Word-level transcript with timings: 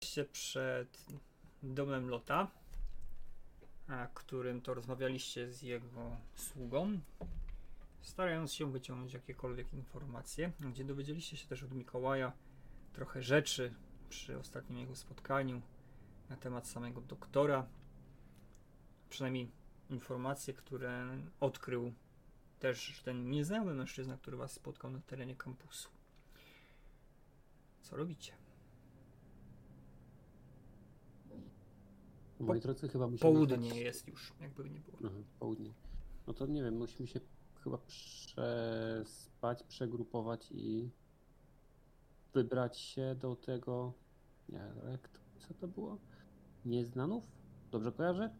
Jesteście 0.00 0.32
przed 0.32 1.06
domem 1.62 2.08
Lota, 2.08 2.50
a 3.88 4.06
którym 4.14 4.60
to 4.60 4.74
rozmawialiście 4.74 5.52
z 5.52 5.62
jego 5.62 6.16
sługą, 6.34 7.00
starając 8.00 8.52
się 8.52 8.72
wyciągnąć 8.72 9.12
jakiekolwiek 9.12 9.72
informacje, 9.72 10.52
gdzie 10.60 10.84
dowiedzieliście 10.84 11.36
się 11.36 11.48
też 11.48 11.62
od 11.62 11.72
Mikołaja 11.72 12.32
trochę 12.92 13.22
rzeczy 13.22 13.74
przy 14.08 14.38
ostatnim 14.38 14.78
jego 14.78 14.96
spotkaniu 14.96 15.62
na 16.28 16.36
temat 16.36 16.68
samego 16.68 17.00
doktora. 17.00 17.66
Przynajmniej 19.10 19.50
informacje, 19.90 20.54
które 20.54 21.18
odkrył 21.40 21.92
też 22.62 23.02
ten 23.04 23.30
nieznajomy 23.30 23.74
mężczyzna, 23.74 24.16
który 24.16 24.36
was 24.36 24.52
spotkał 24.52 24.90
na 24.90 25.00
terenie 25.00 25.36
kampusu. 25.36 25.88
Co 27.82 27.96
robicie? 27.96 28.32
Moi 32.40 32.60
drodzy, 32.60 32.88
chyba 32.88 33.06
musimy... 33.08 33.32
Południe 33.32 33.68
dać- 33.70 33.78
jest 33.78 34.08
już, 34.08 34.32
jakby 34.40 34.70
nie 34.70 34.80
było. 34.80 34.98
Aha, 35.04 35.22
południe. 35.40 35.72
No 36.26 36.34
to 36.34 36.46
nie 36.46 36.62
wiem, 36.62 36.76
musimy 36.76 37.08
się 37.08 37.20
chyba 37.64 37.78
przespać, 37.78 39.62
przegrupować 39.62 40.48
i 40.52 40.90
wybrać 42.34 42.78
się 42.78 43.14
do 43.14 43.36
tego. 43.36 43.92
Nie, 44.48 44.72
jak 44.90 45.08
to, 45.08 45.18
co 45.38 45.54
to 45.54 45.68
było? 45.68 45.98
Nieznanów? 46.64 47.24
Dobrze 47.70 47.92
kojarzę? 47.92 48.30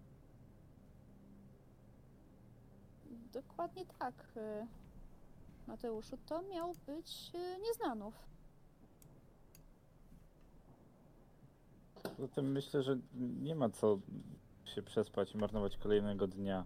Dokładnie 3.33 3.85
tak. 3.99 4.15
y, 4.37 4.67
Mateuszu, 5.67 6.17
to 6.27 6.43
miał 6.43 6.73
być 6.87 7.33
y, 7.35 7.61
nieznanów. 7.61 8.15
Zatem 12.19 12.53
myślę, 12.53 12.83
że 12.83 12.99
nie 13.43 13.55
ma 13.55 13.71
co 13.71 13.99
się 14.65 14.83
przespać 14.83 15.35
i 15.35 15.39
marnować 15.39 15.77
kolejnego 15.77 16.27
dnia. 16.27 16.65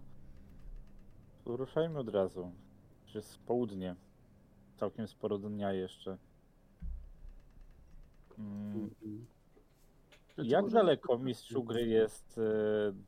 Ruszajmy 1.45 1.99
od 1.99 2.09
razu. 2.09 2.51
Już 3.05 3.15
jest 3.15 3.39
południe. 3.39 3.95
Całkiem 4.75 5.07
sporo 5.07 5.37
dnia 5.37 5.73
jeszcze. 5.73 6.17
Mm, 8.37 8.83
Mhm. 8.83 9.25
Jak 10.37 10.69
daleko 10.69 11.17
mistrzu 11.17 11.63
gry 11.63 11.87
jest 11.87 12.37
e, 12.37 12.41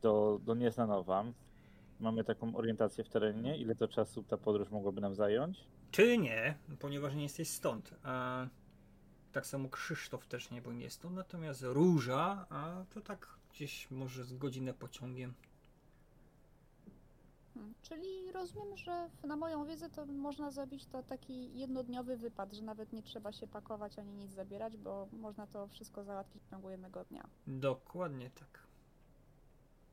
do, 0.02 0.40
do 0.42 0.54
Nieznanowa? 0.54 1.24
Mamy 2.00 2.24
taką 2.24 2.56
orientację 2.56 3.04
w 3.04 3.08
terenie? 3.08 3.56
Ile 3.58 3.74
to 3.74 3.88
czasu 3.88 4.22
ta 4.22 4.36
podróż 4.36 4.70
mogłaby 4.70 5.00
nam 5.00 5.14
zająć? 5.14 5.64
Ty 5.92 6.18
nie, 6.18 6.58
ponieważ 6.78 7.14
nie 7.14 7.22
jesteś 7.22 7.48
stąd. 7.50 7.94
A 8.02 8.46
tak 9.32 9.46
samo 9.46 9.68
Krzysztof 9.68 10.26
też 10.26 10.50
nie, 10.50 10.62
bo 10.62 10.72
nie 10.72 10.84
jest 10.84 10.96
stąd. 10.96 11.14
Natomiast 11.16 11.62
Róża, 11.62 12.46
a 12.50 12.84
to 12.94 13.00
tak 13.00 13.28
gdzieś 13.52 13.90
może 13.90 14.24
z 14.24 14.32
godzinę 14.32 14.74
pociągiem. 14.74 15.34
Hmm, 17.54 17.74
Czyli 17.82 18.32
rozumiem, 18.32 18.76
że 18.76 19.08
na 19.24 19.36
moją 19.36 19.64
wiedzę 19.64 19.90
to 19.90 20.06
można 20.06 20.50
zrobić 20.50 20.86
to 20.86 21.02
taki 21.02 21.58
jednodniowy 21.58 22.16
wypad, 22.16 22.52
że 22.52 22.62
nawet 22.62 22.92
nie 22.92 23.02
trzeba 23.02 23.32
się 23.32 23.46
pakować 23.46 23.98
ani 23.98 24.12
nic 24.14 24.32
zabierać, 24.32 24.76
bo 24.76 25.08
można 25.12 25.46
to 25.46 25.66
wszystko 25.68 26.04
załatwić 26.04 26.42
w 26.42 26.50
ciągu 26.50 26.70
jednego 26.70 27.04
dnia. 27.04 27.28
Dokładnie 27.46 28.30
tak. 28.30 28.69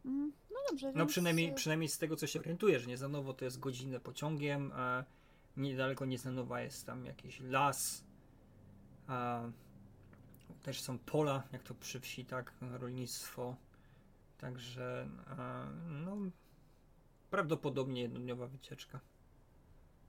Mm, 0.07 0.31
No 0.51 0.57
dobrze, 0.69 0.87
No 0.91 0.97
więc... 0.97 1.11
przynajmniej, 1.11 1.51
y, 1.51 1.53
przynajmniej 1.53 1.89
z 1.89 1.97
tego 1.97 2.15
co 2.15 2.27
się 2.27 2.39
orientuję, 2.39 2.79
że 2.79 2.87
Nieznanowo 2.87 3.33
to 3.33 3.45
jest 3.45 3.59
godzinę 3.59 3.99
pociągiem, 3.99 4.71
a 4.75 5.03
niedaleko 5.57 6.05
Nieznanowa 6.05 6.61
jest 6.61 6.85
tam 6.85 7.05
jakiś 7.05 7.39
las, 7.39 8.03
a 9.07 9.41
też 10.63 10.81
są 10.81 10.99
pola, 10.99 11.43
jak 11.51 11.63
to 11.63 11.75
przy 11.75 11.99
wsi, 11.99 12.25
tak, 12.25 12.53
rolnictwo. 12.61 13.55
Także 14.37 15.09
no 15.87 16.17
prawdopodobnie 17.29 18.01
jednodniowa 18.01 18.47
wycieczka. 18.47 18.99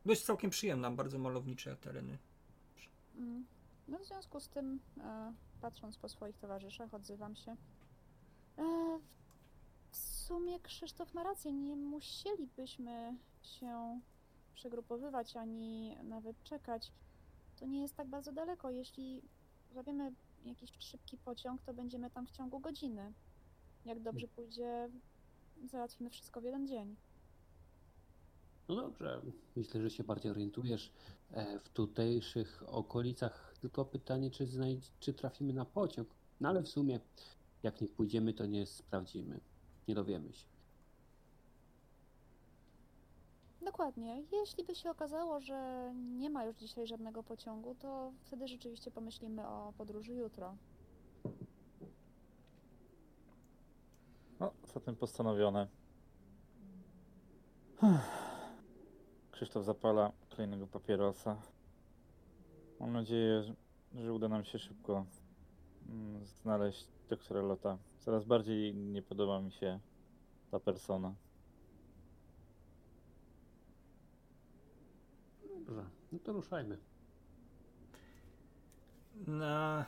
Dość 0.06 0.22
całkiem 0.24 0.50
przyjemna, 0.50 0.90
bardzo 0.90 1.18
malownicze 1.18 1.76
tereny. 1.76 2.18
Mm, 3.16 3.46
No 3.88 3.98
w 3.98 4.04
związku 4.04 4.40
z 4.40 4.48
tym, 4.48 4.80
e, 5.00 5.32
patrząc 5.60 5.98
po 5.98 6.08
swoich 6.08 6.38
towarzyszach, 6.38 6.94
odzywam 6.94 7.36
się. 7.36 7.56
W 10.28 10.30
sumie 10.30 10.60
Krzysztof 10.60 11.14
ma 11.14 11.22
rację, 11.22 11.52
nie 11.52 11.76
musielibyśmy 11.76 13.16
się 13.42 14.00
przegrupowywać 14.54 15.36
ani 15.36 15.96
nawet 16.04 16.42
czekać. 16.42 16.92
To 17.56 17.66
nie 17.66 17.82
jest 17.82 17.96
tak 17.96 18.06
bardzo 18.06 18.32
daleko. 18.32 18.70
Jeśli 18.70 19.22
złapiemy 19.72 20.12
jakiś 20.44 20.70
szybki 20.78 21.16
pociąg, 21.16 21.62
to 21.62 21.74
będziemy 21.74 22.10
tam 22.10 22.26
w 22.26 22.30
ciągu 22.30 22.60
godziny. 22.60 23.12
Jak 23.84 24.00
dobrze 24.00 24.28
pójdzie, 24.28 24.90
załatwimy 25.66 26.10
wszystko 26.10 26.40
w 26.40 26.44
jeden 26.44 26.66
dzień. 26.66 26.96
No 28.68 28.76
dobrze, 28.76 29.22
myślę, 29.56 29.80
że 29.82 29.90
się 29.90 30.04
bardziej 30.04 30.30
orientujesz 30.30 30.92
e, 31.30 31.58
w 31.58 31.68
tutejszych 31.68 32.62
okolicach. 32.66 33.54
Tylko 33.60 33.84
pytanie, 33.84 34.30
czy, 34.30 34.46
znajdź, 34.46 34.92
czy 35.00 35.14
trafimy 35.14 35.52
na 35.52 35.64
pociąg. 35.64 36.08
No 36.40 36.48
ale 36.48 36.62
w 36.62 36.68
sumie, 36.68 37.00
jak 37.62 37.80
nie 37.80 37.88
pójdziemy, 37.88 38.34
to 38.34 38.46
nie 38.46 38.66
sprawdzimy. 38.66 39.40
Nie 39.88 39.94
dowiemy 39.94 40.32
się. 40.32 40.46
Dokładnie. 43.64 44.22
Jeśli 44.32 44.64
by 44.64 44.74
się 44.74 44.90
okazało, 44.90 45.40
że 45.40 45.90
nie 46.18 46.30
ma 46.30 46.44
już 46.44 46.56
dzisiaj 46.56 46.86
żadnego 46.86 47.22
pociągu, 47.22 47.74
to 47.74 48.12
wtedy 48.24 48.48
rzeczywiście 48.48 48.90
pomyślimy 48.90 49.46
o 49.48 49.72
podróży 49.78 50.14
jutro. 50.14 50.56
No, 54.40 54.52
zatem 54.74 54.96
postanowione. 54.96 55.68
Krzysztof 59.30 59.64
zapala 59.64 60.12
kolejnego 60.36 60.66
papierosa. 60.66 61.36
Mam 62.80 62.92
nadzieję, 62.92 63.42
że- 63.94 64.12
uda 64.12 64.28
nam 64.28 64.44
się 64.44 64.58
szybko 64.58 65.06
mm, 65.88 66.26
znaleźć 67.08 67.10
doktora 67.10 67.40
Lota. 67.40 67.78
Coraz 67.98 68.24
bardziej 68.24 68.74
nie 68.74 69.02
podoba 69.02 69.40
mi 69.40 69.52
się 69.52 69.80
ta 70.50 70.60
persona. 70.60 71.14
Dobrze, 75.48 75.84
no 76.12 76.18
to 76.18 76.32
ruszajmy. 76.32 76.78
Na 79.26 79.86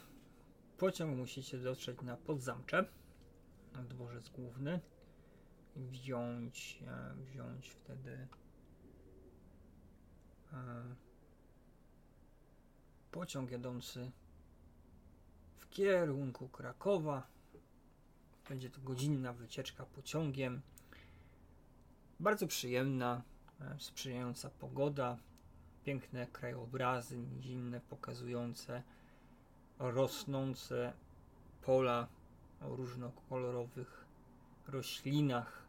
pociąg 0.79 1.17
musicie 1.17 1.59
dotrzeć 1.59 2.03
na 2.03 2.17
Podzamcze, 2.17 2.85
na 3.73 3.83
dworzec 3.83 4.29
główny 4.29 4.81
i 5.77 5.87
wziąć, 5.87 6.83
e, 6.87 7.15
wziąć 7.15 7.71
wtedy 7.71 8.29
e, 10.53 10.97
pociąg 13.11 13.51
jadący 13.51 14.11
kierunku 15.71 16.49
Krakowa. 16.49 17.27
Będzie 18.49 18.71
to 18.71 18.81
godzinna 18.81 19.33
wycieczka 19.33 19.87
pociągiem. 19.87 20.61
Bardzo 22.21 22.47
przyjemna, 22.47 23.23
e, 23.61 23.77
sprzyjająca 23.79 24.51
pogoda, 24.51 25.17
piękne 25.85 26.27
krajobrazy 26.27 27.19
nizinne 27.19 27.81
pokazujące 27.81 28.83
rosnące 29.79 30.93
pola 31.63 32.07
o 32.61 32.77
różnokolorowych 32.77 34.05
roślinach, 34.69 35.63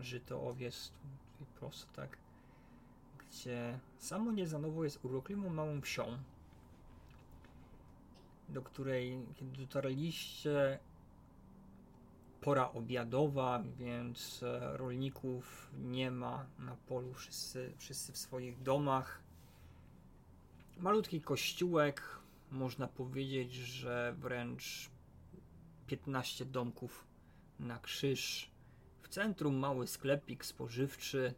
żyto 0.00 0.48
owiec 0.48 0.92
prosto 1.58 1.92
tak, 1.96 2.18
gdzie 3.18 3.78
samo 3.98 4.32
Niezanowo 4.32 4.84
jest 4.84 5.04
urokliwą 5.04 5.50
małą 5.50 5.80
wsią, 5.80 6.18
do 8.48 8.62
której 8.62 9.26
kiedy 9.34 9.58
dotarliście 9.58 10.78
pora 12.40 12.72
obiadowa, 12.72 13.62
więc 13.78 14.42
e, 14.42 14.76
rolników 14.76 15.70
nie 15.78 16.10
ma 16.10 16.46
na 16.58 16.76
polu, 16.76 17.14
wszyscy, 17.14 17.72
wszyscy 17.78 18.12
w 18.12 18.18
swoich 18.18 18.62
domach. 18.62 19.22
Malutki 20.78 21.20
kościółek, 21.20 22.18
można 22.50 22.88
powiedzieć, 22.88 23.52
że 23.52 24.14
wręcz 24.18 24.90
15 25.86 26.44
domków 26.44 27.06
na 27.60 27.78
krzyż. 27.78 28.50
W 29.02 29.08
centrum 29.08 29.56
mały 29.56 29.86
sklepik 29.86 30.44
spożywczy. 30.44 31.34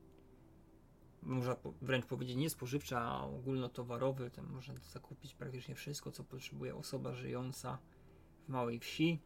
Można 1.22 1.56
wręcz 1.82 2.06
powiedzieć 2.06 2.36
nie 2.36 2.50
spożywczy, 2.50 2.96
a 2.96 3.24
ogólnotowarowy. 3.24 4.30
Tam 4.30 4.46
można 4.46 4.74
zakupić 4.92 5.34
praktycznie 5.34 5.74
wszystko, 5.74 6.10
co 6.10 6.24
potrzebuje 6.24 6.76
osoba 6.76 7.14
żyjąca 7.14 7.78
w 8.46 8.48
małej 8.48 8.78
wsi. 8.78 9.20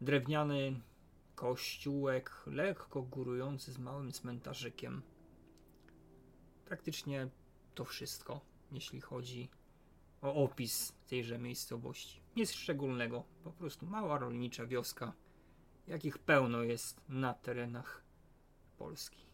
Drewniany 0.00 0.80
kościółek, 1.34 2.42
lekko 2.46 3.02
górujący 3.02 3.72
z 3.72 3.78
małym 3.78 4.12
cmentarzykiem. 4.12 5.02
Praktycznie 6.64 7.28
to 7.74 7.84
wszystko, 7.84 8.40
jeśli 8.72 9.00
chodzi 9.00 9.48
o 10.22 10.34
opis 10.34 10.92
tejże 11.06 11.38
miejscowości. 11.38 12.20
Nic 12.36 12.52
szczególnego, 12.52 13.24
po 13.44 13.52
prostu 13.52 13.86
mała 13.86 14.18
rolnicza 14.18 14.66
wioska, 14.66 15.12
jakich 15.86 16.18
pełno 16.18 16.62
jest 16.62 17.00
na 17.08 17.34
terenach 17.34 18.04
Polski. 18.78 19.27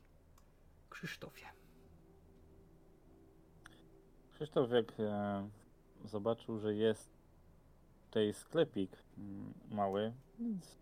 Krzysztofie. 0.95 1.47
Krzysztof 4.31 4.71
jak 4.71 5.01
e, 5.01 5.49
zobaczył, 6.05 6.59
że 6.59 6.75
jest 6.75 7.11
tutaj 8.07 8.33
sklepik 8.33 8.91
mm, 9.19 9.55
mały, 9.71 10.13
więc 10.39 10.79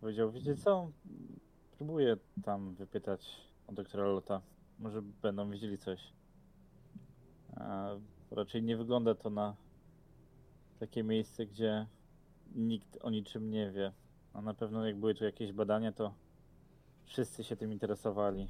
powiedział, 0.00 0.30
wiecie 0.30 0.56
co, 0.56 0.90
próbuję 1.76 2.16
tam 2.44 2.74
wypytać 2.74 3.40
o 3.66 3.72
doktora 3.72 4.04
Lota. 4.04 4.40
Może 4.78 5.02
będą 5.02 5.50
wiedzieli 5.50 5.78
coś. 5.78 6.12
A 7.56 7.90
raczej 8.30 8.62
nie 8.62 8.76
wygląda 8.76 9.14
to 9.14 9.30
na 9.30 9.56
takie 10.78 11.02
miejsce, 11.04 11.46
gdzie 11.46 11.86
nikt 12.54 12.98
o 13.02 13.10
niczym 13.10 13.50
nie 13.50 13.70
wie. 13.70 13.92
A 14.32 14.42
na 14.42 14.54
pewno 14.54 14.86
jak 14.86 14.96
były 14.96 15.14
tu 15.14 15.24
jakieś 15.24 15.52
badania, 15.52 15.92
to 15.92 16.14
wszyscy 17.04 17.44
się 17.44 17.56
tym 17.56 17.72
interesowali. 17.72 18.48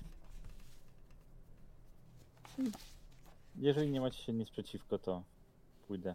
Jeżeli 3.57 3.91
nie 3.91 4.01
macie 4.01 4.23
się 4.23 4.33
nic 4.33 4.51
przeciwko, 4.51 4.99
to 4.99 5.23
pójdę. 5.89 6.15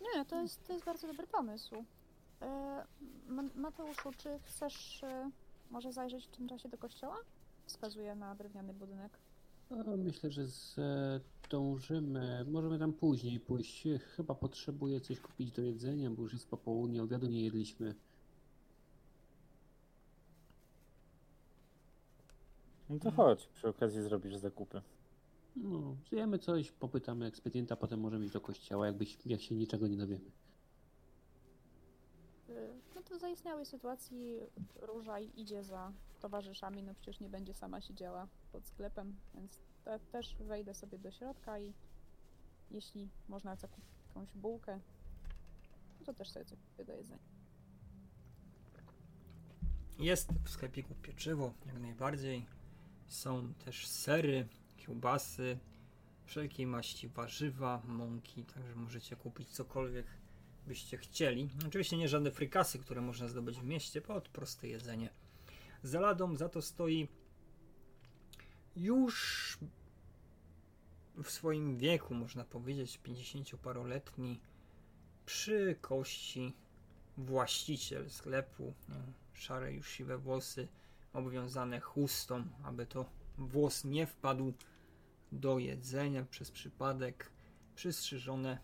Nie, 0.00 0.24
to 0.24 0.42
jest, 0.42 0.66
to 0.66 0.72
jest 0.72 0.84
bardzo 0.84 1.06
dobry 1.06 1.26
pomysł. 1.26 1.84
E, 2.42 2.84
Ma- 3.28 3.42
Mateuszu, 3.54 4.10
czy 4.18 4.38
chcesz 4.42 5.04
e, 5.04 5.30
może 5.70 5.92
zajrzeć 5.92 6.26
w 6.26 6.36
tym 6.36 6.48
czasie 6.48 6.68
do 6.68 6.78
kościoła? 6.78 7.16
Wskazuje 7.66 8.14
na 8.14 8.34
drewniany 8.34 8.74
budynek. 8.74 9.18
A 9.70 9.74
Myślę, 9.96 10.30
że 10.30 10.46
zdążymy. 10.46 12.44
Możemy 12.48 12.78
tam 12.78 12.92
później 12.92 13.40
pójść. 13.40 13.84
Chyba 14.16 14.34
potrzebuję 14.34 15.00
coś 15.00 15.20
kupić 15.20 15.52
do 15.52 15.62
jedzenia, 15.62 16.10
bo 16.10 16.22
już 16.22 16.32
jest 16.32 16.48
popołudnie, 16.48 17.02
obiadu 17.02 17.26
nie 17.26 17.42
jedliśmy. 17.42 17.94
No 22.90 22.98
to 22.98 23.10
chodź, 23.10 23.46
przy 23.46 23.68
okazji 23.68 24.02
zrobisz 24.02 24.36
zakupy. 24.36 24.82
No, 25.56 25.96
zjemy 26.10 26.38
coś, 26.38 26.72
popytamy 26.72 27.26
ekspedienta, 27.26 27.76
potem 27.76 28.00
możemy 28.00 28.24
iść 28.24 28.34
do 28.34 28.40
kościoła, 28.40 28.86
jakbyś, 28.86 29.18
jak 29.26 29.40
się 29.40 29.54
niczego 29.54 29.86
nie 29.86 29.96
dowiemy. 29.96 30.30
E, 32.48 32.52
No 32.94 33.02
to 33.02 33.16
w 33.16 33.20
zaistniałej 33.20 33.66
sytuacji 33.66 34.40
Róża 34.80 35.18
idzie 35.18 35.64
za 35.64 35.92
towarzyszami, 36.20 36.82
no 36.82 36.94
przecież 36.94 37.20
nie 37.20 37.28
będzie 37.28 37.54
sama 37.54 37.80
siedziała 37.80 38.28
pod 38.52 38.66
sklepem, 38.66 39.16
więc 39.34 39.58
te, 39.84 39.98
też 39.98 40.36
wejdę 40.36 40.74
sobie 40.74 40.98
do 40.98 41.10
środka 41.10 41.58
i 41.58 41.72
jeśli 42.70 43.08
można 43.28 43.56
zakupić 43.56 43.90
jakąś 44.08 44.32
bułkę, 44.34 44.80
no 46.00 46.06
to 46.06 46.14
też 46.14 46.30
sobie 46.30 46.44
coś 46.44 46.58
kupię 46.58 46.84
do 46.84 46.92
jedzenia. 46.92 47.18
Jest 49.98 50.32
w 50.44 50.50
sklepiku 50.50 50.94
pieczywo, 51.02 51.52
jak 51.66 51.78
najbardziej. 51.80 52.46
Są 53.10 53.54
też 53.54 53.86
sery, 53.86 54.48
kiełbasy, 54.76 55.58
wszelkiej 56.24 56.66
maści 56.66 57.08
warzywa, 57.08 57.82
mąki, 57.86 58.44
także 58.44 58.74
możecie 58.74 59.16
kupić 59.16 59.48
cokolwiek 59.48 60.06
byście 60.66 60.96
chcieli. 60.96 61.48
Oczywiście 61.66 61.96
nie 61.96 62.08
żadne 62.08 62.30
frykasy, 62.30 62.78
które 62.78 63.00
można 63.00 63.28
zdobyć 63.28 63.60
w 63.60 63.64
mieście, 63.64 64.00
bo 64.00 64.20
proste 64.20 64.68
jedzenie. 64.68 65.10
Za 65.82 66.00
ladą 66.00 66.36
za 66.36 66.48
to 66.48 66.62
stoi 66.62 67.08
już 68.76 69.58
w 71.22 71.30
swoim 71.30 71.76
wieku, 71.76 72.14
można 72.14 72.44
powiedzieć, 72.44 73.00
50-paroletni 73.04 74.40
przy 75.26 75.76
kości 75.80 76.54
właściciel 77.16 78.10
sklepu, 78.10 78.74
no, 78.88 78.96
szare 79.32 79.72
już 79.72 79.90
siwe 79.90 80.18
włosy, 80.18 80.68
obwiązane 81.12 81.80
chustą, 81.80 82.44
aby 82.62 82.86
to 82.86 83.04
włos 83.38 83.84
nie 83.84 84.06
wpadł 84.06 84.52
do 85.32 85.58
jedzenia 85.58 86.24
przez 86.24 86.50
przypadek, 86.50 87.30
przystrzyżone, 87.74 88.58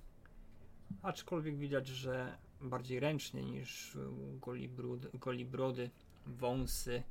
aczkolwiek 1.03 1.57
widać, 1.57 1.87
że 1.89 2.39
bardziej 2.61 3.01
ręcznie 3.01 3.43
niż 3.43 3.97
u 3.97 4.39
golibrud, 4.39 5.17
golibrody, 5.17 5.91
wąsy, 6.27 7.03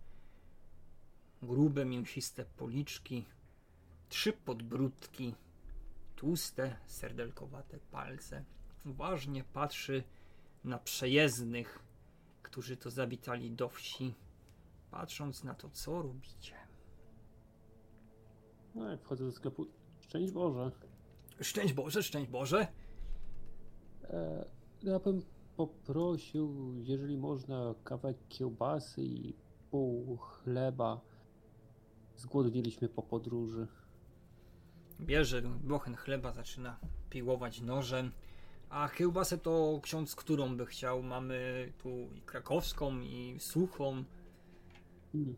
grube, 1.41 1.85
mięsiste 1.85 2.45
policzki, 2.45 3.25
trzy 4.09 4.33
podbródki, 4.33 5.35
tłuste, 6.15 6.75
serdelkowate 6.85 7.79
palce. 7.91 8.43
Uważnie 8.85 9.43
patrzy 9.43 10.03
na 10.63 10.77
przejezdnych, 10.77 11.79
którzy 12.43 12.77
to 12.77 12.91
zawitali 12.91 13.51
do 13.51 13.69
wsi, 13.69 14.13
patrząc 14.95 15.43
na 15.43 15.53
to, 15.53 15.69
co 15.69 16.01
robicie. 16.01 16.55
No, 18.75 18.89
jak 18.89 19.01
wchodzę 19.01 19.25
do 19.25 19.31
sklepu, 19.31 19.65
szczęść 19.99 20.31
Boże. 20.31 20.71
Szczęść 21.41 21.73
Boże, 21.73 22.03
szczęść 22.03 22.31
Boże. 22.31 22.67
E, 24.03 24.45
ja 24.83 24.99
bym 24.99 25.21
poprosił, 25.57 26.73
jeżeli 26.77 27.17
można, 27.17 27.75
kawałek 27.83 28.17
kiełbasy 28.29 29.03
i 29.03 29.33
pół 29.71 30.17
chleba. 30.17 31.01
Zgłodniliśmy 32.17 32.89
po 32.89 33.03
podróży. 33.03 33.67
Bierze 34.99 35.41
bochen 35.41 35.95
chleba, 35.95 36.31
zaczyna 36.31 36.79
piłować 37.09 37.61
nożem. 37.61 38.11
A 38.69 38.89
kiełbasę 38.89 39.37
to 39.37 39.79
ksiądz, 39.83 40.15
którą 40.15 40.57
by 40.57 40.65
chciał? 40.65 41.03
Mamy 41.03 41.71
tu 41.77 41.89
i 41.89 42.21
krakowską, 42.21 42.99
i 42.99 43.35
suchą. 43.39 44.03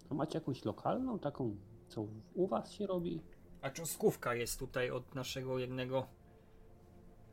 A 0.10 0.14
macie 0.14 0.38
jakąś 0.40 0.66
lokalną, 0.66 1.20
taką, 1.20 1.56
co 1.88 2.08
u 2.34 2.48
was 2.48 2.72
się 2.72 2.88
robi? 2.88 3.22
A 3.62 3.70
cząstkówka 3.70 4.36
jest 4.36 4.60
tutaj 4.60 4.92
od 4.92 5.16
naszego 5.16 5.60
jednego 5.60 6.08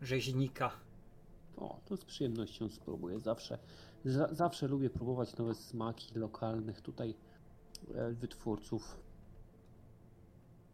rzeźnika. 0.00 0.70
O, 1.56 1.80
to 1.84 1.96
z 1.96 2.04
przyjemnością 2.04 2.68
spróbuję. 2.68 3.20
Zawsze, 3.20 3.58
za, 4.04 4.34
zawsze 4.34 4.68
lubię 4.68 4.90
próbować 4.90 5.36
nowe 5.36 5.54
smaki 5.54 6.18
lokalnych 6.18 6.80
tutaj 6.80 7.14
e, 7.94 8.10
wytwórców. 8.12 8.96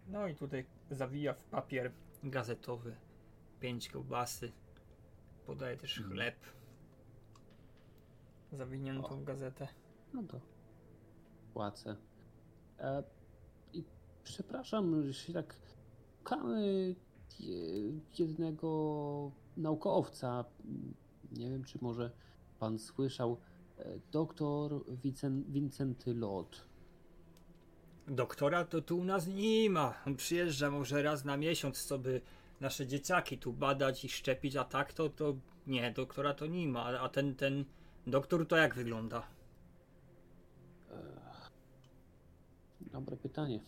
No 0.09 0.27
i 0.29 0.35
tutaj 0.35 0.67
zawija 0.91 1.35
w 1.35 1.45
papier 1.45 1.93
gazetowy 2.25 2.97
pięć 3.61 3.89
kiełbasy. 3.89 4.53
Podaje 5.47 5.77
też 5.77 5.99
Mhm. 5.99 6.15
chleb. 6.15 6.37
Zawiniętą 8.53 9.21
w 9.21 9.25
gazetę. 9.25 9.69
No 10.15 10.23
to 10.23 10.41
płacę. 11.55 11.97
E, 12.79 13.03
I 13.73 13.85
przepraszam, 14.25 15.03
że 15.07 15.15
się 15.15 15.33
tak 15.33 15.57
szukamy 16.19 16.95
je- 17.41 18.01
jednego 18.19 19.31
naukowca. 19.57 20.45
Nie 21.33 21.51
wiem, 21.51 21.65
czy 21.65 21.79
może 21.81 22.11
pan 22.59 22.79
słyszał. 22.79 23.37
E, 23.79 23.99
Doktor 24.13 24.85
Wicen, 25.03 25.45
Wincenty 25.49 26.15
Lot. 26.15 26.65
Doktora 28.09 28.65
to 28.65 28.81
tu 28.83 28.99
u 28.99 29.05
nas 29.05 29.27
nie 29.27 29.71
ma. 29.71 29.95
On 30.07 30.17
przyjeżdża 30.17 30.71
może 30.71 31.03
raz 31.03 31.25
na 31.25 31.37
miesiąc, 31.37 31.85
co 31.85 31.99
by 31.99 32.21
nasze 32.61 32.87
dzieciaki 32.87 33.39
tu 33.39 33.53
badać 33.53 34.05
i 34.05 34.09
szczepić, 34.09 34.57
a 34.57 34.65
tak 34.65 34.93
to, 34.93 35.09
to 35.09 35.37
nie, 35.67 35.91
doktora 35.93 36.35
to 36.35 36.47
nie 36.47 36.69
ma. 36.69 36.85
A 37.01 37.09
ten, 37.09 37.35
ten 37.35 37.65
doktor 38.07 38.47
to 38.47 38.57
jak 38.57 38.75
wygląda? 38.75 39.23
Dobre 42.93 43.17
pytanie. 43.17 43.61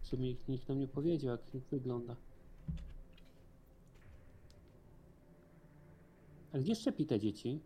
W 0.00 0.06
sumie 0.06 0.28
nikt, 0.28 0.48
nikt 0.48 0.68
nam 0.68 0.78
nie 0.78 0.88
powiedział, 0.88 1.30
jak, 1.30 1.54
jak 1.54 1.64
wygląda. 1.64 2.16
A 6.52 6.58
gdzie 6.58 6.74
szczepi 6.74 7.06
te 7.06 7.20
dzieci? 7.20 7.60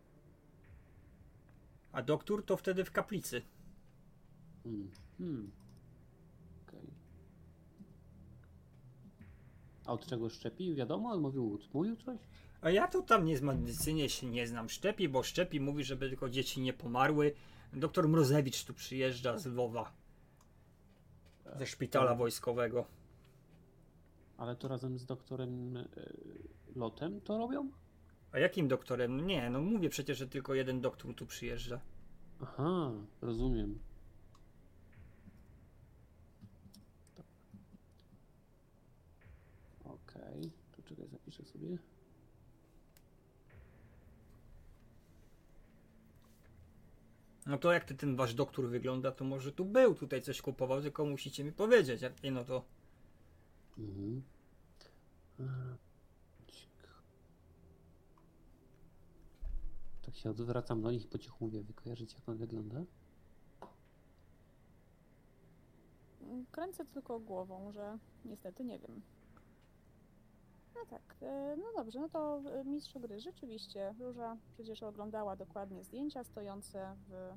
A 1.93 2.03
doktor 2.03 2.45
to 2.45 2.57
wtedy 2.57 2.85
w 2.85 2.93
kaplicy. 2.93 3.43
Hmm. 4.65 4.91
Hmm. 5.19 5.51
A 9.85 9.93
od 9.93 10.07
czego 10.07 10.29
szczepi? 10.29 10.75
Wiadomo, 10.75 11.11
on 11.11 11.21
mówił, 11.21 11.59
mówił 11.75 11.97
coś? 11.97 12.19
A 12.61 12.71
ja 12.71 12.89
to 12.89 13.03
tam 13.03 13.25
nie 13.25 13.39
z 13.39 13.43
medycynie 13.43 14.09
się 14.09 14.27
nie 14.27 14.47
znam. 14.47 14.69
Szczepi, 14.69 15.09
bo 15.09 15.23
szczepi 15.23 15.61
mówi, 15.61 15.85
żeby 15.85 16.09
tylko 16.09 16.31
dzieci 16.31 16.61
nie 16.61 16.73
pomarły. 16.73 17.35
Doktor 17.73 18.09
Mrozewicz 18.09 18.65
tu 18.65 18.75
przyjeżdża 18.75 19.39
z 19.39 19.47
Lwowa. 19.47 19.93
Ze 21.59 21.67
szpitala 21.67 22.15
wojskowego. 22.15 22.85
Ale 24.37 24.57
to 24.57 24.69
razem 24.69 24.99
z 24.99 25.07
doktorem 25.07 25.77
e, 25.77 25.85
Lotem 26.77 27.21
to 27.21 27.39
robią? 27.39 27.71
A 28.33 28.39
jakim 28.39 28.69
doktorem? 28.69 29.27
Nie, 29.27 29.51
no 29.51 29.61
mówię 29.61 29.89
przecież, 29.89 30.19
że 30.19 30.29
tylko 30.29 30.55
jeden 30.55 30.81
doktor 30.81 31.15
tu 31.15 31.27
przyjeżdża. 31.27 31.81
Aha, 32.41 32.93
rozumiem. 33.21 33.79
Okej, 39.85 40.39
okay, 40.39 40.51
to 40.77 40.83
czekaj, 40.83 41.09
zapiszę 41.09 41.45
sobie. 41.45 41.79
No 47.47 47.59
to 47.59 47.73
jak 47.73 47.85
ty, 47.85 47.95
ten 47.95 48.17
wasz 48.17 48.35
doktor 48.35 48.69
wygląda, 48.69 49.13
to 49.13 49.25
może 49.25 49.53
tu 49.53 49.65
był, 49.65 49.95
tutaj 49.95 50.23
coś 50.23 50.43
kupował, 50.43 50.83
tylko 50.83 51.05
musicie 51.05 51.45
mi 51.45 51.53
powiedzieć. 51.53 52.03
Jak 52.03 52.23
nie, 52.23 52.31
no 52.31 52.45
to 52.45 52.65
Mhm. 53.79 54.23
Cik. 56.47 56.89
Tak 60.03 60.15
się 60.15 60.31
odwracam 60.31 60.83
do 60.83 60.91
nich 60.91 61.05
i 61.05 61.09
po 61.09 61.19
cichu 61.19 61.45
mówię, 61.45 61.63
wy 61.63 61.73
kojarzycie 61.73 62.17
jak 62.19 62.29
on 62.29 62.37
wygląda? 62.37 62.85
Kręcę 66.51 66.85
tylko 66.85 67.21
głową, 67.21 67.73
że 67.73 67.99
niestety 68.25 68.65
nie 68.65 68.79
wiem. 68.79 69.03
No 70.75 70.87
tak, 70.91 71.17
e, 71.23 71.57
no 71.57 71.65
dobrze, 71.77 72.01
no 72.01 72.09
to 72.09 72.43
e, 72.51 72.65
mistrzu 72.65 73.01
gry, 73.01 73.21
rzeczywiście, 73.21 73.95
Róża 74.01 74.37
przecież 74.53 74.83
oglądała 74.83 75.37
dokładnie 75.37 75.85
zdjęcia 75.85 76.25
stojące 76.25 76.97
w 77.09 77.33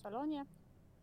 salonie 0.00 0.46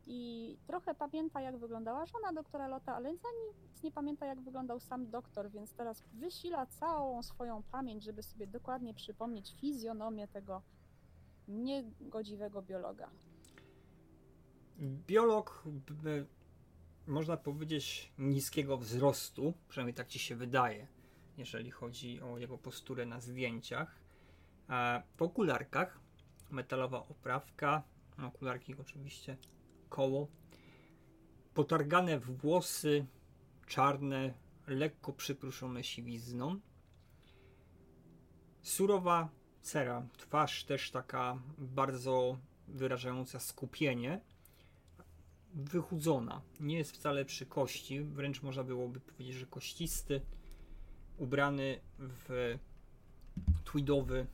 i 0.08 0.58
trochę 0.68 0.96
pamięta 0.96 1.42
jak 1.42 1.58
wyglądała 1.58 2.06
żona 2.06 2.34
doktora 2.34 2.68
Lota, 2.68 2.96
ale 2.96 3.16
za 3.16 3.28
nic 3.48 3.84
nie 3.84 3.92
pamięta 3.92 4.26
jak 4.26 4.42
wyglądał 4.42 4.80
sam 4.80 5.10
doktor, 5.10 5.52
więc 5.52 5.74
teraz 5.74 6.04
wysila 6.14 6.66
całą 6.66 7.24
swoją 7.24 7.64
pamięć, 7.64 8.04
żeby 8.04 8.24
sobie 8.24 8.48
dokładnie 8.48 8.94
przypomnieć 8.94 9.56
fizjonomię 9.62 10.28
tego 10.28 10.62
niegodziwego 11.48 12.62
biologa. 12.62 13.10
biolog, 14.82 15.64
można 17.08 17.38
powiedzieć, 17.38 18.12
niskiego 18.18 18.78
wzrostu, 18.78 19.54
przynajmniej 19.68 19.94
tak 19.94 20.08
ci 20.08 20.20
się 20.20 20.36
wydaje, 20.36 20.88
jeżeli 21.38 21.72
chodzi 21.72 22.22
o 22.22 22.38
jego 22.38 22.58
posturę 22.58 23.06
na 23.06 23.22
zdjęciach. 23.22 23.96
W 25.18 25.22
okularkach, 25.22 26.00
metalowa 26.52 27.00
oprawka, 27.00 27.84
okularki 28.28 28.76
oczywiście, 28.76 29.38
koło, 29.90 30.28
potargane 31.54 32.20
włosy, 32.20 33.06
czarne, 33.68 34.34
lekko 34.68 35.14
przypruszone 35.14 35.84
siwizną, 35.84 36.60
surowa 38.62 39.30
cera, 39.62 40.08
twarz 40.18 40.64
też 40.64 40.92
taka 40.92 41.40
bardzo 41.58 42.38
wyrażająca 42.68 43.40
skupienie, 43.40 44.22
wychudzona. 45.54 46.42
Nie 46.60 46.78
jest 46.78 46.92
wcale 46.92 47.26
przy 47.26 47.46
kości, 47.46 48.02
wręcz 48.02 48.42
można 48.42 48.64
byłoby 48.64 49.00
powiedzieć, 49.00 49.36
że 49.36 49.46
kościsty, 49.46 50.22
ubrany 51.18 51.80
w 52.00 52.58
tweedowy 53.66 54.28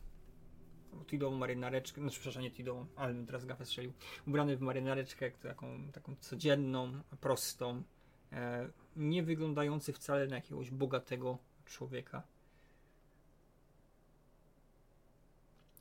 tweedową 1.07 1.37
marynareczkę, 1.37 2.01
znaczy 2.01 2.15
przepraszam, 2.15 2.43
nie 2.43 2.51
tweedową, 2.51 2.85
ale 2.95 3.25
teraz 3.25 3.45
gafę 3.45 3.65
strzelił. 3.65 3.93
Ubrany 4.27 4.57
w 4.57 4.61
marynareczkę 4.61 5.31
taką, 5.31 5.91
taką 5.91 6.15
codzienną, 6.15 6.91
prostą, 7.21 7.83
e, 8.31 8.69
nie 8.95 9.23
wyglądający 9.23 9.93
wcale 9.93 10.27
na 10.27 10.35
jakiegoś 10.35 10.71
bogatego 10.71 11.37
człowieka. 11.65 12.23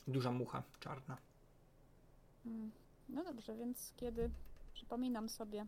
Duża 0.09 0.33
mucha 0.33 0.62
czarna. 0.80 1.16
Mm, 2.47 2.71
No 3.09 3.25
dobrze, 3.25 3.57
więc 3.57 3.92
kiedy 3.97 4.30
przypominam 4.73 5.28
sobie 5.28 5.66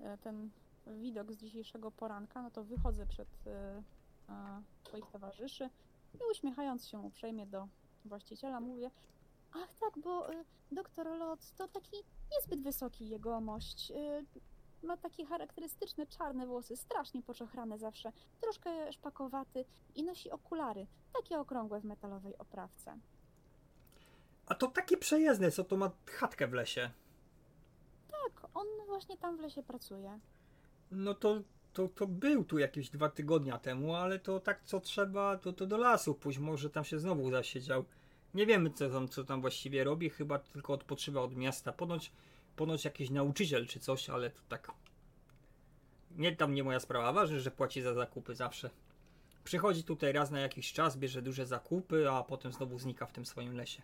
e, 0.00 0.18
ten 0.18 0.50
widok 0.86 1.32
z 1.32 1.36
dzisiejszego 1.36 1.90
poranka, 1.90 2.42
no 2.42 2.50
to 2.50 2.64
wychodzę 2.64 3.06
przed 3.06 3.28
e, 3.46 3.82
swoich 4.84 5.06
towarzyszy 5.06 5.70
i 6.14 6.18
uśmiechając 6.30 6.88
się 6.88 6.98
uprzejmie 6.98 7.46
do 7.46 7.68
właściciela 8.04 8.60
mówię 8.60 8.90
Ach 9.52 9.74
tak, 9.80 9.98
bo 9.98 10.32
e, 10.32 10.44
doktor 10.72 11.06
Lot 11.06 11.50
to 11.56 11.68
taki 11.68 11.96
niezbyt 12.32 12.62
wysoki 12.62 13.08
jegomość. 13.08 13.90
E, 13.90 14.24
ma 14.82 14.96
takie 14.96 15.26
charakterystyczne 15.26 16.06
czarne 16.06 16.46
włosy, 16.46 16.76
strasznie 16.76 17.22
poczochrane 17.22 17.78
zawsze, 17.78 18.12
troszkę 18.40 18.92
szpakowaty 18.92 19.64
i 19.94 20.04
nosi 20.04 20.30
okulary, 20.30 20.86
takie 21.12 21.40
okrągłe 21.40 21.80
w 21.80 21.84
metalowej 21.84 22.38
oprawce. 22.38 22.98
A 24.46 24.54
to 24.54 24.66
taki 24.66 24.96
przejezdny, 24.96 25.50
co 25.50 25.64
to 25.64 25.76
ma 25.76 25.90
chatkę 26.06 26.46
w 26.46 26.52
lesie. 26.52 26.90
Tak, 28.10 28.50
on 28.54 28.66
właśnie 28.86 29.16
tam 29.16 29.36
w 29.36 29.40
lesie 29.40 29.62
pracuje. 29.62 30.20
No 30.90 31.14
to, 31.14 31.42
to, 31.76 31.88
to 31.88 32.06
był 32.06 32.44
tu 32.44 32.58
jakieś 32.58 32.90
dwa 32.90 33.08
tygodnia 33.08 33.58
temu, 33.58 33.94
ale 33.94 34.18
to 34.18 34.40
tak 34.40 34.62
co 34.64 34.80
trzeba, 34.80 35.38
to, 35.38 35.52
to 35.52 35.66
do 35.66 35.76
lasu 35.76 36.14
pójść, 36.14 36.38
może 36.38 36.70
tam 36.70 36.84
się 36.84 36.98
znowu 36.98 37.30
zasiedział. 37.30 37.84
Nie 38.34 38.46
wiemy 38.46 38.70
co 38.70 38.90
tam, 38.90 39.08
co 39.08 39.24
tam 39.24 39.40
właściwie 39.40 39.84
robi, 39.84 40.10
chyba 40.10 40.38
tylko 40.38 40.72
odpoczywa 40.72 41.20
od 41.20 41.36
miasta. 41.36 41.72
Ponoć, 41.72 42.12
ponoć 42.56 42.84
jakiś 42.84 43.10
nauczyciel 43.10 43.66
czy 43.66 43.80
coś, 43.80 44.10
ale 44.10 44.30
to 44.30 44.40
tak... 44.48 44.72
Nie 46.10 46.36
tam 46.36 46.54
nie 46.54 46.64
moja 46.64 46.80
sprawa, 46.80 47.12
ważne, 47.12 47.40
że 47.40 47.50
płaci 47.50 47.82
za 47.82 47.94
zakupy 47.94 48.34
zawsze. 48.34 48.70
Przychodzi 49.44 49.84
tutaj 49.84 50.12
raz 50.12 50.30
na 50.30 50.40
jakiś 50.40 50.72
czas, 50.72 50.96
bierze 50.96 51.22
duże 51.22 51.46
zakupy, 51.46 52.10
a 52.10 52.22
potem 52.22 52.52
znowu 52.52 52.78
znika 52.78 53.06
w 53.06 53.12
tym 53.12 53.26
swoim 53.26 53.56
lesie. 53.56 53.82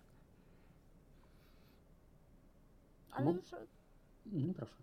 Ale 3.11 3.32
już... 3.32 3.54
Mhm, 4.26 4.54
proszę. 4.54 4.75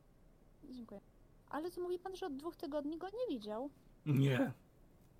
Dziękuję. 0.69 1.01
Ale 1.50 1.72
to 1.72 1.82
mówi 1.82 2.00
pan, 2.00 2.15
że 2.15 2.25
od 2.25 2.38
dwóch 2.38 2.56
tygodni 2.56 2.98
go 2.98 3.08
nie 3.08 3.36
widział. 3.36 3.70
Nie. 4.06 4.51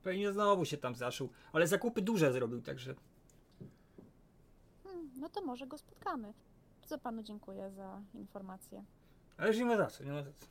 Pewnie 0.04 0.34
znowu 0.34 0.66
się 0.66 0.78
tam 0.78 0.96
zaszył, 0.96 1.30
ale 1.54 1.68
zakupy 1.68 2.02
duże 2.02 2.34
zrobił, 2.34 2.62
także 2.62 2.96
Hmm, 4.84 5.10
no 5.20 5.30
to 5.30 5.42
może 5.42 5.68
go 5.68 5.78
spotkamy. 5.78 6.34
Bardzo 6.80 6.98
panu 6.98 7.24
dziękuję 7.24 7.72
za 7.72 8.02
informację. 8.14 8.84
Ale 9.38 9.48
już 9.48 9.58
nie 9.58 9.66
ma 9.66 9.78
za 9.78 9.88
co, 9.88 10.04
nie 10.04 10.12
ma 10.12 10.24
za 10.24 10.32
co. 10.32 10.48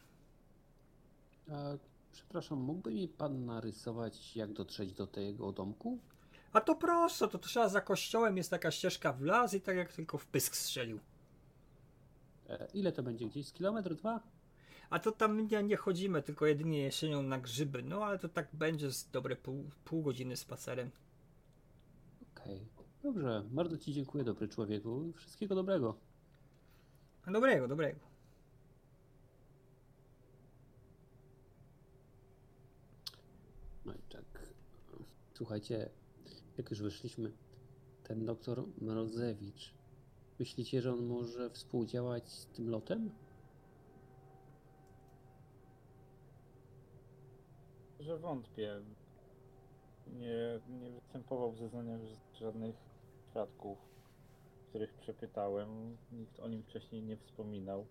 A, 1.54 1.76
przepraszam, 2.12 2.58
mógłby 2.58 2.94
mi 2.94 3.08
pan 3.08 3.46
narysować, 3.46 4.36
jak 4.36 4.52
dotrzeć 4.52 4.92
do 4.94 5.06
tego 5.06 5.52
domku? 5.52 5.98
A 6.52 6.60
to 6.60 6.74
prosto, 6.74 7.28
to 7.28 7.38
trzeba 7.38 7.68
za 7.68 7.80
kościołem 7.80 8.36
jest 8.36 8.50
taka 8.50 8.70
ścieżka 8.70 9.12
w 9.12 9.22
las 9.22 9.54
i 9.54 9.60
tak 9.60 9.76
jak 9.76 9.92
tylko 9.92 10.18
w 10.18 10.26
pysk 10.26 10.56
strzelił. 10.56 11.00
E, 12.48 12.68
ile 12.74 12.92
to 12.92 13.02
będzie? 13.02 13.26
Gdzieś 13.26 13.46
z 13.46 13.52
kilometr, 13.52 13.94
dwa? 13.94 14.20
A 14.90 14.98
to 14.98 15.12
tam 15.12 15.48
nie, 15.48 15.62
nie 15.62 15.76
chodzimy, 15.76 16.22
tylko 16.22 16.46
jedynie 16.46 16.82
jesienią 16.82 17.22
na 17.22 17.38
grzyby. 17.38 17.82
No 17.82 18.04
ale 18.04 18.18
to 18.18 18.28
tak 18.28 18.48
będzie 18.52 18.92
z 18.92 19.10
dobre 19.10 19.36
pół, 19.36 19.70
pół 19.84 20.02
godziny 20.02 20.36
spacerem. 20.36 20.90
Okej. 22.32 22.68
Dobrze, 23.02 23.44
bardzo 23.50 23.78
ci 23.78 23.92
dziękuję, 23.92 24.24
dobry 24.24 24.48
człowieku. 24.48 25.12
Wszystkiego 25.16 25.54
dobrego. 25.54 25.96
Dobrego, 27.26 27.68
dobrego. 27.68 28.00
No 33.84 33.94
i 33.94 34.02
tak. 34.12 34.52
Słuchajcie, 35.34 35.90
jak 36.58 36.70
już 36.70 36.82
wyszliśmy, 36.82 37.32
ten 38.04 38.24
doktor 38.24 38.64
Mrozewicz, 38.80 39.74
myślicie, 40.38 40.82
że 40.82 40.92
on 40.92 41.06
może 41.06 41.50
współdziałać 41.50 42.28
z 42.28 42.46
tym 42.46 42.70
lotem? 42.70 43.10
Że 48.00 48.18
wątpię. 48.18 48.80
Nie, 50.06 50.60
nie 50.68 50.90
występował 50.90 51.52
w 51.52 51.58
zeznaniach 51.58 52.00
żadnych 52.34 52.76
świadków, 53.30 53.78
których 54.68 54.94
przepytałem. 54.94 55.96
Nikt 56.12 56.40
o 56.40 56.48
nim 56.48 56.62
wcześniej 56.62 57.02
nie 57.02 57.16
wspominał. 57.16 57.86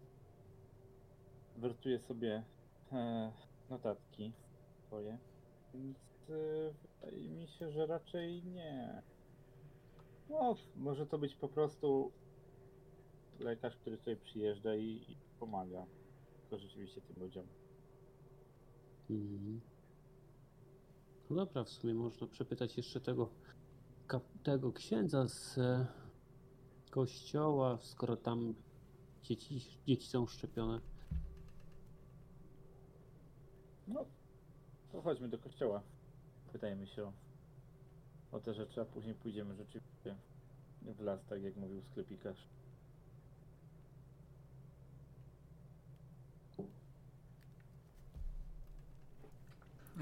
Wertuję 1.57 1.99
sobie 1.99 2.43
e, 2.91 3.31
notatki 3.69 4.31
swoje. 4.87 5.17
Więc 5.73 5.97
e, 6.29 6.73
wydaje 7.01 7.29
mi 7.29 7.47
się, 7.47 7.71
że 7.71 7.85
raczej 7.85 8.43
nie. 8.43 9.01
No, 10.29 10.55
może 10.75 11.05
to 11.05 11.17
być 11.17 11.35
po 11.35 11.47
prostu 11.47 12.11
lekarz, 13.39 13.75
który 13.75 13.97
tutaj 13.97 14.17
przyjeżdża 14.17 14.75
i, 14.75 14.85
i 14.85 15.17
pomaga. 15.39 15.85
To 16.49 16.57
rzeczywiście 16.57 17.01
tym 17.01 17.23
ludziom. 17.23 17.47
Mhm. 19.09 19.61
No 21.29 21.35
dobra, 21.35 21.63
w 21.63 21.69
sumie 21.69 21.93
można 21.93 22.27
przepytać 22.27 22.77
jeszcze 22.77 23.01
tego, 23.01 23.29
tego 24.43 24.71
księdza 24.71 25.27
z 25.27 25.57
e, 25.57 25.87
kościoła, 26.89 27.77
skoro 27.81 28.17
tam 28.17 28.53
dzieci, 29.23 29.61
dzieci 29.87 30.07
są 30.07 30.27
szczepione. 30.27 30.81
No, 33.87 34.05
to 34.91 35.01
chodźmy 35.01 35.29
do 35.29 35.37
kościoła. 35.37 35.81
Pytajmy 36.51 36.87
się 36.87 37.03
o, 37.03 37.13
o 38.31 38.39
te 38.39 38.53
rzeczy, 38.53 38.81
a 38.81 38.85
później 38.85 39.15
pójdziemy 39.15 39.55
rzeczywiście 39.55 40.15
w 40.81 40.99
las, 40.99 41.25
tak 41.25 41.43
jak 41.43 41.55
mówił 41.55 41.81
sklepikarz. 41.81 42.47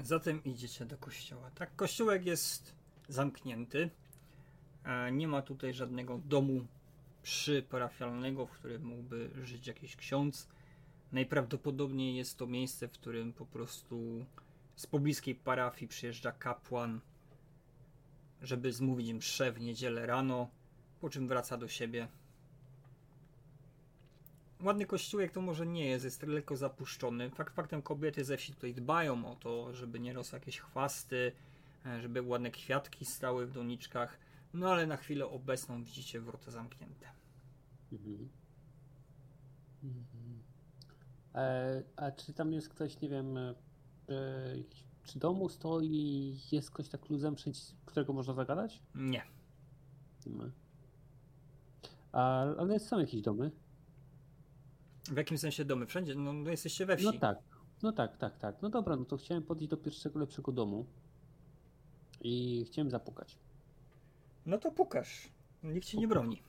Zatem 0.04 0.44
idziecie 0.44 0.84
do 0.84 0.98
kościoła. 0.98 1.50
Tak, 1.50 1.76
kościółek 1.76 2.26
jest 2.26 2.74
zamknięty. 3.08 3.90
E, 4.84 5.12
Nie 5.12 5.28
ma 5.28 5.42
tutaj 5.42 5.74
żadnego 5.74 6.18
domu 6.18 6.66
przyparafialnego, 7.22 8.46
w 8.46 8.50
którym 8.50 8.84
mógłby 8.84 9.30
żyć 9.44 9.66
jakiś 9.66 9.96
ksiądz. 9.96 10.48
Najprawdopodobniej 11.12 12.16
jest 12.16 12.38
to 12.38 12.46
miejsce, 12.46 12.88
w 12.88 12.92
którym 12.92 13.32
po 13.32 13.46
prostu 13.46 14.26
z 14.76 14.86
pobliskiej 14.86 15.34
parafii 15.34 15.88
przyjeżdża 15.88 16.32
kapłan, 16.32 17.00
żeby 18.42 18.72
zmówić 18.72 19.12
mszę 19.12 19.52
w 19.52 19.60
niedzielę 19.60 20.06
rano, 20.06 20.48
po 21.00 21.10
czym 21.10 21.28
wraca 21.28 21.56
do 21.56 21.68
siebie. 21.68 22.08
Ładny 24.62 24.86
kościółek 24.86 25.32
to 25.32 25.40
może 25.40 25.66
nie 25.66 25.86
jest, 25.86 26.04
jest 26.04 26.22
lekko 26.22 26.56
zapuszczony. 26.56 27.30
Fakt 27.30 27.54
faktem 27.54 27.82
kobiety 27.82 28.24
ze 28.24 28.36
wsi 28.36 28.52
tutaj 28.52 28.74
dbają 28.74 29.32
o 29.32 29.34
to, 29.34 29.74
żeby 29.74 30.00
nie 30.00 30.12
rosły 30.12 30.38
jakieś 30.38 30.60
chwasty, 30.60 31.32
e, 31.86 32.00
żeby 32.00 32.22
ładne 32.22 32.50
kwiatki 32.50 33.04
stały 33.04 33.46
w 33.46 33.52
doniczkach. 33.52 34.18
No 34.54 34.72
ale 34.72 34.86
na 34.86 34.96
chwilę 34.96 35.26
obecną 35.26 35.84
widzicie 35.84 36.20
wrota 36.20 36.50
zamknięte. 36.50 37.06
Mhm. 37.92 38.28
Mhm. 39.84 40.42
E, 41.34 41.82
a 41.96 42.10
czy 42.12 42.32
tam 42.32 42.52
jest 42.52 42.68
ktoś, 42.68 43.00
nie 43.00 43.08
wiem, 43.08 43.36
e, 43.36 43.54
e, 44.08 45.16
domu 45.16 45.48
stoi, 45.48 46.36
jest 46.52 46.70
ktoś 46.70 46.88
tak 46.88 47.10
luzem, 47.10 47.36
którego 47.86 48.12
można 48.12 48.34
zagadać? 48.34 48.82
Nie. 48.94 49.22
Nie 50.26 50.32
ma. 50.32 50.44
A, 52.12 52.42
ale 52.42 52.78
są 52.78 52.98
jakieś 52.98 53.22
domy? 53.22 53.50
W 55.08 55.16
jakim 55.16 55.38
sensie 55.38 55.64
domy? 55.64 55.86
Wszędzie? 55.86 56.14
No, 56.14 56.32
no 56.32 56.50
jesteście 56.50 56.86
we 56.86 56.96
wsi. 56.96 57.06
No 57.06 57.12
tak, 57.12 57.38
no 57.82 57.92
tak, 57.92 58.16
tak, 58.16 58.38
tak. 58.38 58.62
No 58.62 58.68
dobra, 58.68 58.96
no 58.96 59.04
to 59.04 59.16
chciałem 59.16 59.42
podejść 59.42 59.70
do 59.70 59.76
pierwszego 59.76 60.18
lepszego 60.18 60.52
domu 60.52 60.86
i 62.20 62.64
chciałem 62.66 62.90
zapukać. 62.90 63.38
No 64.46 64.58
to 64.58 64.70
pukasz. 64.70 65.28
Nikt 65.62 65.86
ci 65.86 65.98
nie 65.98 66.08
broni. 66.08 66.42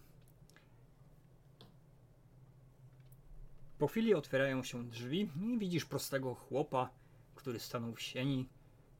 Po 3.77 3.87
chwili 3.87 4.15
otwierają 4.15 4.63
się 4.63 4.83
drzwi 4.83 5.29
i 5.41 5.57
widzisz 5.57 5.85
prostego 5.85 6.35
chłopa, 6.35 6.89
który 7.35 7.59
stanął 7.59 7.93
w 7.93 8.01
sieni 8.01 8.49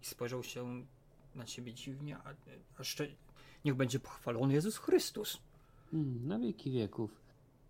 i 0.01 0.05
spojrzał 0.05 0.43
się 0.43 0.85
na 1.35 1.45
ciebie 1.45 1.73
dziwnie, 1.73 2.17
a, 2.17 2.29
a 2.79 2.83
niech 3.65 3.75
będzie 3.75 3.99
pochwalony 3.99 4.53
Jezus 4.53 4.77
Chrystus. 4.77 5.37
Mm, 5.93 6.27
na 6.27 6.39
wieki 6.39 6.71
wieków. 6.71 7.21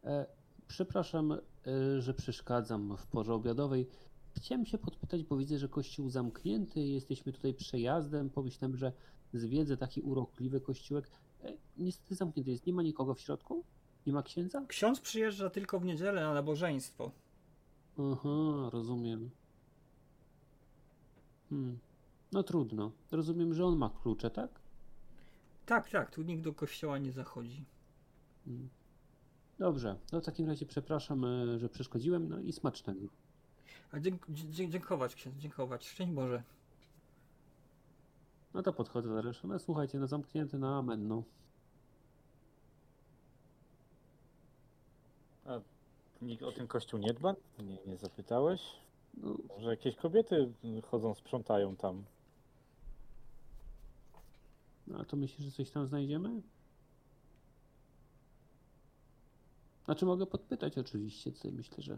E, 0.04 0.26
przepraszam, 0.68 1.32
e, 1.32 2.02
że 2.02 2.14
przeszkadzam 2.14 2.98
w 2.98 3.08
porze 3.08 3.34
obiadowej. 3.34 3.88
Chciałem 4.36 4.66
się 4.66 4.78
podpytać, 4.78 5.24
bo 5.24 5.38
widzę, 5.38 5.58
że 5.58 5.70
kościół 5.70 6.10
zamknięty, 6.10 6.88
jesteśmy 6.88 7.34
tutaj 7.34 7.54
przejazdem. 7.54 8.30
Pomyślałem, 8.30 8.78
że 8.78 8.92
zwiedzę 9.34 9.78
taki 9.78 10.02
urokliwy 10.02 10.62
kościółek. 10.62 11.10
E, 11.44 11.54
niestety 11.78 12.16
zamknięty 12.16 12.52
jest, 12.52 12.66
nie 12.66 12.74
ma 12.74 12.84
nikogo 12.84 13.14
w 13.14 13.22
środku? 13.22 13.64
Nie 14.08 14.14
ma 14.14 14.24
księdza? 14.24 14.66
Ksiądz 14.68 15.00
przyjeżdża 15.00 15.50
tylko 15.50 15.80
w 15.80 15.86
niedzielę 15.86 16.22
na 16.22 16.34
nabożeństwo. 16.34 17.12
Aha, 18.00 18.70
rozumiem. 18.74 19.30
Hmm. 21.50 21.80
No 22.32 22.44
trudno. 22.44 22.92
Rozumiem, 23.12 23.54
że 23.54 23.66
on 23.66 23.78
ma 23.78 23.90
klucze, 23.90 24.30
tak? 24.30 24.60
Tak, 25.66 25.90
tak, 25.90 26.12
tu 26.12 26.22
nikt 26.22 26.44
do 26.44 26.54
kościoła 26.54 26.98
nie 26.98 27.12
zachodzi. 27.12 27.66
Hmm. 28.46 28.70
Dobrze, 29.60 29.96
no 30.12 30.22
w 30.22 30.26
takim 30.26 30.48
razie 30.48 30.66
przepraszam, 30.66 31.26
e, 31.26 31.60
że 31.60 31.70
przeszkodziłem, 31.70 32.30
no 32.30 32.40
i 32.40 32.54
smacznego. 32.54 33.08
A 33.92 34.00
dzięk, 34.00 34.26
dziękować, 34.70 35.16
ksiądz, 35.16 35.36
dziękować. 35.38 35.88
Szczęść 35.88 36.12
Boże. 36.12 36.44
No 38.54 38.64
to 38.64 38.74
podchodzę 38.74 39.10
do 39.10 39.22
reszty. 39.22 39.48
No 39.48 39.60
słuchajcie, 39.60 40.00
no 40.00 40.08
zamknięty 40.08 40.60
na 40.60 40.78
amen, 40.78 41.08
no. 41.08 41.24
Nikt 46.22 46.44
o 46.44 46.52
ten 46.52 46.68
kościół 46.68 47.00
nie 47.00 47.14
dba? 47.14 47.36
Nie, 47.60 47.78
nie 47.86 47.98
zapytałeś? 47.98 48.62
no 49.14 49.38
Może 49.50 49.70
jakieś 49.70 49.96
kobiety 49.96 50.52
chodzą, 50.86 51.14
sprzątają 51.14 51.76
tam. 51.76 52.04
No, 54.88 54.98
a 55.00 55.06
to 55.06 55.18
myślisz, 55.18 55.46
że 55.46 55.52
coś 55.52 55.72
tam 55.72 55.88
znajdziemy? 55.88 56.42
Znaczy 59.88 60.06
mogę 60.06 60.26
podpytać 60.26 60.78
oczywiście, 60.78 61.32
co 61.32 61.52
myślę, 61.52 61.84
że 61.84 61.98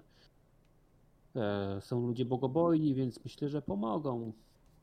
e, 1.36 1.82
są 1.82 2.08
ludzie 2.08 2.26
bogobojni, 2.26 2.94
więc 2.96 3.24
myślę, 3.24 3.50
że 3.50 3.62
pomogą. 3.62 4.34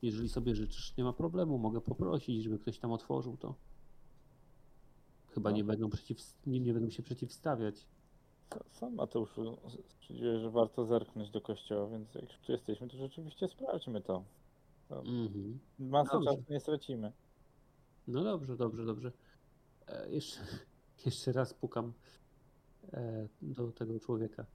Jeżeli 0.02 0.28
sobie 0.28 0.54
życzysz, 0.54 0.96
nie 0.96 1.04
ma 1.04 1.12
problemu, 1.12 1.58
mogę 1.58 1.80
poprosić, 1.80 2.42
żeby 2.42 2.58
ktoś 2.58 2.78
tam 2.78 2.92
otworzył 2.92 3.36
to. 3.36 3.54
Chyba 5.28 5.50
No. 5.50 5.56
nie 5.56 5.64
będą, 5.64 5.90
przeciw, 5.90 6.18
nie, 6.46 6.60
nie 6.60 6.72
będą 6.74 6.90
się 6.90 7.02
przeciwstawiać. 7.02 7.86
Sa- 8.50 8.64
Sam 8.70 8.94
Mateuszu 8.94 9.56
stwierdziłeś, 9.88 10.40
że 10.42 10.50
warto 10.50 10.84
zerknąć 10.84 11.30
do 11.30 11.40
kościoła, 11.40 11.86
więc 11.88 12.14
jak 12.14 12.24
już 12.24 12.38
tu 12.46 12.52
jesteśmy, 12.52 12.88
to 12.88 12.96
rzeczywiście 12.96 13.48
sprawdźmy 13.48 14.00
to. 14.02 14.24
Mhm. 14.90 15.58
Masę 15.78 16.10
Dobrze. 16.12 16.30
czasu 16.30 16.42
nie 16.50 16.60
stracimy. 16.60 17.12
No 18.08 18.24
dobrze, 18.24 18.56
dobrze, 18.56 18.86
dobrze. 18.86 19.12
E, 19.88 20.10
jeszcze, 20.10 20.40
jeszcze 21.06 21.32
raz 21.32 21.54
pukam 21.54 21.92
do 23.42 23.72
tego 23.72 24.00
człowieka. 24.00 24.46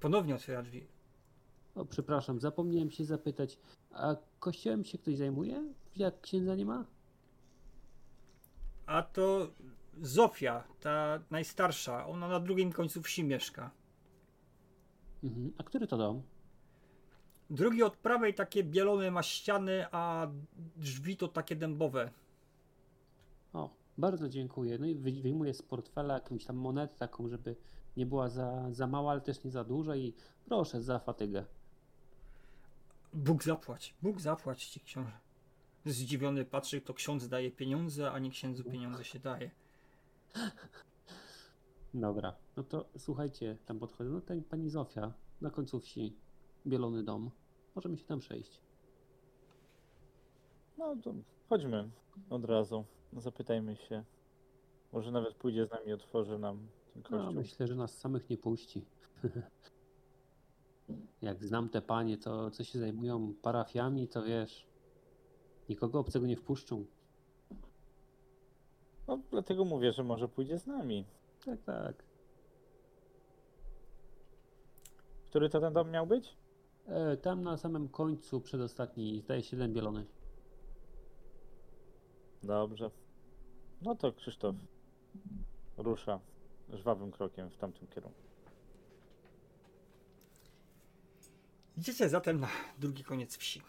Ponownie 0.00 0.34
otwiera 0.34 0.62
drzwi. 0.62 0.86
O, 1.74 1.84
przepraszam, 1.84 2.40
zapomniałem 2.40 2.90
się 2.90 3.04
zapytać, 3.04 3.58
a 3.92 4.16
kościołem 4.38 4.84
się 4.84 4.98
ktoś 4.98 5.16
zajmuje? 5.16 5.74
Jak 5.96 6.20
księdza 6.20 6.54
nie 6.54 6.66
ma? 6.66 6.84
A 8.86 9.02
to 9.02 9.48
Zofia, 10.02 10.64
ta 10.80 11.20
najstarsza. 11.30 12.06
Ona 12.06 12.28
na 12.28 12.40
drugim 12.40 12.72
końcu 12.72 13.02
wsi 13.02 13.24
mieszka. 13.24 13.70
Mhm. 15.24 15.52
A 15.58 15.62
który 15.62 15.86
to 15.86 15.96
dom? 15.96 16.22
Drugi 17.50 17.82
od 17.82 17.96
prawej 17.96 18.34
takie 18.34 18.64
bielone 18.64 19.10
ma 19.10 19.22
ściany, 19.22 19.86
a 19.92 20.28
drzwi 20.76 21.16
to 21.16 21.28
takie 21.28 21.56
dębowe. 21.56 22.10
Bardzo 23.98 24.28
dziękuję. 24.28 24.78
No 24.78 24.86
i 24.86 24.94
wy- 24.94 25.22
wyjmuję 25.22 25.54
z 25.54 25.62
portfela 25.62 26.14
jakąś 26.14 26.44
tam 26.44 26.56
monetę 26.56 26.94
taką, 26.98 27.28
żeby 27.28 27.56
nie 27.96 28.06
była 28.06 28.28
za, 28.28 28.72
za 28.72 28.86
mała, 28.86 29.12
ale 29.12 29.20
też 29.20 29.44
nie 29.44 29.50
za 29.50 29.64
duża 29.64 29.96
i 29.96 30.14
proszę 30.46 30.82
za 30.82 30.98
fatygę. 30.98 31.44
Bóg 33.14 33.42
zapłać, 33.44 33.94
Bóg 34.02 34.20
zapłać 34.20 34.64
ci 34.66 34.80
książę. 34.80 35.12
Zdziwiony 35.84 36.44
patrzy, 36.44 36.80
to 36.80 36.94
ksiądz 36.94 37.28
daje 37.28 37.50
pieniądze, 37.50 38.12
a 38.12 38.18
nie 38.18 38.30
księdzu 38.30 38.64
pieniądze 38.64 39.04
się 39.04 39.18
daje. 39.18 39.50
Dobra, 41.94 42.34
no 42.56 42.62
to 42.62 42.88
słuchajcie, 42.98 43.56
tam 43.66 43.78
podchodzę. 43.78 44.10
No 44.10 44.20
ten 44.20 44.44
pani 44.44 44.70
Zofia 44.70 45.12
na 45.40 45.50
końcu 45.50 45.80
wsi, 45.80 46.16
bielony 46.66 47.02
dom. 47.04 47.30
Możemy 47.74 47.96
się 47.96 48.04
tam 48.04 48.18
przejść. 48.18 48.60
No 50.78 50.96
to 50.96 51.14
chodźmy 51.48 51.90
od 52.30 52.44
razu. 52.44 52.84
Zapytajmy 53.12 53.76
się. 53.76 54.04
Może 54.92 55.10
nawet 55.10 55.34
pójdzie 55.34 55.66
z 55.66 55.70
nami 55.70 55.88
i 55.88 55.92
otworzy 55.92 56.38
nam 56.38 56.68
ten 56.92 57.02
No, 57.02 57.18
kościół. 57.18 57.32
myślę, 57.34 57.66
że 57.66 57.74
nas 57.74 57.98
samych 57.98 58.30
nie 58.30 58.38
puści. 58.38 58.84
Jak 61.22 61.44
znam 61.44 61.68
te 61.68 61.82
panie, 61.82 62.18
to 62.18 62.50
co 62.50 62.64
się 62.64 62.78
zajmują 62.78 63.34
parafiami, 63.42 64.08
to 64.08 64.22
wiesz, 64.22 64.66
nikogo 65.68 65.98
obcego 65.98 66.26
nie 66.26 66.36
wpuszczą. 66.36 66.84
No 69.08 69.18
dlatego 69.30 69.64
mówię, 69.64 69.92
że 69.92 70.04
może 70.04 70.28
pójdzie 70.28 70.58
z 70.58 70.66
nami. 70.66 71.04
Tak, 71.44 71.62
tak. 71.62 72.02
Który 75.26 75.48
to 75.50 75.60
ten 75.60 75.72
dom 75.72 75.90
miał 75.90 76.06
być? 76.06 76.36
E, 76.86 77.16
tam 77.16 77.42
na 77.42 77.56
samym 77.56 77.88
końcu, 77.88 78.40
przedostatni, 78.40 79.20
zdaje 79.20 79.42
się 79.42 79.56
ten 79.56 79.72
bielony. 79.72 80.04
Dobrze. 82.46 82.90
No 83.82 83.94
to 83.94 84.12
Krzysztof 84.12 84.54
rusza 85.76 86.20
żwawym 86.72 87.12
krokiem 87.12 87.50
w 87.50 87.56
tamtym 87.56 87.88
kierunku. 87.88 88.22
Idziecie 91.78 92.08
zatem 92.08 92.40
na 92.40 92.48
drugi 92.78 93.04
koniec 93.04 93.36
wsi. 93.36 93.62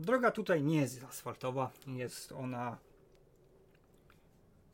Droga 0.00 0.30
tutaj 0.30 0.62
nie 0.62 0.76
jest 0.76 1.04
asfaltowa, 1.04 1.70
jest 1.86 2.32
ona 2.32 2.78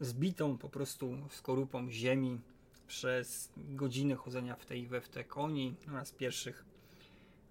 zbitą 0.00 0.58
po 0.58 0.68
prostu 0.68 1.16
skorupą 1.30 1.90
ziemi 1.90 2.40
przez 2.86 3.52
godziny 3.56 4.16
chodzenia 4.16 4.56
w 4.56 4.66
tej 4.66 4.86
we 4.86 5.00
w 5.00 5.08
te 5.08 5.24
koni 5.24 5.74
oraz 5.88 6.12
pieszych. 6.12 6.64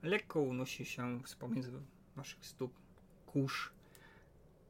Lekko 0.04 0.42
unosi 0.42 0.86
się 0.86 1.20
z 1.26 1.36
pomiędzy 1.36 1.72
waszych 2.16 2.46
stóp 2.46 2.72
kurz. 3.26 3.79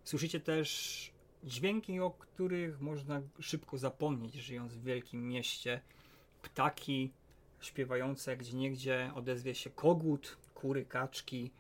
Słyszycie 0.04 0.40
też 0.40 1.12
dźwięki, 1.44 2.00
o 2.00 2.12
których 2.12 2.82
można 2.82 3.22
szybko 3.40 3.78
zapomnieć, 3.78 4.34
żyjąc 4.34 4.74
w 4.74 4.84
wielkim 4.84 5.28
mieście. 5.28 5.82
Ptaki 6.42 7.12
śpiewające, 7.62 8.38
gdzie 8.38 8.58
niegdzie 8.58 9.12
odezwie 9.16 9.56
się 9.56 9.70
kogut, 9.70 10.38
kury, 10.54 10.86
kaczki, 10.86 11.52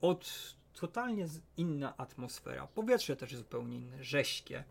od 0.00 0.54
totalnie 0.74 1.26
inna 1.56 1.96
atmosfera. 1.96 2.66
Powietrze 2.66 3.16
też 3.16 3.36
zupełnie 3.36 3.76
inne, 3.76 4.04
rześkie. 4.04 4.64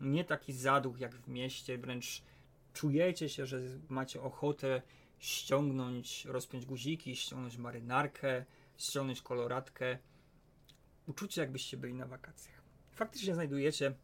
Nie 0.00 0.24
taki 0.24 0.52
zaduch 0.52 1.00
jak 1.00 1.14
w 1.14 1.28
mieście, 1.28 1.78
wręcz 1.78 2.22
czujecie 2.72 3.28
się, 3.28 3.46
że 3.46 3.60
macie 3.88 4.22
ochotę 4.22 4.82
ściągnąć, 5.18 6.24
rozpiąć 6.24 6.66
guziki, 6.66 7.16
ściągnąć 7.16 7.56
marynarkę, 7.56 8.44
ściągnąć 8.78 9.22
koloratkę. 9.22 9.98
Uczucie 11.06 11.40
jakbyście 11.40 11.76
byli 11.76 11.94
na 11.94 12.06
wakacjach. 12.06 12.62
Faktycznie 12.92 13.34
znajdujecie 13.34 13.94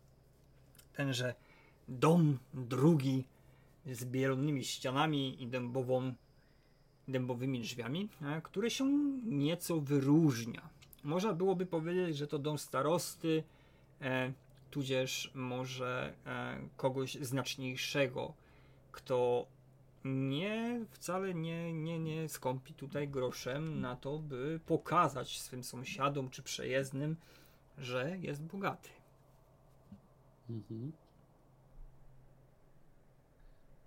tenże 0.92 1.34
dom 1.88 2.38
drugi 2.54 3.24
z 3.86 4.04
bielonymi 4.04 4.64
ścianami 4.64 5.42
i 5.42 5.46
dębową, 5.46 6.14
dębowymi 7.08 7.60
drzwiami, 7.60 8.08
e, 8.22 8.40
który 8.42 8.70
się 8.70 8.84
nieco 9.24 9.80
wyróżnia. 9.80 10.68
Można 11.04 11.32
byłoby 11.32 11.66
powiedzieć, 11.66 12.16
że 12.16 12.26
to 12.26 12.38
dom 12.38 12.58
starosty, 12.58 13.42
e, 14.00 14.32
tudzież 14.70 15.30
może 15.34 16.14
e, 16.26 16.68
kogoś 16.76 17.14
znaczniejszego, 17.14 18.34
kto 18.92 19.46
nie, 20.04 20.84
wcale 20.90 21.34
nie, 21.34 21.72
nie, 21.72 21.98
nie 21.98 22.28
skąpi 22.28 22.74
tutaj 22.74 23.08
groszem 23.08 23.80
na 23.80 23.96
to, 23.96 24.18
by 24.18 24.60
pokazać 24.66 25.40
swym 25.40 25.64
sąsiadom 25.64 26.30
czy 26.30 26.42
przejezdnym, 26.42 27.16
że 27.78 28.18
jest 28.18 28.42
bogaty. 28.42 28.88
Mhm. 30.50 30.92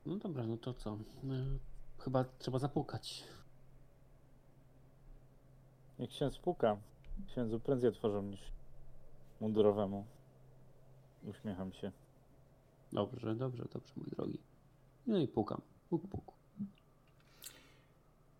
No 0.06 0.15
dobra, 0.15 0.43
no 0.43 0.58
to 0.58 0.73
co? 0.73 0.93
E, 0.93 0.97
Chyba 1.99 2.25
trzeba 2.39 2.60
zapukać. 2.60 3.23
Jak 5.99 6.10
ksiądz 6.10 6.38
puka, 6.38 6.78
księdzu 7.28 7.60
prędzej 7.60 7.89
otworzą 7.89 8.21
niż 8.21 8.51
mundurowemu. 9.41 10.06
Uśmiecham 11.23 11.73
się. 11.73 11.91
Dobrze, 12.93 13.36
dobrze, 13.36 13.65
dobrze, 13.73 13.93
mój 13.97 14.06
drogi. 14.10 14.39
No 15.08 15.17
i 15.17 15.28
pukam. 15.28 15.62
Puk, 15.89 16.08
puk. 16.08 16.34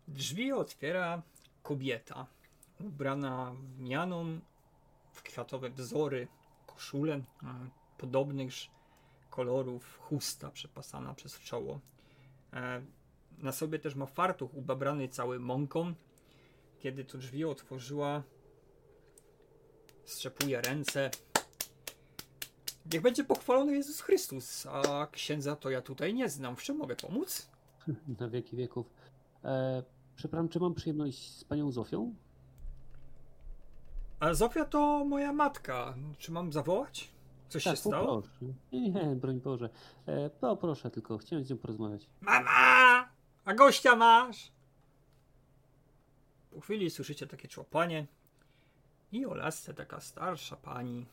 Drzwi 0.08 0.52
otwiera 0.52 1.22
kobieta, 1.62 2.26
ubrana 2.80 3.52
w 3.54 3.80
lnianą, 3.80 4.40
w 5.12 5.22
kwiatowe 5.22 5.70
wzory, 5.70 6.28
koszulę 6.66 7.20
podobnych 7.98 8.52
kolorów, 9.30 9.98
chusta 9.98 10.50
przepasana 10.50 11.14
przez 11.14 11.40
czoło. 11.40 11.80
E, 12.52 12.82
Na 13.38 13.52
sobie 13.52 13.78
też 13.78 13.94
ma 13.94 14.06
fartuch 14.06 14.54
ubabrany 14.54 15.08
cały 15.08 15.40
mąką. 15.40 15.94
Kiedy 16.78 17.04
to 17.04 17.18
drzwi 17.18 17.44
otworzyła, 17.44 18.22
strzepuje 20.04 20.60
ręce. 20.60 21.10
Niech 22.92 23.02
będzie 23.02 23.24
pochwalony 23.24 23.72
Jezus 23.72 24.00
Chrystus, 24.00 24.66
a 24.66 25.06
księdza 25.12 25.56
to 25.56 25.70
ja 25.70 25.82
tutaj 25.82 26.14
nie 26.14 26.28
znam. 26.28 26.56
W 26.56 26.62
czym 26.62 26.76
mogę 26.76 26.96
pomóc? 26.96 27.48
Na 28.20 28.28
wieki 28.28 28.56
wieków. 28.56 28.86
E, 29.44 29.82
przepraszam, 30.16 30.48
czy 30.48 30.60
mam 30.60 30.74
przyjemność 30.74 31.30
z 31.30 31.44
panią 31.44 31.72
Zofią? 31.72 32.14
A 34.20 34.34
Zofia 34.34 34.64
to 34.64 35.04
moja 35.04 35.32
matka. 35.32 35.94
Czy 36.18 36.32
mam 36.32 36.52
zawołać? 36.52 37.08
Coś 37.48 37.62
się 37.62 37.76
stało? 37.76 38.22
Nie, 38.72 38.90
nie, 38.90 39.16
broń 39.16 39.40
Boże. 39.40 39.70
E, 40.06 40.30
poproszę 40.30 40.90
tylko, 40.90 41.18
chciałem 41.18 41.44
z 41.44 41.50
nią 41.50 41.56
porozmawiać. 41.58 42.06
Mama! 42.20 43.08
A 43.44 43.54
gościa 43.54 43.96
masz? 43.96 44.52
Po 46.50 46.60
chwili 46.60 46.90
słyszycie 46.90 47.26
takie 47.26 47.48
człopanie 47.48 48.06
i 49.12 49.26
o 49.26 49.34
lasce 49.34 49.74
taka 49.74 50.00
starsza 50.00 50.56
pani, 50.56 51.06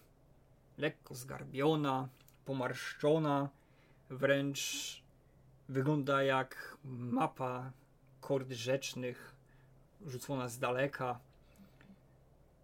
lekko 0.77 1.15
zgarbiona, 1.15 2.09
pomarszczona, 2.45 3.49
wręcz 4.09 5.03
wygląda 5.69 6.23
jak 6.23 6.77
mapa 6.85 7.71
kord 8.21 8.51
rzecznych, 8.51 9.35
rzucona 10.05 10.49
z 10.49 10.59
daleka. 10.59 11.19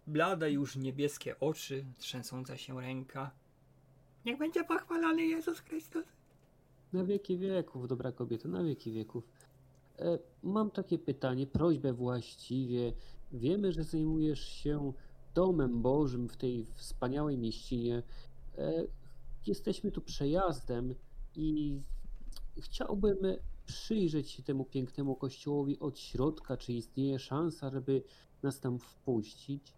Blade 0.06 0.50
już 0.50 0.76
niebieskie 0.76 1.40
oczy, 1.40 1.84
trzęsąca 1.98 2.56
się 2.56 2.80
ręka. 2.80 3.30
Niech 4.24 4.38
będzie 4.38 4.64
pochwalony 4.64 5.26
Jezus 5.26 5.60
Chrystus. 5.60 6.04
Na 6.92 7.04
wieki 7.04 7.38
wieków, 7.38 7.88
dobra 7.88 8.12
kobieto, 8.12 8.48
na 8.48 8.62
wieki 8.62 8.92
wieków. 8.92 9.24
E, 9.98 10.18
mam 10.42 10.70
takie 10.70 10.98
pytanie, 10.98 11.46
prośbę 11.46 11.92
właściwie. 11.92 12.92
Wiemy, 13.32 13.72
że 13.72 13.84
zajmujesz 13.84 14.48
się 14.48 14.92
domem 15.34 15.82
Bożym 15.82 16.28
w 16.28 16.36
tej 16.36 16.66
wspaniałej 16.74 17.38
mieścinie. 17.38 18.02
E, 18.58 18.72
jesteśmy 19.46 19.90
tu 19.90 20.00
przejazdem 20.00 20.94
i 21.36 21.80
chciałbym 22.58 23.16
przyjrzeć 23.66 24.30
się 24.30 24.42
temu 24.42 24.64
pięknemu 24.64 25.16
kościołowi 25.16 25.78
od 25.78 25.98
środka. 25.98 26.56
Czy 26.56 26.72
istnieje 26.72 27.18
szansa, 27.18 27.70
żeby 27.70 28.02
nas 28.42 28.60
tam 28.60 28.78
wpuścić? 28.78 29.72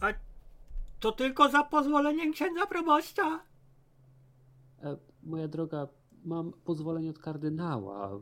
A 0.00 0.06
to 1.00 1.12
tylko 1.12 1.48
za 1.48 1.64
pozwoleniem 1.64 2.32
księdza 2.32 2.66
proboszcza. 2.66 3.40
E, 4.82 4.96
moja 5.22 5.48
droga, 5.48 5.88
mam 6.24 6.52
pozwolenie 6.52 7.10
od 7.10 7.18
kardynała. 7.18 8.20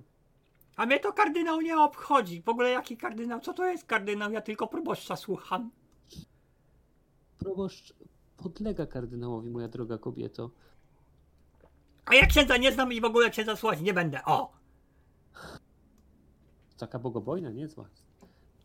A 0.76 0.86
mnie 0.86 1.00
to 1.00 1.12
kardynał 1.12 1.60
nie 1.60 1.78
obchodzi. 1.78 2.42
W 2.42 2.48
ogóle 2.48 2.70
jaki 2.70 2.96
kardynał? 2.96 3.40
Co 3.40 3.52
to 3.52 3.64
jest 3.64 3.84
kardynał? 3.84 4.32
Ja 4.32 4.40
tylko 4.40 4.66
proboszcza 4.66 5.16
słucham. 5.16 5.70
Proboszcz 7.38 7.94
podlega 8.36 8.86
kardynałowi, 8.86 9.50
moja 9.50 9.68
droga 9.68 9.98
kobieto. 9.98 10.50
A 12.04 12.14
ja 12.14 12.26
księdza 12.26 12.56
nie 12.56 12.72
znam 12.72 12.92
i 12.92 13.00
w 13.00 13.04
ogóle 13.04 13.30
księdza 13.30 13.56
słuchać 13.56 13.80
nie 13.80 13.94
będę. 13.94 14.24
O! 14.24 14.52
Taka 16.78 16.98
bogobojna, 16.98 17.50
niezła. 17.50 17.88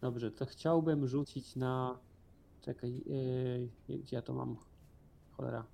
Dobrze, 0.02 0.32
to 0.32 0.46
chciałbym 0.46 1.08
rzucić 1.08 1.56
na. 1.56 2.00
Czekaj, 2.62 3.04
yy, 3.90 3.98
gdzie 3.98 4.16
ja 4.16 4.22
to 4.22 4.34
mam? 4.34 4.58
Cholera. 5.32 5.66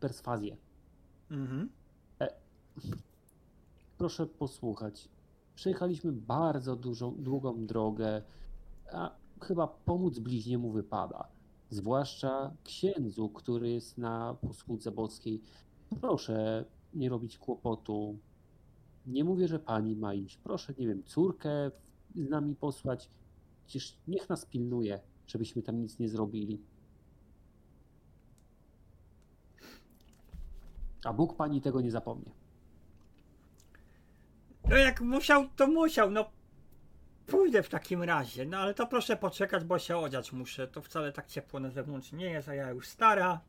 Perswazję. 0.00 0.56
Mhm. 1.30 1.68
Proszę 3.98 4.26
posłuchać. 4.26 5.08
Przejechaliśmy 5.54 6.12
bardzo 6.12 6.76
dużą, 6.76 7.14
długą 7.14 7.66
drogę, 7.66 8.22
a 8.92 9.10
chyba 9.40 9.66
pomóc 9.66 10.18
bliźniemu 10.18 10.70
wypada. 10.70 11.28
Zwłaszcza 11.70 12.56
księdzu, 12.64 13.28
który 13.28 13.70
jest 13.70 13.98
na 13.98 14.34
posłudze 14.34 14.90
boskiej. 14.90 15.42
Proszę 16.00 16.64
nie 16.94 17.08
robić 17.08 17.38
kłopotu. 17.38 18.18
Nie 19.06 19.24
mówię, 19.24 19.48
że 19.48 19.58
pani 19.58 19.96
ma 19.96 20.14
iść. 20.14 20.36
Proszę, 20.36 20.74
nie 20.78 20.86
wiem, 20.86 21.02
córkę 21.04 21.70
z 22.14 22.30
nami 22.30 22.56
posłać. 22.56 23.10
Przecież 23.66 23.98
niech 24.08 24.28
nas 24.28 24.46
pilnuje, 24.46 25.00
żebyśmy 25.26 25.62
tam 25.62 25.82
nic 25.82 25.98
nie 25.98 26.08
zrobili. 26.08 26.60
A 31.04 31.12
Bóg 31.12 31.36
pani 31.36 31.60
tego 31.60 31.80
nie 31.80 31.90
zapomnie. 31.90 32.43
No 34.68 34.76
jak 34.76 35.00
musiał, 35.00 35.48
to 35.56 35.66
musiał. 35.66 36.10
No 36.10 36.30
pójdę 37.26 37.62
w 37.62 37.68
takim 37.68 38.02
razie. 38.02 38.44
No 38.44 38.58
ale 38.58 38.74
to 38.74 38.86
proszę 38.86 39.16
poczekać, 39.16 39.64
bo 39.64 39.78
się 39.78 39.96
odziać 39.96 40.32
muszę. 40.32 40.68
To 40.68 40.82
wcale 40.82 41.12
tak 41.12 41.26
ciepło 41.26 41.60
na 41.60 41.70
zewnątrz 41.70 42.12
nie 42.12 42.26
jest, 42.26 42.48
a 42.48 42.54
ja 42.54 42.70
już 42.70 42.88
stara. 42.88 43.40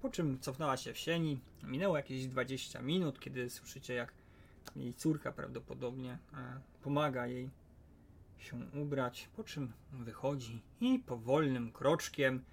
Po 0.00 0.10
czym 0.10 0.40
cofnęła 0.40 0.76
się 0.76 0.92
w 0.92 0.98
sieni. 0.98 1.40
Minęło 1.62 1.96
jakieś 1.96 2.26
20 2.26 2.82
minut, 2.82 3.20
kiedy 3.20 3.50
słyszycie, 3.50 3.94
jak 3.94 4.12
jej 4.76 4.94
córka 4.94 5.32
prawdopodobnie 5.32 6.18
e, 6.34 6.60
pomaga 6.82 7.26
jej 7.26 7.50
się 8.38 8.56
ubrać. 8.82 9.28
Po 9.36 9.44
czym 9.44 9.72
wychodzi 9.92 10.62
i 10.80 10.98
powolnym 10.98 11.72
kroczkiem, 11.72 12.44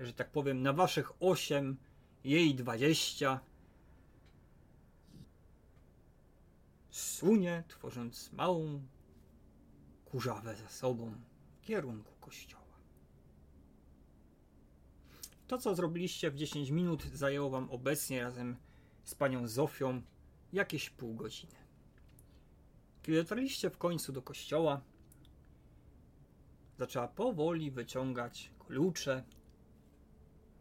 że 0.00 0.12
tak 0.12 0.30
powiem, 0.30 0.62
na 0.62 0.72
waszych 0.72 1.12
8, 1.20 1.76
jej 2.24 2.54
20, 2.54 3.40
sunie, 6.96 7.64
tworząc 7.68 8.32
małą 8.32 8.82
kurzawę 10.04 10.56
za 10.56 10.68
sobą 10.68 11.14
w 11.56 11.60
kierunku 11.60 12.12
kościoła. 12.20 12.62
To, 15.46 15.58
co 15.58 15.74
zrobiliście 15.74 16.30
w 16.30 16.34
10 16.34 16.70
minut, 16.70 17.04
zajęło 17.14 17.50
wam 17.50 17.70
obecnie 17.70 18.22
razem 18.22 18.56
z 19.04 19.14
panią 19.14 19.48
Zofią 19.48 20.02
jakieś 20.52 20.90
pół 20.90 21.14
godziny. 21.14 21.54
Kiedy 23.02 23.22
dotarliście 23.22 23.70
w 23.70 23.78
końcu 23.78 24.12
do 24.12 24.22
kościoła, 24.22 24.80
zaczęła 26.78 27.08
powoli 27.08 27.70
wyciągać 27.70 28.50
klucze, 28.58 29.24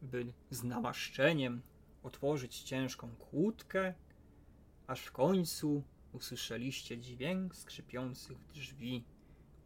by 0.01 0.33
z 0.49 0.63
namaszczeniem 0.63 1.61
otworzyć 2.03 2.61
ciężką 2.61 3.15
kłódkę, 3.15 3.93
aż 4.87 5.01
w 5.01 5.11
końcu 5.11 5.83
usłyszeliście 6.13 6.97
dźwięk 6.97 7.55
skrzypiących 7.55 8.37
drzwi 8.53 9.03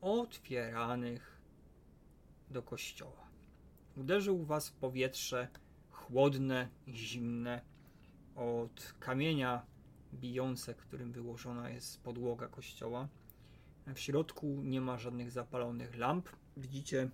otwieranych 0.01 1.41
do 2.49 2.63
kościoła. 2.63 3.27
Uderzył 3.97 4.45
was 4.45 4.69
w 4.69 4.73
powietrze 4.73 5.47
chłodne 5.91 6.69
zimne 6.87 7.61
od 8.35 8.93
kamienia 8.99 9.65
bijące, 10.13 10.73
którym 10.73 11.11
wyłożona 11.11 11.69
jest 11.69 12.01
podłoga 12.01 12.47
kościoła. 12.47 13.07
W 13.87 13.99
środku 13.99 14.47
nie 14.47 14.81
ma 14.81 14.97
żadnych 14.97 15.31
zapalonych 15.31 15.97
lamp. 15.97 16.29
Widzicie 16.57 17.09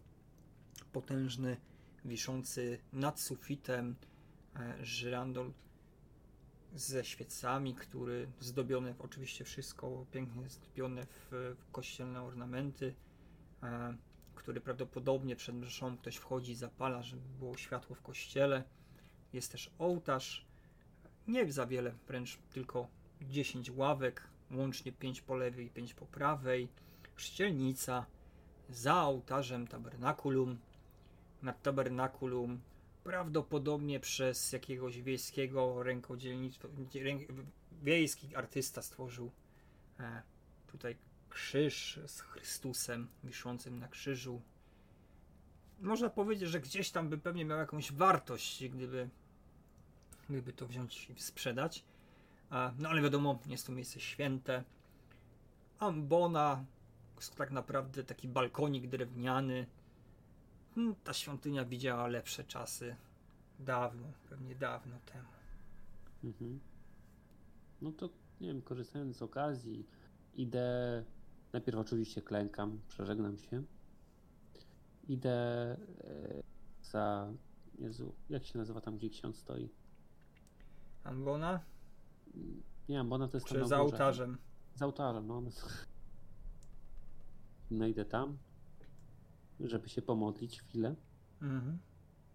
potężny, 0.92 1.58
wiszący 2.06 2.80
nad 2.94 3.20
sufitem 3.20 3.96
e, 4.56 4.86
żyrandol 4.86 5.54
ze 6.76 7.06
świecami, 7.06 7.76
który 7.76 8.28
zdobiony, 8.40 8.96
oczywiście 9.00 9.44
wszystko 9.44 10.06
pięknie 10.12 10.50
zdobione 10.50 11.06
w, 11.06 11.56
w 11.58 11.72
kościelne 11.72 12.24
ornamenty, 12.24 12.96
e, 13.64 13.98
który 14.36 14.62
prawdopodobnie 14.62 15.36
przed 15.36 15.56
mszą 15.56 15.98
ktoś 15.98 16.16
wchodzi, 16.16 16.56
zapala, 16.56 17.04
żeby 17.04 17.22
było 17.40 17.58
światło 17.58 17.96
w 17.96 18.02
kościele. 18.02 18.64
Jest 19.34 19.52
też 19.52 19.72
ołtarz, 19.80 20.46
nie 21.28 21.52
za 21.52 21.66
wiele, 21.66 21.94
wręcz 22.08 22.38
tylko 22.54 22.88
10 23.22 23.72
ławek, 23.72 24.28
łącznie 24.52 24.92
5 24.92 25.22
po 25.22 25.36
lewej 25.36 25.66
i 25.66 25.70
5 25.70 25.94
po 25.94 26.06
prawej, 26.06 26.68
chrzcielnica, 27.16 28.06
za 28.70 29.04
ołtarzem 29.04 29.68
tabernakulum, 29.68 30.60
nad 31.42 31.62
tabernakulum 31.62 32.62
prawdopodobnie 33.04 34.00
przez 34.00 34.52
jakiegoś 34.52 35.02
wiejskiego 35.02 35.84
rękodzielnictwa, 35.84 36.68
ręk, 37.04 37.22
wiejski 37.84 38.36
artysta 38.36 38.82
stworzył 38.82 39.32
e, 40.00 40.22
tutaj 40.68 40.96
krzyż 41.30 42.00
z 42.08 42.22
Chrystusem 42.22 43.08
wiszącym 43.24 43.80
na 43.80 43.88
krzyżu. 43.88 44.42
Można 45.80 46.10
powiedzieć, 46.10 46.50
że 46.50 46.60
gdzieś 46.60 46.92
tam 46.92 47.10
by 47.10 47.18
pewnie 47.18 47.46
miał 47.46 47.58
jakąś 47.58 47.92
wartość, 47.92 48.68
gdyby, 48.68 49.10
gdyby 50.30 50.54
to 50.54 50.68
wziąć 50.68 51.10
i 51.10 51.22
sprzedać. 51.22 51.84
E, 52.52 52.74
no 52.80 52.90
ale 52.90 53.02
wiadomo, 53.02 53.40
jest 53.46 53.68
to 53.68 53.72
miejsce 53.72 54.00
święte. 54.00 54.64
Ambona, 55.80 56.66
tak 57.38 57.52
naprawdę 57.52 58.04
taki 58.04 58.28
balkonik 58.28 58.88
drewniany, 58.88 59.66
Hmm, 60.76 60.96
ta 61.04 61.14
świątynia 61.14 61.66
widziała 61.66 62.08
lepsze 62.08 62.44
czasy. 62.44 62.96
Dawno, 63.60 64.08
pewnie 64.30 64.56
dawno 64.56 65.00
temu. 65.06 65.30
Mhm. 66.24 66.60
No 67.82 67.92
to, 67.92 68.10
nie 68.42 68.48
wiem, 68.48 68.62
korzystając 68.62 69.18
z 69.18 69.22
okazji, 69.22 69.88
idę. 70.36 71.04
Najpierw 71.54 71.78
oczywiście 71.78 72.22
klękam, 72.22 72.80
przeżegnam 72.88 73.38
się. 73.38 73.64
Idę 75.08 75.32
e, 75.32 75.78
za. 76.84 77.34
Jezu, 77.80 78.16
jak 78.30 78.46
się 78.46 78.58
nazywa 78.58 78.82
tam, 78.82 78.98
gdzie 78.98 79.10
ksiądz 79.10 79.38
stoi? 79.38 79.70
Ambona? 81.04 81.60
Nie, 82.90 83.00
Ambona 83.00 83.28
to 83.28 83.38
jest 83.38 83.48
tam 83.48 83.56
Czy 83.56 83.62
na 83.62 83.68
za 83.68 83.82
ołtarzem? 83.82 84.38
Za 84.76 84.86
ołtarzem, 84.86 85.28
no. 85.28 85.44
No 87.72 87.88
idę 87.88 88.06
tam, 88.16 88.38
żeby 89.64 89.90
się 89.90 90.02
pomodlić 90.02 90.62
chwilę. 90.62 90.96
Mhm. 91.42 91.78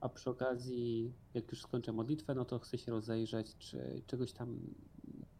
A 0.00 0.08
przy 0.08 0.30
okazji, 0.30 1.12
jak 1.34 1.50
już 1.50 1.62
skończę 1.62 1.92
modlitwę, 1.92 2.34
no 2.34 2.44
to 2.44 2.58
chcę 2.58 2.78
się 2.78 2.92
rozejrzeć, 2.92 3.56
czy 3.58 4.02
czegoś 4.06 4.32
tam 4.32 4.60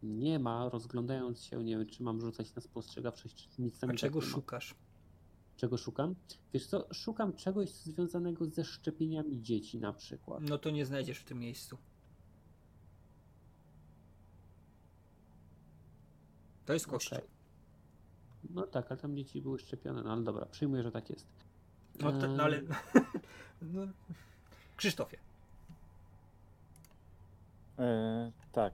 nie 0.03 0.39
ma, 0.39 0.69
rozglądając 0.69 1.43
się, 1.43 1.63
nie 1.63 1.77
wiem, 1.77 1.87
czy 1.87 2.03
mam 2.03 2.21
rzucać 2.21 2.55
na 2.55 2.61
spostrzegawczość, 2.61 3.49
czy 3.49 3.61
nic 3.61 3.79
tam 3.79 3.89
A 3.89 3.93
tak 3.93 3.99
czego 3.99 4.19
ma. 4.19 4.25
szukasz? 4.25 4.75
Czego 5.55 5.77
szukam? 5.77 6.15
Wiesz 6.53 6.67
co, 6.67 6.87
szukam 6.93 7.33
czegoś 7.33 7.73
związanego 7.73 8.45
ze 8.45 8.65
szczepieniami 8.65 9.41
dzieci 9.41 9.79
na 9.79 9.93
przykład. 9.93 10.41
No 10.49 10.57
to 10.57 10.69
nie 10.69 10.85
znajdziesz 10.85 11.19
w 11.19 11.23
tym 11.25 11.39
miejscu. 11.39 11.77
To 16.65 16.73
jest 16.73 16.87
kościół. 16.87 17.17
Okej. 17.17 17.29
No 18.49 18.67
tak, 18.67 18.91
ale 18.91 18.99
tam 18.99 19.15
dzieci 19.15 19.41
były 19.41 19.59
szczepione, 19.59 20.03
no 20.03 20.11
ale 20.11 20.23
dobra, 20.23 20.45
przyjmuję, 20.45 20.83
że 20.83 20.91
tak 20.91 21.09
jest. 21.09 21.27
No, 22.01 22.11
no 22.11 22.43
ale. 22.43 22.61
no. 23.61 23.87
Krzysztofie. 24.77 25.17
E, 27.79 28.31
tak. 28.51 28.73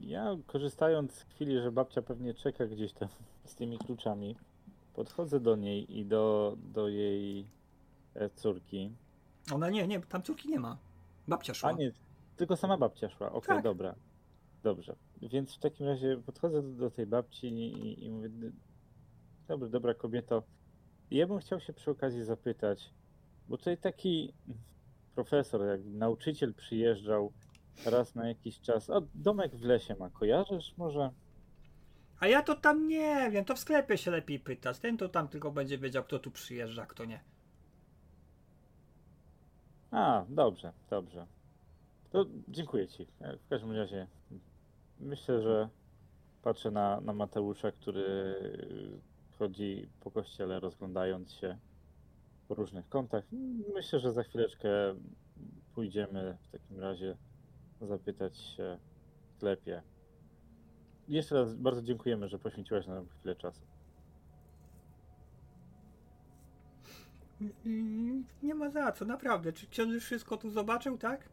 Ja 0.00 0.36
korzystając 0.46 1.12
z 1.12 1.22
chwili, 1.22 1.60
że 1.60 1.72
babcia 1.72 2.02
pewnie 2.02 2.34
czeka 2.34 2.66
gdzieś 2.66 2.92
tam 2.92 3.08
z 3.44 3.54
tymi 3.54 3.78
kluczami, 3.78 4.36
podchodzę 4.94 5.40
do 5.40 5.56
niej 5.56 5.98
i 5.98 6.06
do, 6.06 6.56
do 6.72 6.88
jej 6.88 7.46
e, 8.14 8.30
córki. 8.30 8.92
Ona 9.52 9.70
nie, 9.70 9.86
nie, 9.86 10.00
tam 10.00 10.22
córki 10.22 10.48
nie 10.48 10.60
ma. 10.60 10.76
Babcia 11.28 11.54
szła. 11.54 11.70
A 11.70 11.72
nie, 11.72 11.92
tylko 12.36 12.56
sama 12.56 12.76
babcia 12.76 13.10
szła. 13.10 13.32
Okej, 13.32 13.56
Tak. 13.56 13.64
dobra. 13.64 13.94
Dobrze. 14.62 14.96
Więc 15.22 15.54
w 15.54 15.58
takim 15.58 15.86
razie 15.86 16.16
podchodzę 16.16 16.62
do, 16.62 16.68
do 16.68 16.90
tej 16.90 17.06
babci 17.06 17.46
i, 17.46 18.04
i 18.04 18.10
mówię, 18.10 18.30
dobra, 19.48 19.68
dobra 19.68 19.94
kobieto, 19.94 20.42
ja 21.10 21.26
bym 21.26 21.38
chciał 21.38 21.60
się 21.60 21.72
przy 21.72 21.90
okazji 21.90 22.24
zapytać, 22.24 22.90
bo 23.48 23.58
tutaj 23.58 23.78
taki 23.78 24.32
profesor, 25.14 25.66
jak 25.66 25.80
nauczyciel 25.84 26.54
przyjeżdżał 26.54 27.32
raz 27.86 28.14
na 28.14 28.28
jakiś 28.28 28.60
czas, 28.60 28.90
a 28.90 29.00
domek 29.14 29.56
w 29.56 29.64
lesie 29.64 29.94
ma, 29.94 30.10
kojarzysz 30.10 30.74
może? 30.76 31.10
A 32.20 32.26
ja 32.26 32.42
to 32.42 32.54
tam 32.54 32.88
nie 32.88 33.30
wiem, 33.30 33.44
to 33.44 33.54
w 33.54 33.58
sklepie 33.58 33.98
się 33.98 34.10
lepiej 34.10 34.40
pytać. 34.40 34.78
Ten 34.78 34.96
to 34.96 35.08
tam 35.08 35.28
tylko 35.28 35.50
będzie 35.50 35.78
wiedział, 35.78 36.04
kto 36.04 36.18
tu 36.18 36.30
przyjeżdża, 36.30 36.86
kto 36.86 37.04
nie. 37.04 37.20
A, 39.90 40.24
dobrze, 40.28 40.72
dobrze. 40.90 41.26
To 42.10 42.26
dziękuję 42.48 42.88
ci. 42.88 43.06
W 43.20 43.48
każdym 43.48 43.72
razie 43.72 44.06
myślę, 45.00 45.42
że 45.42 45.68
patrzę 46.42 46.70
na, 46.70 47.00
na 47.00 47.12
Mateusza, 47.12 47.72
który 47.72 48.34
chodzi 49.38 49.88
po 50.00 50.10
kościele 50.10 50.60
rozglądając 50.60 51.32
się 51.32 51.58
po 52.48 52.54
różnych 52.54 52.88
kątach. 52.88 53.24
Myślę, 53.74 54.00
że 54.00 54.12
za 54.12 54.22
chwileczkę 54.22 54.68
pójdziemy 55.74 56.36
w 56.42 56.48
takim 56.48 56.80
razie 56.80 57.16
zapytać 57.80 58.38
się 58.38 58.78
w 59.26 59.36
sklepie. 59.36 59.82
Jeszcze 61.08 61.34
raz 61.34 61.54
bardzo 61.54 61.82
dziękujemy, 61.82 62.28
że 62.28 62.38
poświęciłaś 62.38 62.86
nam 62.86 63.06
chwilę 63.08 63.36
czasu. 63.36 63.62
Mm, 67.66 68.24
Nie 68.42 68.54
ma 68.54 68.70
za 68.70 68.92
co, 68.92 69.04
naprawdę. 69.04 69.52
Czy 69.52 69.66
ksiądz 69.66 69.92
już 69.94 70.04
wszystko 70.04 70.36
tu 70.36 70.50
zobaczył, 70.50 70.98
tak? 70.98 71.28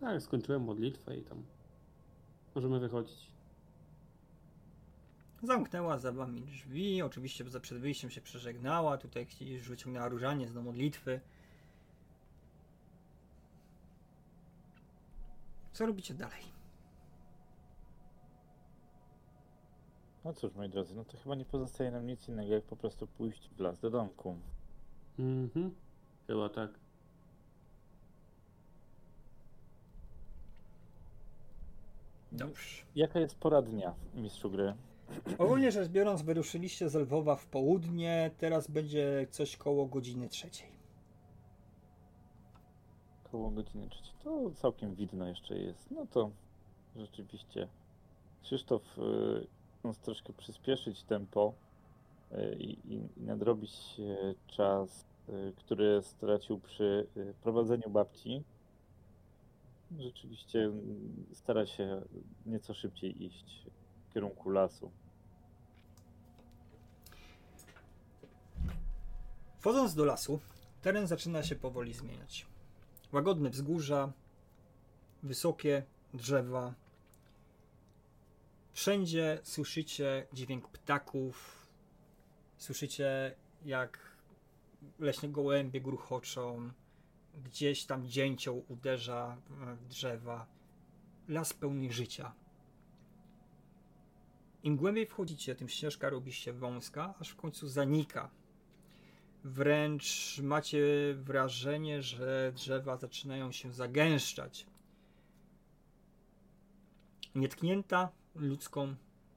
Tak, 0.00 0.22
skończyłem 0.22 0.62
modlitwę 0.62 1.16
i 1.16 1.22
tam 1.22 1.42
możemy 2.54 2.80
wychodzić. 2.80 3.37
Zamknęła 5.42 5.98
za 5.98 6.12
wami 6.12 6.42
drzwi, 6.42 7.02
oczywiście 7.02 7.50
za- 7.50 7.60
przed 7.60 7.78
wyjściem 7.78 8.10
się 8.10 8.20
przeżegnała, 8.20 8.98
tutaj 8.98 9.26
już 9.40 9.68
wyciągnęła 9.68 10.08
różaniec 10.08 10.52
do 10.52 10.62
modlitwy. 10.62 11.20
Co 15.72 15.86
robicie 15.86 16.14
dalej? 16.14 16.42
No 20.24 20.32
cóż, 20.34 20.54
moi 20.54 20.68
drodzy, 20.68 20.94
no 20.94 21.04
to 21.04 21.16
chyba 21.16 21.34
nie 21.34 21.44
pozostaje 21.44 21.90
nam 21.90 22.06
nic 22.06 22.28
innego, 22.28 22.52
jak 22.54 22.64
po 22.64 22.76
prostu 22.76 23.06
pójść 23.06 23.48
w 23.50 23.60
las 23.60 23.78
do 23.80 23.90
domku. 23.90 24.36
Mhm. 25.18 25.74
Chyba 26.26 26.48
tak. 26.48 26.70
Dobrze. 32.32 32.84
Jaka 32.94 33.20
jest 33.20 33.38
pora 33.38 33.62
dnia, 33.62 33.94
mistrzu 34.14 34.50
gry? 34.50 34.74
Ogólnie 35.38 35.72
rzecz 35.72 35.88
biorąc, 35.88 36.22
wyruszyliście 36.22 36.88
z 36.88 36.94
Lwowa 36.94 37.36
w 37.36 37.46
południe, 37.46 38.30
teraz 38.38 38.70
będzie 38.70 39.26
coś 39.30 39.56
koło 39.56 39.86
godziny 39.86 40.28
trzeciej. 40.28 40.68
Koło 43.32 43.50
godziny 43.50 43.88
trzeciej. 43.88 44.14
To 44.24 44.50
całkiem 44.50 44.94
widno 44.94 45.28
jeszcze 45.28 45.58
jest. 45.58 45.90
No 45.90 46.06
to 46.06 46.30
rzeczywiście 46.96 47.68
Krzysztof 48.42 48.98
y, 48.98 49.46
chcąc 49.78 49.98
troszkę 49.98 50.32
przyspieszyć 50.32 51.02
tempo 51.02 51.54
y, 52.32 52.56
i, 52.58 52.94
i, 52.94 53.08
nadrobić 53.16 54.00
czas, 54.46 55.06
y, 55.28 55.52
który 55.56 56.02
stracił 56.02 56.58
przy 56.58 57.06
y, 57.16 57.34
prowadzeniu 57.42 57.90
babci, 57.90 58.44
rzeczywiście 59.98 60.64
mm, 60.64 61.26
stara 61.32 61.66
się 61.66 62.02
nieco 62.46 62.74
szybciej 62.74 63.24
iść 63.24 63.66
kierunku 64.18 64.50
lasu. 64.50 64.90
Wchodząc 69.58 69.94
do 69.94 70.04
lasu, 70.04 70.40
teren 70.82 71.06
zaczyna 71.06 71.42
się 71.42 71.56
powoli 71.56 71.94
zmieniać. 71.94 72.46
Łagodne 73.12 73.50
wzgórza, 73.50 74.12
wysokie 75.22 75.82
drzewa, 76.14 76.74
Wszędzie 78.72 79.40
słyszycie 79.42 80.26
dźwięk 80.32 80.68
ptaków, 80.68 81.66
słyszycie 82.56 83.34
jak 83.64 83.98
leśne 84.98 85.28
gołębie 85.28 85.80
gruchoczą, 85.80 86.70
gdzieś 87.44 87.84
tam 87.84 88.08
dzięcioł 88.08 88.64
uderza 88.68 89.36
w 89.48 89.88
drzewa. 89.88 90.46
Las 91.28 91.52
pełny 91.52 91.92
życia. 91.92 92.34
Im 94.62 94.76
głębiej 94.76 95.06
wchodzicie, 95.06 95.54
tym 95.54 95.68
ścieżka 95.68 96.10
robi 96.10 96.32
się 96.32 96.52
wąska, 96.52 97.14
aż 97.20 97.28
w 97.28 97.36
końcu 97.36 97.68
zanika. 97.68 98.30
Wręcz 99.44 100.38
macie 100.42 100.84
wrażenie, 101.14 102.02
że 102.02 102.52
drzewa 102.54 102.96
zaczynają 102.96 103.52
się 103.52 103.72
zagęszczać. 103.72 104.66
Nietknięta 107.34 108.08
ludzką 108.34 108.94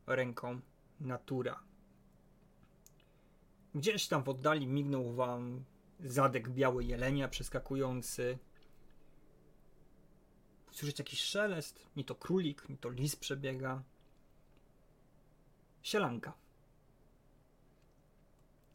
ręką 0.08 0.62
natura. 1.00 1.60
Gdzieś 3.76 4.08
tam 4.08 4.24
w 4.24 4.30
oddali 4.30 4.68
mignął 4.68 5.14
wam 5.14 5.64
zadek 6.00 6.50
biały 6.50 6.84
jelenia 6.84 7.28
przeskakujący. 7.28 8.38
Słyszycie 10.72 11.04
jakiś 11.04 11.22
szelest, 11.22 11.86
ni 11.96 12.06
to 12.06 12.16
królik, 12.16 12.70
ni 12.70 12.78
to 12.78 12.90
lis 12.90 13.16
przebiega. 13.16 13.84
Sielanka. 15.82 16.34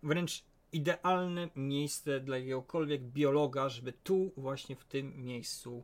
Wręcz 0.02 0.44
idealne 0.72 1.48
miejsce 1.56 2.20
dla 2.20 2.38
jakiegokolwiek 2.38 3.02
biologa, 3.02 3.68
żeby 3.68 3.92
tu 3.92 4.32
właśnie 4.36 4.76
w 4.76 4.84
tym 4.84 5.24
miejscu 5.24 5.82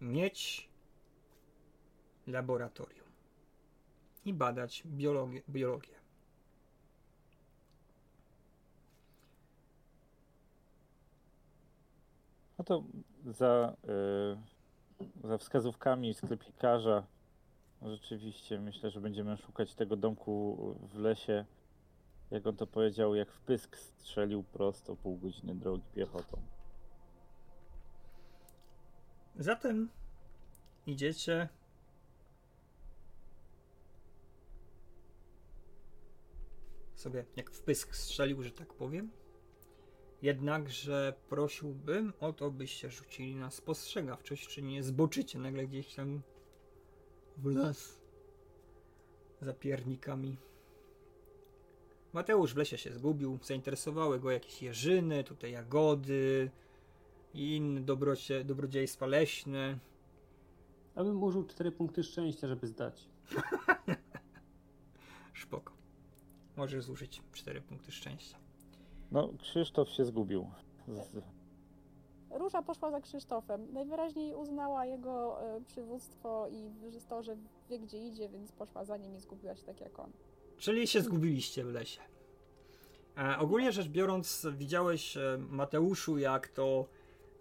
mieć 0.00 0.68
laboratorium 2.26 3.08
i 4.24 4.34
badać 4.34 4.82
biologię. 4.86 5.42
biologię. 5.48 6.02
No 12.58 12.64
to 12.64 12.84
za, 13.26 13.76
y, 15.24 15.28
za 15.28 15.38
wskazówkami 15.38 16.14
sklepikarza 16.14 17.06
rzeczywiście 17.84 18.60
myślę, 18.60 18.90
że 18.90 19.00
będziemy 19.00 19.36
szukać 19.36 19.74
tego 19.74 19.96
domku 19.96 20.56
w 20.92 20.98
lesie. 20.98 21.44
Jak 22.30 22.46
on 22.46 22.56
to 22.56 22.66
powiedział, 22.66 23.14
jak 23.14 23.32
w 23.32 23.40
pysk 23.40 23.76
strzelił 23.76 24.42
prosto 24.42 24.96
pół 24.96 25.16
godziny 25.16 25.54
drogi 25.54 25.84
piechotą. 25.94 26.42
Zatem 29.36 29.88
idziecie 30.86 31.48
sobie 36.94 37.24
jak 37.36 37.50
w 37.50 37.60
pysk 37.60 37.94
strzelił, 37.94 38.42
że 38.42 38.50
tak 38.50 38.74
powiem. 38.74 39.10
Jednakże 40.22 41.14
prosiłbym 41.28 42.12
o 42.20 42.32
to, 42.32 42.50
byście 42.50 42.90
rzucili 42.90 43.36
na 43.36 43.50
spostrzegawczość, 43.50 44.48
czy 44.48 44.62
nie 44.62 44.82
zboczycie 44.82 45.38
nagle 45.38 45.66
gdzieś 45.66 45.94
tam 45.94 46.22
w 47.36 47.46
las 47.46 48.00
za 49.40 49.52
piernikami. 49.52 50.36
Mateusz 52.12 52.54
w 52.54 52.56
lesie 52.56 52.78
się 52.78 52.92
zgubił, 52.92 53.38
zainteresowały 53.42 54.20
go 54.20 54.30
jakieś 54.30 54.62
jeżyny, 54.62 55.24
tutaj 55.24 55.52
jagody 55.52 56.50
i 57.34 57.56
inne 57.56 57.80
dobrocie, 57.80 58.44
dobrodziejstwa 58.44 59.06
leśne. 59.06 59.78
Abym 60.94 61.22
użył 61.22 61.44
4 61.44 61.72
punkty 61.72 62.04
szczęścia, 62.04 62.48
żeby 62.48 62.66
zdać. 62.66 63.08
Szpoko. 65.32 65.72
Możesz 66.56 66.84
zużyć 66.84 67.22
4 67.32 67.60
punkty 67.60 67.92
szczęścia. 67.92 68.38
No, 69.10 69.28
Krzysztof 69.38 69.88
się 69.88 70.04
zgubił. 70.04 70.50
Z, 70.88 71.16
Róża 72.32 72.62
poszła 72.62 72.90
za 72.90 73.00
Krzysztofem. 73.00 73.72
Najwyraźniej 73.72 74.34
uznała 74.34 74.86
jego 74.86 75.42
e, 75.42 75.60
przywództwo 75.60 76.48
i 76.48 76.70
to, 77.08 77.22
że 77.22 77.36
wie 77.68 77.78
gdzie 77.78 77.98
idzie, 77.98 78.28
więc 78.28 78.52
poszła 78.52 78.84
za 78.84 78.96
nim 78.96 79.16
i 79.16 79.20
zgubiła 79.20 79.56
się 79.56 79.64
tak 79.64 79.80
jak 79.80 79.98
on. 79.98 80.12
Czyli 80.58 80.86
się 80.86 81.00
zgubiliście 81.00 81.64
w 81.64 81.72
lesie. 81.72 82.00
E, 83.18 83.38
ogólnie 83.38 83.72
rzecz 83.72 83.88
biorąc, 83.88 84.46
widziałeś 84.52 85.16
e, 85.16 85.38
Mateuszu, 85.50 86.18
jak 86.18 86.48
to 86.48 86.88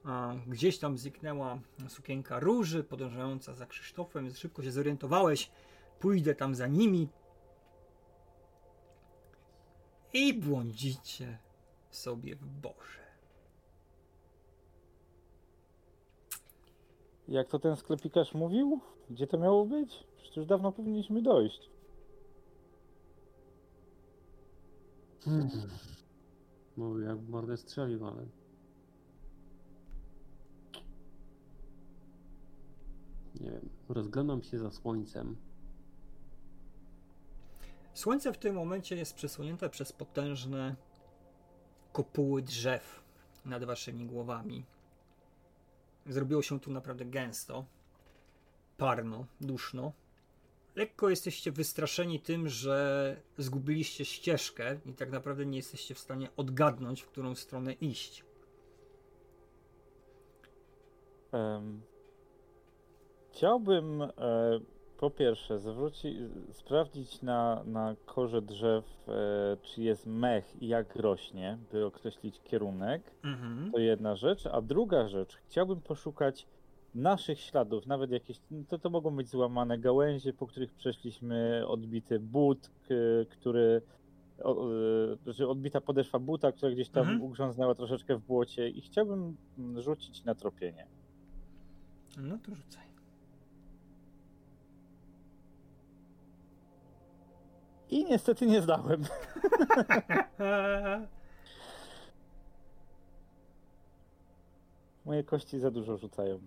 e, 0.06 0.40
gdzieś 0.48 0.80
tam 0.80 0.98
zniknęła 0.98 1.60
sukienka 1.88 2.40
róży 2.40 2.84
podążająca 2.84 3.54
za 3.54 3.66
Krzysztofem, 3.66 4.34
szybko 4.34 4.64
się 4.64 4.72
zorientowałeś. 4.72 5.52
Pójdę 6.00 6.36
tam 6.36 6.56
za 6.56 6.68
nimi. 6.68 7.10
I 10.14 10.34
błądzicie 10.34 11.38
sobie 11.90 12.36
w 12.36 12.46
Boże. 12.46 13.01
Jak 17.32 17.48
to 17.48 17.60
ten 17.60 17.76
sklepikarz 17.76 18.34
mówił? 18.34 18.80
Gdzie 19.10 19.28
to 19.28 19.38
miało 19.38 19.66
być? 19.66 20.04
Przecież 20.18 20.38
już 20.38 20.46
dawno 20.46 20.72
powinniśmy 20.72 21.22
dojść. 21.22 21.70
Hmm. 25.26 25.50
Mówię, 26.78 27.06
jak 27.06 27.22
mordę 27.30 27.58
strzelił, 27.58 28.08
ale... 28.08 28.26
Nie 33.40 33.52
wiem, 33.52 33.70
rozglądam 33.90 34.44
się 34.44 34.60
za 34.60 34.72
słońcem. 34.72 35.36
Słońce 37.94 38.34
w 38.34 38.38
tym 38.38 38.56
momencie 38.56 38.96
jest 38.96 39.16
przesłonięte 39.16 39.70
przez 39.70 39.94
potężne 39.94 40.76
kopuły 41.94 42.42
drzew 42.42 43.04
nad 43.46 43.64
waszymi 43.64 44.06
głowami. 44.06 44.66
Zrobiło 46.06 46.42
się 46.42 46.60
tu 46.60 46.72
naprawdę 46.72 47.06
gęsto, 47.06 47.66
parno, 48.78 49.26
duszno. 49.42 49.94
Lekko 50.76 51.10
jesteście 51.10 51.52
wystraszeni 51.52 52.20
tym, 52.20 52.50
że 52.50 53.18
zgubiliście 53.38 54.06
ścieżkę 54.06 54.80
i 54.86 54.94
tak 54.94 55.12
naprawdę 55.12 55.46
nie 55.46 55.58
jesteście 55.58 55.96
w 55.96 56.00
stanie 56.00 56.30
odgadnąć, 56.38 57.02
w 57.02 57.08
którą 57.08 57.36
stronę 57.36 57.74
iść. 57.74 58.26
Em, 61.32 61.82
chciałbym 63.32 64.02
e, 64.02 64.12
po 65.02 65.10
pierwsze 65.10 65.60
zwrócić, 65.60 66.18
sprawdzić 66.52 67.22
na, 67.22 67.64
na 67.66 67.96
korze 68.06 68.42
drzew, 68.42 68.86
e, 69.08 69.58
czy 69.62 69.84
jest 69.84 70.08
mech 70.08 70.62
i 70.62 70.68
jak 70.68 70.96
rośnie, 70.96 71.58
by 71.72 71.86
określić 71.86 72.42
kierunek. 72.44 73.02
Mhm. 73.24 73.72
To 73.72 73.80
jedna 73.80 74.16
rzecz. 74.16 74.46
A 74.46 74.62
druga 74.62 75.08
rzecz, 75.08 75.36
chciałbym 75.36 75.82
poszukać 75.82 76.48
naszych 76.96 77.40
śladów, 77.40 77.88
nawet 77.88 78.12
jakieś, 78.12 78.40
to, 78.68 78.80
to 78.80 78.90
mogą 78.90 79.16
być 79.16 79.30
złamane 79.30 79.78
gałęzie, 79.78 80.34
po 80.34 80.48
których 80.48 80.74
przeszliśmy, 80.74 81.68
odbity 81.68 82.20
but, 82.20 82.72
który, 83.30 83.82
o, 84.44 84.68
że 85.28 85.48
odbita 85.48 85.82
podeszwa 85.82 86.20
buta, 86.20 86.52
która 86.52 86.72
gdzieś 86.72 86.90
tam 86.90 87.04
Mhm. 87.04 87.22
ugrząznęła 87.22 87.76
troszeczkę 87.76 88.16
w 88.16 88.22
błocie 88.22 88.70
i 88.70 88.82
chciałbym 88.82 89.38
mm, 89.60 89.82
rzucić 89.82 90.24
na 90.24 90.36
tropienie. 90.36 90.88
No 92.18 92.38
to 92.38 92.56
rzucaj. 92.56 92.91
I 97.92 98.06
niestety 98.06 98.46
nie 98.46 98.62
zdałem. 98.62 99.06
Moje 105.06 105.24
kości 105.24 105.60
za 105.60 105.72
dużo 105.72 105.98
rzucają. 105.98 106.40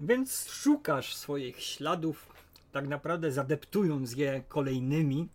Więc 0.00 0.48
szukasz 0.48 1.16
swoich 1.16 1.60
śladów, 1.60 2.32
tak 2.72 2.88
naprawdę 2.88 3.32
zadeptując 3.32 4.16
je 4.16 4.42
kolejnymi, 4.48 5.28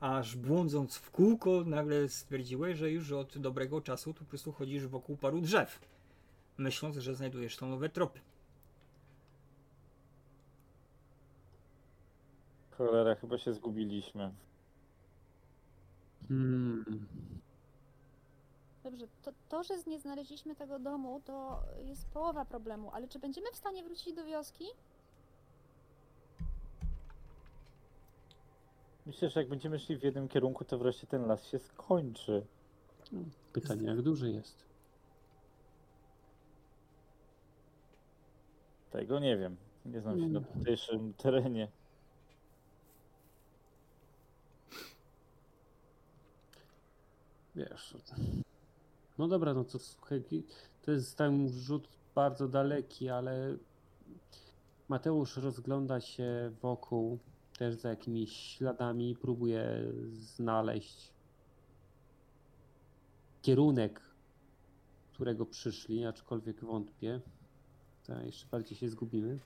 aż 0.00 0.36
błądząc 0.36 0.96
w 0.96 1.10
kółko, 1.10 1.64
nagle 1.66 2.08
stwierdziłeś, 2.08 2.78
że 2.78 2.90
już 2.90 3.12
od 3.12 3.38
dobrego 3.38 3.80
czasu 3.80 4.14
tu 4.14 4.24
po 4.24 4.30
prostu 4.30 4.52
chodzisz 4.52 4.86
wokół 4.86 5.16
paru 5.16 5.40
drzew, 5.40 5.80
myśląc, 6.58 6.96
że 6.96 7.14
znajdujesz 7.14 7.56
tam 7.56 7.70
nowe 7.70 7.88
tropy. 7.88 8.20
Cholera, 12.78 13.14
chyba 13.14 13.38
się 13.38 13.54
zgubiliśmy. 13.54 14.32
Hmm. 16.28 17.06
Dobrze, 18.84 19.06
to, 19.22 19.32
to, 19.48 19.62
że 19.64 19.74
nie 19.86 20.00
znaleźliśmy 20.00 20.54
tego 20.54 20.78
domu, 20.78 21.20
to 21.24 21.62
jest 21.84 22.06
połowa 22.06 22.44
problemu, 22.44 22.90
ale 22.92 23.08
czy 23.08 23.18
będziemy 23.18 23.50
w 23.52 23.56
stanie 23.56 23.84
wrócić 23.84 24.14
do 24.14 24.24
wioski? 24.24 24.64
Myślę, 29.06 29.30
że 29.30 29.40
jak 29.40 29.48
będziemy 29.48 29.78
szli 29.78 29.96
w 29.96 30.02
jednym 30.02 30.28
kierunku, 30.28 30.64
to 30.64 30.78
wreszcie 30.78 31.06
ten 31.06 31.26
las 31.26 31.46
się 31.46 31.58
skończy. 31.58 32.46
Pytanie, 33.52 33.86
jak 33.86 34.02
duży 34.02 34.30
jest? 34.32 34.64
Tego 38.90 39.18
nie 39.18 39.36
wiem. 39.36 39.56
Nie 39.86 40.00
znam 40.00 40.20
się 40.20 40.28
na 40.28 40.38
Mm. 40.38 40.44
tutejszym 40.52 41.14
terenie. 41.14 41.68
Wiesz. 47.56 47.96
No 49.18 49.28
dobra, 49.28 49.54
no 49.54 49.64
to 49.64 49.78
słuchaj, 49.78 50.22
to 50.82 50.90
jest 50.92 51.18
tam 51.18 51.48
rzut 51.48 51.88
bardzo 52.14 52.48
daleki, 52.48 53.08
ale 53.08 53.56
Mateusz 54.88 55.36
rozgląda 55.36 56.00
się 56.00 56.52
wokół 56.62 57.18
też 57.58 57.74
za 57.74 57.88
jakimiś 57.88 58.32
śladami 58.36 59.10
i 59.10 59.16
próbuje 59.16 59.92
znaleźć 60.12 61.12
kierunek, 63.42 64.00
którego 65.12 65.46
przyszli, 65.46 66.06
aczkolwiek 66.06 66.64
wątpię. 66.64 67.20
To 68.06 68.22
jeszcze 68.22 68.46
bardziej 68.46 68.78
się 68.78 68.88
zgubimy. 68.88 69.38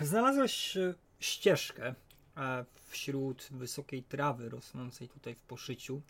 Znalazłeś 0.00 0.76
e, 0.76 0.94
ścieżkę 1.20 1.94
e, 2.36 2.64
wśród 2.74 3.48
wysokiej 3.50 4.02
trawy 4.02 4.48
rosnącej 4.48 5.08
tutaj 5.08 5.34
w 5.34 5.40
poszyciu, 5.40 6.02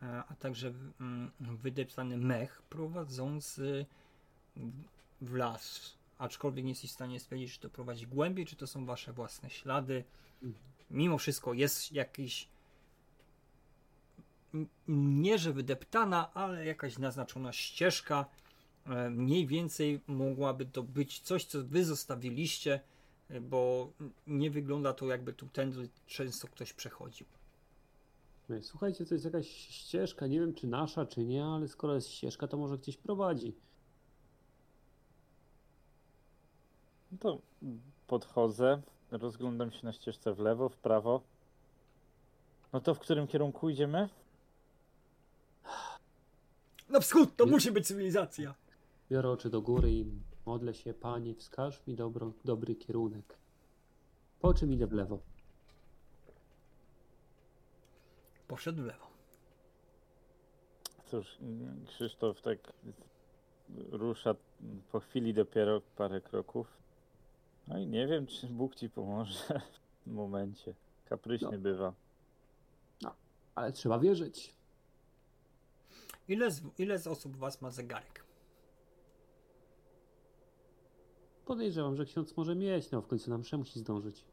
a 0.00 0.34
także 0.38 0.72
mm, 1.00 1.30
wydeptany 1.40 2.16
mech 2.16 2.62
prowadzący 2.62 3.86
w 5.20 5.34
las. 5.34 5.94
Aczkolwiek 6.18 6.64
nie 6.64 6.70
jesteś 6.70 6.90
w 6.90 6.94
stanie 6.94 7.20
stwierdzić, 7.20 7.52
czy 7.52 7.60
to 7.60 7.70
prowadzi 7.70 8.06
głębiej, 8.06 8.46
czy 8.46 8.56
to 8.56 8.66
są 8.66 8.86
wasze 8.86 9.12
własne 9.12 9.50
ślady. 9.50 10.04
Mimo 10.90 11.18
wszystko 11.18 11.54
jest 11.54 11.92
jakiś 11.92 12.48
nie 14.88 15.38
że 15.38 15.52
wydeptana, 15.52 16.34
ale 16.34 16.64
jakaś 16.66 16.98
naznaczona 16.98 17.52
ścieżka. 17.52 18.26
E, 18.86 19.10
Mniej 19.10 19.46
więcej 19.46 20.00
mogłaby 20.06 20.66
to 20.66 20.82
być 20.82 21.20
coś, 21.20 21.44
co 21.44 21.64
wy 21.64 21.84
zostawiliście, 21.84 22.80
bo 23.40 23.92
nie 24.26 24.50
wygląda 24.50 24.92
to 24.92 25.06
jakby 25.06 25.32
tu 25.32 25.46
tędy 25.46 25.88
często 26.06 26.48
ktoś 26.48 26.72
przechodził. 26.72 27.26
Mówię, 28.48 28.62
Słuchajcie, 28.62 29.06
to 29.06 29.14
jest 29.14 29.24
jakaś 29.24 29.48
ścieżka, 29.48 30.26
nie 30.26 30.40
wiem 30.40 30.54
czy 30.54 30.66
nasza, 30.66 31.06
czy 31.06 31.24
nie, 31.24 31.44
ale 31.44 31.68
skoro 31.68 31.94
jest 31.94 32.08
ścieżka, 32.08 32.48
to 32.48 32.56
może 32.56 32.78
gdzieś 32.78 32.96
prowadzi. 32.96 33.54
No 37.12 37.18
to 37.18 37.38
podchodzę, 38.06 38.82
rozglądam 39.10 39.70
się 39.70 39.86
na 39.86 39.92
ścieżce 39.92 40.34
w 40.34 40.38
lewo, 40.38 40.68
w 40.68 40.76
prawo. 40.76 41.22
No 42.72 42.80
to 42.80 42.94
w 42.94 42.98
którym 42.98 43.26
kierunku 43.26 43.70
idziemy? 43.70 44.08
Na 46.88 47.00
wschód 47.00 47.36
to 47.36 47.44
Nie. 47.44 47.50
musi 47.50 47.72
być 47.72 47.86
cywilizacja. 47.86 48.54
Biorę 49.10 49.30
oczy 49.30 49.50
do 49.50 49.62
góry 49.62 49.92
i 49.92 50.04
modlę 50.46 50.74
się, 50.74 50.94
Panie, 50.94 51.34
wskaż 51.34 51.86
mi 51.86 51.94
dobro, 51.94 52.32
dobry 52.44 52.74
kierunek. 52.74 53.38
Po 54.40 54.54
czym 54.54 54.72
idę 54.72 54.86
w 54.86 54.92
lewo? 54.92 55.18
Poszedł 58.48 58.82
w 58.82 58.86
lewo. 58.86 59.06
Cóż, 61.06 61.38
Krzysztof 61.86 62.42
tak 62.42 62.58
rusza 63.90 64.34
po 64.92 65.00
chwili 65.00 65.34
dopiero 65.34 65.80
parę 65.80 66.20
kroków. 66.20 66.66
No 67.68 67.78
i 67.78 67.86
nie 67.86 68.06
wiem, 68.06 68.26
czy 68.26 68.46
Bóg 68.46 68.74
ci 68.74 68.90
pomoże 68.90 69.60
w 70.00 70.04
tym 70.04 70.14
momencie. 70.14 70.74
Kapryśny 71.04 71.48
No. 71.52 71.58
bywa. 71.58 71.92
Ale 73.54 73.72
trzeba 73.72 73.98
wierzyć. 73.98 74.54
Ile 76.28 76.50
z, 76.50 76.62
ile 76.78 76.98
z 76.98 77.06
osób 77.06 77.36
was 77.36 77.60
ma 77.62 77.70
zegarek? 77.70 78.24
Podejrzewam, 81.46 81.96
że 81.96 82.04
ksiądz 82.04 82.36
może 82.36 82.54
mieć, 82.54 82.90
no 82.90 83.02
w 83.02 83.06
końcu 83.06 83.30
nam 83.30 83.42
musi 83.58 83.78
zdążyć. 83.80 84.24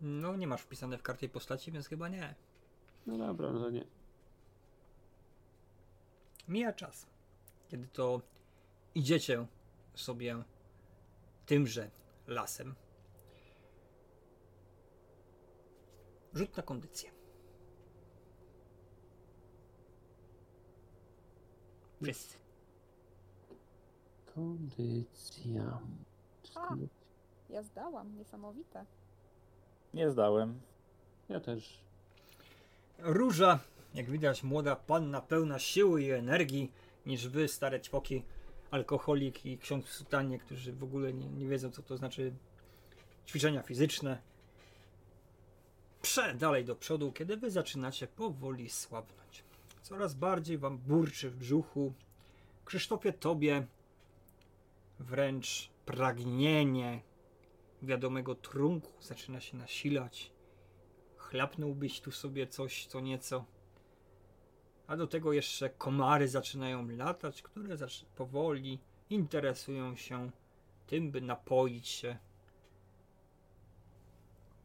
No, 0.00 0.36
nie 0.36 0.46
masz 0.46 0.62
wpisane 0.62 0.98
w 0.98 1.02
karcie 1.02 1.28
postaci, 1.28 1.72
więc 1.72 1.86
chyba 1.88 2.08
nie. 2.08 2.34
No 3.06 3.18
dobra, 3.18 3.52
no 3.52 3.60
to 3.60 3.70
nie. 3.70 3.86
Mija 6.48 6.72
czas, 6.72 7.06
kiedy 7.68 7.88
to 7.88 8.20
idziecie 8.94 9.46
sobie 9.94 10.42
tymże 11.46 11.90
lasem. 12.26 12.74
Rzut 16.34 16.56
na 16.56 16.62
kondycję. 16.62 17.10
Wszyscy. 22.02 22.38
Kondycja. 24.34 25.80
A. 26.54 26.74
Ja 27.50 27.62
zdałam, 27.62 28.16
niesamowite. 28.16 28.86
Nie 29.94 30.10
zdałem. 30.10 30.60
Ja 31.28 31.40
też. 31.40 31.85
Róża, 32.98 33.58
jak 33.94 34.10
widać, 34.10 34.42
młoda 34.42 34.76
panna 34.76 35.20
pełna 35.20 35.58
siły 35.58 36.02
i 36.02 36.10
energii, 36.10 36.72
niż 37.06 37.28
wy, 37.28 37.48
stare 37.48 37.80
ćwoki, 37.80 38.22
alkoholik 38.70 39.46
i 39.46 39.58
ksiądz 39.58 39.86
w 39.86 39.92
sutanie, 39.92 40.38
którzy 40.38 40.72
w 40.72 40.82
ogóle 40.82 41.12
nie, 41.12 41.26
nie 41.26 41.46
wiedzą, 41.46 41.70
co 41.70 41.82
to 41.82 41.96
znaczy 41.96 42.32
ćwiczenia 43.26 43.62
fizyczne. 43.62 44.18
Prze 46.02 46.34
dalej 46.34 46.64
do 46.64 46.76
przodu, 46.76 47.12
kiedy 47.12 47.36
wy 47.36 47.50
zaczynacie 47.50 48.06
powoli 48.06 48.70
słabnąć. 48.70 49.44
Coraz 49.82 50.14
bardziej 50.14 50.58
wam 50.58 50.78
burczy 50.78 51.30
w 51.30 51.36
brzuchu. 51.36 51.92
Krzysztofie, 52.64 53.12
tobie 53.12 53.66
wręcz 54.98 55.70
pragnienie 55.86 57.00
wiadomego 57.82 58.34
trunku 58.34 58.92
zaczyna 59.00 59.40
się 59.40 59.56
nasilać 59.56 60.35
chlapnąłbyś 61.26 62.00
tu 62.00 62.10
sobie 62.10 62.46
coś 62.46 62.86
co 62.86 63.00
nieco. 63.00 63.44
A 64.86 64.96
do 64.96 65.06
tego 65.06 65.32
jeszcze 65.32 65.70
komary 65.70 66.28
zaczynają 66.28 66.88
latać, 66.88 67.42
które 67.42 67.76
powoli 68.16 68.78
interesują 69.10 69.96
się 69.96 70.30
tym, 70.86 71.10
by 71.10 71.20
napoić 71.20 71.88
się 71.88 72.18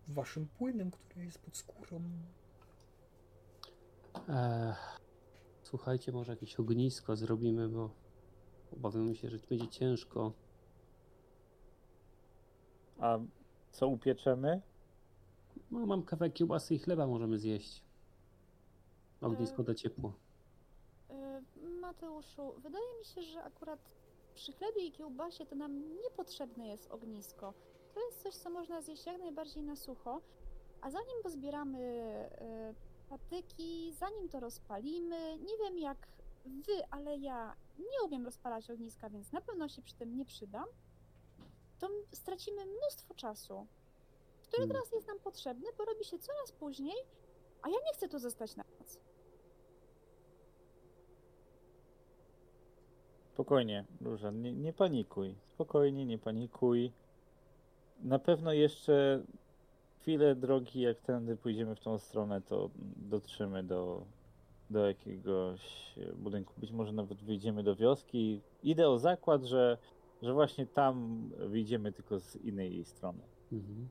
waszym 0.07 0.47
płynem, 0.47 0.91
który 0.91 1.25
jest 1.25 1.39
pod 1.39 1.57
skórą. 1.57 2.01
Eee, 4.29 4.73
słuchajcie, 5.63 6.11
może 6.11 6.31
jakieś 6.31 6.59
ognisko 6.59 7.15
zrobimy, 7.15 7.69
bo 7.69 7.89
obawiam 8.73 9.15
się, 9.15 9.29
że 9.29 9.37
będzie 9.49 9.67
ciężko. 9.67 10.33
A 12.99 13.19
co 13.71 13.87
upieczemy? 13.87 14.61
No, 15.71 15.85
mam 15.85 16.03
kawałek 16.03 16.33
kiełbasy 16.33 16.75
i 16.75 16.79
chleba 16.79 17.07
możemy 17.07 17.37
zjeść. 17.37 17.83
Ognisko 19.21 19.63
da 19.63 19.75
ciepło. 19.75 20.13
Y, 21.09 21.79
Mateuszu, 21.81 22.53
wydaje 22.57 22.85
mi 22.99 23.05
się, 23.05 23.21
że 23.21 23.43
akurat 23.43 23.79
przy 24.35 24.53
chlebie 24.53 24.85
i 24.85 24.91
kiełbasie 24.91 25.45
to 25.45 25.55
nam 25.55 26.01
niepotrzebne 26.01 26.67
jest 26.67 26.91
ognisko. 26.91 27.53
To 27.93 28.05
jest 28.05 28.23
coś, 28.23 28.35
co 28.35 28.49
można 28.49 28.81
zjeść 28.81 29.05
jak 29.05 29.19
najbardziej 29.19 29.63
na 29.63 29.75
sucho, 29.75 30.21
a 30.81 30.91
zanim 30.91 31.23
pozbieramy 31.23 31.79
y, 31.79 33.09
patyki, 33.09 33.93
zanim 33.93 34.29
to 34.29 34.39
rozpalimy, 34.39 35.37
nie 35.37 35.57
wiem 35.57 35.77
jak 35.77 36.07
wy, 36.45 36.87
ale 36.91 37.17
ja 37.17 37.55
nie 37.79 38.07
umiem 38.07 38.25
rozpalać 38.25 38.69
ogniska, 38.69 39.09
więc 39.09 39.31
na 39.31 39.41
pewno 39.41 39.69
się 39.69 39.81
przy 39.81 39.95
tym 39.95 40.17
nie 40.17 40.25
przydam, 40.25 40.65
to 41.79 41.89
stracimy 42.11 42.65
mnóstwo 42.65 43.13
czasu, 43.13 43.67
który 44.51 44.67
Hmm. 44.67 44.75
teraz 44.75 44.91
jest 44.91 45.07
nam 45.07 45.19
potrzebny, 45.19 45.67
bo 45.77 45.85
robi 45.85 46.05
się 46.05 46.19
coraz 46.19 46.51
później, 46.51 46.95
a 47.61 47.69
ja 47.69 47.75
nie 47.75 47.93
chcę 47.93 48.07
tu 48.09 48.19
zostać 48.19 48.55
na 48.55 48.63
noc. 48.79 48.99
Spokojnie, 53.33 53.85
Róża, 54.01 54.31
nie, 54.31 54.51
nie 54.51 54.73
panikuj. 54.73 55.35
Spokojnie, 55.47 56.05
nie 56.05 56.17
panikuj. 56.17 56.91
Na 58.03 58.19
pewno 58.19 58.53
jeszcze 58.53 59.23
chwilę 59.99 60.35
drogi, 60.35 60.81
jak 60.81 61.01
tędy 61.01 61.37
pójdziemy 61.37 61.75
w 61.75 61.79
tą 61.79 61.97
stronę, 61.97 62.41
to 62.41 62.69
dotrzemy 62.95 63.63
do, 63.63 64.05
do 64.69 64.87
jakiegoś 64.87 65.61
budynku. 66.15 66.53
Być 66.57 66.71
może 66.71 66.91
nawet 66.91 67.23
wyjdziemy 67.23 67.63
do 67.63 67.75
wioski. 67.75 68.41
Idę 68.63 68.89
o 68.89 68.99
zakład, 68.99 69.43
że, 69.43 69.77
że 70.21 70.33
właśnie 70.33 70.65
tam 70.65 71.29
wyjdziemy 71.37 71.91
tylko 71.91 72.19
z 72.19 72.35
innej 72.35 72.73
jej 72.73 72.85
strony. 72.85 73.23
Mhm. 73.51 73.89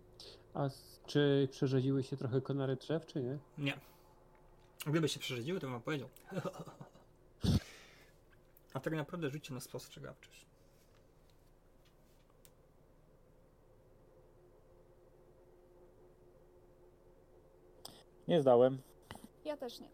A 0.55 0.69
czy 1.07 1.49
przerzedziły 1.51 2.03
się 2.03 2.17
trochę 2.17 2.41
konary 2.41 2.77
drzew, 2.77 3.07
czy 3.07 3.23
nie? 3.23 3.39
Nie. 3.59 3.81
Gdyby 4.87 5.09
się 5.09 5.21
przerzedziły, 5.21 5.61
to 5.61 5.67
bym 5.67 5.73
wam 5.73 5.83
powiedział. 5.83 6.09
A 8.75 8.81
tak 8.81 8.93
naprawdę 8.93 9.31
rzućcie 9.31 9.55
na 9.55 9.61
spostrzegawczość. 9.61 10.47
Nie 18.29 18.41
zdałem. 18.43 18.79
Ja 19.45 19.57
też 19.57 19.81
nie. 19.81 19.89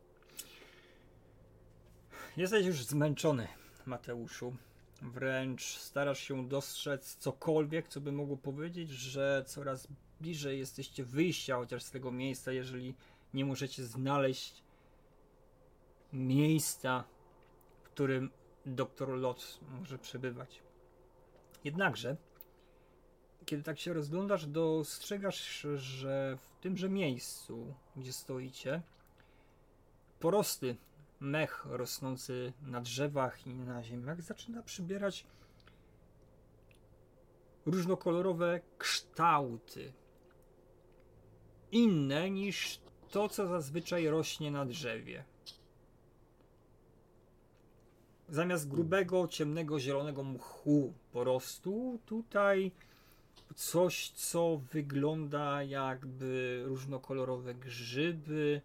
Jesteś 2.37 2.67
już 2.67 2.85
zmęczony, 2.85 3.49
Mateuszu. 3.87 4.57
Wręcz 5.03 5.79
starasz 5.79 6.21
się 6.21 6.49
dostrzec 6.49 7.17
cokolwiek, 7.17 7.89
co 7.89 8.01
by 8.01 8.13
mogło 8.13 8.37
powiedzieć, 8.37 8.91
że 8.91 9.45
coraz 9.47 9.89
bliżej 10.21 10.59
jesteście 10.59 11.05
wyjścia 11.05 11.57
chociaż 11.57 11.83
z 11.83 11.91
tego 11.91 12.12
miejsca, 12.12 12.53
jeżeli 12.53 12.95
nie 13.35 13.45
możecie 13.45 13.85
znaleźć 13.85 14.62
miejsca, 16.12 17.05
w 17.83 17.89
którym 17.89 18.31
doktor 18.67 19.09
Lot 19.09 19.61
może 19.81 19.99
przebywać. 19.99 20.62
Jednakże, 21.64 22.17
kiedy 23.45 23.62
tak 23.62 23.79
się 23.79 23.93
rozglądasz, 23.93 24.47
dostrzegasz, 24.47 25.67
że 25.75 26.39
w 26.41 26.61
tymże 26.61 26.89
miejscu, 26.89 27.75
gdzie 27.97 28.12
stoicie, 28.12 28.83
porosty, 30.21 30.77
mech 31.21 31.67
rosnący 31.69 32.53
na 32.62 32.81
drzewach 32.81 33.47
i 33.47 33.55
na 33.55 33.83
ziemiach 33.83 34.23
zaczyna 34.23 34.62
przybierać 34.62 35.27
różnokolorowe 37.67 38.61
kształty. 38.79 39.93
Inne 41.73 42.31
niż 42.31 42.81
to, 43.11 43.29
co 43.29 43.47
zazwyczaj 43.47 44.09
rośnie 44.09 44.51
na 44.51 44.64
drzewie. 44.64 45.25
Zamiast 48.29 48.69
grubego, 48.69 49.29
ciemnego, 49.29 49.81
zielonego 49.81 50.25
mchu 50.25 50.93
porostu, 51.12 51.99
tutaj 52.07 52.73
coś, 53.55 54.11
co 54.11 54.61
wygląda 54.73 55.62
jakby 55.62 56.62
różnokolorowe 56.67 57.55
grzyby, 57.55 58.61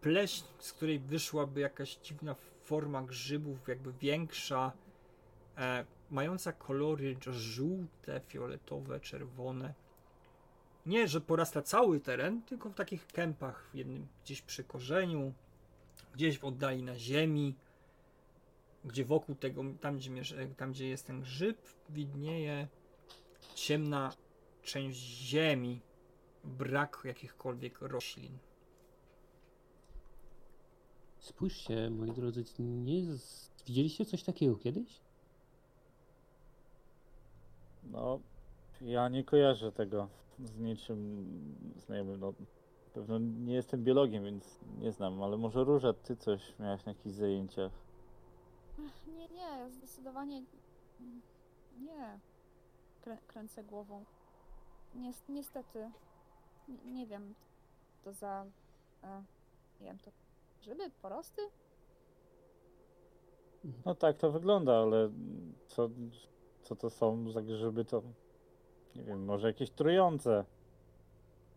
pleśń, 0.00 0.44
z 0.58 0.72
której 0.72 0.98
wyszłaby 0.98 1.60
jakaś 1.60 1.96
dziwna 1.96 2.34
forma 2.62 3.02
grzybów, 3.02 3.68
jakby 3.68 3.92
większa, 3.92 4.72
e, 5.58 5.84
mająca 6.10 6.52
kolory 6.52 7.16
żółte, 7.30 8.20
fioletowe, 8.20 9.00
czerwone. 9.00 9.74
Nie, 10.86 11.08
że 11.08 11.20
porasta 11.20 11.62
cały 11.62 12.00
teren, 12.00 12.42
tylko 12.42 12.70
w 12.70 12.74
takich 12.74 13.06
kępach, 13.06 13.68
w 13.72 13.74
jednym 13.74 14.06
gdzieś 14.24 14.42
przy 14.42 14.64
korzeniu, 14.64 15.32
gdzieś 16.14 16.38
w 16.38 16.44
oddali 16.44 16.82
na 16.82 16.98
ziemi, 16.98 17.54
gdzie 18.84 19.04
wokół 19.04 19.34
tego, 19.34 19.62
tam 19.80 19.96
gdzie, 19.96 20.10
mierz- 20.10 20.54
tam 20.56 20.72
gdzie 20.72 20.88
jest 20.88 21.06
ten 21.06 21.20
grzyb, 21.20 21.58
widnieje 21.88 22.68
ciemna 23.54 24.12
część 24.62 24.98
ziemi, 25.00 25.80
brak 26.44 27.02
jakichkolwiek 27.04 27.80
roślin. 27.80 28.38
Spójrzcie, 31.18 31.90
moi 31.90 32.12
drodzy, 32.12 32.44
nie 32.58 33.04
z... 33.04 33.50
widzieliście 33.66 34.04
coś 34.04 34.22
takiego 34.22 34.56
kiedyś? 34.56 35.00
No, 37.84 38.20
ja 38.80 39.08
nie 39.08 39.24
kojarzę 39.24 39.72
tego 39.72 40.08
z 40.44 40.58
niczym 40.58 41.26
znajomym. 41.76 42.20
No, 42.20 42.32
pewno 42.94 43.18
nie 43.18 43.54
jestem 43.54 43.84
biologiem, 43.84 44.24
więc 44.24 44.60
nie 44.78 44.92
znam, 44.92 45.22
ale 45.22 45.36
może 45.36 45.64
Róża, 45.64 45.92
ty 45.92 46.16
coś 46.16 46.58
miałaś 46.58 46.84
na 46.84 46.92
jakichś 46.92 47.14
zajęciach. 47.14 47.72
Ach, 48.86 49.06
Nie, 49.06 49.28
nie, 49.28 49.42
ja 49.42 49.70
zdecydowanie 49.70 50.42
nie. 51.80 52.20
Krę, 53.00 53.18
kręcę 53.26 53.64
głową. 53.64 54.04
Nies- 54.94 55.22
niestety, 55.28 55.90
nie, 56.68 56.92
nie 56.92 57.06
wiem, 57.06 57.34
to 58.04 58.12
za, 58.12 58.46
e, 59.02 59.22
nie 59.80 59.86
wiem, 59.86 59.98
to 59.98 60.10
grzyby, 60.60 60.90
porosty? 61.02 61.42
No 63.86 63.94
tak 63.94 64.16
to 64.16 64.30
wygląda, 64.32 64.76
ale 64.76 65.10
co, 65.66 65.90
co 66.62 66.76
to 66.76 66.90
są 66.90 67.30
za 67.30 67.42
grzyby, 67.42 67.84
to 67.84 68.02
nie 68.96 69.04
wiem, 69.04 69.24
może 69.24 69.46
jakieś 69.46 69.70
trujące. 69.70 70.44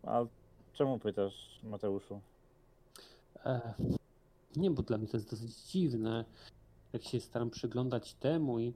A 0.02 0.24
czemu 0.72 0.98
pytasz, 0.98 1.60
Mateuszu? 1.62 2.20
E, 3.44 3.74
nie, 4.56 4.70
bo 4.70 4.82
dla 4.82 4.98
mnie 4.98 5.06
to 5.06 5.16
jest 5.16 5.30
dosyć 5.30 5.56
dziwne, 5.56 6.24
jak 6.92 7.02
się 7.04 7.20
staram 7.20 7.50
przyglądać 7.50 8.14
temu 8.14 8.60
i 8.60 8.74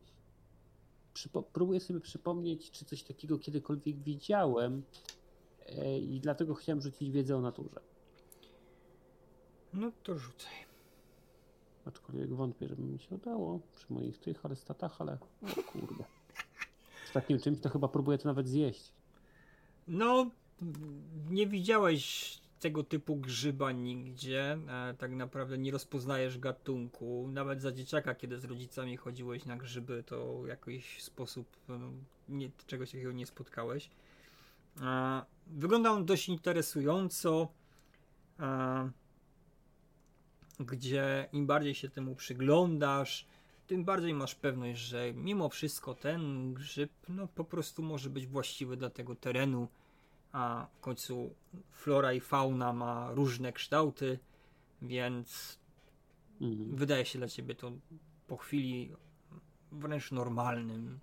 przypo- 1.15 1.45
próbuję 1.53 1.81
sobie 1.81 2.01
przypomnieć, 2.01 2.71
czy 2.71 2.85
coś 2.85 3.03
takiego 3.03 3.39
kiedykolwiek 3.39 3.99
widziałem 3.99 4.83
e, 5.67 5.99
i 5.99 6.21
dlatego 6.21 6.55
chciałem 6.55 6.83
rzucić 6.83 7.11
wiedzę 7.11 7.37
o 7.37 7.41
naturze. 7.41 7.81
No 9.73 9.93
to 10.03 10.19
rzucaj. 10.19 10.53
Aczkolwiek 11.85 12.35
wątpię, 12.35 12.69
żeby 12.69 12.83
mi 12.83 12.99
się 12.99 13.15
udało 13.15 13.61
przy 13.77 13.93
moich 13.93 14.19
tych, 14.19 14.47
ale 14.47 14.57
statach, 14.57 15.01
ale 15.01 15.19
o 15.43 15.73
kurde. 15.73 16.05
Takim 17.15 17.39
czymś 17.39 17.61
to 17.61 17.69
chyba 17.69 17.89
próbuję 17.89 18.19
to 18.19 18.29
nawet 18.29 18.49
zjeść. 18.49 18.93
No, 19.89 20.31
nie 21.31 21.47
widziałeś 21.47 22.35
tego 22.61 22.85
typu 22.85 23.17
grzyba 23.17 23.73
nigdzie. 23.73 24.59
E, 24.69 24.95
tak 24.99 25.13
naprawdę 25.13 25.59
nie 25.59 25.71
rozpoznajesz 25.71 26.39
gatunku. 26.39 27.29
Nawet 27.33 27.63
za 27.63 27.73
dzieciaka, 27.73 28.15
kiedy 28.15 28.39
z 28.39 28.45
rodzicami 28.45 28.97
chodziłeś 28.97 29.45
na 29.45 29.57
grzyby, 29.57 30.03
to 30.07 30.43
w 30.43 30.47
jakiś 30.47 31.03
sposób 31.03 31.57
e, 31.69 31.81
nie, 32.29 32.51
czegoś 32.67 32.91
takiego 32.91 33.13
nie 33.13 33.27
spotkałeś. 33.27 33.91
E, 34.81 35.23
wygląda 35.47 35.91
on 35.91 36.05
dość 36.05 36.29
interesująco. 36.29 37.49
Gdzie 40.61 41.29
im 41.33 41.47
bardziej 41.47 41.75
się 41.75 41.89
temu 41.89 42.15
przyglądasz, 42.15 43.27
tym 43.67 43.85
bardziej 43.85 44.15
masz 44.15 44.35
pewność, 44.35 44.81
że 44.81 45.13
mimo 45.15 45.49
wszystko 45.49 45.95
ten 45.95 46.55
grzyb 46.55 46.91
no, 47.09 47.29
po 47.29 47.45
prostu 47.45 47.83
może 47.83 48.11
być 48.11 48.27
właściwy 48.27 48.77
dla 48.77 48.91
tego 48.91 49.15
terenu, 49.15 49.69
a 50.33 50.67
w 50.73 50.81
końcu 50.81 51.35
flora 51.71 52.13
i 52.13 52.21
fauna 52.21 52.73
ma 52.73 53.13
różne 53.13 53.53
kształty, 53.53 54.19
więc 54.83 55.59
Mhm. 56.41 56.77
wydaje 56.77 57.05
się 57.05 57.19
dla 57.19 57.29
ciebie 57.29 57.55
to 57.55 57.73
po 58.27 58.37
chwili 58.37 58.93
wręcz 59.73 60.13
normalnym, 60.13 61.01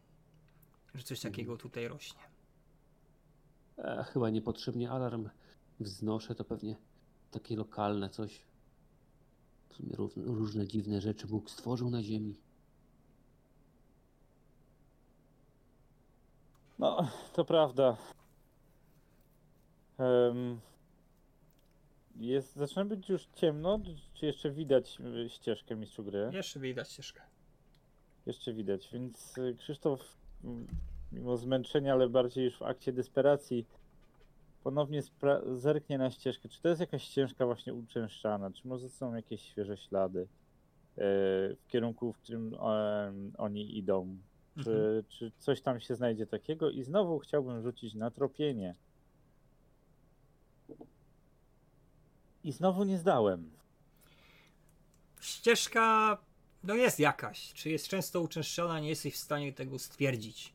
że 0.96 1.04
coś 1.04 1.20
takiego 1.20 1.58
tutaj 1.58 1.88
rośnie. 1.88 2.22
E, 3.78 4.04
chyba 4.14 4.30
niepotrzebnie 4.30 4.92
alarm 4.92 5.30
wznoszę, 5.80 6.36
to 6.36 6.44
pewnie 6.44 6.76
takie 7.32 7.56
lokalne 7.56 8.10
coś. 8.10 8.42
W 9.70 9.76
sumie 9.76 9.96
różne, 9.96 10.24
różne 10.24 10.68
dziwne 10.68 11.02
rzeczy 11.02 11.28
Bóg 11.28 11.50
stworzył 11.50 11.90
na 11.90 12.04
ziemi. 12.04 12.36
No, 16.82 17.08
to 17.34 17.46
prawda. 17.46 17.98
Jest, 22.16 22.56
zaczyna 22.56 22.86
być 22.86 23.10
już 23.10 23.26
ciemno, 23.26 23.80
czy 24.14 24.26
jeszcze 24.26 24.52
widać 24.52 24.98
y, 25.26 25.30
ścieżkę 25.30 25.76
mistrzu 25.76 26.04
gry? 26.04 26.30
Jeszcze 26.34 26.60
widać 26.60 26.92
ścieżkę. 26.92 27.22
Jeszcze 28.26 28.54
widać, 28.54 28.90
więc 28.94 29.38
y, 29.38 29.56
Krzysztof, 29.58 30.18
mimo 31.12 31.38
zmęczenia, 31.38 31.94
ale 31.94 32.10
bardziej 32.10 32.46
już 32.46 32.58
w 32.58 32.64
akcie 32.64 32.94
desperacji, 32.94 33.66
ponownie 34.64 35.02
zerknie 35.56 35.98
na 35.98 36.12
ścieżkę. 36.12 36.50
Czy 36.50 36.62
to 36.62 36.70
jest 36.70 36.82
jakaś 36.82 37.04
ścieżka 37.04 37.46
właśnie 37.46 37.74
uczęszczana? 37.74 38.52
Czy 38.52 38.68
może 38.68 38.90
są 38.90 39.16
jakieś 39.16 39.42
świeże 39.42 39.78
ślady 39.78 40.22
e, 40.22 40.28
w 41.56 41.68
kierunku, 41.68 42.14
w 42.14 42.18
którym 42.18 42.56
oni 43.38 43.78
idą? 43.78 44.18
Mhm. 44.58 44.64
Czy, 44.66 45.04
czy 45.10 45.32
coś 45.40 45.62
tam 45.62 45.80
się 45.80 45.96
znajdzie 45.96 46.28
takiego? 46.28 46.70
I 46.70 46.84
znowu 46.84 47.20
chciałbym 47.20 47.62
rzucić 47.62 47.94
na 47.94 48.12
tropienie. 48.12 48.76
I 52.44 52.52
znowu 52.52 52.84
nie 52.84 52.98
zdałem. 52.98 53.52
Ścieżka 55.22 56.18
no 56.64 56.76
jest 56.76 57.00
jakaś. 57.00 57.54
Czy 57.54 57.70
jest 57.70 57.88
często 57.88 58.22
uczęszczana, 58.22 58.80
nie 58.80 58.90
jesteś 58.90 59.14
w 59.14 59.18
stanie 59.18 59.54
tego 59.54 59.80
stwierdzić. 59.80 60.54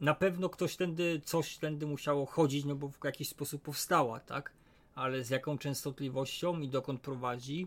Na 0.00 0.14
pewno 0.14 0.48
ktoś 0.48 0.76
tędy, 0.76 1.20
coś 1.24 1.58
tędy 1.58 1.86
musiało 1.86 2.26
chodzić, 2.26 2.64
no 2.64 2.74
bo 2.74 2.88
w 2.88 3.04
jakiś 3.04 3.28
sposób 3.28 3.62
powstała, 3.62 4.20
tak? 4.20 4.52
Ale 4.94 5.24
z 5.24 5.30
jaką 5.30 5.58
częstotliwością 5.58 6.60
i 6.60 6.68
dokąd 6.68 7.00
prowadzi, 7.00 7.66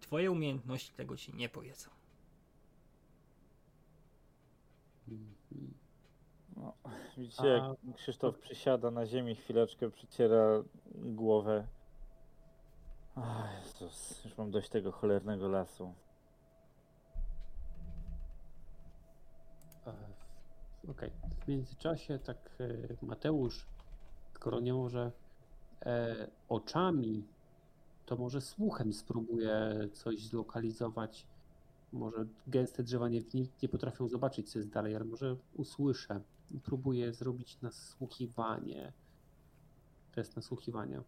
twoje 0.00 0.30
umiejętności 0.30 0.92
tego 0.92 1.16
ci 1.16 1.34
nie 1.34 1.48
powiedzą. 1.48 1.99
No, 6.60 6.74
widzicie, 7.18 7.42
A- 7.42 7.46
jak 7.46 7.96
Krzysztof 7.96 8.38
przysiada 8.38 8.90
na 8.90 9.06
ziemi, 9.06 9.34
chwileczkę 9.34 9.90
przeciera 9.90 10.62
głowę. 10.94 11.66
Ach, 13.16 13.64
Jezus, 13.64 14.24
już 14.24 14.38
mam 14.38 14.50
dość 14.50 14.68
tego 14.68 14.92
cholernego 14.92 15.48
lasu. 15.48 15.94
E, 19.86 19.92
Okej. 20.90 21.10
W 21.44 21.48
międzyczasie 21.48 22.18
tak 22.18 22.36
e, 22.60 23.06
Mateusz, 23.06 23.66
skoro 24.34 24.60
nie 24.60 24.74
może 24.74 25.12
e, 25.86 26.26
oczami, 26.48 27.24
to 28.06 28.16
może 28.16 28.40
słuchem 28.40 28.92
spróbuje 28.92 29.88
coś 29.92 30.22
zlokalizować 30.22 31.26
Może 31.92 32.26
gęste 32.46 32.82
drzewa 32.82 33.08
nie, 33.08 33.20
nie, 33.62 33.68
potrafią 33.68 34.08
zobaczyć, 34.08 34.50
co 34.50 34.58
jest 34.58 34.70
dalej, 34.70 34.96
ale 34.96 35.04
może 35.04 35.36
usłyszę. 35.54 36.20
Próbuję 36.64 37.12
zrobić 37.12 37.60
nasłuchiwanie. 37.60 38.92
Test 40.12 40.36
nasłuchiwania. 40.36 41.02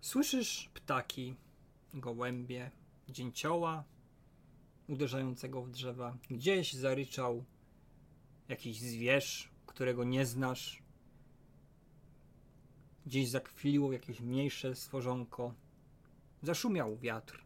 Słyszysz 0.00 0.70
ptaki, 0.74 1.34
gołębie, 1.94 2.70
dzięcioła 3.08 3.84
uderzającego 4.88 5.62
w 5.62 5.70
drzewa. 5.70 6.16
Gdzieś 6.30 6.72
zaryczał 6.72 7.44
jakiś 8.48 8.80
zwierz, 8.80 9.50
którego 9.66 10.04
nie 10.04 10.26
znasz. 10.26 10.82
Gdzieś 13.06 13.28
zakwiliło 13.28 13.92
jakieś 13.92 14.20
mniejsze 14.20 14.74
stworzonko. 14.74 15.54
Zaszumiał 16.42 16.96
wiatr. 16.98 17.44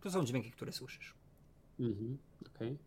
To 0.00 0.10
są 0.10 0.24
dźwięki, 0.24 0.50
które 0.50 0.72
słyszysz. 0.72 1.14
Mhm, 1.80 2.18
okej. 2.54 2.78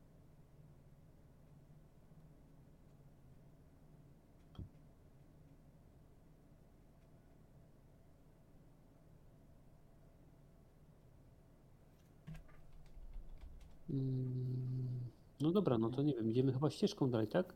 Mm, 13.90 15.00
No 15.42 15.52
dobra, 15.52 15.78
no 15.78 15.90
to 15.90 16.02
nie 16.04 16.14
wiem, 16.14 16.30
idziemy 16.30 16.54
chyba 16.54 16.70
ścieżką 16.70 17.10
dalej, 17.12 17.28
tak? 17.28 17.54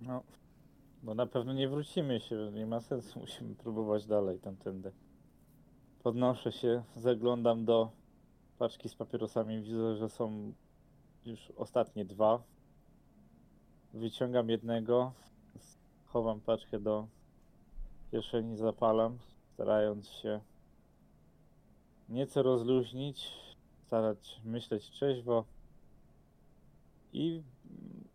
No, 0.00 0.22
bo 1.02 1.14
na 1.14 1.26
pewno 1.26 1.52
nie 1.52 1.68
wrócimy 1.68 2.20
się, 2.20 2.50
nie 2.54 2.66
ma 2.66 2.80
sensu, 2.80 3.18
musimy 3.20 3.54
próbować 3.54 4.06
dalej 4.06 4.38
tamtędy. 4.38 4.92
Podnoszę 6.02 6.52
się, 6.52 6.82
zaglądam 6.96 7.64
do 7.64 7.90
paczki 8.58 8.88
z 8.88 8.94
papierosami, 8.94 9.62
widzę, 9.62 9.96
że 9.96 10.08
są 10.08 10.52
już 11.26 11.52
ostatnie 11.56 12.04
dwa. 12.04 12.42
Wyciągam 13.94 14.50
jednego, 14.50 15.12
chowam 16.06 16.40
paczkę 16.40 16.78
do 16.78 17.06
kieszeni, 18.10 18.56
zapalam, 18.56 19.18
starając 19.54 20.08
się 20.08 20.40
nieco 22.08 22.42
rozluźnić, 22.42 23.32
starać 23.86 24.40
myśleć 24.44 24.90
trzeźwo 24.90 25.44
i 27.12 27.42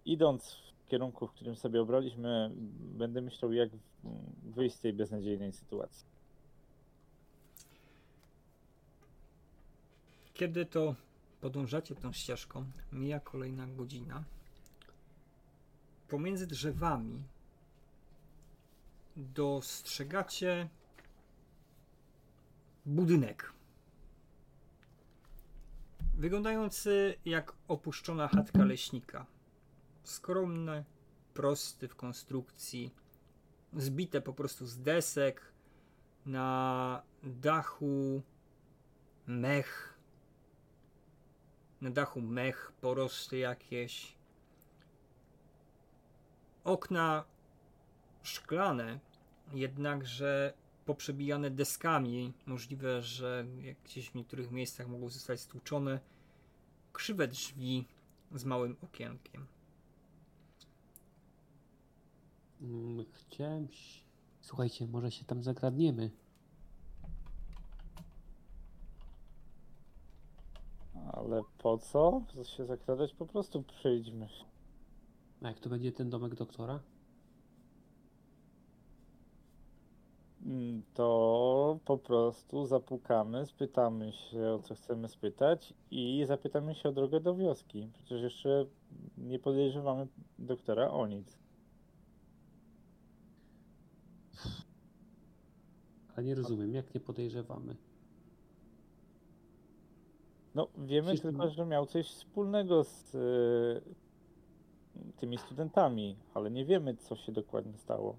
idąc 0.06 0.52
w 0.52 0.75
kierunku, 0.86 1.28
w 1.28 1.32
którym 1.32 1.56
sobie 1.56 1.82
obraliśmy, 1.82 2.52
będę 2.80 3.22
myślał, 3.22 3.54
jak 3.54 3.70
wyjść 4.44 4.76
z 4.76 4.80
tej 4.80 4.94
beznadziejnej 4.94 5.54
sytuacji. 5.54 6.06
Kiedy 10.34 10.66
to 10.66 10.96
podążacie 11.42 11.96
tą 11.96 12.12
ścieżką, 12.12 12.66
mija 12.92 13.20
kolejna 13.20 13.68
godzina. 13.68 14.24
Pomiędzy 16.08 16.48
drzewami 16.48 17.24
dostrzegacie 19.16 20.70
budynek. 22.86 23.54
Wyglądający 26.14 27.16
jak 27.26 27.54
opuszczona 27.68 28.28
chatka 28.28 28.66
leśnika. 28.66 29.26
Skromny, 30.06 30.84
prosty 31.34 31.88
w 31.88 31.96
konstrukcji, 31.96 32.94
zbite 33.74 34.22
po 34.22 34.34
prostu 34.34 34.66
z 34.66 34.78
desek. 34.78 35.42
Na 36.26 37.02
dachu 37.24 38.22
mech 39.28 39.96
na 41.82 41.92
dachu 41.92 42.22
mech, 42.22 42.72
porosty 42.82 43.38
jakieś. 43.38 44.16
Okna 46.64 47.26
szklane, 48.24 49.00
jednakże 49.54 50.54
poprzebijane 50.86 51.52
deskami. 51.52 52.34
Możliwe, 52.46 53.02
że 53.02 53.46
gdzieś 53.84 54.10
w 54.10 54.16
niektórych 54.16 54.52
miejscach 54.52 54.88
mogą 54.88 55.10
zostać 55.10 55.40
stłuczone. 55.40 56.00
Krzywe 56.94 57.28
drzwi 57.28 57.88
z 58.36 58.46
małym 58.46 58.76
okienkiem. 58.84 59.48
Mm, 62.66 63.06
Chciałem. 63.14 63.66
ś- 63.66 64.04
Słuchajcie, 64.42 64.88
może 64.88 65.12
się 65.12 65.26
tam 65.26 65.44
zagradniemy. 65.44 66.12
Ale 71.14 71.42
po 71.58 71.78
co 71.78 72.22
się 72.44 72.66
zakradać? 72.66 73.14
Po 73.14 73.26
prostu 73.26 73.64
przyjdźmy. 73.64 74.28
A 75.42 75.48
jak 75.48 75.60
to 75.60 75.70
będzie 75.70 75.92
ten 75.92 76.10
domek 76.10 76.36
doktora? 76.36 76.80
Mm, 80.46 80.82
To 80.94 81.80
po 81.86 81.98
prostu 81.98 82.66
zapukamy, 82.66 83.46
spytamy 83.46 84.12
się 84.14 84.48
o 84.52 84.60
co 84.60 84.76
chcemy 84.76 85.08
spytać 85.10 85.74
i 85.92 86.24
zapytamy 86.28 86.76
się 86.76 86.90
o 86.90 86.92
drogę 86.92 87.20
do 87.20 87.36
wioski. 87.36 87.90
Przecież 87.94 88.22
jeszcze 88.22 88.66
nie 89.18 89.40
podejrzewamy 89.40 90.08
doktora 90.40 90.92
o 90.92 91.08
nic. 91.08 91.38
Ale 96.16 96.26
nie 96.26 96.36
rozumiem, 96.36 96.74
jak 96.74 96.94
nie 96.94 97.00
podejrzewamy. 97.02 97.76
No, 100.56 100.68
wiemy 100.78 101.08
Wszystko- 101.08 101.30
tylko, 101.30 101.50
że 101.50 101.66
miał 101.66 101.86
coś 101.86 102.08
wspólnego 102.08 102.84
z 102.84 103.16
e, 103.16 103.20
tymi 105.18 105.38
studentami, 105.38 106.16
ale 106.34 106.52
nie 106.52 106.66
wiemy, 106.66 106.96
co 106.96 107.16
się 107.16 107.32
dokładnie 107.32 107.78
stało. 107.78 108.18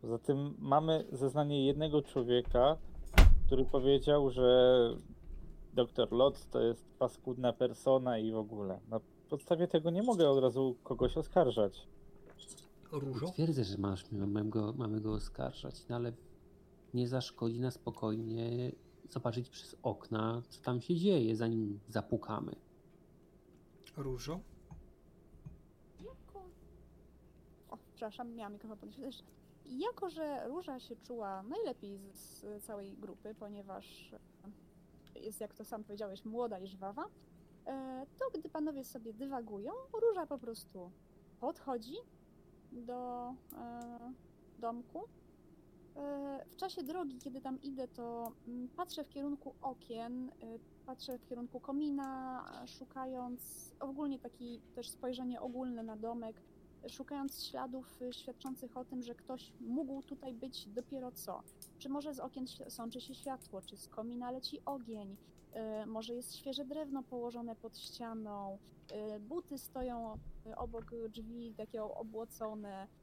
Poza 0.00 0.18
tym 0.18 0.54
mamy 0.58 1.04
zeznanie 1.12 1.66
jednego 1.66 2.02
człowieka, 2.02 2.76
który 3.46 3.64
powiedział, 3.64 4.30
że 4.30 4.88
doktor 5.74 6.12
Lot 6.12 6.50
to 6.50 6.60
jest 6.60 6.84
paskudna 6.98 7.52
persona 7.52 8.18
i 8.18 8.32
w 8.32 8.36
ogóle. 8.36 8.80
Na 8.88 9.00
podstawie 9.28 9.68
tego 9.68 9.90
nie 9.90 10.02
mogę 10.02 10.30
od 10.30 10.38
razu 10.38 10.76
kogoś 10.82 11.16
oskarżać. 11.16 11.86
Różo? 12.92 13.26
Twierdzę, 13.26 13.64
że 13.64 13.78
masz, 13.78 14.12
mamy, 14.12 14.44
go, 14.44 14.72
mamy 14.76 15.00
go 15.00 15.12
oskarżać, 15.12 15.88
no 15.88 15.96
ale 15.96 16.12
nie 16.94 17.08
zaszkodzi 17.08 17.60
na 17.60 17.70
spokojnie 17.70 18.72
zobaczyć 19.10 19.48
przez 19.48 19.76
okna, 19.82 20.42
co 20.48 20.62
tam 20.62 20.80
się 20.80 20.96
dzieje, 20.96 21.36
zanim 21.36 21.80
zapukamy. 21.88 22.56
Różo? 23.96 24.40
Jako... 26.00 26.44
O, 27.70 27.78
przepraszam, 27.94 28.34
miałam 28.34 28.52
mikrofon 28.52 28.78
podnieść. 28.78 29.24
Jako, 29.66 30.10
że 30.10 30.48
Róża 30.48 30.80
się 30.80 30.96
czuła 30.96 31.42
najlepiej 31.42 31.98
z, 31.98 32.40
z 32.40 32.64
całej 32.64 32.96
grupy, 32.96 33.34
ponieważ 33.34 34.14
e, 35.16 35.20
jest, 35.20 35.40
jak 35.40 35.54
to 35.54 35.64
sam 35.64 35.84
powiedziałeś, 35.84 36.24
młoda 36.24 36.58
i 36.58 36.66
żwawa, 36.66 37.04
e, 37.66 38.06
to 38.18 38.38
gdy 38.38 38.48
panowie 38.48 38.84
sobie 38.84 39.14
dywagują, 39.14 39.72
Róża 40.02 40.26
po 40.26 40.38
prostu 40.38 40.90
podchodzi 41.40 41.96
do 42.72 43.30
e, 43.52 44.12
domku. 44.58 45.08
E, 45.96 46.44
w 46.50 46.56
czasie 46.56 46.82
drogi, 46.82 47.18
kiedy 47.18 47.40
tam 47.40 47.62
idę, 47.62 47.88
to 47.88 48.32
mm, 48.48 48.68
patrzę 48.68 49.04
w 49.04 49.08
kierunku 49.08 49.54
okien, 49.62 50.28
e, 50.28 50.32
patrzę 50.86 51.18
w 51.18 51.26
kierunku 51.26 51.60
komina, 51.60 52.44
szukając 52.66 53.72
ogólnie 53.80 54.18
taki 54.18 54.60
też 54.74 54.90
spojrzenie 54.90 55.40
ogólne 55.40 55.82
na 55.82 55.96
domek, 55.96 56.42
szukając 56.88 57.44
śladów 57.44 58.02
y, 58.02 58.12
świadczących 58.12 58.76
o 58.76 58.84
tym, 58.84 59.02
że 59.02 59.14
ktoś 59.14 59.52
mógł 59.60 60.02
tutaj 60.02 60.34
być 60.34 60.68
dopiero 60.68 61.12
co. 61.12 61.42
Czy 61.78 61.88
może 61.88 62.14
z 62.14 62.20
okien 62.20 62.46
sączy 62.68 63.00
się 63.00 63.14
światło, 63.14 63.62
czy 63.62 63.76
z 63.76 63.88
komina 63.88 64.30
leci 64.30 64.60
ogień, 64.64 65.16
y, 65.82 65.86
może 65.86 66.14
jest 66.14 66.36
świeże 66.36 66.64
drewno 66.64 67.02
położone 67.02 67.56
pod 67.56 67.78
ścianą, 67.78 68.58
y, 69.16 69.20
buty 69.20 69.58
stoją 69.58 70.18
y, 70.46 70.56
obok 70.56 70.90
drzwi 71.08 71.54
takie 71.56 71.84
obłocone, 71.84 72.84
y, 72.84 73.01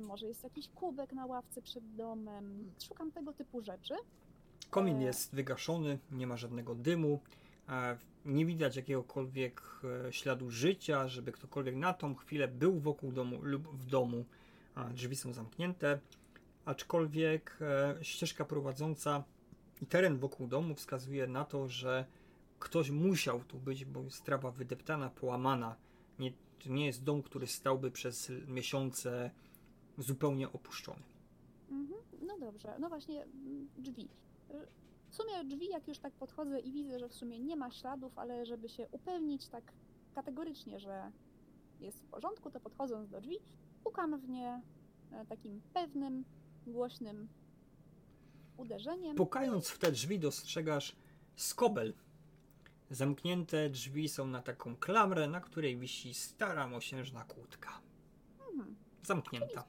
może 0.00 0.26
jest 0.26 0.44
jakiś 0.44 0.68
kubek 0.68 1.12
na 1.12 1.26
ławce 1.26 1.62
przed 1.62 1.94
domem. 1.94 2.70
Szukam 2.88 3.12
tego 3.12 3.32
typu 3.32 3.60
rzeczy. 3.62 3.94
Komin 4.70 4.96
E. 4.96 5.02
jest 5.04 5.34
wygaszony, 5.34 5.98
nie 6.12 6.26
ma 6.26 6.36
żadnego 6.36 6.74
dymu. 6.74 7.20
e, 7.68 7.98
Nie 8.24 8.46
widać 8.46 8.76
jakiegokolwiek 8.76 9.62
e, 10.08 10.12
śladu 10.12 10.50
życia, 10.50 11.08
żeby 11.08 11.32
ktokolwiek 11.32 11.76
na 11.76 11.92
tą 11.92 12.14
chwilę 12.14 12.48
był 12.48 12.80
wokół 12.80 13.12
domu 13.12 13.38
lub 13.42 13.68
w 13.68 13.86
domu. 13.86 14.24
Drzwi 14.94 15.16
są 15.16 15.32
zamknięte, 15.32 15.98
aczkolwiek 16.64 17.58
e, 17.60 18.04
ścieżka 18.04 18.44
prowadząca 18.44 19.24
i 19.82 19.86
teren 19.86 20.18
wokół 20.18 20.46
domu 20.46 20.74
wskazuje 20.74 21.26
na 21.26 21.44
to, 21.44 21.68
że 21.68 22.04
ktoś 22.58 22.90
musiał 22.90 23.40
tu 23.44 23.58
być, 23.58 23.84
bo 23.84 24.02
jest 24.02 24.24
trawa 24.24 24.50
wydeptana, 24.50 25.10
połamana. 25.10 25.76
Nie, 26.18 26.32
to 26.32 26.70
nie 26.70 26.86
jest 26.86 27.04
dom, 27.04 27.22
który 27.22 27.46
stałby 27.46 27.90
przez 27.90 28.32
miesiące 28.48 29.30
zupełnie 29.98 30.52
opuszczony. 30.52 31.02
Mhm. 31.70 32.00
No 32.22 32.38
dobrze, 32.38 32.76
no 32.78 32.88
właśnie 32.88 33.22
mm, 33.22 33.68
drzwi. 33.78 34.08
Y, 34.50 34.66
W 35.10 35.14
sumie 35.14 35.44
drzwi, 35.44 35.68
jak 35.68 35.88
już 35.88 35.98
tak 35.98 36.12
podchodzę 36.12 36.60
i 36.60 36.72
widzę, 36.72 36.98
że 36.98 37.08
w 37.08 37.14
sumie 37.14 37.38
nie 37.38 37.56
ma 37.56 37.70
śladów, 37.70 38.18
ale 38.18 38.46
żeby 38.46 38.68
się 38.68 38.88
upewnić 38.90 39.48
tak 39.48 39.72
kategorycznie, 40.14 40.80
że 40.80 41.12
jest 41.80 41.98
w 41.98 42.06
porządku, 42.06 42.50
to 42.50 42.60
podchodząc 42.60 43.10
do 43.10 43.20
drzwi, 43.20 43.38
pukam 43.84 44.18
w 44.18 44.28
nie 44.28 44.62
e, 45.12 45.26
takim 45.26 45.60
pewnym, 45.74 46.24
głośnym 46.66 47.28
uderzeniem. 48.56 49.16
Pukając 49.16 49.68
w 49.68 49.78
te 49.78 49.92
drzwi 49.92 50.18
dostrzegasz 50.18 50.96
skobel. 51.36 51.94
Zamknięte 52.90 53.70
drzwi 53.70 54.08
są 54.08 54.26
na 54.26 54.42
taką 54.42 54.76
klamrę, 54.76 55.28
na 55.28 55.40
której 55.40 55.76
wisi 55.76 56.14
stara 56.14 56.66
mosiężna 56.66 57.24
kłódka. 57.24 57.80
Mhm. 58.50 58.76
Zamknięta. 59.02 59.64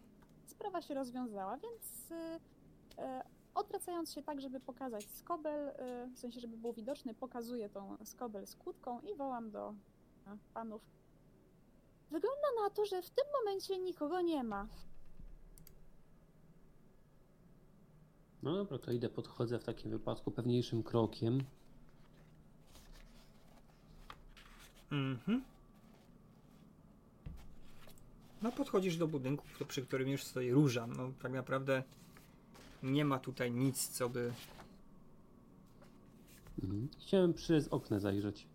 Sprawa 0.57 0.81
się 0.81 0.93
rozwiązała, 0.93 1.57
więc 1.57 2.11
y, 2.11 2.39
e, 2.97 3.23
odwracając 3.55 4.13
się 4.13 4.23
tak, 4.23 4.41
żeby 4.41 4.59
pokazać 4.59 5.05
skobel, 5.05 5.67
y, 5.67 5.73
w 6.15 6.19
sensie, 6.19 6.39
żeby 6.39 6.57
był 6.57 6.73
widoczny, 6.73 7.13
pokazuję 7.13 7.69
tą 7.69 7.97
skobel 8.03 8.47
z 8.47 8.55
kłódką 8.55 9.01
i 9.01 9.15
wołam 9.15 9.51
do 9.51 9.69
e, 10.27 10.37
panów. 10.53 10.81
Wygląda 12.11 12.47
na 12.63 12.69
to, 12.69 12.85
że 12.85 13.01
w 13.01 13.09
tym 13.09 13.25
momencie 13.39 13.79
nikogo 13.79 14.21
nie 14.21 14.43
ma. 14.43 14.67
No 18.43 18.55
dobra, 18.55 18.77
to 18.77 18.91
idę, 18.91 19.09
podchodzę 19.09 19.59
w 19.59 19.63
takim 19.63 19.91
wypadku 19.91 20.31
pewniejszym 20.31 20.83
krokiem. 20.83 21.43
Mhm. 24.91 25.43
No 28.41 28.51
podchodzisz 28.51 28.97
do 28.97 29.07
budynku, 29.07 29.45
przy 29.67 29.81
którym 29.81 30.09
już 30.09 30.23
stoi 30.23 30.51
róża. 30.51 30.87
No 30.87 31.11
tak 31.21 31.31
naprawdę 31.31 31.83
nie 32.83 33.05
ma 33.05 33.19
tutaj 33.19 33.51
nic, 33.51 33.87
co 33.87 34.09
by... 34.09 34.33
Mhm. 36.63 36.89
Chciałem 36.99 37.33
przez 37.33 37.67
okno 37.67 37.99
zajrzeć. 37.99 38.47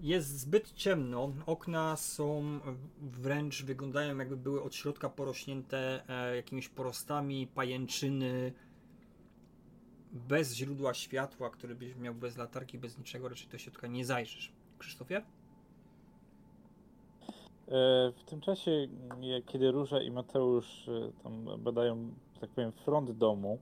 Jest 0.00 0.38
zbyt 0.38 0.72
ciemno. 0.72 1.32
Okna 1.46 1.96
są 1.96 2.60
wręcz 3.00 3.62
wyglądają 3.62 4.18
jakby 4.18 4.36
były 4.36 4.62
od 4.62 4.74
środka 4.74 5.08
porośnięte 5.08 6.08
e, 6.08 6.36
jakimiś 6.36 6.68
porostami, 6.68 7.46
pajęczyny. 7.46 8.52
Bez 10.12 10.54
źródła 10.54 10.94
światła, 10.94 11.50
który 11.50 11.74
byś 11.74 11.96
miał 11.96 12.14
bez 12.14 12.36
latarki, 12.36 12.78
bez 12.78 12.98
niczego, 12.98 13.28
raczej 13.28 13.48
do 13.48 13.58
środka 13.58 13.86
nie 13.86 14.04
zajrzysz. 14.04 14.52
Krzysztofie? 14.78 15.22
E, 17.68 18.12
W 18.12 18.24
tym 18.26 18.40
czasie, 18.40 18.88
jak- 19.20 19.44
kiedy 19.44 19.70
Róża 19.70 20.02
i 20.02 20.10
Mateusz 20.10 20.88
e, 20.88 21.12
tam 21.22 21.44
badają, 21.58 22.10
tak 22.40 22.50
powiem, 22.50 22.72
front 22.72 23.10
domu, 23.10 23.58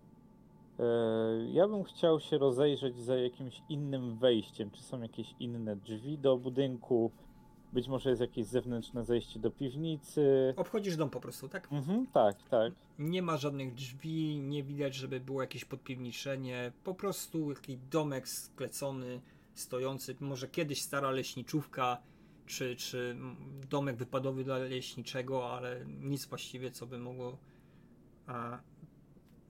e, 0.78 0.84
ja 1.52 1.68
bym 1.68 1.84
chciał 1.84 2.20
się 2.20 2.38
rozejrzeć 2.38 2.98
za 2.98 3.16
jakimś 3.16 3.62
innym 3.68 4.16
wejściem. 4.18 4.70
Czy 4.70 4.82
są 4.82 5.02
jakieś 5.02 5.34
inne 5.40 5.76
drzwi 5.76 6.18
do 6.18 6.36
budynku? 6.36 7.10
Być 7.72 7.88
może 7.88 8.10
jest 8.10 8.20
jakieś 8.20 8.46
zewnętrzne 8.46 9.04
zejście 9.04 9.40
do 9.40 9.50
piwnicy. 9.50 10.54
Obchodzisz 10.56 10.96
dom 10.96 11.10
po 11.10 11.20
prostu, 11.20 11.48
tak? 11.48 11.68
Mhm, 11.72 12.06
tak, 12.06 12.42
tak. 12.48 12.72
Nie 12.98 13.22
ma 13.22 13.36
żadnych 13.36 13.74
drzwi, 13.74 14.40
nie 14.40 14.62
widać, 14.62 14.94
żeby 14.94 15.20
było 15.20 15.40
jakieś 15.42 15.64
podpiwniczenie. 15.64 16.72
Po 16.84 16.94
prostu 16.94 17.54
taki 17.54 17.78
domek 17.90 18.28
sklecony, 18.28 19.20
stojący. 19.54 20.16
Może 20.20 20.48
kiedyś 20.48 20.82
stara 20.82 21.10
leśniczówka, 21.10 21.98
czy, 22.46 22.76
czy 22.76 23.16
domek 23.70 23.96
wypadowy 23.96 24.44
dla 24.44 24.58
leśniczego, 24.58 25.50
ale 25.50 25.86
nic 25.86 26.26
właściwie, 26.26 26.70
co 26.70 26.86
by 26.86 26.98
mogło 26.98 27.38
a, 28.26 28.60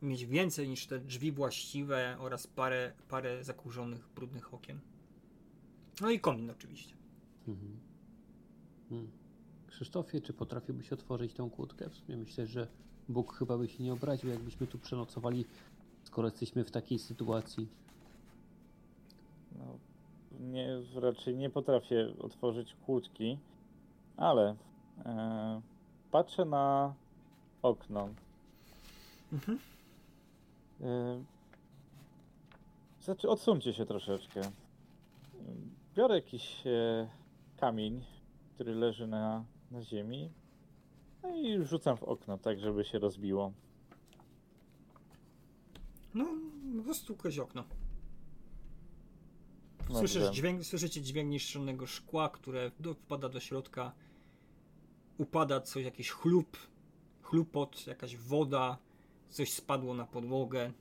mieć 0.03 0.27
więcej 0.27 0.69
niż 0.69 0.87
te 0.87 0.99
drzwi 0.99 1.33
właściwe 1.33 2.17
oraz 2.19 2.47
parę, 2.47 2.93
parę 3.09 3.45
zakurzonych, 3.45 4.09
brudnych 4.15 4.55
okien. 4.55 4.81
No 6.01 6.11
i 6.11 6.21
komin 6.21 6.51
oczywiście. 6.51 6.95
Mhm. 7.49 7.81
Hmm. 8.89 9.11
Krzysztofie, 9.67 10.21
czy 10.21 10.33
potrafiłbyś 10.33 10.93
otworzyć 10.93 11.35
tą 11.35 11.51
kłódkę? 11.51 11.91
W 11.91 11.95
sumie 11.95 12.17
myślę, 12.17 12.47
że 12.47 12.69
Bóg 13.09 13.35
chyba 13.35 13.59
by 13.59 13.69
się 13.69 13.85
nie 13.85 13.93
obraził, 13.93 14.31
jakbyśmy 14.31 14.67
tu 14.67 14.79
przenocowali, 14.79 15.45
skoro 16.05 16.29
jesteśmy 16.29 16.65
w 16.65 16.71
takiej 16.71 16.99
sytuacji. 16.99 17.69
Nie, 20.45 20.69
raczej 20.95 21.37
nie 21.37 21.51
potrafię 21.51 22.15
otworzyć 22.19 22.77
kłódki, 22.87 23.39
ale 24.17 24.57
e, 25.05 25.61
patrzę 26.11 26.45
na 26.45 26.95
okno. 27.63 28.09
Mhm. 29.33 29.59
E, 30.81 31.25
znaczy, 33.01 33.29
odsuńcie 33.29 33.73
się 33.73 33.87
troszeczkę. 33.87 34.41
Biorę 35.95 36.15
jakiś 36.15 36.67
e, 36.67 37.09
kamień, 37.57 38.05
który 38.55 38.75
leży 38.75 39.07
na, 39.07 39.45
na 39.71 39.83
ziemi, 39.83 40.31
no 41.23 41.37
i 41.37 41.65
rzucam 41.65 41.97
w 41.97 42.03
okno, 42.03 42.39
tak 42.39 42.59
żeby 42.59 42.85
się 42.85 42.99
rozbiło. 42.99 43.53
No, 46.15 46.27
kozie 47.19 47.43
okno. 47.43 47.65
Dobrze. 49.89 49.99
Słyszysz 49.99 50.31
dźwięk, 50.31 50.65
słyszycie 50.65 51.03
dźwięk 51.03 51.31
niszczonego 51.31 51.87
szkła, 51.87 52.29
które 52.29 52.71
wpada 52.95 53.29
do 53.29 53.41
środka. 53.41 53.93
Upada 55.19 55.61
coś, 55.61 55.85
jakiś 55.85 56.11
chlup, 56.11 56.57
chlupot, 57.23 57.87
jakaś 57.87 58.17
woda, 58.17 58.79
coś 59.29 59.53
spadło 59.53 59.95
na 59.95 60.07
podłogę. 60.07 60.73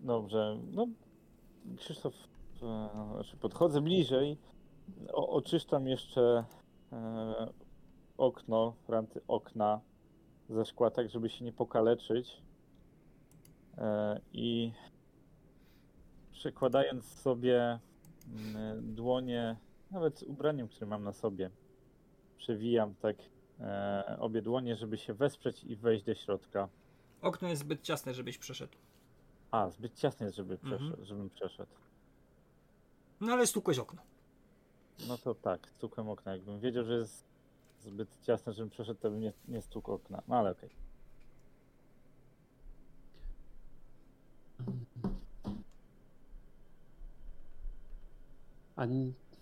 Dobrze, 0.00 0.58
no 0.72 0.86
Krzysztof, 1.76 2.14
e, 2.62 2.88
znaczy 3.12 3.36
podchodzę 3.36 3.80
bliżej, 3.80 4.38
o, 5.12 5.28
oczyszczam 5.28 5.86
jeszcze 5.88 6.44
e, 6.92 7.52
okno, 8.18 8.74
ranty 8.88 9.20
okna 9.28 9.80
ze 10.48 10.64
szkła, 10.64 10.90
tak 10.90 11.10
żeby 11.10 11.28
się 11.28 11.44
nie 11.44 11.52
pokaleczyć 11.52 12.42
e, 13.78 14.20
i 14.32 14.72
przekładając 16.38 17.04
sobie 17.20 17.78
mm, 18.34 18.94
dłonie, 18.94 19.56
nawet 19.90 20.22
ubraniem, 20.22 20.68
które 20.68 20.86
mam 20.86 21.04
na 21.04 21.12
sobie, 21.12 21.50
przewijam 22.36 22.94
tak 22.94 23.16
e, 23.60 24.16
obie 24.20 24.42
dłonie, 24.42 24.76
żeby 24.76 24.98
się 24.98 25.14
wesprzeć 25.14 25.64
i 25.64 25.76
wejść 25.76 26.04
do 26.04 26.14
środka. 26.14 26.68
Okno 27.22 27.48
jest 27.48 27.62
zbyt 27.62 27.82
ciasne, 27.82 28.14
żebyś 28.14 28.38
przeszedł. 28.38 28.72
A, 29.50 29.70
zbyt 29.70 29.94
ciasne 29.94 30.26
jest, 30.26 30.36
żeby 30.36 30.54
Mhm. 30.54 30.78
przeszedł, 30.78 31.04
żebym 31.04 31.30
przeszedł. 31.30 31.72
No 33.20 33.32
ale 33.32 33.46
stukłeś 33.46 33.78
okno. 33.78 34.02
No 35.08 35.18
to 35.18 35.34
tak, 35.34 35.68
stukłem 35.68 36.08
okna. 36.08 36.32
Jakbym 36.32 36.60
wiedział, 36.60 36.84
że 36.84 36.94
jest 36.94 37.24
zbyt 37.80 38.08
ciasne, 38.22 38.52
żebym 38.52 38.70
przeszedł, 38.70 39.00
to 39.00 39.10
bym 39.10 39.20
nie, 39.20 39.32
nie 39.48 39.62
stukł 39.62 39.92
okna. 39.92 40.22
No 40.28 40.36
ale 40.36 40.50
okej. 40.50 40.70
A 48.78 48.86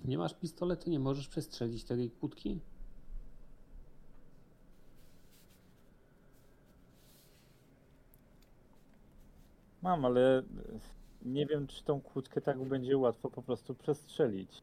nie 0.04 0.18
masz 0.18 0.34
pistoletu, 0.34 0.90
nie 0.90 0.98
możesz 0.98 1.28
przestrzelić 1.28 1.84
tej 1.84 2.10
kłódki? 2.10 2.60
Mam, 9.82 10.04
ale 10.04 10.38
e, 10.38 10.44
nie 11.22 11.46
wiem, 11.46 11.66
czy 11.66 11.84
tą 11.84 12.00
kłódkę 12.00 12.40
tak 12.40 12.64
będzie 12.64 12.98
łatwo 12.98 13.30
po 13.30 13.42
prostu 13.42 13.74
przestrzelić. 13.74 14.62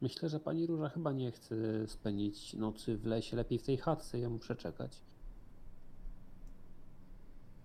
Myślę, 0.00 0.28
że 0.28 0.40
pani 0.40 0.66
Róża 0.66 0.88
chyba 0.88 1.12
nie 1.12 1.32
chce 1.32 1.56
spędzić 1.86 2.54
nocy 2.54 2.96
w 2.96 3.06
lesie. 3.06 3.36
Lepiej 3.36 3.58
w 3.58 3.62
tej 3.62 3.76
chatce 3.76 4.18
ją 4.18 4.38
przeczekać. 4.38 5.00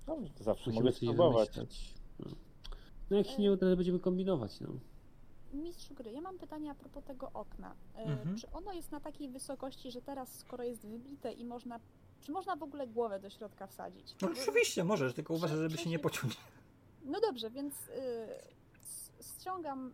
No, 0.08 0.18
to 0.38 0.44
zawsze 0.44 0.70
Musimy 0.70 0.84
mogę 0.84 0.92
coś 0.92 0.98
spróbować. 1.02 1.50
No. 2.20 2.26
no 3.10 3.18
jak 3.18 3.28
się 3.28 3.42
nie 3.42 3.52
uda, 3.52 3.70
to 3.70 3.76
będziemy 3.76 4.00
kombinować. 4.00 4.60
No. 4.62 4.68
Mistrzu 5.54 5.94
gry, 5.94 6.12
ja 6.12 6.22
mam 6.22 6.38
pytanie 6.38 6.72
a 6.72 6.76
propos 6.76 7.04
tego 7.04 7.32
okna. 7.34 7.76
E, 7.96 8.00
Mhm. 8.04 8.38
Czy 8.38 8.52
ono 8.52 8.74
jest 8.74 8.92
na 8.92 9.00
takiej 9.00 9.30
wysokości, 9.30 9.92
że 9.92 10.02
teraz, 10.02 10.40
skoro 10.40 10.64
jest 10.64 10.88
wybite 10.88 11.32
i 11.34 11.46
można. 11.46 11.80
Czy 12.22 12.32
można 12.32 12.56
w 12.56 12.64
ogóle 12.64 12.88
głowę 12.88 13.20
do 13.20 13.30
środka 13.30 13.68
wsadzić? 13.68 14.16
No 14.22 14.28
Bo- 14.28 14.34
oczywiście 14.42 14.84
możesz, 14.84 15.14
tylko 15.14 15.34
uważaj, 15.34 15.58
żeby 15.58 15.78
się 15.78 15.90
nie 15.90 16.00
pociąć. 16.00 16.38
No 17.06 17.20
dobrze, 17.22 17.50
więc 17.50 17.74
y, 17.74 17.92
s- 18.82 19.12
ściągam 19.42 19.92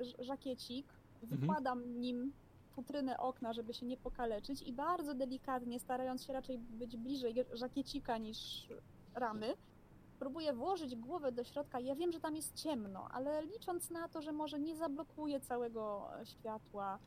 y, 0.00 0.04
ż- 0.04 0.24
żakiecik, 0.26 0.86
Mhm. 1.22 1.40
wykładam 1.40 2.00
nim 2.00 2.32
futrynę 2.72 3.18
okna, 3.18 3.52
żeby 3.52 3.74
się 3.74 3.86
nie 3.86 3.96
pokaleczyć 3.96 4.62
i 4.62 4.72
bardzo 4.72 5.14
delikatnie, 5.14 5.80
starając 5.80 6.24
się 6.24 6.32
raczej 6.32 6.58
być 6.58 6.96
bliżej 6.96 7.34
żakiecika 7.52 8.18
niż 8.18 8.68
ramy, 9.14 9.54
próbuję 10.18 10.52
włożyć 10.52 10.96
głowę 10.96 11.32
do 11.32 11.44
środka. 11.44 11.80
Ja 11.80 11.94
wiem, 11.94 12.12
że 12.12 12.20
tam 12.20 12.36
jest 12.36 12.54
ciemno, 12.54 13.08
ale 13.10 13.42
licząc 13.46 13.90
na 13.90 14.08
to, 14.08 14.22
że 14.22 14.32
może 14.32 14.58
nie 14.58 14.76
zablokuje 14.76 15.40
całego 15.40 16.08
światła, 16.24 16.98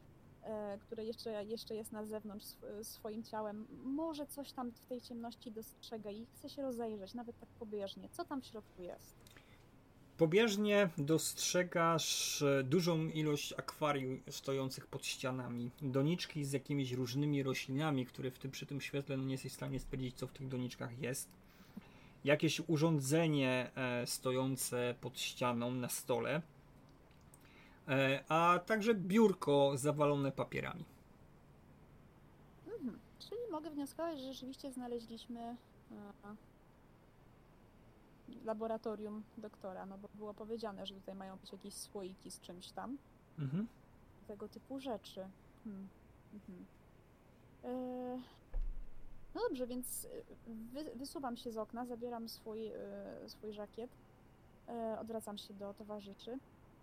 e, 0.43 0.77
które 0.77 1.05
jeszcze, 1.05 1.45
jeszcze 1.45 1.75
jest 1.75 1.91
na 1.91 2.05
zewnątrz 2.05 2.45
sw- 2.45 2.83
swoim 2.83 3.23
ciałem, 3.23 3.67
może 3.83 4.27
coś 4.27 4.51
tam 4.51 4.71
w 4.71 4.79
tej 4.79 5.01
ciemności 5.01 5.51
dostrzega 5.51 6.11
i 6.11 6.25
chce 6.25 6.49
się 6.49 6.61
rozejrzeć, 6.61 7.13
nawet 7.13 7.39
tak 7.39 7.49
pobieżnie. 7.49 8.09
Co 8.09 8.25
tam 8.25 8.41
w 8.41 8.45
środku 8.45 8.81
jest? 8.81 9.15
Pobieżnie 10.17 10.89
dostrzegasz 10.97 12.41
e, 12.41 12.63
dużą 12.63 13.07
ilość 13.07 13.53
akwariów 13.53 14.19
stojących 14.29 14.87
pod 14.87 15.05
ścianami. 15.05 15.71
Doniczki 15.81 16.45
z 16.45 16.51
jakimiś 16.51 16.91
różnymi 16.91 17.43
roślinami, 17.43 18.05
które 18.05 18.31
w 18.31 18.39
tym, 18.39 18.51
przy 18.51 18.65
tym 18.65 18.81
świetle 18.81 19.17
no 19.17 19.23
nie 19.23 19.31
jesteś 19.31 19.51
w 19.51 19.55
stanie 19.55 19.79
stwierdzić, 19.79 20.15
co 20.15 20.27
w 20.27 20.31
tych 20.31 20.47
doniczkach 20.47 20.99
jest. 20.99 21.29
Jakieś 22.27 22.61
urządzenie 22.67 23.71
e, 23.75 24.07
stojące 24.07 24.95
pod 25.01 25.19
ścianą 25.19 25.71
na 25.71 25.89
stole. 25.89 26.41
E, 27.87 28.23
a 28.29 28.59
także 28.65 28.95
biurko 28.95 29.71
zawalone 29.75 30.31
papierami. 30.31 30.85
Mhm. 32.65 32.99
Czyli 33.19 33.41
mogę 33.51 33.69
wnioskować, 33.69 34.19
że 34.19 34.33
rzeczywiście 34.33 34.71
znaleźliśmy 34.71 35.39
e, 35.41 35.55
laboratorium 38.45 39.23
doktora, 39.37 39.85
no 39.85 39.97
bo 39.97 40.09
było 40.15 40.33
powiedziane, 40.33 40.85
że 40.85 40.95
tutaj 40.95 41.15
mają 41.15 41.37
być 41.37 41.51
jakieś 41.51 41.73
słoiki 41.73 42.31
z 42.31 42.41
czymś 42.41 42.71
tam. 42.71 42.97
Mhm. 43.39 43.67
tego 44.27 44.47
typu 44.47 44.79
rzeczy. 44.79 45.27
Hmm. 45.63 45.87
Mhm. 46.33 46.65
No 49.37 49.43
dobrze, 49.49 49.67
więc 49.67 50.05
e, 50.05 50.53
wy, 50.73 50.91
wysuwam 50.95 51.37
się 51.37 51.51
z 51.51 51.57
okna, 51.57 51.85
zabieram 51.85 52.29
swój, 52.29 52.67
e, 52.67 52.73
swój 53.27 53.53
żakiet, 53.53 53.89
e, 54.67 54.99
odwracam 54.99 55.37
się 55.37 55.53
do 55.53 55.73
towarzyszy. 55.73 56.37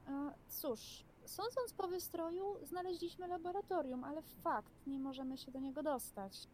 E, 0.09 0.32
Cóż, 0.48 1.05
sądząc 1.24 1.72
po 1.72 1.88
wystroju, 1.88 2.57
znaleźliśmy 2.62 3.28
laboratorium, 3.28 4.05
ale 4.05 4.22
fakt, 4.22 4.72
nie 4.86 4.98
możemy 4.98 5.38
się 5.38 5.52
do 5.52 5.61
niego 5.61 5.82
dostać. 5.82 6.48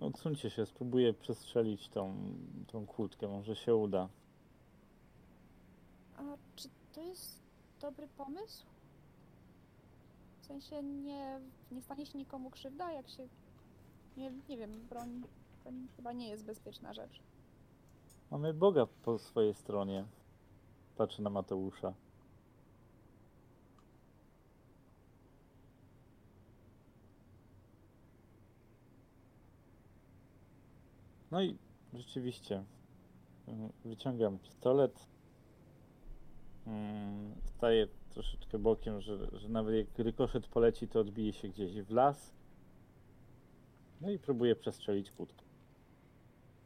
Odsuńcie 0.00 0.50
się, 0.50 0.66
spróbuję 0.66 1.14
przestrzelić 1.14 1.88
tą, 1.88 2.14
tą 2.66 2.86
kłódkę, 2.86 3.28
może 3.28 3.56
się 3.56 3.74
uda. 3.74 4.08
A 6.16 6.22
czy 6.56 6.68
to 6.92 7.00
jest 7.00 7.47
dobry 7.80 8.08
pomysł? 8.08 8.66
W 10.40 10.46
sensie 10.46 10.82
nie, 10.82 11.40
nie 11.70 11.82
stanie 11.82 12.06
się 12.06 12.18
nikomu 12.18 12.50
krzywda, 12.50 12.92
jak 12.92 13.08
się. 13.08 13.28
Nie, 14.16 14.32
nie 14.48 14.56
wiem, 14.56 14.86
broń 14.88 15.22
nie- 15.72 15.88
chyba 15.96 16.12
nie 16.12 16.28
jest 16.28 16.44
bezpieczna 16.44 16.92
rzecz. 16.92 17.20
Mamy 18.30 18.54
Boga 18.54 18.86
po 18.86 19.18
swojej 19.18 19.54
stronie. 19.54 20.04
Patrzę 20.96 21.22
na 21.22 21.30
Mateusza. 21.30 21.94
No 31.30 31.42
i 31.42 31.58
rzeczywiście 31.94 32.64
mm, 33.46 33.72
wyciągam 33.84 34.38
pistolet. 34.38 35.06
Mm, 36.68 37.34
Staję 37.44 37.88
troszeczkę 38.10 38.58
bokiem, 38.58 39.00
że, 39.00 39.28
że 39.32 39.48
nawet 39.48 39.74
jak 39.74 39.98
rykoszet 39.98 40.46
poleci, 40.46 40.88
to 40.88 41.00
odbije 41.00 41.32
się 41.32 41.48
gdzieś 41.48 41.82
w 41.82 41.90
las. 41.90 42.32
No 44.00 44.10
i 44.10 44.18
próbuję 44.18 44.56
przestrzelić 44.56 45.10
kłódkę. 45.10 45.42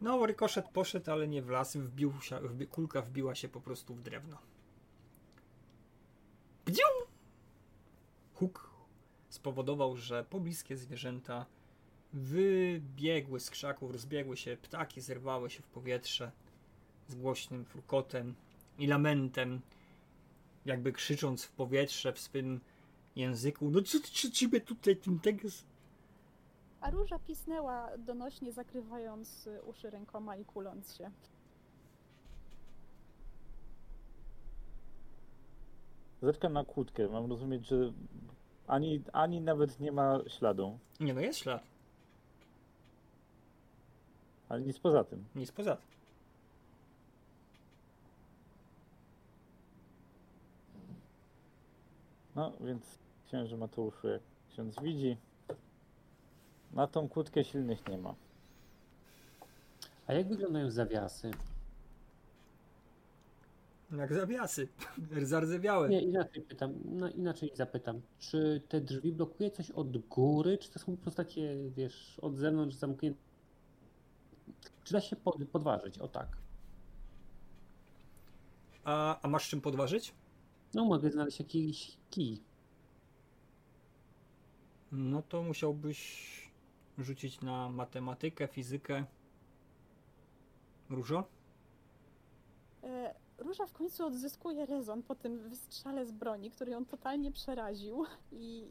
No, 0.00 0.26
rykoszet 0.26 0.68
poszedł, 0.68 1.11
ale 1.11 1.28
nie 1.28 1.42
w 1.42 1.48
las. 1.50 1.76
Wbił 1.76 2.20
się, 2.20 2.38
wbi, 2.40 2.66
kulka 2.66 3.03
wbiła 3.03 3.34
się 3.34 3.48
po 3.48 3.61
prostu 3.61 3.94
w 3.94 4.03
drewno. 4.03 4.38
Gdziu! 6.64 6.82
Huk 8.34 8.70
spowodował, 9.28 9.96
że 9.96 10.24
pobliskie 10.24 10.76
zwierzęta 10.76 11.46
wybiegły 12.12 13.40
z 13.40 13.50
krzaków, 13.50 13.90
rozbiegły 13.90 14.36
się, 14.36 14.57
ptaki 14.57 15.00
zerwały 15.00 15.50
się 15.50 15.62
w 15.62 15.66
powietrze 15.66 16.32
z 17.09 17.14
głośnym 17.14 17.64
furkotem 17.64 18.34
i 18.78 18.86
lamentem, 18.86 19.61
jakby 20.66 20.92
krzycząc 20.92 21.44
w 21.44 21.52
powietrze 21.52 22.12
w 22.12 22.18
swym 22.18 22.60
języku. 23.16 23.70
No 23.70 23.82
co, 23.82 23.98
co 24.00 24.30
ciebie 24.30 24.60
tutaj 24.60 24.96
ten 24.96 25.18
tekst? 25.20 25.64
A 26.80 26.90
róża 26.90 27.18
pisnęła 27.18 27.88
donośnie, 27.98 28.52
zakrywając 28.52 29.48
uszy 29.66 29.90
rękoma 29.90 30.36
i 30.36 30.44
kuląc 30.44 30.94
się. 30.96 31.10
Zerkam 36.22 36.52
na 36.52 36.64
kłódkę. 36.64 37.08
Mam 37.08 37.30
rozumieć, 37.30 37.66
że 37.68 37.92
ani, 38.66 39.02
ani 39.12 39.40
nawet 39.40 39.80
nie 39.80 39.92
ma 39.92 40.18
śladu, 40.26 40.78
Nie 41.00 41.14
no, 41.14 41.20
jest 41.20 41.38
ślad. 41.38 41.62
ale 44.48 44.60
nic 44.62 44.78
poza 44.78 45.04
tym. 45.04 45.24
Nic 45.34 45.52
poza 45.52 45.76
tym. 45.76 45.86
No 52.37 52.53
więc 52.61 52.99
księże 53.26 53.57
Mateuszu, 53.57 54.09
jak 54.09 54.22
ksiądz 54.51 54.83
widzi, 54.83 55.16
na 56.72 56.87
tą 56.87 57.09
kłódkę 57.09 57.45
silnych 57.45 57.89
nie 57.89 57.99
ma. 57.99 58.14
A 60.07 60.12
jak 60.12 60.28
wyglądają 60.28 60.70
zawiasy? 60.70 61.30
Jak 63.97 64.12
zawiasy. 64.12 64.68
Zardzewiałe. 65.22 65.89
Nie, 65.89 66.01
inaczej 66.01 66.43
pytam, 66.43 66.74
no 66.85 67.09
inaczej 67.09 67.51
zapytam. 67.55 68.01
Czy 68.18 68.62
te 68.68 68.80
drzwi 68.80 69.12
blokuje 69.12 69.51
coś 69.51 69.70
od 69.70 69.99
góry, 69.99 70.59
czy 70.59 70.70
to 70.70 70.78
są 70.78 70.97
po 70.97 71.03
prostu 71.03 71.16
takie, 71.16 71.70
wiesz, 71.70 72.18
od 72.22 72.37
zewnątrz 72.37 72.76
zamknięte? 72.76 73.20
Czy 74.85 74.93
da 74.93 75.01
się 75.01 75.16
pod, 75.16 75.37
podważyć? 75.53 75.99
O 75.99 76.09
tak. 76.09 76.28
A, 78.85 79.20
a 79.22 79.28
masz 79.28 79.49
czym 79.49 79.61
podważyć? 79.61 80.14
No 80.74 80.84
mogę 80.84 81.10
znaleźć 81.10 81.38
jakiś 81.38 81.96
kij. 82.10 82.42
No 84.92 85.22
to 85.22 85.42
musiałbyś 85.42 86.32
rzucić 86.98 87.40
na 87.40 87.68
matematykę, 87.68 88.48
fizykę. 88.48 89.04
Różo? 90.90 91.24
E, 92.82 93.14
Róża 93.38 93.66
w 93.66 93.72
końcu 93.72 94.06
odzyskuje 94.06 94.66
rezon 94.66 95.02
po 95.02 95.14
tym 95.14 95.38
wystrzale 95.38 96.06
z 96.06 96.12
broni, 96.12 96.50
który 96.50 96.72
ją 96.72 96.84
totalnie 96.84 97.32
przeraził 97.32 98.04
i 98.32 98.66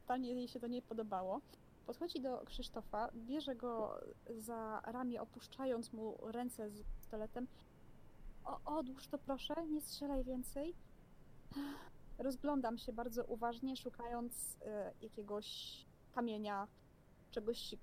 totalnie 0.00 0.34
jej 0.34 0.48
się 0.48 0.60
to 0.60 0.66
nie 0.66 0.82
podobało. 0.82 1.40
Podchodzi 1.86 2.20
do 2.20 2.42
Krzysztofa, 2.46 3.10
bierze 3.14 3.56
go 3.56 4.00
za 4.38 4.80
ramię, 4.84 5.22
opuszczając 5.22 5.92
mu 5.92 6.16
ręce 6.22 6.70
z 6.70 6.82
pistoletem. 6.82 7.46
O, 8.44 8.60
odłóż 8.64 9.06
to 9.06 9.18
proszę, 9.18 9.54
nie 9.66 9.80
strzelaj 9.80 10.24
więcej. 10.24 10.74
Rozglądam 12.18 12.78
się 12.78 12.92
bardzo 12.92 13.24
uważnie, 13.24 13.76
szukając 13.76 14.56
e, 14.62 14.92
jakiegoś 15.00 15.76
kamienia, 16.14 16.68
czegoś 17.30 17.74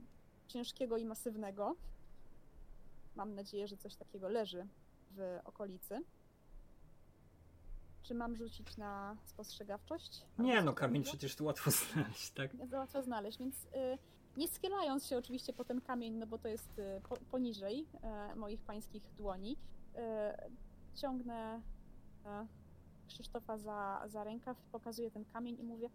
ciężkiego 0.47 0.97
i 0.97 1.05
masywnego. 1.05 1.75
Mam 3.15 3.35
nadzieję, 3.35 3.67
że 3.67 3.77
coś 3.77 3.95
takiego 3.95 4.29
leży 4.29 4.67
w 5.11 5.39
okolicy. 5.45 6.01
Czy 8.03 8.13
mam 8.13 8.35
rzucić 8.35 8.77
na 8.77 9.17
spostrzegawczość? 9.25 10.25
Nie 10.39 10.61
no, 10.61 10.73
kamień 10.73 11.03
przecież 11.03 11.35
tu 11.35 11.45
łatwo 11.45 11.71
znaleźć, 11.93 12.31
tak? 12.31 12.51
Łatwo 12.73 13.03
znaleźć, 13.03 13.39
więc 13.39 13.65
y, 13.65 13.97
nie 14.37 14.47
schylając 14.47 15.05
się 15.05 15.17
oczywiście 15.17 15.53
po 15.53 15.65
ten 15.65 15.81
kamień, 15.81 16.13
no 16.13 16.27
bo 16.27 16.37
to 16.37 16.47
jest 16.47 16.79
y, 16.79 17.01
po, 17.09 17.17
poniżej 17.31 17.87
e, 18.01 18.35
moich 18.35 18.61
pańskich 18.61 19.03
dłoni, 19.17 19.57
ciągnę 20.95 21.61
e, 22.25 22.47
Krzysztofa 23.07 23.57
za, 23.57 24.03
za 24.07 24.23
rękaw, 24.23 24.57
pokazuję 24.71 25.11
ten 25.11 25.25
kamień 25.25 25.59
i 25.59 25.63
mówię 25.63 25.89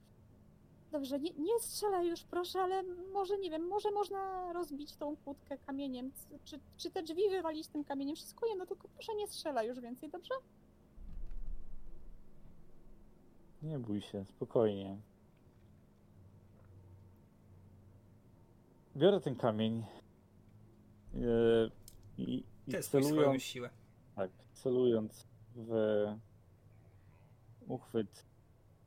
Dobrze, 0.92 1.20
nie, 1.20 1.30
nie 1.30 1.60
strzelaj 1.60 2.08
już 2.08 2.22
proszę, 2.22 2.60
ale 2.60 2.82
może, 3.12 3.38
nie 3.38 3.50
wiem, 3.50 3.66
może 3.66 3.90
można 3.90 4.52
rozbić 4.52 4.96
tą 4.96 5.16
kłódkę 5.16 5.58
kamieniem, 5.58 6.12
czy, 6.44 6.60
czy 6.76 6.90
te 6.90 7.02
drzwi 7.02 7.22
wywalić 7.30 7.68
tym 7.68 7.84
kamieniem, 7.84 8.16
wszystko 8.16 8.46
jedno, 8.46 8.66
tylko 8.66 8.88
proszę 8.88 9.14
nie 9.14 9.26
strzelaj 9.28 9.68
już 9.68 9.80
więcej, 9.80 10.10
dobrze? 10.10 10.34
Nie 13.62 13.78
bój 13.78 14.00
się, 14.00 14.24
spokojnie. 14.24 14.98
Biorę 18.96 19.20
ten 19.20 19.36
kamień 19.36 19.84
yy, 21.14 21.70
i, 22.18 22.44
i 22.66 22.72
Testuj 22.72 23.04
swoją 23.04 23.38
siłę. 23.38 23.70
tak, 24.16 24.30
celując 24.52 25.26
w 25.54 25.70
uchwyt 27.72 28.26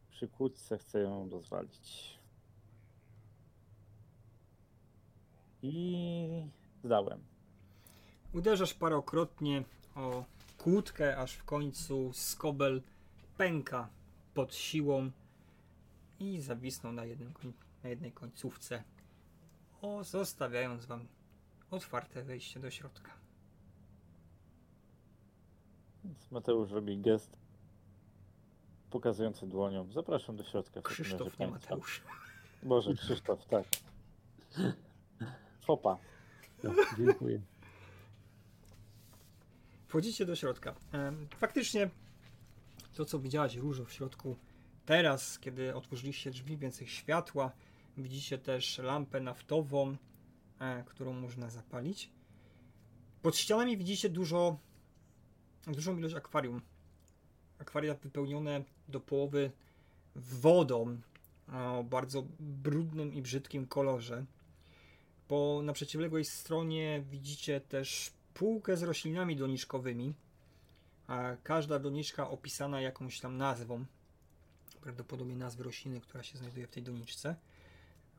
przy 0.10 0.28
kłódce 0.28 0.78
chcę 0.78 1.00
ją 1.00 1.30
rozwalić. 1.30 2.16
i 5.66 6.48
zdałem. 6.84 7.24
Uderzasz 8.34 8.74
parokrotnie 8.74 9.64
o 9.96 10.26
kłódkę, 10.58 11.18
aż 11.18 11.34
w 11.34 11.44
końcu 11.44 12.14
skobel 12.14 12.82
pęka 13.38 13.90
pod 14.34 14.56
siłą 14.56 15.12
i 16.20 16.42
zawisnął 16.42 16.94
na, 16.94 17.06
jednym, 17.06 17.34
na 17.84 17.90
jednej 17.90 18.12
końcówce, 18.12 18.84
o, 19.82 20.04
zostawiając 20.04 20.86
wam 20.86 21.08
otwarte 21.72 22.24
wejście 22.24 22.60
do 22.60 22.72
środka. 22.72 23.12
Więc 26.04 26.32
Mateusz 26.32 26.72
robi 26.72 26.98
gest 26.98 27.45
pokazujący 28.90 29.48
dłonią. 29.48 29.92
Zapraszam 29.92 30.36
do 30.36 30.44
środka. 30.44 30.82
Krzysztof, 30.82 31.40
nie. 31.40 31.48
Mateusz. 31.48 32.02
Boże, 32.64 32.94
Krzysztof, 32.94 33.46
tak. 33.46 33.66
Fopa. 35.66 35.98
No, 36.64 36.74
dziękuję. 36.98 37.42
Wchodzicie 39.88 40.26
do 40.26 40.36
środka. 40.36 40.76
Faktycznie 41.38 41.90
to, 42.96 43.06
co 43.06 43.20
widziałaś 43.20 43.56
Różo 43.56 43.86
w 43.86 43.94
środku 43.94 44.36
teraz, 44.86 45.40
kiedy 45.40 45.76
otworzyliście 45.76 46.32
drzwi, 46.32 46.58
więcej 46.58 46.88
światła. 46.88 47.52
Widzicie 47.98 48.38
też 48.38 48.78
lampę 48.78 49.20
naftową, 49.20 49.98
e, 50.60 50.84
którą 50.84 51.14
można 51.14 51.50
zapalić. 51.50 52.12
Pod 53.22 53.38
ścianami 53.38 53.78
widzicie 53.78 54.10
dużo, 54.10 54.58
dużą 55.68 55.98
ilość 55.98 56.16
akwarium. 56.16 56.62
Akwaria 57.60 57.94
wypełnione 57.94 58.64
do 58.90 59.00
połowy 59.00 59.52
wodą 60.16 60.98
o 61.54 61.84
bardzo 61.84 62.26
brudnym 62.40 63.14
i 63.14 63.22
brzydkim 63.22 63.68
kolorze. 63.68 64.26
Po 65.28 65.62
na 65.64 65.74
przeciwległej 65.74 66.26
stronie 66.26 67.04
widzicie 67.10 67.62
też 67.62 68.12
półkę 68.34 68.78
z 68.78 68.84
roślinami 68.84 69.36
doniczkowymi. 69.36 70.14
A 71.08 71.36
każda 71.44 71.80
doniczka 71.80 72.30
opisana 72.30 72.82
jakąś 72.82 73.20
tam 73.20 73.38
nazwą. 73.38 73.86
Prawdopodobnie 74.82 75.36
nazwy 75.36 75.64
rośliny, 75.64 76.02
która 76.02 76.24
się 76.24 76.38
znajduje 76.38 76.68
w 76.68 76.72
tej 76.72 76.84
doniczce. 76.84 77.36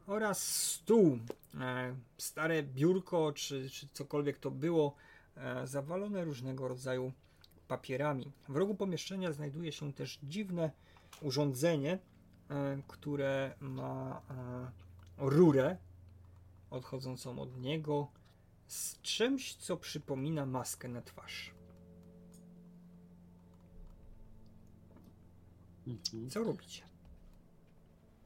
Oraz 0.07 0.43
stół. 0.63 1.19
E, 1.61 1.97
stare 2.19 2.63
biurko, 2.63 3.33
czy, 3.33 3.71
czy 3.71 3.89
cokolwiek 3.93 4.39
to 4.39 4.51
było, 4.51 4.95
e, 5.37 5.67
zawalone 5.67 6.25
różnego 6.25 6.69
rodzaju 6.69 7.13
papierami. 7.69 8.33
W 8.49 8.57
rogu 8.57 8.75
pomieszczenia 8.75 9.33
znajduje 9.33 9.73
się 9.73 9.93
też 9.93 10.19
dziwne 10.23 10.71
urządzenie, 11.23 11.99
e, 12.51 12.83
które 12.89 13.55
ma 13.61 14.23
e, 14.31 14.71
rurę 15.19 15.77
odchodzącą 16.71 17.39
od 17.39 17.61
niego 17.61 18.09
z 18.67 19.01
czymś, 19.03 19.55
co 19.55 19.77
przypomina 19.77 20.47
maskę 20.47 20.89
na 20.89 21.03
twarz. 21.03 21.55
Mhm. 25.87 26.31
Co 26.31 26.45
robicie? 26.45 26.83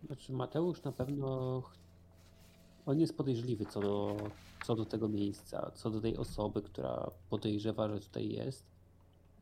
Znaczy 0.06 0.32
Mateusz 0.32 0.82
na 0.82 0.92
pewno 0.92 1.62
on 2.86 3.00
jest 3.00 3.16
podejrzliwy 3.16 3.66
co 3.66 3.80
do, 3.80 4.16
co 4.66 4.76
do 4.76 4.84
tego 4.84 5.08
miejsca, 5.08 5.70
co 5.74 5.90
do 5.90 6.00
tej 6.00 6.16
osoby, 6.16 6.62
która 6.62 7.10
podejrzewa, 7.30 7.88
że 7.88 8.00
tutaj 8.00 8.28
jest. 8.28 8.69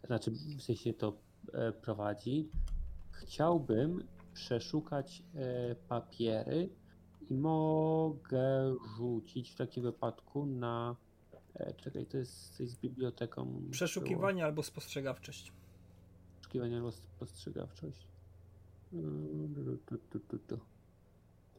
Znaczy 0.08 0.30
w 0.30 0.62
sensie 0.62 0.92
to 0.92 1.12
e, 1.52 1.72
prowadzi. 1.72 2.48
Chciałbym 3.10 4.04
przeszukać 4.34 5.22
e, 5.34 5.74
papiery 5.74 6.68
i 7.30 7.34
mogę 7.34 8.76
rzucić 8.96 9.50
w 9.50 9.56
takim 9.56 9.82
wypadku 9.82 10.46
na. 10.46 10.96
E, 11.54 11.74
czekaj, 11.74 12.06
to 12.06 12.18
jest 12.18 12.56
coś 12.56 12.68
z 12.68 12.76
biblioteką. 12.76 13.44
było. 13.44 13.70
Przeszukiwanie 13.70 14.44
albo 14.44 14.62
spostrzegawczość. 14.62 15.52
Poszukiwanie 16.36 16.76
albo 16.76 16.92
spostrzegawczość. 16.92 18.06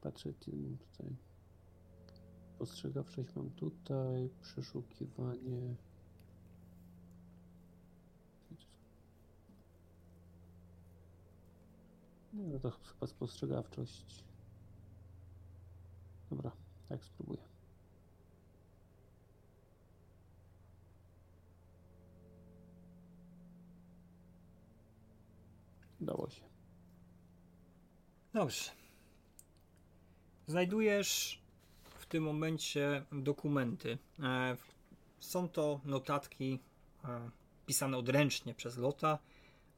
Patrzę, 0.01 0.33
mam 0.53 0.77
tutaj. 0.77 1.15
Spostrzegawczość 2.55 3.35
mam 3.35 3.49
tutaj, 3.49 4.29
przeszukiwanie. 4.41 5.75
No 12.33 12.59
to 12.59 12.71
chyba 12.71 13.07
spostrzegawczość. 13.07 14.23
Dobra, 16.29 16.51
tak 16.89 17.03
spróbuję. 17.03 17.41
Udało 26.01 26.29
się. 26.29 26.41
Dobrze. 28.33 28.71
Znajdujesz 30.47 31.41
w 31.83 32.05
tym 32.05 32.23
momencie 32.23 33.05
dokumenty. 33.11 33.97
E, 34.19 34.57
Są 35.19 35.49
to 35.49 35.81
notatki 35.85 36.59
e, 37.05 37.29
pisane 37.65 37.97
odręcznie 37.97 38.53
przez 38.53 38.77
Lota, 38.77 39.19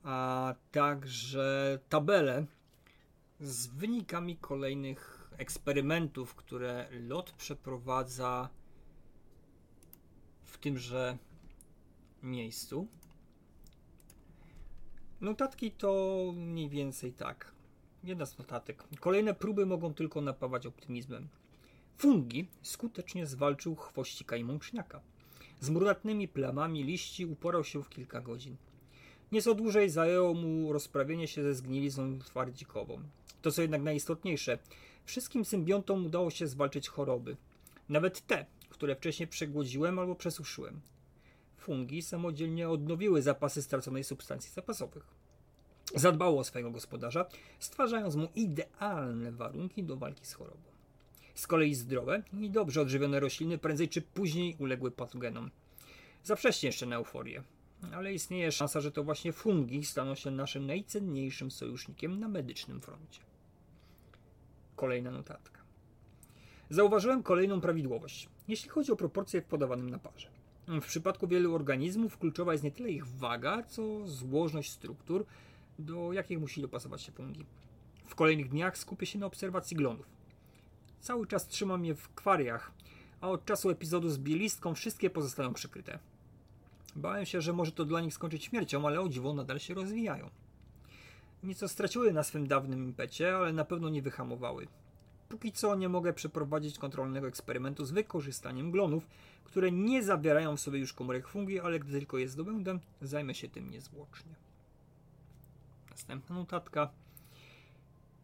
a 0.03 0.55
także 0.71 1.79
tabele 1.89 2.45
z 3.39 3.67
wynikami 3.67 4.37
kolejnych 4.37 5.29
eksperymentów, 5.37 6.35
które 6.35 6.87
Lot 6.91 7.31
przeprowadza 7.31 8.49
w 10.45 10.57
tymże 10.57 11.17
miejscu. 12.23 12.87
Notatki 15.21 15.71
to 15.71 16.23
mniej 16.35 16.69
więcej 16.69 17.13
tak. 17.13 17.51
Jedna 18.03 18.25
z 18.25 18.37
notatek. 18.37 18.83
Kolejne 18.99 19.33
próby 19.33 19.65
mogą 19.65 19.93
tylko 19.93 20.21
napawać 20.21 20.65
optymizmem. 20.65 21.27
Fungi 21.97 22.47
skutecznie 22.61 23.25
zwalczył 23.25 23.75
chwościka 23.75 24.35
i 24.35 24.43
mączniaka. 24.43 25.01
Z 25.59 25.69
brunatnymi 25.69 26.27
plamami 26.27 26.83
liści 26.83 27.25
uporał 27.25 27.63
się 27.63 27.83
w 27.83 27.89
kilka 27.89 28.21
godzin. 28.21 28.57
Nieco 29.31 29.55
dłużej 29.55 29.89
zajęło 29.89 30.33
mu 30.33 30.73
rozprawienie 30.73 31.27
się 31.27 31.43
ze 31.43 31.53
zgnilizną 31.53 32.19
twardzikową. 32.19 32.99
To 33.41 33.51
co 33.51 33.61
jednak 33.61 33.81
najistotniejsze, 33.81 34.57
wszystkim 35.05 35.45
symbiontom 35.45 36.05
udało 36.05 36.31
się 36.31 36.47
zwalczyć 36.47 36.89
choroby. 36.89 37.37
Nawet 37.89 38.27
te, 38.27 38.45
które 38.69 38.95
wcześniej 38.95 39.27
przegłodziłem 39.27 39.99
albo 39.99 40.15
przesuszyłem. 40.15 40.81
Fungi 41.57 42.01
samodzielnie 42.01 42.69
odnowiły 42.69 43.21
zapasy 43.21 43.61
straconej 43.61 44.03
substancji 44.03 44.51
zapasowych. 44.51 45.03
Zadbało 45.95 46.39
o 46.39 46.43
swojego 46.43 46.71
gospodarza, 46.71 47.25
stwarzając 47.59 48.15
mu 48.15 48.27
idealne 48.35 49.31
warunki 49.31 49.83
do 49.83 49.97
walki 49.97 50.25
z 50.25 50.33
chorobą. 50.33 50.63
Z 51.35 51.47
kolei 51.47 51.75
zdrowe 51.75 52.23
i 52.41 52.49
dobrze 52.49 52.81
odżywione 52.81 53.19
rośliny 53.19 53.57
prędzej 53.57 53.89
czy 53.89 54.01
później 54.01 54.55
uległy 54.59 54.91
patogenom. 54.91 55.51
Za 56.23 56.37
jeszcze 56.63 56.85
na 56.85 56.95
euforię, 56.95 57.43
ale 57.95 58.13
istnieje 58.13 58.51
szansa, 58.51 58.81
że 58.81 58.91
to 58.91 59.03
właśnie 59.03 59.33
fungi 59.33 59.85
staną 59.85 60.15
się 60.15 60.31
naszym 60.31 60.65
najcenniejszym 60.65 61.51
sojusznikiem 61.51 62.19
na 62.19 62.27
medycznym 62.27 62.81
froncie. 62.81 63.21
Kolejna 64.75 65.11
notatka. 65.11 65.61
Zauważyłem 66.69 67.23
kolejną 67.23 67.61
prawidłowość, 67.61 68.29
jeśli 68.47 68.69
chodzi 68.69 68.91
o 68.91 68.95
proporcje 68.95 69.41
w 69.41 69.45
podawanym 69.45 69.89
naparze. 69.89 70.27
W 70.67 70.85
przypadku 70.85 71.27
wielu 71.27 71.55
organizmów 71.55 72.17
kluczowa 72.17 72.51
jest 72.51 72.63
nie 72.63 72.71
tyle 72.71 72.91
ich 72.91 73.07
waga, 73.07 73.63
co 73.63 74.07
złożność 74.07 74.71
struktur, 74.71 75.25
do 75.79 76.13
jakich 76.13 76.39
musi 76.39 76.61
dopasować 76.61 77.01
się 77.01 77.11
fungi. 77.11 77.45
W 78.05 78.15
kolejnych 78.15 78.49
dniach 78.49 78.77
skupię 78.77 79.05
się 79.05 79.19
na 79.19 79.25
obserwacji 79.25 79.77
glonów. 79.77 80.05
Cały 80.99 81.27
czas 81.27 81.47
trzymam 81.47 81.85
je 81.85 81.95
w 81.95 82.09
kwariach, 82.09 82.71
a 83.21 83.29
od 83.29 83.45
czasu 83.45 83.69
epizodu 83.69 84.09
z 84.09 84.17
bielistką 84.17 84.75
wszystkie 84.75 85.09
pozostają 85.09 85.53
przykryte. 85.53 85.99
Bałem 86.95 87.25
się, 87.25 87.41
że 87.41 87.53
może 87.53 87.71
to 87.71 87.85
dla 87.85 88.01
nich 88.01 88.13
skończyć 88.13 88.43
śmiercią, 88.43 88.87
ale 88.87 89.01
o 89.01 89.09
dziwo 89.09 89.33
nadal 89.33 89.59
się 89.59 89.73
rozwijają. 89.73 90.29
Nieco 91.43 91.67
straciły 91.67 92.13
na 92.13 92.23
swym 92.23 92.47
dawnym 92.47 92.83
impecie, 92.83 93.35
ale 93.35 93.53
na 93.53 93.65
pewno 93.65 93.89
nie 93.89 94.01
wyhamowały. 94.01 94.67
Póki 95.29 95.51
co 95.51 95.75
nie 95.75 95.89
mogę 95.89 96.13
przeprowadzić 96.13 96.79
kontrolnego 96.79 97.27
eksperymentu 97.27 97.85
z 97.85 97.91
wykorzystaniem 97.91 98.71
glonów, 98.71 99.07
które 99.43 99.71
nie 99.71 100.03
zawierają 100.03 100.57
w 100.57 100.61
sobie 100.61 100.79
już 100.79 100.93
komórek 100.93 101.27
fungi, 101.27 101.59
ale 101.59 101.79
gdy 101.79 101.91
tylko 101.91 102.17
je 102.17 102.29
zdobędę, 102.29 102.79
zajmę 103.01 103.35
się 103.35 103.49
tym 103.49 103.69
niezwłocznie. 103.69 104.35
Następna 105.91 106.35
notatka. 106.35 106.89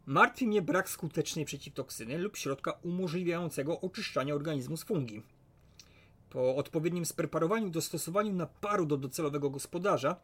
Martwi 0.05 0.47
mnie 0.47 0.61
brak 0.61 0.89
skutecznej 0.89 1.45
przeciwtoksyny 1.45 2.17
lub 2.17 2.37
środka 2.37 2.71
umożliwiającego 2.71 3.81
oczyszczanie 3.81 4.35
organizmu 4.35 4.77
z 4.77 4.83
fungi. 4.83 5.23
Po 6.29 6.55
odpowiednim 6.55 7.05
spreparowaniu 7.05 7.67
i 7.67 7.71
dostosowaniu 7.71 8.33
naparu 8.33 8.85
do 8.85 8.97
docelowego 8.97 9.49
gospodarza, 9.49 10.15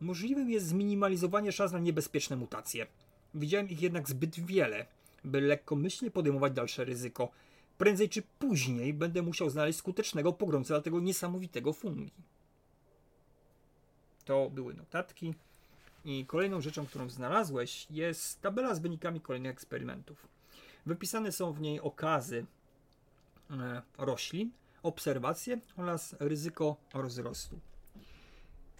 możliwym 0.00 0.50
jest 0.50 0.66
zminimalizowanie 0.66 1.52
szans 1.52 1.72
na 1.72 1.78
niebezpieczne 1.78 2.36
mutacje. 2.36 2.86
Widziałem 3.34 3.68
ich 3.68 3.82
jednak 3.82 4.08
zbyt 4.08 4.40
wiele, 4.40 4.86
by 5.24 5.40
lekkomyślnie 5.40 6.10
podejmować 6.10 6.52
dalsze 6.52 6.84
ryzyko. 6.84 7.28
Prędzej 7.78 8.08
czy 8.08 8.22
później 8.38 8.94
będę 8.94 9.22
musiał 9.22 9.50
znaleźć 9.50 9.78
skutecznego 9.78 10.32
pogromcę 10.32 10.74
dla 10.74 10.80
tego 10.80 11.00
niesamowitego 11.00 11.72
fungi. 11.72 12.10
To 14.24 14.50
były 14.50 14.74
notatki. 14.74 15.34
I 16.04 16.26
kolejną 16.26 16.60
rzeczą, 16.60 16.86
którą 16.86 17.08
znalazłeś, 17.08 17.86
jest 17.90 18.40
tabela 18.40 18.74
z 18.74 18.78
wynikami 18.78 19.20
kolejnych 19.20 19.52
eksperymentów. 19.52 20.28
Wypisane 20.86 21.32
są 21.32 21.52
w 21.52 21.60
niej 21.60 21.80
okazy 21.80 22.46
e, 23.50 23.82
roślin, 23.98 24.50
obserwacje 24.82 25.60
oraz 25.76 26.16
ryzyko 26.20 26.76
rozrostu. 26.94 27.60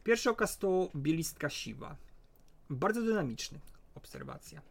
Pierwszy 0.05 0.31
okaz 0.31 0.59
to 0.59 0.89
bielistka 0.97 1.51
siwa. 1.51 1.97
Bardzo 2.71 3.03
dynamiczny. 3.03 3.59
Obserwacja. 3.95 4.63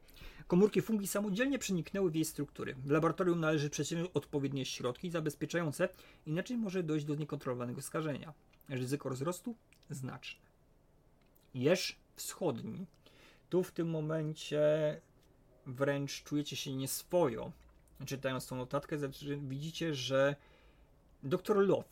Komórki 0.48 0.82
fungi 0.82 1.08
samodzielnie 1.08 1.60
przeniknęły 1.60 2.12
w 2.12 2.16
jej 2.16 2.26
struktury. 2.26 2.76
W 2.76 2.90
laboratorium 2.90 3.40
należy 3.40 3.70
przedsięwziąć 3.70 4.12
odpowiednie 4.14 4.66
środki 4.66 5.10
zabezpieczające, 5.10 5.90
inaczej 6.26 6.58
może 6.58 6.84
dojść 6.84 7.06
do 7.06 7.16
niekontrolowanego 7.16 7.82
skażenia. 7.82 8.34
Ryzyko 8.70 9.10
rozrostu 9.10 9.56
znaczne. 9.90 10.42
Jeż 11.54 12.00
wschodni. 12.16 12.86
Tu 13.50 13.64
w 13.64 13.72
tym 13.72 13.90
momencie 13.90 14.62
wręcz 15.66 16.24
czujecie 16.24 16.56
się 16.56 16.76
nieswojo. 16.76 17.52
Czytając 18.06 18.48
tą 18.48 18.56
notatkę, 18.56 18.98
widzicie, 19.38 19.94
że 19.94 20.36
dr 21.24 21.58
Love 21.68 21.88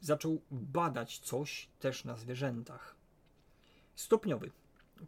zaczął 0.00 0.40
badać 0.50 1.18
coś 1.18 1.68
też 1.80 2.04
na 2.04 2.16
zwierzętach. 2.16 2.94
Stopniowy. 3.96 4.50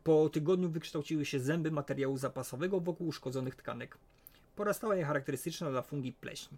Po 0.04 0.28
tygodniu 0.28 0.70
wykształciły 0.70 1.24
się 1.24 1.40
zęby 1.40 1.70
materiału 1.70 2.16
zapasowego 2.16 2.80
wokół 2.80 3.06
uszkodzonych 3.06 3.56
tkanek. 3.56 3.98
Porastała 4.56 4.96
je 4.96 5.04
charakterystyczna 5.04 5.70
dla 5.70 5.82
fungi 5.82 6.12
pleśń. 6.12 6.56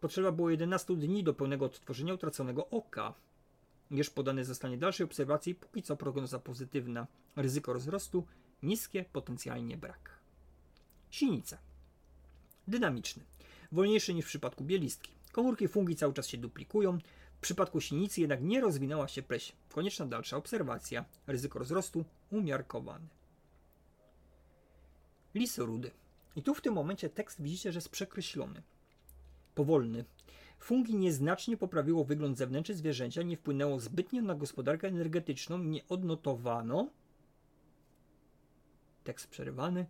Potrzeba 0.00 0.32
było 0.32 0.50
11 0.50 0.96
dni 0.96 1.24
do 1.24 1.34
pełnego 1.34 1.64
odtworzenia 1.64 2.14
utraconego 2.14 2.68
oka. 2.70 3.14
Gdyż 3.90 4.10
podany 4.10 4.44
zostanie 4.44 4.78
dalszej 4.78 5.04
obserwacji, 5.04 5.54
póki 5.54 5.82
co 5.82 5.96
prognoza 5.96 6.38
pozytywna. 6.38 7.06
Ryzyko 7.36 7.72
rozrostu 7.72 8.26
niskie, 8.62 9.04
potencjalnie 9.12 9.76
brak. 9.76 10.10
Sinica. 11.10 11.58
Dynamiczny. 12.68 13.24
Wolniejszy 13.72 14.14
niż 14.14 14.24
w 14.24 14.28
przypadku 14.28 14.64
bielistki. 14.64 15.12
Komórki 15.36 15.68
fungi 15.68 15.96
cały 15.96 16.12
czas 16.12 16.26
się 16.26 16.38
duplikują. 16.38 16.98
W 17.36 17.40
przypadku 17.40 17.80
sinicy 17.80 18.20
jednak 18.20 18.42
nie 18.42 18.60
rozwinęła 18.60 19.08
się 19.08 19.22
pleś. 19.22 19.52
Konieczna 19.72 20.06
dalsza 20.06 20.36
obserwacja. 20.36 21.04
Ryzyko 21.26 21.58
rozrostu 21.58 22.04
umiarkowane. 22.30 23.06
Lis 25.34 25.58
rudy. 25.58 25.90
I 26.36 26.42
tu 26.42 26.54
w 26.54 26.60
tym 26.60 26.74
momencie 26.74 27.10
tekst 27.10 27.42
widzicie, 27.42 27.72
że 27.72 27.76
jest 27.76 27.88
przekreślony. 27.88 28.62
Powolny. 29.54 30.04
Fungi 30.58 30.96
nieznacznie 30.96 31.56
poprawiło 31.56 32.04
wygląd 32.04 32.38
zewnętrzny 32.38 32.74
zwierzęcia, 32.74 33.22
nie 33.22 33.36
wpłynęło 33.36 33.80
zbytnio 33.80 34.22
na 34.22 34.34
gospodarkę 34.34 34.88
energetyczną, 34.88 35.58
nie 35.58 35.88
odnotowano. 35.88 36.90
Tekst 39.04 39.28
przerywany. 39.28 39.86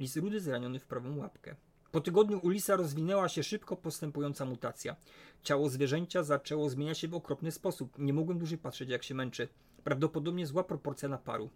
Lis 0.00 0.16
rudy 0.16 0.40
zraniony 0.40 0.80
w 0.80 0.86
prawą 0.86 1.16
łapkę. 1.16 1.56
Po 1.94 2.00
tygodniu 2.00 2.40
u 2.42 2.48
lisa 2.48 2.76
rozwinęła 2.76 3.28
się 3.28 3.42
szybko 3.42 3.76
postępująca 3.76 4.44
mutacja. 4.44 4.96
Ciało 5.42 5.68
zwierzęcia 5.68 6.22
zaczęło 6.22 6.70
zmieniać 6.70 6.98
się 6.98 7.08
w 7.08 7.14
okropny 7.14 7.52
sposób. 7.52 7.98
Nie 7.98 8.12
mogłem 8.12 8.38
dłużej 8.38 8.58
patrzeć, 8.58 8.88
jak 8.88 9.02
się 9.02 9.14
męczy. 9.14 9.48
Prawdopodobnie 9.84 10.46
zła 10.46 10.64
proporcja 10.64 11.08
naparu. 11.08 11.50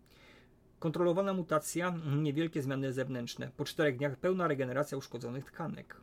Kontrolowana 0.79 1.35
mutacja, 1.35 1.95
niewielkie 2.17 2.63
zmiany 2.63 2.93
zewnętrzne. 2.93 3.51
Po 3.57 3.65
czterech 3.65 3.97
dniach 3.97 4.17
pełna 4.17 4.49
regeneracja 4.49 4.99
uszkodzonych 4.99 5.45
tkanek. 5.45 6.01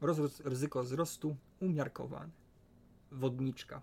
Rozrost, 0.00 0.40
ryzyko 0.40 0.82
wzrostu 0.82 1.36
umiarkowane. 1.60 2.30
Wodniczka. 3.12 3.82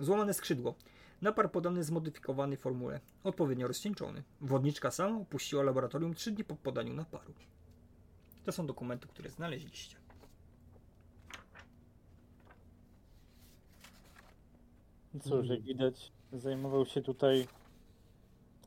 Złamane 0.00 0.34
skrzydło. 0.34 0.74
Napar 1.22 1.52
podany 1.52 1.80
w 1.80 1.84
zmodyfikowanej 1.84 2.56
formule. 2.56 3.00
Odpowiednio 3.24 3.68
rozcieńczony. 3.68 4.22
Wodniczka 4.40 4.90
sama 4.90 5.18
opuściła 5.18 5.62
laboratorium 5.62 6.14
3 6.14 6.32
dni 6.32 6.44
po 6.44 6.56
podaniu 6.56 6.94
naparu. 6.94 7.34
To 8.44 8.52
są 8.52 8.66
dokumenty, 8.66 9.08
które 9.08 9.30
znaleźliście. 9.30 9.96
Cóż, 15.20 15.48
jak 15.48 15.62
widać, 15.62 16.12
zajmował 16.32 16.86
się 16.86 17.02
tutaj 17.02 17.46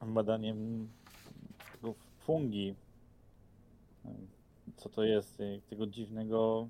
badaniem 0.02 0.90
tego 1.72 1.94
fungi. 2.20 2.76
Co 4.76 4.90
to 4.90 5.04
jest? 5.04 5.38
Tego 5.70 5.88
dziwnego 5.88 6.68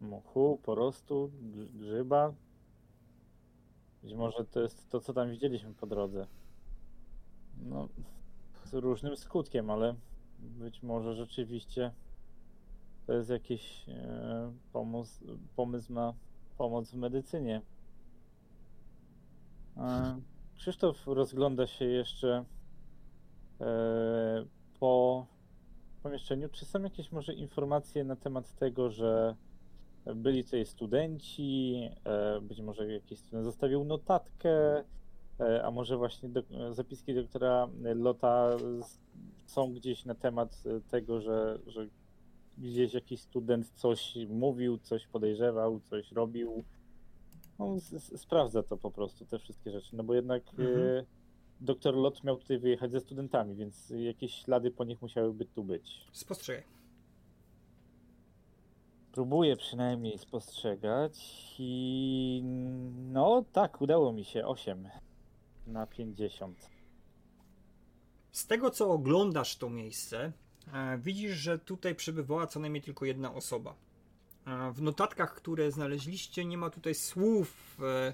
mochu, 0.00 0.60
porostu, 0.62 1.30
grzyba. 1.74 2.34
Być 4.02 4.14
może 4.14 4.44
to 4.44 4.60
jest 4.60 4.90
to, 4.90 5.00
co 5.00 5.12
tam 5.12 5.30
widzieliśmy 5.30 5.74
po 5.74 5.86
drodze. 5.86 6.26
No, 7.62 7.88
z 8.64 8.74
różnym 8.74 9.16
skutkiem, 9.16 9.70
ale 9.70 9.94
być 10.40 10.82
może 10.82 11.14
rzeczywiście 11.14 11.92
to 13.10 13.14
jest 13.14 13.30
jakiś 13.30 13.88
e, 13.88 14.52
pomysł, 14.72 15.24
pomysł 15.56 15.92
na 15.92 16.14
pomoc 16.58 16.90
w 16.90 16.94
medycynie. 16.94 17.62
E, 19.76 20.20
Krzysztof 20.56 21.06
rozgląda 21.06 21.66
się 21.66 21.84
jeszcze 21.84 22.44
e, 23.60 24.44
po 24.80 25.26
pomieszczeniu. 26.02 26.48
Czy 26.48 26.64
są 26.64 26.82
jakieś 26.82 27.12
może 27.12 27.34
informacje 27.34 28.04
na 28.04 28.16
temat 28.16 28.54
tego, 28.54 28.90
że 28.90 29.36
byli 30.14 30.44
tutaj 30.44 30.66
studenci, 30.66 31.80
być 32.42 32.60
może 32.60 32.92
jakiś 32.92 33.18
student 33.18 33.44
zostawił 33.44 33.84
notatkę, 33.84 34.84
a 35.64 35.70
może 35.70 35.96
właśnie 35.96 36.28
do, 36.28 36.42
zapiski 36.74 37.14
doktora 37.14 37.68
Lota 37.94 38.50
są 39.50 39.72
gdzieś 39.72 40.04
na 40.04 40.14
temat 40.14 40.62
tego, 40.90 41.20
że, 41.20 41.58
że 41.66 41.86
gdzieś 42.58 42.94
jakiś 42.94 43.20
student 43.20 43.70
coś 43.70 44.16
mówił, 44.28 44.78
coś 44.78 45.06
podejrzewał, 45.06 45.80
coś 45.80 46.12
robił. 46.12 46.64
No, 47.58 47.76
sprawdza 48.16 48.62
to 48.62 48.76
po 48.76 48.90
prostu, 48.90 49.26
te 49.26 49.38
wszystkie 49.38 49.70
rzeczy, 49.70 49.96
no 49.96 50.04
bo 50.04 50.14
jednak 50.14 50.42
mhm. 50.58 50.78
e, 50.78 51.04
doktor 51.60 51.94
Lot 51.94 52.24
miał 52.24 52.36
tutaj 52.36 52.58
wyjechać 52.58 52.92
ze 52.92 53.00
studentami, 53.00 53.54
więc 53.56 53.92
jakieś 53.96 54.34
ślady 54.34 54.70
po 54.70 54.84
nich 54.84 55.02
musiałyby 55.02 55.44
tu 55.44 55.64
być. 55.64 56.06
Spostrzegaj. 56.12 56.64
Próbuję 59.12 59.56
przynajmniej 59.56 60.18
spostrzegać 60.18 61.16
i 61.58 62.42
no 63.12 63.44
tak, 63.52 63.80
udało 63.80 64.12
mi 64.12 64.24
się 64.24 64.46
8 64.46 64.88
na 65.66 65.86
50. 65.86 66.79
Z 68.32 68.46
tego 68.46 68.70
co 68.70 68.90
oglądasz 68.90 69.56
to 69.56 69.70
miejsce, 69.70 70.32
e, 70.72 70.98
widzisz, 70.98 71.36
że 71.36 71.58
tutaj 71.58 71.94
przebywała 71.94 72.46
co 72.46 72.60
najmniej 72.60 72.82
tylko 72.82 73.04
jedna 73.04 73.34
osoba. 73.34 73.74
E, 74.46 74.72
w 74.72 74.82
notatkach, 74.82 75.34
które 75.34 75.72
znaleźliście, 75.72 76.44
nie 76.44 76.58
ma 76.58 76.70
tutaj 76.70 76.94
słów 76.94 77.78
e, 77.82 78.12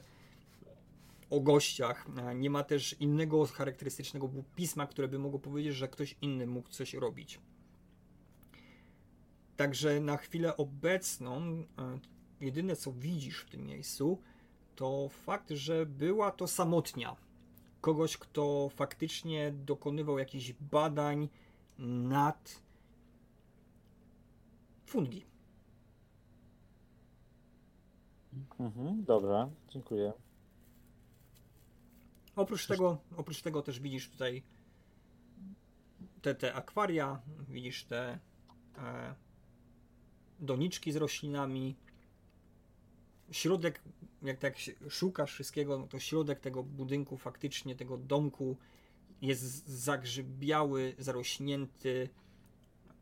o 1.30 1.40
gościach. 1.40 2.06
Nie 2.34 2.50
ma 2.50 2.64
też 2.64 2.96
innego 3.00 3.46
charakterystycznego 3.46 4.30
pisma, 4.56 4.86
które 4.86 5.08
by 5.08 5.18
mogło 5.18 5.38
powiedzieć, 5.38 5.74
że 5.74 5.88
ktoś 5.88 6.16
inny 6.22 6.46
mógł 6.46 6.68
coś 6.68 6.94
robić. 6.94 7.40
Także 9.56 10.00
na 10.00 10.16
chwilę 10.16 10.56
obecną, 10.56 11.64
jedyne 12.40 12.76
co 12.76 12.92
widzisz 12.92 13.40
w 13.40 13.50
tym 13.50 13.66
miejscu, 13.66 14.18
to 14.76 15.08
fakt, 15.08 15.50
że 15.50 15.86
była 15.86 16.30
to 16.30 16.46
samotnia 16.46 17.16
kogoś, 17.80 18.16
kto 18.16 18.68
faktycznie 18.68 19.52
dokonywał 19.52 20.18
jakichś 20.18 20.52
badań 20.52 21.28
nad 21.78 22.62
fungi. 24.86 25.24
Mhm, 28.58 29.04
dobra, 29.04 29.50
dziękuję. 29.68 30.12
Oprócz 32.36 32.66
tego, 32.66 32.98
oprócz 33.16 33.42
tego 33.42 33.62
też 33.62 33.80
widzisz 33.80 34.10
tutaj 34.10 34.42
te, 36.22 36.34
te 36.34 36.54
akwaria, 36.54 37.20
widzisz 37.48 37.84
te 37.84 38.18
e, 38.78 39.14
doniczki 40.40 40.92
z 40.92 40.96
roślinami. 40.96 41.76
Środek 43.30 43.82
jak 44.22 44.38
tak 44.38 44.54
szukasz 44.90 45.32
wszystkiego, 45.32 45.78
no 45.78 45.86
to 45.86 45.98
środek 45.98 46.40
tego 46.40 46.62
budynku, 46.62 47.16
faktycznie 47.16 47.76
tego 47.76 47.96
domku 47.98 48.56
jest 49.22 49.68
zagrzybiały, 49.68 50.94
zarośnięty. 50.98 52.08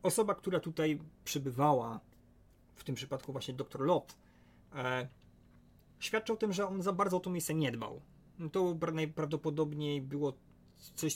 Osoba, 0.03 0.35
która 0.35 0.61
tutaj 0.61 1.01
przybywała, 1.25 2.01
w 2.75 2.85
tym 2.85 2.95
przypadku 2.95 3.33
właśnie 3.33 3.55
dr 3.55 3.81
Lot, 3.81 4.17
e, 4.75 5.09
świadczy 5.99 6.33
o 6.33 6.37
tym, 6.37 6.53
że 6.53 6.69
on 6.69 6.83
za 6.83 6.93
bardzo 6.93 7.17
o 7.17 7.21
to 7.21 7.31
miejsce 7.31 7.55
nie 7.55 7.73
dbał. 7.73 8.01
To 8.53 8.77
najprawdopodobniej 8.93 10.03
było 10.03 10.33
coś 10.95 11.15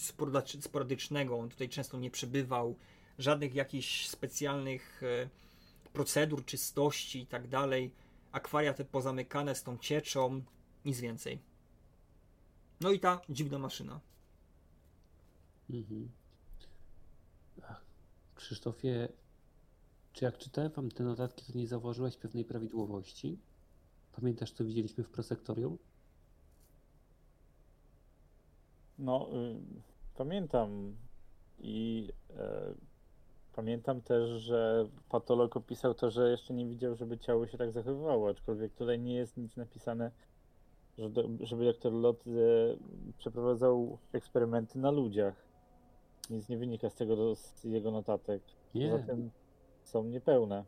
sporadycznego, 0.60 1.38
on 1.38 1.48
tutaj 1.48 1.68
często 1.68 1.98
nie 1.98 2.10
przybywał, 2.10 2.76
żadnych 3.18 3.54
jakichś 3.54 4.08
specjalnych 4.08 5.02
e, 5.02 5.28
procedur, 5.92 6.44
czystości 6.44 7.20
i 7.20 7.26
tak 7.26 7.48
dalej. 7.48 7.92
Akwaria 8.32 8.74
te 8.74 8.84
pozamykane 8.84 9.54
z 9.54 9.62
tą 9.62 9.78
cieczą, 9.78 10.42
nic 10.84 11.00
więcej. 11.00 11.42
No 12.80 12.90
i 12.90 13.00
ta 13.00 13.20
dziwna 13.28 13.58
maszyna. 13.58 14.00
Mhm. 15.70 16.08
Ach, 17.62 17.84
Krzysztofie, 18.34 19.08
czy 20.12 20.24
jak 20.24 20.38
czytałem 20.38 20.72
wam 20.72 20.90
te 20.90 21.04
notatki, 21.04 21.52
to 21.52 21.58
nie 21.58 21.66
zauważyłeś 21.66 22.16
pewnej 22.16 22.44
prawidłowości? 22.44 23.38
Pamiętasz, 24.12 24.52
co 24.52 24.64
widzieliśmy 24.64 25.04
w 25.04 25.10
prosektorium? 25.10 25.78
No, 28.98 29.28
y, 29.32 29.60
pamiętam 30.14 30.96
i 31.58 32.08
e, 32.30 32.74
pamiętam 33.56 34.00
też, 34.00 34.30
że 34.30 34.88
patolog 35.08 35.56
opisał 35.56 35.94
to, 35.94 36.10
że 36.10 36.30
jeszcze 36.30 36.54
nie 36.54 36.66
widział, 36.66 36.94
żeby 36.94 37.18
ciało 37.18 37.46
się 37.46 37.58
tak 37.58 37.72
zachowywało, 37.72 38.28
aczkolwiek 38.28 38.74
tutaj 38.74 38.98
nie 38.98 39.14
jest 39.14 39.36
nic 39.36 39.56
napisane, 39.56 40.10
żeby 41.40 41.64
doktor 41.64 41.92
Lot 41.92 42.24
e, 42.26 42.30
przeprowadzał 43.18 43.98
eksperymenty 44.12 44.78
na 44.78 44.90
ludziach. 44.90 45.48
Nic 46.30 46.48
nie 46.48 46.58
wynika 46.58 46.90
z 46.90 46.94
tego, 46.94 47.34
z 47.34 47.64
jego 47.64 47.90
notatek. 47.90 48.42
Nie. 48.74 48.90
Poza 48.90 49.06
tym 49.06 49.30
są 49.82 50.04
niepełne. 50.04 50.64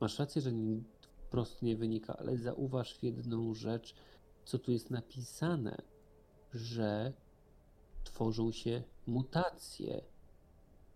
Masz 0.00 0.18
rację, 0.18 0.42
że 0.42 0.52
nie, 0.52 0.80
wprost 1.16 1.62
nie 1.62 1.76
wynika, 1.76 2.16
ale 2.16 2.36
zauważ 2.36 3.02
jedną 3.02 3.54
rzecz, 3.54 3.94
co 4.44 4.58
tu 4.58 4.72
jest 4.72 4.90
napisane, 4.90 5.76
że 6.54 7.12
tworzą 8.04 8.52
się 8.52 8.82
mutacje, 9.06 10.02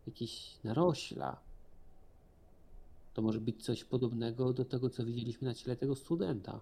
jakieś 0.06 0.58
narośla. 0.64 1.36
To 3.14 3.22
może 3.22 3.40
być 3.40 3.64
coś 3.64 3.84
podobnego 3.84 4.52
do 4.52 4.64
tego, 4.64 4.90
co 4.90 5.04
widzieliśmy 5.04 5.48
na 5.48 5.54
ciele 5.54 5.76
tego 5.76 5.94
studenta. 5.94 6.60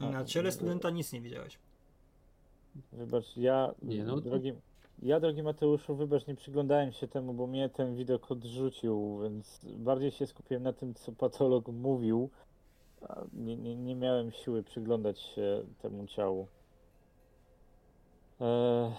Na 0.00 0.24
ciele 0.24 0.52
studenta 0.52 0.90
nic 0.90 1.12
nie 1.12 1.20
widziałeś. 1.20 1.58
Wybacz, 2.92 3.36
ja, 3.36 3.74
Nie, 3.82 4.04
no 4.04 4.20
drogi, 4.20 4.52
ja, 5.02 5.20
drogi 5.20 5.42
Mateuszu, 5.42 5.96
wybacz, 5.96 6.26
nie 6.26 6.34
przyglądałem 6.34 6.92
się 6.92 7.08
temu, 7.08 7.34
bo 7.34 7.46
mnie 7.46 7.68
ten 7.68 7.96
widok 7.96 8.30
odrzucił, 8.30 9.20
więc 9.22 9.60
bardziej 9.64 10.10
się 10.10 10.26
skupiłem 10.26 10.62
na 10.62 10.72
tym, 10.72 10.94
co 10.94 11.12
patolog 11.12 11.68
mówił. 11.68 12.30
Nie, 13.32 13.56
nie, 13.56 13.76
nie 13.76 13.94
miałem 13.94 14.32
siły 14.32 14.62
przyglądać 14.62 15.20
się 15.20 15.64
temu 15.82 16.06
ciału. 16.06 16.46
E, 18.40 18.92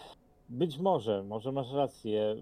być 0.54 0.78
może, 0.78 1.24
może 1.24 1.52
masz 1.52 1.72
rację, 1.72 2.36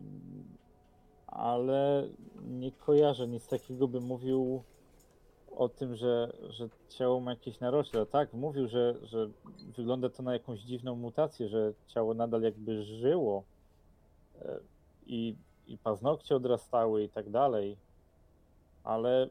ale 1.28 2.08
nie 2.48 2.72
kojarzę 2.72 3.28
nic 3.28 3.48
takiego, 3.48 3.88
by 3.88 4.02
mówił 4.02 4.64
o 5.52 5.70
tym, 5.70 5.96
że, 5.96 6.34
że 6.50 6.70
ciało 6.90 7.20
ma 7.20 7.32
jakieś 7.32 7.60
narośla. 7.60 8.06
Tak, 8.06 8.34
mówił, 8.34 8.68
że, 8.68 8.96
że 9.04 9.30
wygląda 9.78 10.10
to 10.10 10.24
na 10.24 10.34
jakąś 10.34 10.60
dziwną 10.60 10.96
mutację, 10.96 11.48
że 11.50 11.74
ciało 11.88 12.14
nadal 12.14 12.42
jakby 12.42 12.84
żyło 12.84 13.44
e, 14.42 14.60
i, 15.06 15.36
i 15.68 15.78
paznokcie 15.78 16.36
odrastały 16.36 17.04
i 17.04 17.10
tak 17.10 17.30
dalej. 17.30 17.78
Ale 18.84 19.30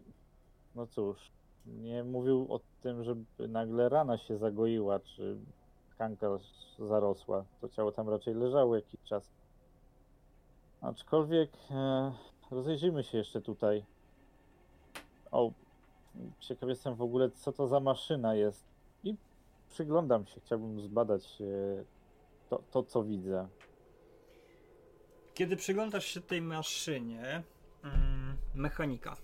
no 0.74 0.86
cóż, 0.86 1.30
nie 1.66 2.04
mówił 2.04 2.46
o 2.48 2.60
tym, 2.82 3.04
żeby 3.04 3.48
nagle 3.48 3.88
rana 3.88 4.18
się 4.18 4.38
zagoiła, 4.38 5.00
czy 5.00 5.36
tkanka 6.00 6.26
zarosła. 6.78 7.44
To 7.60 7.68
ciało 7.68 7.92
tam 7.92 8.08
raczej 8.08 8.34
leżało 8.34 8.76
jakiś 8.76 9.00
czas. 9.04 9.30
Aczkolwiek 10.80 11.50
e, 11.70 12.12
rozejrzyjmy 12.50 13.04
się 13.04 13.18
jeszcze 13.18 13.40
tutaj. 13.40 13.84
O, 15.30 15.52
ciekaw 16.40 16.68
jestem 16.68 16.94
w 16.94 17.02
ogóle, 17.02 17.30
co 17.30 17.52
to 17.52 17.68
za 17.68 17.80
maszyna 17.80 18.34
jest. 18.34 18.64
I 19.04 19.14
przyglądam 19.68 20.26
się, 20.26 20.40
chciałbym 20.40 20.80
zbadać 20.80 21.42
e, 21.42 21.84
to, 22.48 22.62
to 22.70 22.82
co 22.82 23.02
widzę. 23.02 23.48
Kiedy 25.34 25.56
przyglądasz 25.56 26.04
się 26.04 26.20
tej 26.20 26.42
maszynie, 26.42 27.42
mm, 27.84 28.36
mechanika. 28.54 29.16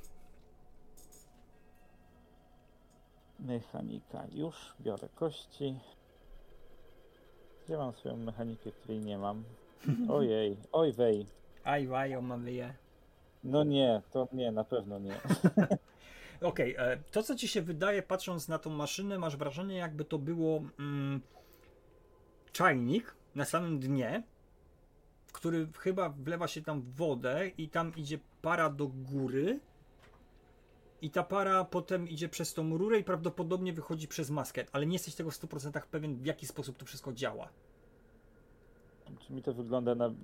Mechanika. 3.39 4.27
Już 4.33 4.75
biorę 4.81 5.09
kości. 5.15 5.81
Gdzie 7.67 7.77
mam 7.77 7.93
swoją 7.93 8.17
mechanikę, 8.17 8.73
której 8.73 9.01
nie 9.01 9.19
mam? 9.19 9.45
Ojej, 10.09 10.57
oj 10.73 10.93
wej. 10.93 11.27
Aj, 11.65 11.87
waj, 11.87 12.17
omawiję. 12.17 12.75
No 13.45 13.65
nie, 13.65 14.03
to 14.11 14.29
nie, 14.33 14.53
na 14.53 14.65
pewno 14.65 14.99
nie. 14.99 15.15
Okej, 16.41 16.75
e, 16.79 16.97
to 17.11 17.23
co 17.23 17.35
ci 17.35 17.49
się 17.49 17.63
wydaje, 17.63 18.03
patrząc 18.03 18.49
na 18.49 18.59
tą 18.59 18.71
maszynę, 18.71 19.19
masz 19.19 19.37
wrażenie, 19.37 19.77
jakby 19.77 20.05
to 20.05 20.19
było 20.19 20.63
mm, 20.79 21.21
czajnik 22.53 23.15
na 23.35 23.45
samym 23.45 23.79
dnie, 23.79 24.23
w 25.27 25.33
który 25.33 25.69
chyba 25.79 26.09
wlewa 26.09 26.49
się 26.49 26.63
tam 26.63 26.83
wodę 26.83 27.49
i 27.59 27.69
tam 27.69 27.93
idzie 27.97 28.19
para 28.43 28.71
do 28.71 28.87
góry. 28.87 29.61
I 31.03 31.11
ta 31.11 31.23
para 31.23 31.65
potem 31.65 32.09
idzie 32.09 32.29
przez 32.29 32.55
tą 32.55 32.79
rurę 32.79 32.99
i 32.99 33.05
prawdopodobnie 33.05 33.73
wychodzi 33.73 34.09
przez 34.09 34.31
maskę, 34.31 34.65
ale 34.73 34.87
nie 34.87 34.93
jesteś 34.93 35.15
tego 35.15 35.31
w 35.31 35.35
100% 35.35 35.81
pewien, 35.91 36.17
w 36.17 36.27
jaki 36.27 36.47
sposób 36.47 36.77
to 36.77 36.87
wszystko 36.87 37.13
działa. 37.13 37.49
Czy 39.21 39.33
mi 39.33 39.43
to 39.43 39.55
wygląda 39.55 39.95
na 39.95 40.15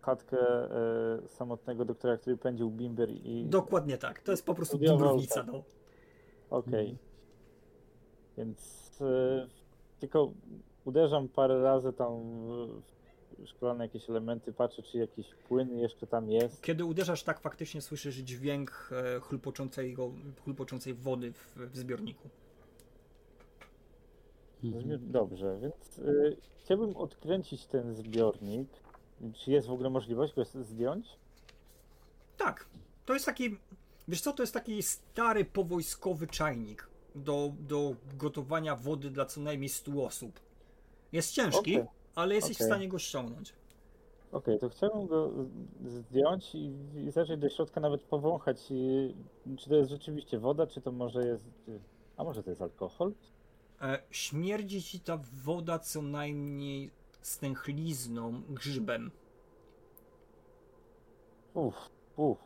chatkę 0.00 0.38
e, 0.38 1.28
samotnego 1.28 1.84
doktora, 1.84 2.16
który 2.16 2.36
pędził 2.36 2.70
bimber 2.70 3.10
i... 3.10 3.46
Dokładnie 3.46 3.98
tak, 3.98 4.22
to 4.22 4.30
jest 4.30 4.46
po 4.46 4.54
prostu 4.54 4.78
bimbrownica, 4.78 5.34
tak. 5.34 5.46
no. 5.46 5.62
Okej. 6.50 6.90
Mhm. 6.90 6.98
Więc 8.36 8.98
e, 9.00 9.46
tylko 10.00 10.32
uderzam 10.84 11.28
parę 11.28 11.62
razy 11.62 11.92
tam 11.92 12.12
w 12.78 13.01
szklane 13.46 13.84
jakieś 13.84 14.10
elementy, 14.10 14.52
patrzę 14.52 14.82
czy 14.82 14.98
jakiś 14.98 15.26
płyn 15.48 15.78
jeszcze 15.78 16.06
tam 16.06 16.30
jest. 16.30 16.62
Kiedy 16.62 16.84
uderzasz 16.84 17.22
tak, 17.22 17.40
faktycznie 17.40 17.82
słyszysz 17.82 18.16
dźwięk 18.16 18.90
e, 18.92 19.20
chlupoczącego, 19.20 20.12
chlupoczącej 20.44 20.94
wody 20.94 21.32
w, 21.32 21.56
w 21.56 21.76
zbiorniku. 21.76 22.28
Dobrze, 24.98 25.58
więc 25.62 25.98
y, 25.98 26.36
chciałbym 26.64 26.96
odkręcić 26.96 27.66
ten 27.66 27.94
zbiornik. 27.94 28.68
Czy 29.34 29.50
jest 29.50 29.68
w 29.68 29.72
ogóle 29.72 29.90
możliwość 29.90 30.34
go 30.34 30.44
zdjąć? 30.44 31.06
Tak, 32.36 32.66
to 33.06 33.14
jest 33.14 33.26
taki, 33.26 33.56
wiesz 34.08 34.20
co, 34.20 34.32
to 34.32 34.42
jest 34.42 34.54
taki 34.54 34.82
stary 34.82 35.44
powojskowy 35.44 36.26
czajnik 36.26 36.88
do, 37.14 37.52
do 37.60 37.94
gotowania 38.14 38.76
wody 38.76 39.10
dla 39.10 39.26
co 39.26 39.40
najmniej 39.40 39.68
100 39.68 40.04
osób. 40.04 40.40
Jest 41.12 41.32
ciężki, 41.32 41.76
Okej. 41.76 42.01
Ale 42.14 42.34
jesteś 42.34 42.56
w 42.56 42.60
okej. 42.60 42.66
stanie 42.66 42.88
go 42.88 42.98
ściągnąć. 42.98 43.54
Okej, 44.32 44.58
to 44.58 44.68
chciałbym 44.68 45.06
go 45.06 45.30
zdjąć 45.84 46.54
i, 46.54 46.72
i 47.06 47.10
zacząć 47.10 47.40
do 47.40 47.48
środka 47.48 47.80
nawet 47.80 48.02
powąchać, 48.02 48.70
i, 48.70 49.14
czy 49.58 49.68
to 49.68 49.76
jest 49.76 49.90
rzeczywiście 49.90 50.38
woda, 50.38 50.66
czy 50.66 50.80
to 50.80 50.92
może 50.92 51.26
jest... 51.26 51.44
A 52.16 52.24
może 52.24 52.42
to 52.42 52.50
jest 52.50 52.62
alkohol? 52.62 53.12
E, 53.80 54.02
śmierdzi 54.10 54.82
ci 54.82 55.00
ta 55.00 55.18
woda 55.44 55.78
co 55.78 56.02
najmniej 56.02 56.90
stęchlizną, 57.20 58.42
grzybem. 58.48 59.10
Uff, 61.54 61.90
uff. 62.16 62.38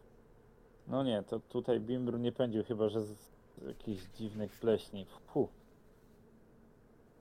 No 0.89 1.05
nie, 1.05 1.23
to 1.23 1.41
tutaj 1.41 1.81
Bimbru 1.81 2.19
nie 2.19 2.33
pędził, 2.33 2.65
chyba 2.65 2.89
że 2.89 3.03
z, 3.03 3.17
z 3.59 3.67
jakichś 3.67 4.05
dziwnych 4.15 4.53
pleśni. 4.53 5.07
Fuh. 5.27 5.49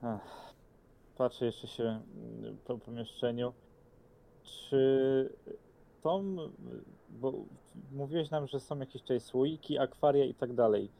Ach. 0.02 0.45
Patrzę 1.16 1.46
jeszcze 1.46 1.66
się 1.66 1.82
mm, 1.84 2.56
po 2.64 2.78
pomieszczeniu. 2.78 3.52
Czy 4.42 5.32
są, 6.02 6.36
bo 7.10 7.32
mówiłeś 7.92 8.30
nam, 8.30 8.46
że 8.46 8.60
są 8.60 8.78
jakieś 8.78 9.02
tutaj 9.02 9.20
słoiki, 9.20 9.78
akwaria 9.78 10.24
i 10.24 10.34
tak 10.34 10.54
dalej. 10.54 10.90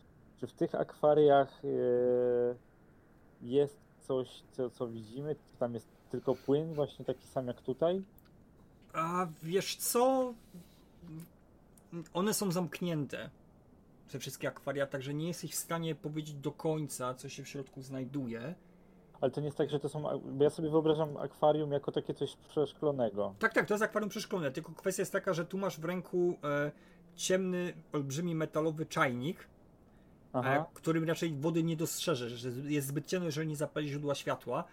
Czy 0.40 0.46
w 0.46 0.52
tych 0.52 0.74
akwariach 0.74 1.62
e, 1.64 1.68
jest 3.42 3.78
coś, 4.00 4.42
co, 4.52 4.70
co 4.70 4.88
widzimy? 4.88 5.34
Czy 5.34 5.56
tam 5.58 5.74
jest 5.74 5.88
tylko 6.10 6.34
płyn, 6.34 6.74
właśnie 6.74 7.04
taki 7.04 7.26
sam 7.26 7.46
jak 7.46 7.62
tutaj? 7.62 8.02
A 8.92 9.26
wiesz 9.42 9.76
co? 9.76 10.34
One 12.14 12.34
są 12.34 12.52
zamknięte. 12.52 13.30
Te 14.12 14.18
wszystkie 14.18 14.48
akwaria, 14.48 14.86
także 14.86 15.14
nie 15.14 15.28
jesteś 15.28 15.52
w 15.52 15.54
stanie 15.54 15.94
powiedzieć 15.94 16.34
do 16.34 16.52
końca, 16.52 17.14
co 17.14 17.28
się 17.28 17.42
w 17.42 17.48
środku 17.48 17.82
znajduje. 17.82 18.54
Ale 19.20 19.30
to 19.30 19.40
nie 19.40 19.46
jest 19.46 19.58
tak, 19.58 19.70
że 19.70 19.80
to 19.80 19.88
są. 19.88 20.20
Bo 20.24 20.44
ja 20.44 20.50
sobie 20.50 20.70
wyobrażam 20.70 21.16
akwarium 21.16 21.72
jako 21.72 21.92
takie 21.92 22.14
coś 22.14 22.36
przeszklonego. 22.36 23.34
Tak, 23.38 23.54
tak, 23.54 23.66
to 23.66 23.74
jest 23.74 23.84
akwarium 23.84 24.10
przeszklone, 24.10 24.50
tylko 24.50 24.72
kwestia 24.72 25.02
jest 25.02 25.12
taka, 25.12 25.34
że 25.34 25.44
tu 25.44 25.58
masz 25.58 25.80
w 25.80 25.84
ręku 25.84 26.36
e, 26.44 26.72
ciemny, 27.16 27.72
olbrzymi 27.92 28.34
metalowy 28.34 28.86
czajnik, 28.86 29.48
e, 30.34 30.64
którym 30.74 31.04
raczej 31.04 31.34
wody 31.34 31.62
nie 31.62 31.76
dostrzeżesz, 31.76 32.32
że 32.32 32.48
jest 32.48 32.88
zbyt 32.88 33.06
ciemno, 33.06 33.26
jeżeli 33.26 33.48
nie 33.48 33.56
zapali 33.56 33.88
źródła 33.88 34.14
światła, 34.14 34.64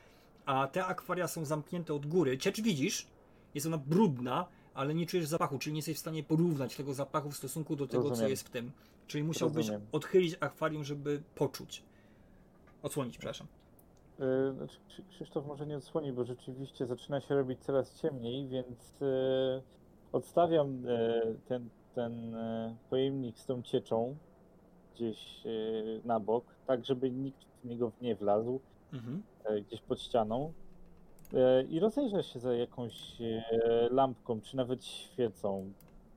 a 0.45 0.67
te 0.67 0.85
akwaria 0.85 1.27
są 1.27 1.45
zamknięte 1.45 1.93
od 1.93 2.05
góry. 2.05 2.37
Ciecz 2.37 2.61
widzisz, 2.61 3.07
jest 3.55 3.67
ona 3.67 3.77
brudna, 3.77 4.47
ale 4.73 4.93
nie 4.93 5.05
czujesz 5.05 5.27
zapachu, 5.27 5.59
czyli 5.59 5.73
nie 5.73 5.77
jesteś 5.77 5.97
w 5.97 5.99
stanie 5.99 6.23
porównać 6.23 6.75
tego 6.75 6.93
zapachu 6.93 7.31
w 7.31 7.37
stosunku 7.37 7.75
do 7.75 7.87
tego, 7.87 8.03
co 8.03 8.09
Rozumiem. 8.09 8.31
jest 8.31 8.47
w 8.47 8.49
tym. 8.49 8.71
Czyli 9.07 9.23
musiałbyś 9.23 9.67
Rozumiem. 9.67 9.87
odchylić 9.91 10.35
akwarium, 10.39 10.83
żeby 10.83 11.23
poczuć. 11.35 11.83
Odsłonić, 12.83 13.17
przepraszam. 13.17 13.47
Yy, 14.19 14.53
znaczy, 14.53 14.77
Krzy- 14.87 15.03
Krzysztof 15.09 15.45
może 15.45 15.67
nie 15.67 15.77
odsłoni, 15.77 16.13
bo 16.13 16.23
rzeczywiście 16.23 16.85
zaczyna 16.85 17.21
się 17.21 17.35
robić 17.35 17.59
coraz 17.59 18.01
ciemniej, 18.01 18.47
więc 18.47 18.99
yy, 18.99 19.61
odstawiam 20.11 20.83
yy, 20.83 21.35
ten, 21.47 21.69
ten 21.95 22.35
pojemnik 22.89 23.37
z 23.39 23.45
tą 23.45 23.61
cieczą 23.61 24.15
gdzieś 24.95 25.43
na 26.05 26.19
bok, 26.19 26.45
tak 26.67 26.85
żeby 26.85 27.11
nikt 27.11 27.45
w 27.63 27.65
niego 27.65 27.91
nie 28.01 28.15
wlazł, 28.15 28.59
Mhm. 28.93 29.23
gdzieś 29.67 29.81
pod 29.81 30.01
ścianą. 30.01 30.53
I 31.69 31.79
rozejrzę 31.79 32.23
się 32.23 32.39
za 32.39 32.53
jakąś 32.53 33.17
lampką, 33.91 34.41
czy 34.41 34.57
nawet 34.57 34.85
świecą. 34.85 35.71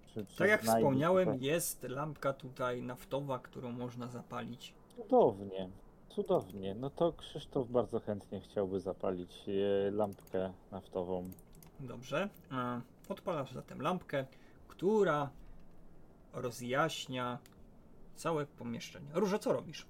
Czy, 0.07 0.27
czy 0.27 0.39
Tak 0.39 0.49
jak 0.49 0.63
wspomniałem, 0.63 1.25
tutaj. 1.33 1.41
jest 1.47 1.83
lampka 1.83 2.33
tutaj 2.33 2.83
naftowa, 2.83 3.39
którą 3.39 3.73
można 3.73 4.07
zapalić. 4.07 4.75
Cudownie, 4.97 5.69
cudownie. 6.17 6.75
No 6.75 6.91
to 6.91 7.13
Krzysztof 7.13 7.69
bardzo 7.71 8.01
chętnie 8.01 8.41
chciałby 8.41 8.81
zapalić 8.81 9.47
yy, 9.47 9.91
lampkę 9.91 10.53
naftową. 10.71 11.31
Dobrze. 11.81 12.29
E, 12.53 12.81
Odpalasz 13.09 13.53
zatem 13.53 13.83
lampkę, 13.83 14.27
która 14.69 15.31
rozjaśnia 16.33 17.39
całe 18.15 18.47
pomieszczenie. 18.47 19.07
Róża, 19.15 19.39
co 19.39 19.53
robisz? 19.53 19.87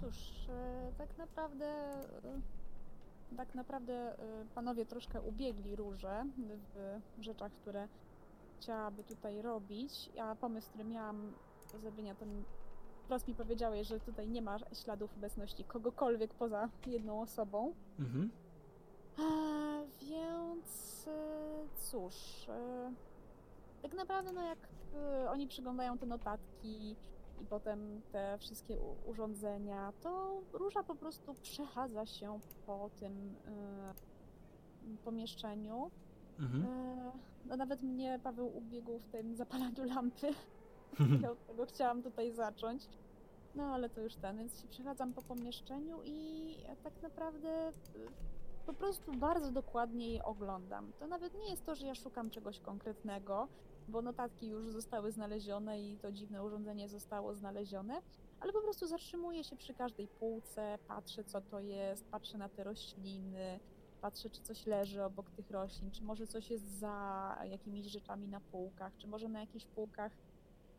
Cóż, 0.00 0.46
e, 0.48 0.92
tak 0.98 1.18
naprawdę. 1.18 1.66
e, 1.66 3.36
Tak 3.36 3.54
naprawdę 3.54 3.92
e, 3.94 4.44
panowie 4.54 4.86
troszkę 4.86 5.20
ubiegli 5.22 5.76
róże 5.76 6.24
w 7.18 7.22
rzeczach, 7.22 7.52
które 7.52 7.88
chciałaby 8.60 9.04
tutaj 9.04 9.42
robić. 9.42 10.10
A 10.20 10.34
pomysł, 10.34 10.68
który 10.68 10.84
miałam 10.84 11.32
do 11.72 11.78
zrobienia, 11.78 12.14
to 12.14 12.24
wprost 13.06 13.28
mi 13.28 13.34
powiedziałeś, 13.34 13.88
że 13.88 14.00
tutaj 14.00 14.28
nie 14.28 14.42
ma 14.42 14.58
śladów 14.72 15.16
obecności 15.16 15.64
kogokolwiek 15.64 16.34
poza 16.34 16.68
jedną 16.86 17.20
osobą. 17.20 17.74
Mhm. 17.98 18.30
E, 19.18 19.86
więc 20.00 21.04
e, 21.08 21.68
cóż, 21.76 22.14
e, 22.48 22.92
tak 23.82 23.94
naprawdę 23.94 24.32
no 24.32 24.42
jak 24.42 24.58
e, 24.94 25.30
oni 25.30 25.46
przyglądają 25.46 25.98
te 25.98 26.06
notatki 26.06 26.96
i 27.40 27.44
potem 27.50 28.02
te 28.12 28.38
wszystkie 28.38 28.78
urządzenia, 29.06 29.92
to 30.00 30.40
Róża 30.52 30.82
po 30.82 30.94
prostu 30.94 31.34
przechadza 31.34 32.06
się 32.06 32.40
po 32.66 32.90
tym 33.00 33.34
pomieszczeniu. 35.04 35.90
Mhm. 36.38 36.66
No 37.46 37.56
nawet 37.56 37.82
mnie 37.82 38.20
Paweł 38.22 38.56
ubiegł 38.56 38.98
w 38.98 39.08
tym 39.08 39.36
zapalaniu 39.36 39.84
lampy. 39.84 40.34
Od 41.32 41.46
tego 41.46 41.66
chciałam 41.66 42.02
tutaj 42.02 42.32
zacząć. 42.32 42.88
No 43.54 43.64
ale 43.64 43.88
to 43.90 44.00
już 44.00 44.14
ten, 44.14 44.38
więc 44.38 44.60
się 44.60 44.68
przechadzam 44.68 45.12
po 45.12 45.22
pomieszczeniu 45.22 45.98
i 46.04 46.56
tak 46.84 47.02
naprawdę 47.02 47.68
y, 47.68 47.72
po 48.66 48.72
prostu 48.72 49.12
bardzo 49.12 49.50
dokładnie 49.50 50.12
je 50.12 50.24
oglądam. 50.24 50.92
To 50.98 51.06
nawet 51.06 51.34
nie 51.34 51.50
jest 51.50 51.64
to, 51.64 51.74
że 51.74 51.86
ja 51.86 51.94
szukam 51.94 52.30
czegoś 52.30 52.60
konkretnego, 52.60 53.48
bo 53.88 54.02
notatki 54.02 54.48
już 54.48 54.72
zostały 54.72 55.12
znalezione 55.12 55.80
i 55.80 55.96
to 55.96 56.12
dziwne 56.12 56.44
urządzenie 56.44 56.88
zostało 56.88 57.34
znalezione, 57.34 58.02
ale 58.40 58.52
po 58.52 58.60
prostu 58.60 58.86
zatrzymuję 58.86 59.44
się 59.44 59.56
przy 59.56 59.74
każdej 59.74 60.08
półce, 60.08 60.78
patrzę 60.88 61.24
co 61.24 61.40
to 61.40 61.60
jest, 61.60 62.04
patrzę 62.10 62.38
na 62.38 62.48
te 62.48 62.64
rośliny, 62.64 63.60
patrzę 64.00 64.30
czy 64.30 64.40
coś 64.40 64.66
leży 64.66 65.04
obok 65.04 65.30
tych 65.30 65.50
roślin, 65.50 65.90
czy 65.90 66.04
może 66.04 66.26
coś 66.26 66.50
jest 66.50 66.78
za 66.78 67.38
jakimiś 67.44 67.86
rzeczami 67.86 68.28
na 68.28 68.40
półkach, 68.40 68.96
czy 68.96 69.06
może 69.06 69.28
na 69.28 69.40
jakichś 69.40 69.66
półkach 69.66 70.12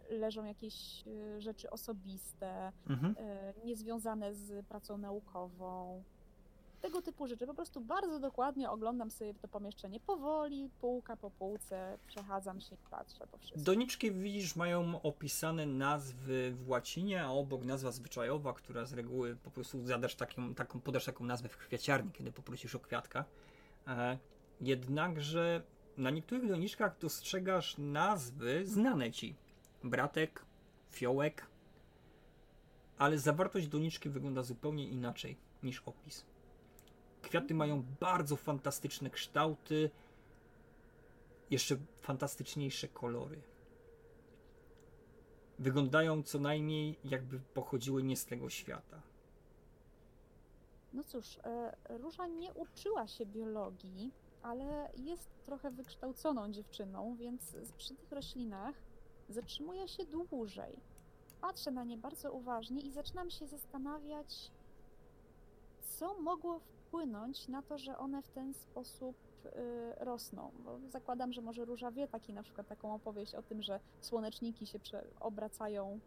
leżą 0.10 0.46
jakieś 0.46 1.04
y, 1.08 1.42
rzeczy 1.42 1.70
osobiste, 1.70 2.72
Mhm. 2.90 3.16
y, 3.18 3.66
niezwiązane 3.66 4.34
z 4.36 4.66
pracą 4.66 4.98
naukową. 4.98 6.04
Tego 6.82 7.02
typu 7.02 7.28
rzeczy. 7.28 7.48
Po 7.48 7.54
prostu 7.54 7.82
bardzo 7.82 8.20
dokładnie 8.20 8.70
oglądam 8.70 9.12
sobie 9.12 9.34
to 9.34 9.48
pomieszczenie 9.48 10.00
powoli, 10.00 10.70
półka 10.82 11.16
po 11.16 11.32
półce, 11.32 11.98
przechadzam 12.08 12.62
się 12.62 12.76
i 12.76 12.78
patrzę 12.92 13.28
po 13.32 13.38
wszystkim. 13.38 13.64
Doniczki 13.64 14.12
widzisz 14.12 14.56
mają 14.56 15.02
opisane 15.02 15.66
nazwy 15.66 16.52
w 16.52 16.70
łacinie, 16.70 17.24
a 17.24 17.30
obok 17.32 17.64
nazwa 17.66 17.92
zwyczajowa, 17.92 18.54
która 18.54 18.86
z 18.86 18.94
reguły 18.94 19.36
po 19.36 19.52
prostu 19.52 19.86
zadasz 19.86 20.16
taką, 20.16 20.56
taką 20.56 20.80
podasz 20.82 21.06
taką 21.06 21.26
nazwę 21.26 21.50
w 21.50 21.58
kwiaciarni, 21.58 22.12
kiedy 22.12 22.32
poprosisz 22.32 22.76
o 22.76 22.80
kwiatka. 22.80 23.26
E, 23.88 24.18
jednakże 24.62 25.62
na 25.98 26.10
niektórych 26.10 26.48
doniczkach 26.48 26.98
dostrzegasz 27.00 27.76
nazwy 27.78 28.66
znane 28.66 29.12
ci. 29.12 29.36
Bratek, 29.84 30.46
fiołek, 30.92 31.48
ale 32.98 33.20
zawartość 33.20 33.68
doniczki 33.68 34.10
wygląda 34.10 34.44
zupełnie 34.44 34.88
inaczej 34.88 35.38
niż 35.64 35.82
opis. 35.86 36.26
Kwiaty 37.22 37.54
mają 37.54 37.84
bardzo 38.00 38.36
fantastyczne 38.36 39.10
kształty, 39.10 39.90
jeszcze 41.50 41.78
fantastyczniejsze 42.02 42.88
kolory. 42.88 43.42
Wyglądają 45.60 46.24
co 46.24 46.40
najmniej 46.40 47.00
jakby 47.04 47.40
pochodziły 47.40 48.04
nie 48.04 48.18
z 48.18 48.26
tego 48.26 48.50
świata. 48.50 49.02
No 50.94 51.04
cóż, 51.04 51.38
e, 51.44 51.78
Róża 51.98 52.28
nie 52.28 52.54
uczyła 52.54 53.08
się 53.08 53.26
biologii, 53.26 54.12
ale 54.42 54.92
jest 54.98 55.30
trochę 55.46 55.72
wykształconą 55.72 56.52
dziewczyną, 56.52 57.16
więc 57.16 57.56
przy 57.78 57.96
tych 57.96 58.12
roślinach 58.12 58.76
zatrzymuje 59.30 59.88
się 59.88 60.06
dłużej. 60.06 60.80
Patrzę 61.42 61.72
na 61.72 61.84
nie 61.84 61.98
bardzo 61.98 62.32
uważnie 62.32 62.82
i 62.82 62.92
zaczynam 62.92 63.30
się 63.30 63.48
zastanawiać, 63.48 64.52
co 65.82 66.20
mogło 66.22 66.60
wpłynąć 66.60 67.48
na 67.48 67.62
to, 67.62 67.78
że 67.78 67.98
one 67.98 68.22
w 68.22 68.30
ten 68.30 68.54
sposób 68.54 69.16
y, 69.46 69.50
rosną. 70.06 70.52
Bo 70.60 70.80
zakładam, 70.90 71.34
że 71.34 71.42
może 71.42 71.66
Róża 71.66 71.92
wie 71.92 72.08
taki, 72.08 72.34
na 72.34 72.44
przykład 72.44 72.68
taką 72.68 72.94
opowieść 72.94 73.36
o 73.36 73.42
tym, 73.42 73.62
że 73.62 73.80
słoneczniki 74.02 74.68
się 74.68 74.80
prze- 74.80 75.04
obracają 75.20 76.00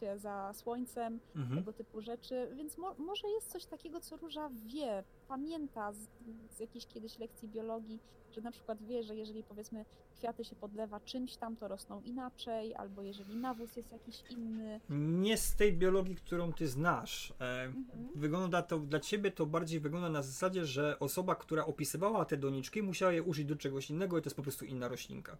się 0.00 0.18
za 0.18 0.52
słońcem, 0.52 1.20
Mhm. 1.36 1.56
tego 1.60 1.72
typu 1.72 2.00
rzeczy, 2.00 2.48
więc 2.56 2.78
mo 2.78 2.94
może 2.98 3.28
jest 3.28 3.50
coś 3.50 3.64
takiego, 3.66 4.00
co 4.00 4.16
Róża 4.16 4.50
wie, 4.66 5.04
pamięta 5.28 5.92
z, 5.92 6.08
z 6.50 6.60
jakiejś 6.60 6.86
kiedyś 6.86 7.18
lekcji 7.18 7.48
biologii, 7.48 8.00
że 8.32 8.40
na 8.40 8.50
przykład 8.50 8.82
wie, 8.82 9.02
że 9.02 9.16
jeżeli 9.16 9.42
powiedzmy 9.44 9.84
kwiaty 10.16 10.44
się 10.44 10.56
podlewa 10.56 11.00
czymś 11.00 11.36
tam, 11.36 11.56
to 11.56 11.68
rosną 11.68 12.00
inaczej, 12.00 12.74
albo 12.74 13.02
jeżeli 13.02 13.36
nawóz 13.36 13.76
jest 13.76 13.92
jakiś 13.92 14.22
inny. 14.30 14.80
Nie 14.90 15.36
z 15.36 15.54
tej 15.56 15.72
biologii, 15.72 16.16
którą 16.16 16.52
ty 16.52 16.68
znasz. 16.68 17.32
E, 17.40 17.62
Mhm. 17.64 18.08
wygląda 18.14 18.62
to 18.62 18.78
dla 18.78 19.00
ciebie 19.00 19.30
to 19.30 19.46
bardziej 19.46 19.80
wygląda 19.80 20.08
na 20.10 20.22
zasadzie, 20.22 20.64
że 20.64 20.98
osoba, 20.98 21.34
która 21.34 21.66
opisywała 21.66 22.24
te 22.24 22.36
doniczki, 22.36 22.82
musiała 22.82 23.12
je 23.12 23.22
użyć 23.22 23.44
do 23.46 23.56
czegoś 23.56 23.90
innego 23.90 24.18
i 24.18 24.22
to 24.22 24.26
jest 24.26 24.36
po 24.36 24.42
prostu 24.42 24.64
inna 24.64 24.88
roślinka. 24.88 25.36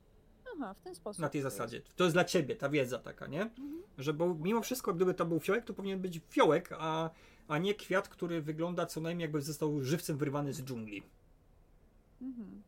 Aha, 0.61 0.75
w 0.75 0.81
ten 0.81 0.95
sposób. 0.95 1.23
Na 1.23 1.29
tej 1.29 1.43
zasadzie. 1.43 1.83
To 1.97 2.05
jest 2.05 2.17
dla 2.17 2.25
ciebie 2.25 2.57
ta 2.57 2.69
wiedza 2.69 2.99
taka, 2.99 3.27
nie? 3.27 3.43
Mhm. 3.43 3.83
Że 3.99 4.15
bo 4.15 4.35
mimo 4.35 4.63
wszystko, 4.63 4.95
gdyby 4.95 5.15
to 5.15 5.27
był 5.27 5.41
fiołek, 5.41 5.65
to 5.65 5.75
powinien 5.75 6.01
być 6.01 6.21
fiołek, 6.31 6.69
a, 6.79 7.11
a 7.49 7.59
nie 7.59 7.75
kwiat, 7.75 8.09
który 8.09 8.43
wygląda 8.43 8.87
co 8.87 9.01
najmniej 9.01 9.25
jakby 9.25 9.43
został 9.43 9.83
żywcem 9.85 10.17
wyrwany 10.19 10.53
z 10.53 10.63
dżungli. 10.63 11.03
Mhm. 12.23 12.63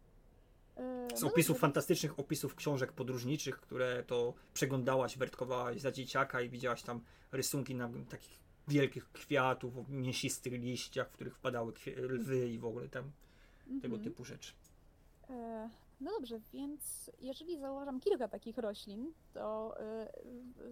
E, 0.76 1.16
Z 1.16 1.22
no 1.22 1.28
opisów 1.28 1.48
dobrze, 1.54 1.60
fantastycznych, 1.60 2.18
opisów 2.18 2.54
książek 2.54 2.92
podróżniczych, 2.92 3.60
które 3.60 4.02
to 4.06 4.34
przeglądałaś, 4.54 5.18
wertkowałaś 5.18 5.80
za 5.80 5.92
dzieciaka 5.92 6.40
i 6.40 6.48
widziałaś 6.48 6.82
tam 6.82 7.00
rysunki 7.32 7.74
na 7.74 7.90
takich 8.08 8.38
wielkich 8.68 9.12
kwiatów, 9.12 9.78
o 9.78 9.84
mięsistych 9.88 10.52
liściach, 10.52 11.08
w 11.08 11.12
których 11.12 11.36
wpadały 11.36 11.72
lwy 11.96 12.48
i 12.48 12.58
w 12.58 12.64
ogóle 12.64 12.88
tam 12.88 13.04
tego 13.82 13.94
Mhm. 13.96 14.02
typu 14.04 14.24
rzeczy. 14.24 14.52
E, 15.30 15.70
No 16.02 16.10
dobrze, 16.10 16.40
więc 16.52 17.10
jeżeli 17.18 17.58
zauważam 17.58 18.00
kilka 18.00 18.28
takich 18.28 18.58
roślin, 18.58 19.12
to 19.32 19.74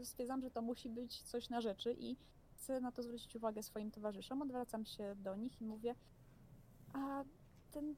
y, 0.01 0.05
stwierdzam, 0.05 0.43
że 0.43 0.51
to 0.51 0.63
musi 0.63 0.89
być 0.89 1.23
coś 1.23 1.49
na 1.49 1.61
rzeczy 1.61 1.97
i 1.99 2.17
chcę 2.53 2.81
na 2.81 2.93
to 2.93 3.03
zwrócić 3.03 3.37
uwagę 3.37 3.63
swoim 3.63 3.91
towarzyszom. 3.91 4.43
Odwracam 4.43 4.85
się 4.85 5.15
do 5.17 5.37
nich 5.37 5.61
i 5.61 5.65
mówię, 5.65 5.95
a 6.93 7.25
ten 7.71 7.97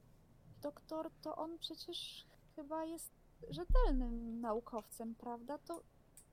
doktor, 0.61 1.11
to 1.21 1.35
on 1.35 1.57
przecież 1.57 2.25
chyba 2.55 2.85
jest 2.85 3.11
rzetelnym 3.49 4.41
naukowcem, 4.41 5.15
prawda? 5.15 5.57
To 5.57 5.83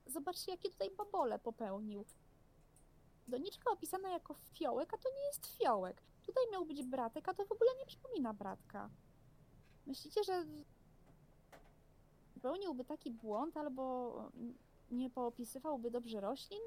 zobaczcie, 0.05 0.51
jakie 0.51 0.69
tutaj 0.69 0.91
babole 0.91 1.39
popełnił. 1.39 2.05
Doniczka 3.27 3.71
opisana 3.71 4.09
jako 4.09 4.33
fiołek, 4.33 4.93
a 4.93 4.97
to 4.97 5.09
nie 5.09 5.25
jest 5.25 5.45
fiołek. 5.45 6.01
Tutaj 6.23 6.43
miał 6.51 6.65
być 6.65 6.83
bratek, 6.83 7.29
a 7.29 7.33
to 7.33 7.45
w 7.45 7.51
ogóle 7.51 7.71
nie 7.79 7.85
przypomina 7.85 8.33
bratka. 8.33 8.89
Myślicie, 9.85 10.23
że 10.23 10.45
popełniłby 12.41 12.85
taki 12.85 13.11
błąd 13.11 13.57
albo 13.57 14.13
nie 14.91 15.09
poopisywałby 15.09 15.91
dobrze 15.91 16.21
roślin? 16.21 16.59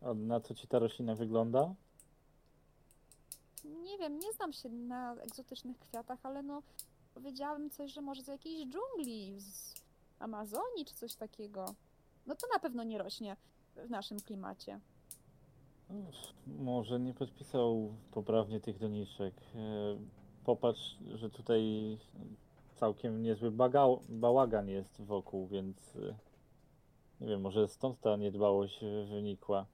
A 0.00 0.14
na 0.14 0.40
co 0.40 0.54
ci 0.54 0.68
ta 0.68 0.78
roślina 0.78 1.14
wygląda? 1.14 1.74
nie 3.64 3.98
wiem, 3.98 4.18
nie 4.18 4.32
znam 4.32 4.52
się 4.52 4.68
na 4.68 5.14
egzotycznych 5.14 5.78
kwiatach, 5.78 6.18
ale 6.22 6.42
no 6.42 6.62
powiedziałabym 7.14 7.70
coś, 7.70 7.92
że 7.92 8.00
może 8.00 8.22
z 8.22 8.26
jakiejś 8.28 8.66
dżungli, 8.68 9.40
z 9.40 9.74
Amazonii 10.18 10.84
czy 10.86 10.94
coś 10.94 11.14
takiego. 11.14 11.74
No 12.26 12.34
to 12.34 12.46
na 12.52 12.58
pewno 12.58 12.84
nie 12.84 12.98
rośnie 12.98 13.36
w 13.76 13.90
naszym 13.90 14.20
klimacie. 14.20 14.80
Może 16.46 17.00
nie 17.00 17.14
podpisał 17.14 17.94
poprawnie 18.10 18.60
tych 18.60 18.78
doniczek. 18.78 19.34
E, 19.54 19.98
Popatrz, 20.44 20.96
że 21.14 21.30
tutaj 21.30 21.62
całkiem 22.78 23.22
niezły 23.22 23.50
bagał, 23.50 24.02
bałagan 24.08 24.68
jest 24.68 25.02
wokół, 25.02 25.46
więc 25.48 25.96
e, 25.96 26.14
nie 27.20 27.26
wiem, 27.26 27.40
może 27.40 27.68
stąd 27.68 28.00
ta 28.00 28.16
niedbałość 28.16 28.80
wynikła. 29.10 29.66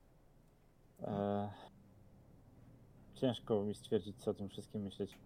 E, 1.03 1.49
Ciężko 3.15 3.63
mi 3.63 3.75
stwierdzić, 3.75 4.17
co 4.17 4.31
o 4.31 4.35
tym 4.35 4.49
wszystkim 4.49 4.83
myśleć. 4.83 5.19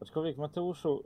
Aczkolwiek, 0.00 0.36
Mateuszu, 0.38 1.02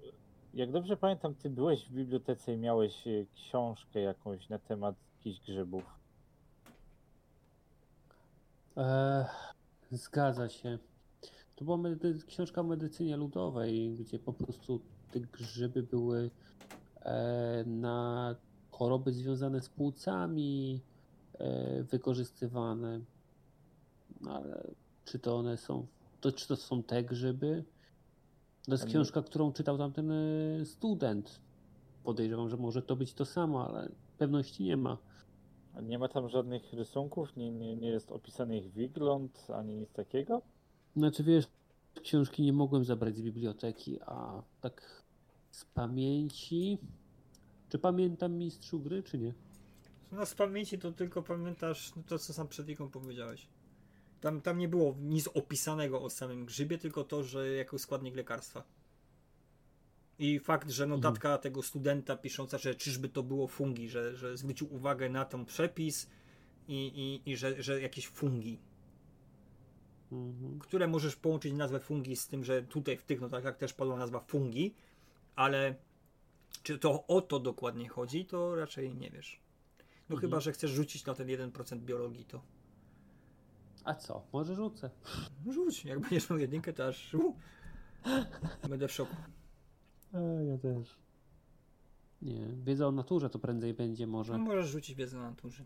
jak 0.55 0.71
dobrze 0.73 0.97
pamiętam, 0.97 1.35
ty 1.35 1.51
byłeś 1.51 1.89
w 1.89 1.93
bibliotece 1.93 2.55
i 2.55 2.57
miałeś 2.57 3.07
e, 3.07 3.27
książkę 3.35 4.01
jakąś 4.01 4.49
na 4.49 4.59
temat 4.59 4.95
jakichś 5.19 5.41
grzybów. 5.47 5.85
E, 8.77 9.27
zgadza 9.91 10.49
się. 10.49 10.79
To 11.57 11.65
była 11.65 11.77
medy- 11.77 12.27
książka 12.27 12.61
o 12.61 12.65
medycynie 12.65 13.17
ludowej, 13.17 13.95
gdzie 13.95 14.19
po 14.19 14.33
prostu 14.33 14.81
te 15.15 15.21
grzyby 15.21 15.83
były 15.83 16.31
e, 17.01 17.65
na 17.67 18.37
choroby 18.71 19.13
związane 19.13 19.61
z 19.61 19.69
płucami 19.69 20.81
e, 21.39 21.83
wykorzystywane. 21.83 23.01
No 24.21 24.35
ale 24.35 24.71
czy 25.05 25.19
to 25.19 25.37
one 25.37 25.57
są, 25.57 25.87
to 26.21 26.33
czy 26.33 26.49
to 26.49 26.57
są 26.57 26.83
te 26.83 27.03
grzyby? 27.03 27.65
To 28.65 28.73
jest 28.73 28.85
książka, 28.85 29.23
którą 29.23 29.53
czytał 29.53 29.79
tamten 29.79 30.11
e, 30.11 30.65
student. 30.65 31.41
Podejrzewam, 32.05 32.49
że 32.49 32.57
może 32.57 32.83
to 32.83 32.97
być 32.97 33.15
to 33.15 33.25
samo, 33.25 33.69
ale 33.69 33.89
pewności 34.19 34.65
nie 34.65 34.77
ma. 34.77 34.99
A 35.75 35.81
Nie 35.81 35.99
ma 35.99 36.09
tam 36.09 36.29
żadnych 36.29 36.73
rysunków, 36.73 37.37
nie, 37.37 37.51
nie, 37.51 37.77
nie 37.77 37.89
jest 37.89 38.13
opisany 38.13 38.59
ich 38.59 38.73
wygląd, 38.73 39.47
ani 39.55 39.75
nic 39.77 39.93
takiego? 39.93 40.43
Znaczy 40.97 41.25
wiesz, 41.25 41.47
książki 42.03 42.43
nie 42.43 42.53
mogłem 42.53 42.85
zabrać 42.85 43.17
z 43.17 43.23
biblioteki, 43.23 43.99
a 44.07 44.43
tak 44.61 45.04
z 45.55 45.65
pamięci. 45.65 46.79
Czy 47.69 47.79
pamiętam 47.79 48.33
mistrzu 48.33 48.81
gry, 48.81 49.03
czy 49.03 49.19
nie? 49.19 49.35
No 50.13 50.27
z 50.27 50.35
pamięci 50.35 50.79
to 50.79 50.93
tylko 50.93 51.23
pamiętasz 51.23 51.93
to, 52.07 52.19
co 52.19 52.33
sam 52.33 52.49
przed 52.49 52.67
chwilą 52.67 52.91
powiedziałeś. 52.91 53.49
Tam, 54.21 54.41
tam 54.41 54.59
nie 54.59 54.69
było 54.69 54.97
nic 55.01 55.29
opisanego 55.29 56.03
o 56.03 56.11
samym 56.11 56.45
grzybie, 56.45 56.79
tylko 56.79 57.05
to, 57.05 57.25
że 57.25 57.49
jako 57.49 57.79
składnik 57.79 58.17
lekarstwa. 58.17 58.65
I 60.19 60.39
fakt, 60.39 60.71
że 60.71 60.87
notatka 60.87 61.39
tego 61.39 61.63
studenta 61.63 62.17
pisząca, 62.17 62.59
że 62.59 62.75
czyżby 62.75 63.09
to 63.09 63.23
było 63.23 63.47
fungi, 63.47 63.89
że, 63.89 64.17
że 64.17 64.37
zwrócił 64.37 64.75
uwagę 64.75 65.09
na 65.09 65.25
ten 65.25 65.45
przepis 65.45 66.11
i, 66.69 66.87
i, 67.27 67.31
i 67.31 67.37
że, 67.37 67.63
że 67.63 67.81
jakieś 67.81 68.09
fungi, 68.09 68.59
Mhm. 70.13 70.59
które 70.59 70.87
możesz 70.87 71.17
połączyć 71.17 71.53
nazwę 71.53 71.81
fungi 71.81 72.17
z 72.17 72.29
tym, 72.29 72.45
że 72.45 72.63
tutaj 72.63 72.97
w 72.97 73.03
tych 73.03 73.21
notatkach 73.21 73.57
też 73.57 73.73
padła 73.73 73.97
nazwa 73.97 74.21
fungi, 74.21 74.75
ale 75.37 75.75
czy 76.63 76.79
to 76.79 77.07
o 77.07 77.21
to 77.21 77.41
dokładnie 77.41 77.89
chodzi, 77.89 78.27
to 78.27 78.55
raczej 78.57 78.95
nie 78.95 79.11
wiesz. 79.11 79.41
No 80.09 80.15
Mhm. 80.15 80.21
chyba, 80.21 80.41
że 80.41 80.53
chcesz 80.53 80.71
rzucić 80.71 81.07
na 81.07 81.15
ten 81.15 81.29
1% 81.29 81.79
biologii, 81.81 82.25
to 82.25 82.43
A 83.85 83.95
co? 83.95 84.27
Może 84.33 84.55
rzucę. 84.55 84.91
rzuć. 85.51 85.85
Jak 85.85 86.01
będziesz 86.01 86.31
miał 86.31 86.39
jedynkę, 86.39 86.73
to 86.73 86.87
aż 86.87 87.15
u, 87.15 87.37
będę 88.69 88.89
w 88.89 88.93
szoku. 88.93 89.17
A, 90.13 90.19
ja 90.19 90.59
też. 90.59 90.97
Nie, 92.23 92.47
wiedza 92.65 92.87
o 92.89 92.93
naturze 92.93 93.31
to 93.31 93.39
prędzej 93.39 93.75
będzie 93.75 94.07
No, 94.07 94.13
może. 94.13 94.39
możesz 94.39 94.69
rzucić 94.69 94.97
wiedzę 94.97 95.17
na 95.17 95.31
naturze. 95.31 95.65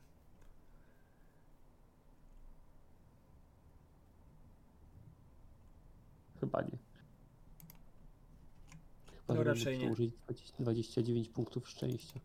Chyba 6.40 6.62
nie. 6.62 6.78
No 9.28 9.42
raczej 9.42 9.74
mógł 9.74 9.86
nie. 9.86 9.92
użyć 9.92 10.14
20 10.24 10.55
29 10.62 11.28
punktów 11.28 11.68
szczęścia. 11.68 12.20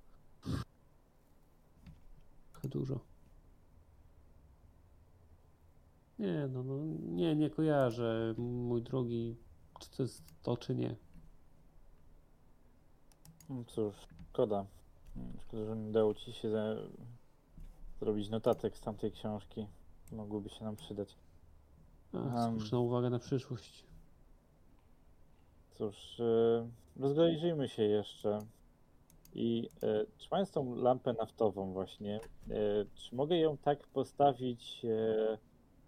Trochę 2.51 2.67
dużo. 2.67 2.99
Nie, 6.19 6.47
no, 6.47 6.63
no 6.63 6.83
nie, 6.99 7.35
nie 7.35 7.49
kojarzę, 7.49 8.35
mój 8.37 8.81
drogi, 8.81 9.35
czy 9.79 9.89
to 9.89 10.03
jest 10.03 10.23
to, 10.43 10.57
czy 10.57 10.75
nie. 10.75 10.95
No 13.49 13.63
Cóż, 13.67 13.95
szkoda. 14.29 14.65
Szkoda, 15.41 15.65
że 15.65 15.75
nie 15.75 15.89
udało 15.89 16.13
ci 16.13 16.33
się 16.33 16.49
za... 16.49 16.75
zrobić 17.99 18.29
notatek 18.29 18.77
z 18.77 18.81
tamtej 18.81 19.11
książki. 19.11 19.67
Mogłyby 20.11 20.49
się 20.49 20.63
nam 20.65 20.75
przydać. 20.75 21.15
A, 22.13 22.47
Em. 22.47 22.51
słuszna 22.59 22.79
uwaga 22.79 23.09
na 23.09 23.19
przyszłość. 23.19 23.85
Cóż, 25.73 26.19
e, 26.19 26.69
rozejrzyjmy 26.99 27.67
się 27.67 27.83
jeszcze. 27.83 28.39
I 29.35 29.69
e, 29.83 30.05
trzymając 30.17 30.51
tą 30.51 30.75
lampę 30.75 31.13
naftową 31.13 31.73
właśnie, 31.73 32.15
e, 32.49 32.55
czy 32.95 33.15
mogę 33.15 33.37
ją 33.37 33.57
tak 33.57 33.87
postawić 33.87 34.85
e, 34.85 35.37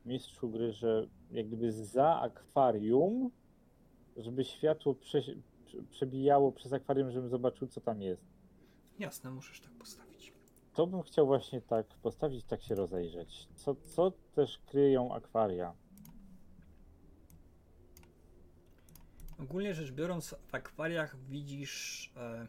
mistrzu 0.05 0.49
gry, 0.49 0.71
że 0.71 1.07
jak 1.31 1.47
gdyby 1.47 1.71
za 1.71 2.19
akwarium, 2.21 3.31
żeby 4.17 4.43
światło 4.43 4.93
prze- 4.95 5.35
przebijało 5.89 6.51
przez 6.51 6.73
akwarium, 6.73 7.11
żebym 7.11 7.29
zobaczył, 7.29 7.67
co 7.67 7.81
tam 7.81 8.01
jest. 8.01 8.25
Jasne, 8.99 9.31
musisz 9.31 9.61
tak 9.61 9.71
postawić. 9.71 10.33
To 10.73 10.87
bym 10.87 11.01
chciał 11.01 11.25
właśnie 11.27 11.61
tak 11.61 11.87
postawić, 11.87 12.45
tak 12.45 12.61
się 12.61 12.75
rozejrzeć. 12.75 13.47
Co, 13.55 13.75
co 13.75 14.11
też 14.35 14.57
kryją 14.57 15.13
akwaria? 15.13 15.73
Ogólnie 19.39 19.73
rzecz 19.73 19.91
biorąc, 19.91 20.35
w 20.47 20.55
akwariach 20.55 21.17
widzisz 21.29 22.11
e, 22.17 22.47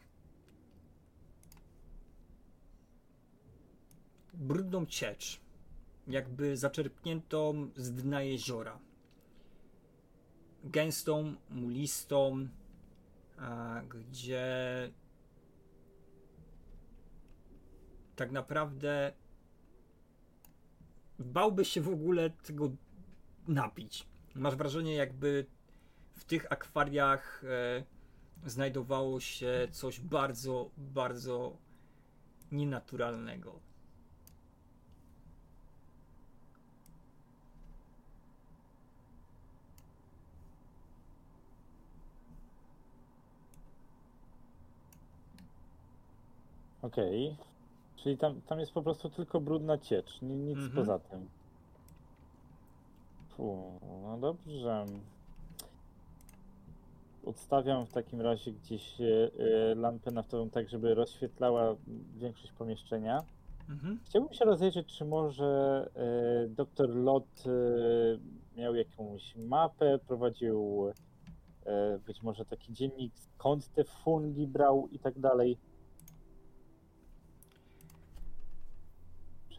brudną 4.34 4.86
ciecz, 4.86 5.40
jakby 6.06 6.56
zaczerpniętą 6.56 7.70
z 7.76 7.92
dna 7.92 8.22
jeziora. 8.22 8.78
Gęstą, 10.64 11.34
mulistą, 11.50 12.48
a, 13.38 13.82
gdzie 13.88 14.46
tak 18.16 18.32
naprawdę 18.32 19.12
bałby 21.18 21.64
się 21.64 21.80
w 21.80 21.88
ogóle 21.88 22.30
tego 22.30 22.70
napić. 23.48 24.06
Masz 24.34 24.56
wrażenie, 24.56 24.94
jakby 24.94 25.46
w 26.16 26.24
tych 26.24 26.52
akwariach 26.52 27.42
e, 27.44 28.48
znajdowało 28.50 29.20
się 29.20 29.68
coś 29.70 30.00
bardzo, 30.00 30.70
bardzo 30.78 31.56
nienaturalnego. 32.52 33.52
Okej. 46.82 47.36
Czyli 47.96 48.18
tam, 48.18 48.40
tam 48.40 48.60
jest 48.60 48.72
po 48.72 48.82
prostu 48.82 49.10
tylko 49.10 49.40
brudna 49.40 49.78
ciecz, 49.78 50.22
ni- 50.22 50.34
nic 50.36 50.58
Mhm. 50.58 50.72
poza 50.74 50.98
tym. 50.98 51.28
Fu, 53.28 53.72
no 54.02 54.18
dobrze. 54.18 54.84
Odstawiam 57.26 57.86
w 57.86 57.92
takim 57.92 58.20
razie 58.20 58.52
gdzieś 58.52 59.00
e, 59.00 59.04
e, 59.04 59.74
lampę 59.74 60.10
naftową 60.10 60.50
tak, 60.50 60.68
żeby 60.68 60.94
rozświetlała 60.94 61.76
większość 62.16 62.52
pomieszczenia. 62.52 63.22
Mhm. 63.68 64.00
Chciałbym 64.04 64.32
się 64.32 64.44
rozejrzeć, 64.44 64.98
czy 64.98 65.04
może 65.04 65.90
e, 65.94 66.48
dr 66.48 66.96
Lot 66.96 67.44
miał 68.56 68.74
jakąś 68.74 69.36
mapę, 69.36 69.98
prowadził 69.98 70.86
być 72.06 72.22
może 72.22 72.44
taki 72.44 72.72
dziennik, 72.72 73.12
skąd 73.18 73.68
te 73.68 73.84
fungi 73.84 74.46
brał 74.46 74.88
i 74.92 74.98
tak 74.98 75.18
dalej. 75.18 75.58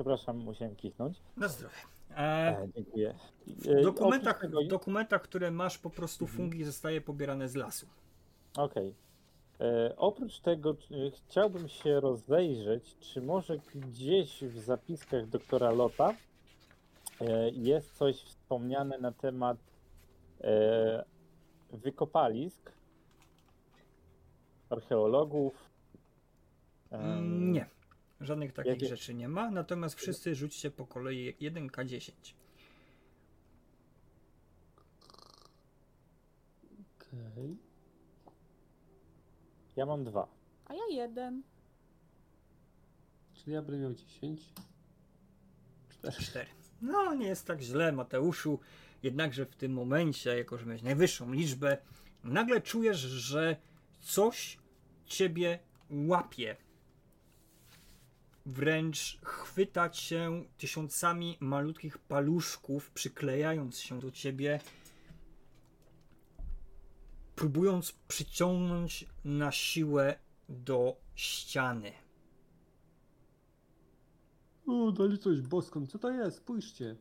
Przepraszam, 0.01 0.37
musiałem 0.37 0.75
kichnąć. 0.75 1.21
Na 1.37 1.47
zdrowie. 1.47 1.75
E, 2.11 2.15
E, 2.17 2.67
dziękuję. 2.75 3.13
w, 3.47 3.67
E, 3.67 3.81
dokumentach, 3.81 4.35
oprócz 4.37 4.51
tego- 4.51 4.63
w 4.63 4.67
dokumentach, 4.67 5.21
które 5.21 5.51
masz, 5.51 5.77
po 5.77 5.89
prostu 5.89 6.25
Mhm. 6.25 6.37
fungi 6.49 6.63
zostaje 6.63 7.01
pobierane 7.01 7.49
z 7.49 7.55
lasu. 7.55 7.87
Okej. 8.57 8.93
E, 9.59 9.93
Oprócz 9.97 10.39
tego 10.39 10.71
e, 10.71 10.75
chciałbym 11.11 11.67
się 11.67 11.99
rozejrzeć, 11.99 12.95
czy 12.99 13.21
może 13.21 13.57
gdzieś 13.75 14.43
w 14.43 14.59
zapiskach 14.59 15.27
doktora 15.27 15.71
Lota 15.71 16.13
e, 17.21 17.49
jest 17.49 17.93
coś 17.97 18.15
wspomniane 18.23 18.97
na 18.97 19.11
temat 19.11 19.57
wykopalisk 21.71 22.71
archeologów. 24.69 25.69
Mm, 26.91 27.51
Nie. 27.53 27.65
Żadnych 28.21 28.53
takich 28.53 28.71
jakie- 28.71 28.87
rzeczy 28.87 29.13
nie 29.13 29.27
ma, 29.27 29.51
natomiast 29.51 29.95
wszyscy 29.95 30.35
rzućcie 30.35 30.71
po 30.71 30.85
kolei 30.87 31.35
1K10. 31.41 32.11
Okej. 36.97 37.57
Ja 39.75 39.85
mam 39.85 40.03
dwa. 40.03 40.27
A 40.65 40.73
ja 40.73 40.81
jeden. 40.91 41.43
Czyli 43.33 43.51
ja 43.53 43.61
będę 43.61 43.81
miał 43.81 43.93
10. 43.93 44.41
4. 45.89 46.15
4. 46.23 46.45
No, 46.81 47.13
nie 47.13 47.27
jest 47.27 47.45
tak 47.45 47.61
źle, 47.61 47.91
Mateuszu. 47.91 48.59
Jednakże 49.03 49.45
w 49.45 49.55
tym 49.55 49.73
momencie, 49.73 50.37
jako 50.37 50.57
że 50.57 50.65
miałeś 50.65 50.81
najwyższą 50.81 51.31
liczbę, 51.33 51.77
nagle 52.23 52.61
czujesz, 52.61 52.97
że 52.99 53.55
coś 54.01 54.57
ciebie 55.05 55.59
łapie. 55.89 56.55
Wręcz 58.47 59.19
chwyta 59.23 59.89
cię 59.89 60.43
tysiącami 60.57 61.37
malutkich 61.39 61.97
paluszków, 61.97 62.91
przyklejając 62.91 63.79
się 63.79 63.99
do 63.99 64.11
ciebie, 64.11 64.59
próbując 67.35 67.91
przyciągnąć 67.91 69.05
na 69.25 69.51
siłę 69.51 70.15
do 70.49 70.95
ściany. 71.15 71.91
O, 74.67 74.91
dali 74.91 75.17
coś 75.17 75.41
boską. 75.41 75.87
Co 75.87 75.99
to 75.99 76.11
jest? 76.11 76.37
Spójrzcie. 76.37 76.95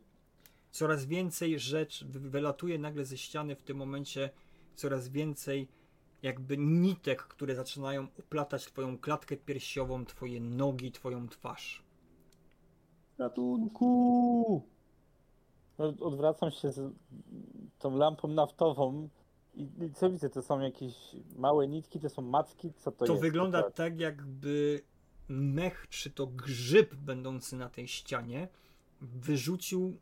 coraz 0.70 1.04
więcej 1.06 1.58
rzeczy 1.58 2.04
wy- 2.06 2.30
wylatuje 2.30 2.78
nagle 2.78 3.04
ze 3.04 3.18
ściany 3.18 3.56
w 3.56 3.62
tym 3.62 3.76
momencie, 3.76 4.30
coraz 4.74 5.08
więcej 5.08 5.68
jakby 6.26 6.56
nitek, 6.58 7.22
które 7.22 7.54
zaczynają 7.54 8.06
oplatać 8.18 8.66
twoją 8.66 8.98
klatkę 8.98 9.36
piersiową, 9.36 10.04
twoje 10.04 10.40
nogi, 10.40 10.92
twoją 10.92 11.28
twarz. 11.28 11.82
Ratunku! 13.18 14.62
Odwracam 16.00 16.50
się 16.50 16.72
z 16.72 16.94
tą 17.78 17.96
lampą 17.96 18.28
naftową 18.28 19.08
i, 19.54 19.62
i 19.62 19.92
co 19.92 20.10
widzę? 20.10 20.30
To 20.30 20.42
są 20.42 20.60
jakieś 20.60 20.94
małe 21.36 21.68
nitki, 21.68 22.00
to 22.00 22.08
są 22.08 22.22
macki? 22.22 22.72
Co 22.72 22.92
to, 22.92 23.06
To 23.06 23.12
jest? 23.12 23.22
wygląda 23.22 23.62
Tak. 23.62 23.74
tak, 23.74 24.00
jakby 24.00 24.80
mech, 25.28 25.86
czy 25.88 26.10
to 26.10 26.26
grzyb 26.26 26.94
będący 26.94 27.56
na 27.56 27.68
tej 27.68 27.88
ścianie, 27.88 28.48
wyrzucił 29.00 29.96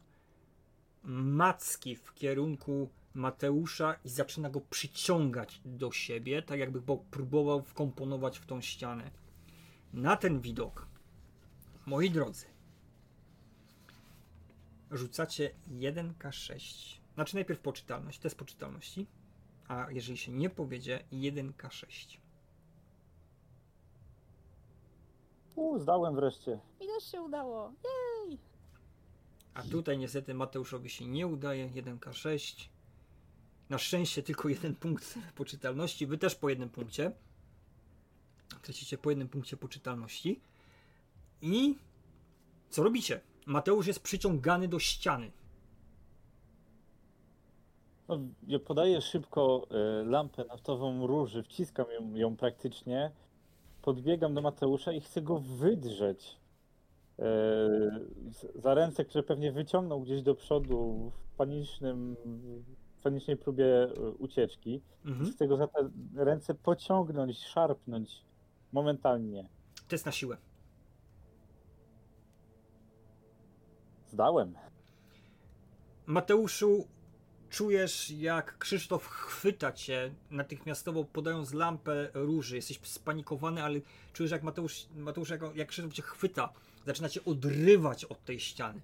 macki 1.05 1.97
w 1.97 2.15
kierunku 2.15 2.89
Mateusza 3.15 3.95
i 4.05 4.09
zaczyna 4.09 4.51
go 4.51 4.61
przyciągać 4.61 5.61
do 5.65 5.93
siebie, 5.93 6.43
tak 6.43 6.59
jakby 6.59 6.81
go 6.81 6.97
próbował 6.97 7.63
wkomponować 7.63 8.39
w 8.39 8.47
tą 8.47 8.61
ścianę. 8.61 9.11
Na 9.93 10.17
ten 10.17 10.41
widok, 10.41 10.87
moi 11.87 12.11
drodzy, 12.11 12.47
rzucacie 14.91 15.51
1K6. 15.71 16.59
Znaczy 17.15 17.35
najpierw 17.35 17.61
poczytalność, 17.61 18.19
test 18.19 18.39
poczytalności, 18.39 19.07
a 19.69 19.87
jeżeli 19.91 20.19
się 20.19 20.33
nie 20.33 20.51
powiedzie, 20.51 21.05
1K6. 21.13 22.19
U, 25.55 25.79
zdałem 25.79 26.15
wreszcie. 26.15 26.59
Mi 26.81 26.87
też 26.87 27.11
się 27.11 27.23
udało. 27.23 27.73
Jej! 27.85 28.39
A 29.55 29.63
tutaj 29.63 29.99
niestety 29.99 30.35
Mateuszowi 30.35 30.91
się 30.91 31.07
nie 31.07 31.27
udaje, 31.27 31.69
1K6. 31.69 32.69
Na 33.75 33.79
szczęście 33.79 34.23
tylko 34.23 34.49
jeden 34.49 34.75
punkt 34.75 35.15
poczytalności, 35.37 36.07
wy 36.07 36.19
też 36.19 36.35
po 36.35 36.49
jednym 36.49 36.69
punkcie. 36.69 37.13
Tracicie 38.63 38.99
po 38.99 39.11
jednym 39.11 39.29
punkcie 39.29 39.57
poczytalności. 39.57 40.41
I 41.43 41.79
co 42.71 42.83
robicie? 42.83 43.21
Mateusz 43.47 43.87
jest 43.87 44.01
przyciągany 44.01 44.69
do 44.69 44.79
ściany. 44.79 45.31
No, 48.09 48.19
podaję 48.65 49.01
szybko 49.01 49.67
e, 49.71 50.05
lampę 50.05 50.45
naftową 50.45 51.07
róży, 51.07 51.43
wciskam 51.43 51.87
ją, 51.91 52.15
ją 52.15 52.37
praktycznie, 52.37 53.11
podbiegam 53.83 54.35
do 54.35 54.43
Mateusza 54.43 54.93
i 54.93 55.01
chcę 55.01 55.23
go 55.23 55.39
wydrzeć 55.39 56.37
e, 57.19 57.25
za 58.55 58.75
ręce, 58.75 59.05
które 59.05 59.25
pewnie 59.25 59.53
wyciągnął 59.53 60.01
gdzieś 60.01 60.23
do 60.23 60.35
przodu 60.35 61.11
w 61.15 61.37
panicznym, 61.37 62.17
panicznej 63.05 63.37
próbie 63.37 63.65
e, 63.65 64.11
ucieczki. 64.19 64.83
Mhm. 65.05 65.33
Chcę 65.33 65.49
go 65.49 65.57
za 65.57 65.67
te 65.67 65.91
ręce 66.15 66.55
pociągnąć, 66.55 67.39
szarpnąć 67.39 68.25
momentalnie. 68.73 69.49
To 69.89 69.95
jest 69.95 70.07
na 70.07 70.13
siłę. 70.13 70.37
Zdałem. 74.07 74.55
Mateuszu, 76.07 76.87
czujesz 77.51 78.11
jak 78.11 78.59
Krzysztof 78.59 79.07
chwyta 79.07 79.73
cię 79.73 80.15
natychmiastowo 80.31 81.05
podając 81.05 81.53
lampę 81.53 82.11
róży. 82.15 82.57
Jesteś 82.57 82.81
spanikowany, 82.83 83.63
ale 83.63 83.81
czujesz 84.13 84.33
jak 84.33 84.43
Mateusz, 84.43 84.87
Mateusz 84.97 85.31
jak, 85.31 85.43
jak 85.55 85.69
Krzysztof 85.69 85.95
cię 85.95 86.03
chwyta. 86.03 86.53
Zaczyna 86.87 87.09
cię 87.09 87.25
odrywać 87.25 88.05
od 88.05 88.25
tej 88.25 88.41
ściany. 88.41 88.81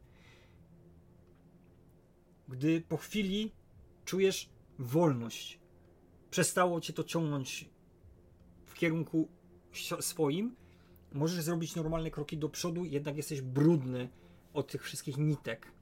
Gdy 2.49 2.81
po 2.81 2.97
chwili 2.97 3.53
czujesz 4.11 4.49
wolność. 4.79 5.61
Przestało 6.31 6.81
cię 6.81 6.93
to 6.93 7.05
ciągnąć 7.05 7.71
w 8.67 8.75
kierunku 8.75 9.29
swoim. 10.01 10.57
Możesz 11.13 11.43
zrobić 11.43 11.77
normalne 11.77 12.11
kroki 12.11 12.39
do 12.39 12.49
przodu, 12.49 12.85
jednak 12.85 13.17
jesteś 13.17 13.41
brudny 13.41 14.09
od 14.53 14.71
tych 14.73 14.83
wszystkich 14.83 15.17
nitek. 15.19 15.73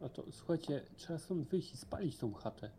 A 0.00 0.08
to 0.08 0.24
słuchajcie, 0.30 0.84
trzeba 0.96 1.18
stąd 1.18 1.48
wyjść 1.48 1.74
i 1.74 1.76
spalić 1.76 2.16
tą 2.16 2.34
chatę. 2.34 2.70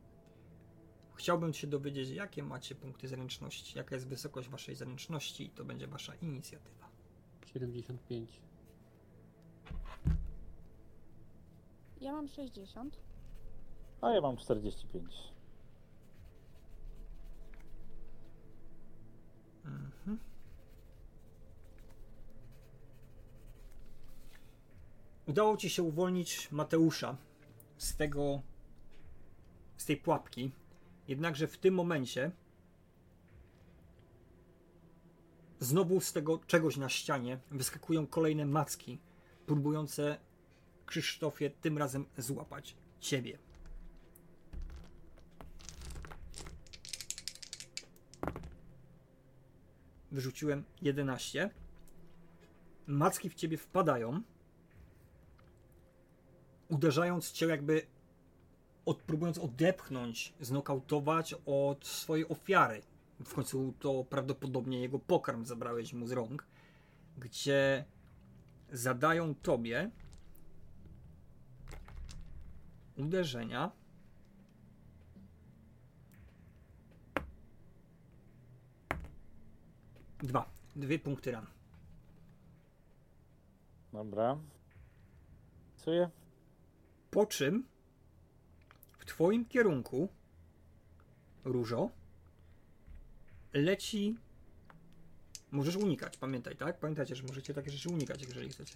Chciałbym 1.15 1.53
się 1.53 1.67
dowiedzieć, 1.67 2.09
jakie 2.09 2.43
macie 2.43 2.75
punkty 2.75 3.07
zręczności, 3.07 3.77
jaka 3.77 3.95
jest 3.95 4.07
wysokość 4.07 4.49
waszej 4.49 4.75
zręczności 4.75 5.45
i 5.45 5.49
to 5.49 5.65
będzie 5.65 5.87
wasza 5.87 6.15
inicjatywa. 6.15 6.89
75. 7.45 8.41
Ja 12.01 12.11
mam 12.13 12.27
60. 12.27 12.99
A 14.01 14.09
ja 14.09 14.21
mam 14.21 14.37
45. 14.37 15.33
Mhm. 19.65 20.19
Udało 25.27 25.57
ci 25.57 25.69
się 25.69 25.83
uwolnić 25.83 26.51
Mateusza 26.51 27.17
z 27.77 27.95
tego, 27.95 28.41
z 29.77 29.85
tej 29.85 29.97
pułapki. 29.97 30.51
Jednakże 31.07 31.47
w 31.47 31.57
tym 31.57 31.73
momencie 31.73 32.31
znowu 35.59 36.01
z 36.01 36.13
tego 36.13 36.39
czegoś 36.47 36.77
na 36.77 36.89
ścianie 36.89 37.39
wyskakują 37.51 38.07
kolejne 38.07 38.45
macki, 38.45 38.99
próbujące 39.45 40.17
Krzysztofie 40.85 41.49
tym 41.49 41.77
razem 41.77 42.05
złapać 42.17 42.75
ciebie. 42.99 43.37
Wyrzuciłem 50.11 50.63
11. 50.81 51.49
Macki 52.87 53.29
w 53.29 53.35
ciebie 53.35 53.57
wpadają, 53.57 54.21
uderzając 56.67 57.31
cię 57.31 57.45
jakby 57.45 57.87
od, 58.85 59.01
próbując 59.01 59.37
odepchnąć, 59.37 60.33
znokautować 60.39 61.35
od 61.45 61.87
swojej 61.87 62.27
ofiary. 62.27 62.81
W 63.25 63.33
końcu 63.33 63.73
to 63.79 64.03
prawdopodobnie 64.03 64.81
jego 64.81 64.99
pokarm 64.99 65.45
zabrałeś 65.45 65.93
mu 65.93 66.07
z 66.07 66.11
rąk, 66.11 66.47
gdzie 67.17 67.85
zadają 68.71 69.35
tobie 69.35 69.91
uderzenia. 72.97 73.71
Dwa. 80.19 80.49
Dwie 80.75 80.99
punkty 80.99 81.31
ran. 81.31 81.45
Dobra. 83.93 84.37
Psuję? 85.77 86.09
Po 87.11 87.25
czym 87.25 87.67
w 88.97 89.05
twoim 89.05 89.45
kierunku, 89.45 90.09
Różo, 91.43 91.89
leci 93.53 94.17
Możesz 95.55 95.75
unikać, 95.75 96.17
pamiętaj, 96.17 96.55
tak? 96.55 96.79
Pamiętajcie, 96.79 97.15
że 97.15 97.23
możecie 97.23 97.53
takie 97.53 97.71
rzeczy 97.71 97.89
unikać, 97.89 98.21
jeżeli 98.21 98.49
chcecie. 98.49 98.75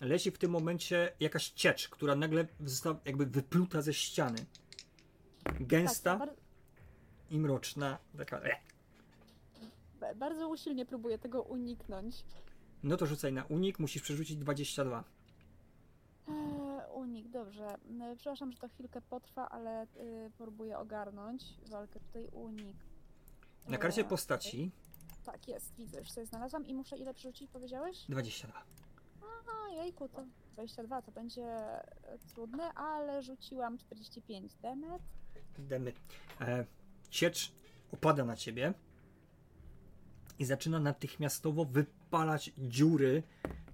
Leci 0.00 0.30
w 0.30 0.38
tym 0.38 0.50
momencie 0.50 1.12
jakaś 1.20 1.48
ciecz, 1.50 1.88
która 1.88 2.14
nagle 2.14 2.46
została 2.60 3.00
jakby 3.04 3.26
wypluta 3.26 3.82
ze 3.82 3.94
ściany. 3.94 4.38
Gęsta 5.60 6.10
Tak, 6.10 6.18
bar- 6.18 6.36
i 7.30 7.38
mroczna. 7.38 7.98
Taka. 8.18 8.40
E. 8.40 8.56
ba- 10.00 10.14
bardzo 10.14 10.48
usilnie 10.48 10.86
próbuję 10.86 11.18
tego 11.18 11.42
uniknąć. 11.42 12.24
No 12.82 12.96
to 12.96 13.06
rzucaj 13.06 13.32
na 13.32 13.44
unik, 13.44 13.78
musisz 13.78 14.02
przerzucić 14.02 14.36
22. 14.36 15.04
Eee, 16.28 16.34
unik, 16.94 17.28
dobrze. 17.28 17.66
E, 18.02 18.16
Przepraszam, 18.16 18.52
że 18.52 18.58
to 18.58 18.68
chwilkę 18.68 19.00
potrwa, 19.00 19.48
ale 19.48 19.82
y, 19.82 20.30
próbuję 20.38 20.78
ogarnąć 20.78 21.42
walkę 21.70 22.00
tutaj 22.00 22.26
unik. 22.32 22.76
Na 23.68 23.78
karcie 23.78 24.00
Eee, 24.02 24.08
postaci 24.08 24.70
Tak, 25.24 25.48
jest, 25.48 25.74
widzę, 25.78 25.98
już 25.98 26.10
sobie 26.10 26.26
znalazłam 26.26 26.66
i 26.66 26.74
muszę 26.74 26.96
ile 26.96 27.14
przerzucić, 27.14 27.50
powiedziałeś? 27.50 28.04
22. 28.08 28.62
A, 29.48 29.72
jejku, 29.74 30.08
to 30.08 30.24
22, 30.52 31.02
to 31.02 31.12
będzie 31.12 31.42
e, 31.42 32.18
trudne, 32.34 32.74
ale 32.74 33.22
rzuciłam 33.22 33.78
45 33.78 34.54
demet. 34.54 35.02
Demy. 35.58 35.92
E, 36.40 36.64
ciecz 37.10 37.52
opada 37.92 38.24
na 38.24 38.36
ciebie 38.36 38.74
i 40.38 40.44
zaczyna 40.44 40.80
natychmiastowo 40.80 41.64
wypalać 41.64 42.52
dziury 42.58 43.22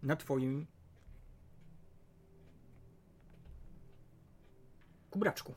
na 0.02 0.16
twoim 0.16 0.66
kubraczku. 5.10 5.54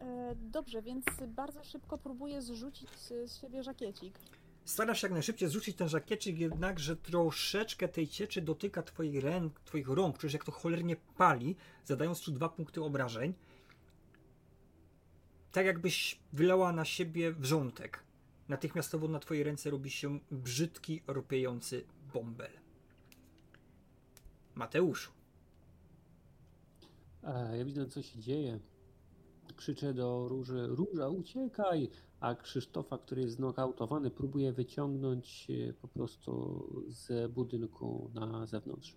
E, 0.00 0.34
dobrze, 0.34 0.82
więc 0.82 1.04
bardzo 1.26 1.64
szybko 1.64 1.98
próbuję 1.98 2.42
zrzucić 2.42 2.90
z 2.90 3.40
siebie 3.40 3.62
żakiecik. 3.62 4.18
Starasz 4.64 5.00
się 5.00 5.06
jak 5.06 5.12
najszybciej 5.12 5.48
zrzucić 5.48 5.76
ten 5.76 5.88
żakieczyk, 5.88 6.38
jednakże 6.38 6.96
troszeczkę 6.96 7.88
tej 7.88 8.08
cieczy 8.08 8.42
dotyka 8.42 8.82
twoich 8.82 9.24
ręk, 9.24 9.60
twoich 9.60 9.88
rąk, 9.88 10.18
czujesz 10.18 10.32
jak 10.32 10.44
to 10.44 10.52
cholernie 10.52 10.96
pali, 10.96 11.56
zadając 11.84 12.20
ci 12.20 12.32
dwa 12.32 12.48
punkty 12.48 12.82
obrażeń. 12.82 13.34
Tak 15.52 15.66
jakbyś 15.66 16.18
wylała 16.32 16.72
na 16.72 16.84
siebie 16.84 17.32
wrzątek. 17.32 18.02
Natychmiastowo 18.48 19.08
na 19.08 19.18
twojej 19.18 19.44
ręce 19.44 19.70
robi 19.70 19.90
się 19.90 20.18
brzydki, 20.30 21.02
ropiejący 21.06 21.84
bąbel. 22.14 22.50
Mateuszu. 24.54 25.10
E, 27.24 27.58
ja 27.58 27.64
widzę, 27.64 27.86
co 27.86 28.02
się 28.02 28.18
dzieje. 28.20 28.58
Krzyczę 29.56 29.94
do 29.94 30.28
Róży, 30.28 30.66
Róża, 30.66 31.08
uciekaj! 31.08 31.90
A 32.20 32.34
Krzysztofa, 32.34 32.98
który 32.98 33.22
jest 33.22 33.34
znokautowany, 33.34 34.10
próbuje 34.10 34.52
wyciągnąć 34.52 35.48
e, 35.50 35.72
po 35.72 35.88
prostu 35.88 36.32
z 36.88 37.32
budynku 37.32 38.10
na 38.14 38.46
zewnątrz. 38.46 38.96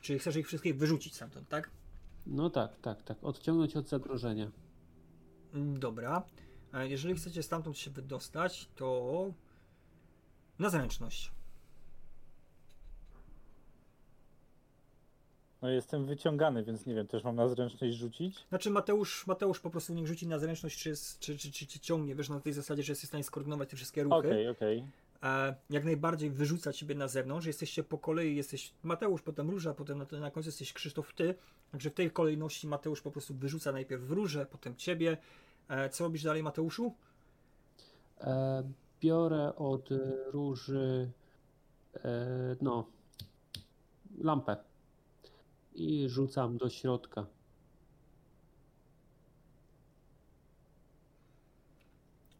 Czyli 0.00 0.18
chcesz 0.18 0.36
ich 0.36 0.46
wszystkich 0.46 0.78
wyrzucić 0.78 1.14
stamtąd, 1.14 1.48
tak? 1.48 1.70
No 2.26 2.50
tak, 2.50 2.80
tak, 2.80 3.02
tak. 3.02 3.24
Odciągnąć 3.24 3.76
od 3.76 3.88
zagrożenia. 3.88 4.50
Dobra. 5.54 6.24
E, 6.74 6.88
Jeżeli 6.88 7.14
chcecie 7.14 7.42
stamtąd 7.42 7.78
się 7.78 7.90
wydostać, 7.90 8.68
to 8.76 9.32
na 10.58 10.70
zręczność. 10.70 11.35
No 15.62 15.68
jestem 15.68 16.06
wyciągany, 16.06 16.64
więc 16.64 16.86
nie 16.86 16.94
wiem, 16.94 17.06
też 17.06 17.24
mam 17.24 17.36
na 17.36 17.48
zręczność 17.48 17.96
rzucić? 17.96 18.46
Znaczy 18.48 18.70
Mateusz, 18.70 19.26
Mateusz 19.26 19.60
po 19.60 19.70
prostu 19.70 19.94
niech 19.94 20.06
rzuci 20.06 20.26
na 20.26 20.38
zręczność, 20.38 20.82
czy, 20.82 20.88
jest, 20.88 21.18
czy, 21.18 21.38
czy, 21.38 21.52
czy, 21.52 21.66
czy 21.66 21.80
ciągnie, 21.80 22.14
wiesz, 22.14 22.28
na 22.28 22.40
tej 22.40 22.52
zasadzie, 22.52 22.82
że 22.82 22.92
jest 22.92 23.02
w 23.02 23.06
stanie 23.06 23.24
skoordynować 23.24 23.68
te 23.68 23.76
wszystkie 23.76 24.02
ruchy. 24.02 24.16
Okej, 24.16 24.48
okej. 24.48 24.84
E, 25.22 25.54
jak 25.70 25.84
najbardziej 25.84 26.30
wyrzuca 26.30 26.72
ciebie 26.72 26.94
na 26.94 27.08
zewnątrz, 27.08 27.46
jesteście 27.46 27.82
po 27.82 27.98
kolei, 27.98 28.36
jesteś 28.36 28.72
Mateusz, 28.82 29.22
potem 29.22 29.50
Róża, 29.50 29.74
potem 29.74 29.98
na, 29.98 30.18
na 30.20 30.30
końcu 30.30 30.48
jesteś 30.48 30.72
Krzysztof, 30.72 31.14
ty. 31.14 31.34
Także 31.72 31.90
w 31.90 31.94
tej 31.94 32.10
kolejności 32.10 32.66
Mateusz 32.66 33.02
po 33.02 33.10
prostu 33.10 33.34
wyrzuca 33.34 33.72
najpierw 33.72 34.02
w 34.02 34.10
Różę, 34.10 34.46
potem 34.46 34.76
ciebie. 34.76 35.16
E, 35.68 35.88
co 35.88 36.04
robisz 36.04 36.22
dalej 36.22 36.42
Mateuszu? 36.42 36.94
E, 38.20 38.62
biorę 39.00 39.56
od 39.56 39.88
Róży 40.32 41.10
e, 42.04 42.56
no 42.60 42.86
lampę 44.18 44.56
i 45.76 46.08
rzucam 46.08 46.58
do 46.58 46.70
środka. 46.70 47.26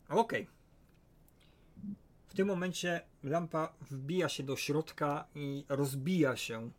Okej. 0.08 0.46
W 2.26 2.34
tym 2.34 2.48
momencie 2.48 3.00
lampa 3.22 3.72
wbija 3.90 4.28
się 4.28 4.42
do 4.42 4.56
środka 4.56 5.24
i 5.34 5.64
rozbija 5.68 6.36
się, 6.36 6.70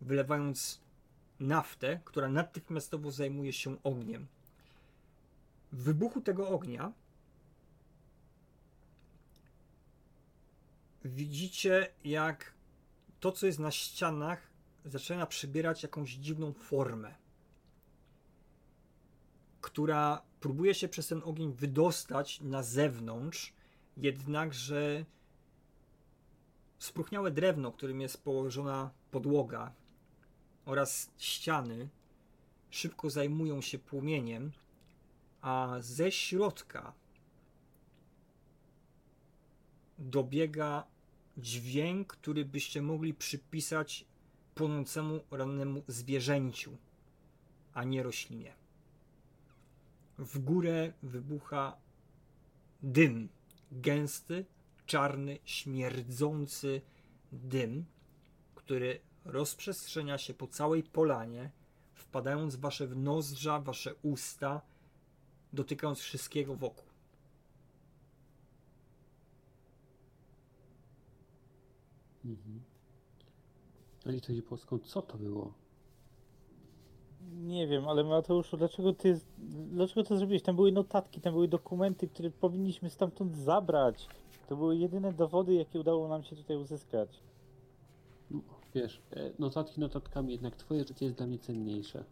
wylewając 0.00 0.80
naftę, 1.40 2.00
która 2.04 2.28
natychmiastowo 2.28 3.10
zajmuje 3.10 3.52
się 3.52 3.82
ogniem. 3.82 4.26
W 5.72 5.82
wybuchu 5.82 6.20
tego 6.20 6.48
ognia 6.48 6.92
widzicie, 11.04 11.92
jak 12.04 12.52
to, 13.20 13.32
co 13.32 13.46
jest 13.46 13.58
na 13.58 13.70
ścianach, 13.70 14.50
zaczyna 14.84 15.26
przybierać 15.26 15.82
jakąś 15.82 16.10
dziwną 16.14 16.52
formę, 16.52 17.14
która 19.60 20.22
próbuje 20.40 20.74
się 20.74 20.88
przez 20.88 21.08
ten 21.08 21.22
ogień 21.24 21.52
wydostać 21.52 22.40
na 22.40 22.62
zewnątrz, 22.62 23.52
jednakże 23.96 25.04
spróchniałe 26.78 27.30
drewno, 27.30 27.72
którym 27.72 28.00
jest 28.00 28.24
położona 28.24 28.90
podłoga 29.10 29.72
oraz 30.64 31.10
ściany 31.18 31.88
szybko 32.70 33.10
zajmują 33.10 33.60
się 33.60 33.78
płomieniem, 33.78 34.52
a 35.40 35.76
ze 35.80 36.12
środka 36.12 36.92
dobiega 39.98 40.84
dźwięk, 41.38 42.06
który 42.08 42.44
byście 42.44 42.82
mogli 42.82 43.14
przypisać 43.14 44.04
płonącemu 44.58 45.20
rannemu 45.30 45.82
zwierzęciu, 45.88 46.76
a 47.74 47.84
nie 47.84 48.02
roślinie. 48.02 48.54
W 50.18 50.38
górę 50.38 50.92
wybucha 51.02 51.76
dym, 52.82 53.28
gęsty, 53.72 54.44
czarny, 54.86 55.38
śmierdzący 55.44 56.80
dym, 57.32 57.84
który 58.54 59.00
rozprzestrzenia 59.24 60.18
się 60.18 60.34
po 60.34 60.46
całej 60.46 60.82
polanie, 60.82 61.50
wpadając 61.94 62.56
w 62.56 62.60
wasze 62.60 62.86
nozdrza, 62.86 63.60
wasze 63.60 63.94
usta, 64.02 64.60
dotykając 65.52 65.98
wszystkiego 66.00 66.56
wokół. 66.56 66.88
Mhm. 72.24 72.67
Na 74.08 74.14
litość 74.14 74.40
boską, 74.40 74.78
co 74.78 75.02
to 75.02 75.18
było? 75.18 75.52
Nie 77.32 77.66
wiem, 77.66 77.88
ale 77.88 78.04
Mateuszu, 78.04 78.56
dlaczego 78.56 78.92
ty, 78.92 79.20
dlaczego 79.72 80.04
to 80.04 80.16
zrobiłeś? 80.16 80.42
Tam 80.42 80.56
były 80.56 80.72
notatki, 80.72 81.20
tam 81.20 81.32
były 81.32 81.48
dokumenty, 81.48 82.08
które 82.08 82.30
powinniśmy 82.30 82.90
stamtąd 82.90 83.36
zabrać. 83.36 84.06
To 84.48 84.56
były 84.56 84.76
jedyne 84.76 85.12
dowody, 85.12 85.54
jakie 85.54 85.80
udało 85.80 86.08
nam 86.08 86.22
się 86.22 86.36
tutaj 86.36 86.56
uzyskać. 86.56 87.08
No, 88.30 88.40
Wiesz, 88.74 89.00
e, 89.10 89.30
notatki 89.38 89.80
notatkami, 89.80 90.32
jednak 90.32 90.56
twoje 90.56 90.84
życie 90.84 91.04
jest 91.04 91.16
dla 91.16 91.26
mnie 91.26 91.38
cenniejsze. 91.38 92.04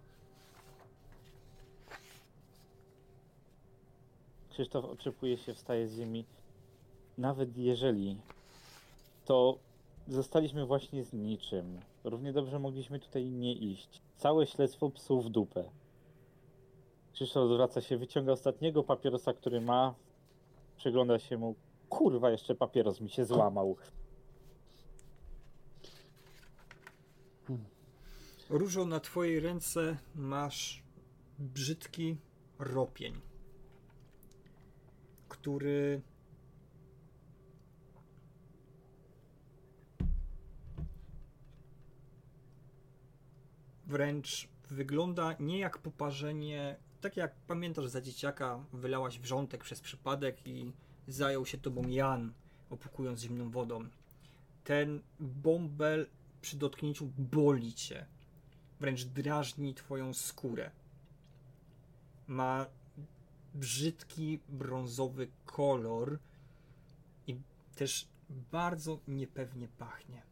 Krzysztof 4.51 4.85
oczepuje 4.85 5.39
się, 5.39 5.55
wstaje 5.55 5.89
z 5.89 5.97
ziemi. 5.97 6.24
Nawet 7.18 7.56
jeżeli, 7.56 8.16
to 9.24 9.66
zostaliśmy 10.09 10.66
właśnie 10.66 11.05
z 11.05 11.12
niczym. 11.12 11.81
Równie 12.05 12.33
dobrze 12.33 12.59
mogliśmy 12.59 13.01
tutaj 13.01 13.31
nie 13.31 13.53
iść. 13.55 14.03
Całe 14.16 14.47
śledztwo 14.47 14.91
psów 14.91 15.24
w 15.24 15.28
dupę. 15.28 15.65
Krzysztof 17.12 17.51
odwraca 17.51 17.81
się, 17.81 17.97
wyciąga 17.97 18.33
ostatniego 18.33 18.83
papierosa, 18.83 19.33
który 19.33 19.61
ma. 19.61 19.95
Przygląda 20.77 21.19
się 21.19 21.39
mu. 21.39 21.55
Kurwa, 21.89 22.31
jeszcze 22.31 22.55
papieros 22.55 23.01
mi 23.01 23.11
się 23.11 23.24
złamał. 23.24 23.77
Różo, 28.51 28.85
na 28.85 29.01
twojej 29.01 29.41
ręce 29.41 29.97
masz 30.15 30.83
brzydki 31.39 32.16
ropień, 32.59 33.20
który 35.28 36.01
wręcz 43.87 44.49
wygląda 44.71 45.37
nie 45.41 45.59
jak 45.59 45.79
poparzenie, 45.79 46.77
tak 47.01 47.17
jak 47.17 47.35
pamiętasz 47.35 47.87
za 47.87 48.01
dzieciaka, 48.01 48.65
wylałaś 48.73 49.19
wrzątek 49.19 49.65
przez 49.65 49.81
przypadek 49.81 50.47
i 50.47 50.73
zajął 51.09 51.47
się 51.47 51.59
tobą 51.59 51.89
Jan, 51.89 52.33
opukując 52.71 53.21
zimną 53.21 53.51
wodą. 53.51 53.89
Ten 54.65 55.03
bąbel 55.21 56.07
przy 56.41 56.57
dotknięciu 56.57 57.11
boli 57.19 57.75
cię. 57.75 58.07
Wręcz 58.81 59.05
drażni 59.05 59.75
twoją 59.75 60.15
skórę. 60.15 60.71
Ma 62.27 62.67
brzydki, 63.55 64.41
brązowy 64.49 65.29
kolor 65.45 66.19
i 67.27 67.37
też 67.75 68.09
bardzo 68.53 69.01
niepewnie 69.09 69.69
pachnie. 69.69 70.23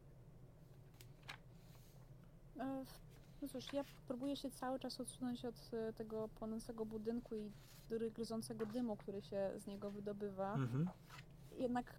No 3.44 3.48
cóż, 3.48 3.72
ja 3.72 3.84
próbuję 4.08 4.36
się 4.36 4.50
cały 4.50 4.78
czas 4.78 5.00
odsunąć 5.00 5.44
od 5.44 5.70
e, 5.72 5.92
tego 5.92 6.28
płonącego 6.28 6.86
budynku 6.86 7.34
i 7.36 7.52
ry- 7.90 8.10
gryzącego 8.10 8.66
dymu, 8.66 8.96
który 8.96 9.22
się 9.22 9.50
z 9.56 9.66
niego 9.66 9.90
wydobywa. 9.90 10.54
Mhm. 10.54 10.88
Jednak 11.58 11.98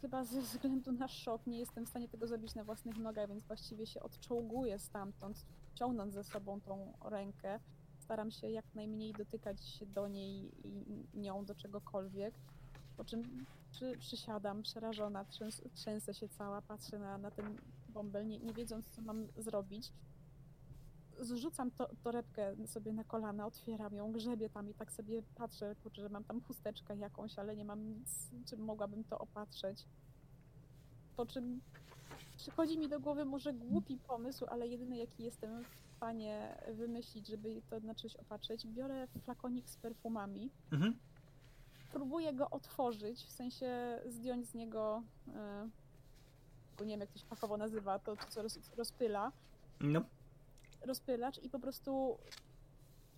chyba 0.00 0.24
ze 0.24 0.40
względu 0.40 0.92
na 0.92 1.08
szok 1.08 1.46
nie 1.46 1.58
jestem 1.58 1.86
w 1.86 1.88
stanie 1.88 2.08
tego 2.08 2.26
zrobić 2.26 2.54
na 2.54 2.64
własnych 2.64 2.96
nogach, 2.98 3.28
więc 3.28 3.44
właściwie 3.44 3.86
się 3.86 4.00
odczołguję 4.02 4.78
stamtąd, 4.78 5.46
ciągnąc 5.74 6.14
ze 6.14 6.24
sobą 6.24 6.60
tą 6.60 6.92
rękę. 7.04 7.60
Staram 7.98 8.30
się 8.30 8.50
jak 8.50 8.74
najmniej 8.74 9.12
dotykać 9.12 9.64
się 9.64 9.86
do 9.86 10.08
niej 10.08 10.50
i 10.64 11.18
nią 11.18 11.44
do 11.44 11.54
czegokolwiek. 11.54 12.34
Po 12.96 13.04
czym 13.04 13.46
przy, 13.70 13.96
przysiadam, 13.98 14.62
przerażona, 14.62 15.24
trzęs, 15.24 15.62
trzęsę 15.74 16.14
się 16.14 16.28
cała, 16.28 16.62
patrzę 16.62 16.98
na, 16.98 17.18
na 17.18 17.30
ten 17.30 17.58
bąbel, 17.88 18.26
nie, 18.26 18.38
nie 18.38 18.52
wiedząc, 18.52 18.88
co 18.88 19.02
mam 19.02 19.26
zrobić. 19.36 19.92
Zrzucam 21.20 21.70
to, 21.70 21.88
torebkę 22.02 22.66
sobie 22.66 22.92
na 22.92 23.04
kolana, 23.04 23.46
otwieram 23.46 23.94
ją, 23.94 24.12
grzebię 24.12 24.50
tam 24.50 24.70
i 24.70 24.74
tak 24.74 24.92
sobie 24.92 25.22
patrzę, 25.34 25.74
kurczę, 25.82 26.02
że 26.02 26.08
mam 26.08 26.24
tam 26.24 26.40
chusteczkę 26.40 26.96
jakąś, 26.96 27.38
ale 27.38 27.56
nie 27.56 27.64
mam 27.64 27.88
nic, 27.88 28.30
czym 28.46 28.60
mogłabym 28.60 29.04
to 29.04 29.18
opatrzeć. 29.18 29.84
Po 31.16 31.26
czym 31.26 31.60
przychodzi 32.36 32.78
mi 32.78 32.88
do 32.88 33.00
głowy 33.00 33.24
może 33.24 33.52
głupi 33.52 33.98
pomysł, 33.98 34.46
ale 34.48 34.66
jedyny 34.68 34.96
jaki 34.96 35.24
jestem 35.24 35.64
w 35.64 35.96
stanie 35.96 36.56
wymyślić, 36.72 37.26
żeby 37.28 37.62
to 37.70 37.80
na 37.80 37.94
czymś 37.94 38.16
opatrzyć, 38.16 38.66
biorę 38.66 39.06
flakonik 39.24 39.68
z 39.70 39.76
perfumami, 39.76 40.50
Mhm. 40.72 40.98
próbuję 41.92 42.32
go 42.32 42.50
otworzyć, 42.50 43.24
w 43.24 43.30
sensie 43.30 44.00
zdjąć 44.06 44.46
z 44.46 44.54
niego, 44.54 45.02
e, 45.34 45.68
nie 46.80 46.86
wiem 46.92 47.00
jak 47.00 47.10
to 47.12 47.18
się 47.18 47.26
fachowo 47.26 47.56
nazywa, 47.56 47.98
to 47.98 48.16
co 48.28 48.42
roz, 48.42 48.58
rozpyla, 48.76 49.32
No. 49.80 50.00
Rozpylacz 50.80 51.38
i 51.38 51.50
po 51.50 51.58
prostu 51.58 52.18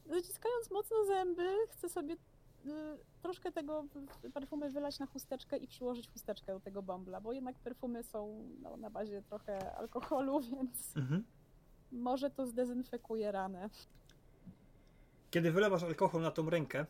zaciskając 0.06 0.70
mocno 0.70 1.04
zęby, 1.04 1.48
chcę 1.70 1.88
sobie 1.88 2.14
y, 2.14 2.68
troszkę 3.22 3.52
tego 3.52 3.84
perfumy 4.34 4.70
wylać 4.70 4.98
na 4.98 5.06
chusteczkę 5.06 5.56
i 5.56 5.68
przyłożyć 5.68 6.08
chusteczkę 6.08 6.52
do 6.52 6.60
tego 6.60 6.82
bąbla, 6.82 7.20
bo 7.20 7.32
jednak 7.32 7.58
perfumy 7.58 8.02
są 8.02 8.48
no, 8.62 8.76
na 8.76 8.90
bazie 8.90 9.22
trochę 9.22 9.76
alkoholu, 9.76 10.40
więc 10.50 10.96
Mhm. 10.96 11.24
może 11.92 12.30
to 12.30 12.46
zdezynfekuje 12.46 13.32
ranę. 13.32 13.70
Kiedy 15.30 15.52
wylewasz 15.52 15.82
alkohol 15.82 16.22
na 16.22 16.30
tą 16.30 16.50
rękę, 16.50 16.86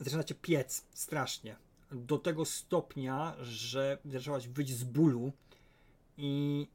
zaczyna 0.00 0.24
cię 0.24 0.34
piec 0.34 0.86
strasznie. 0.94 1.56
Do 1.92 2.18
tego 2.18 2.44
stopnia, 2.44 3.34
że 3.40 3.98
zaczęłaś 4.04 4.48
wyć 4.48 4.70
z 4.70 4.84
bólu 4.84 5.32
i 6.16 6.66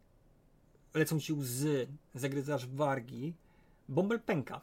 lecą 0.93 1.19
ci 1.19 1.33
łzy, 1.33 1.87
zagryzasz 2.15 2.67
wargi. 2.67 3.33
Bąbel 3.89 4.19
pęka. 4.19 4.61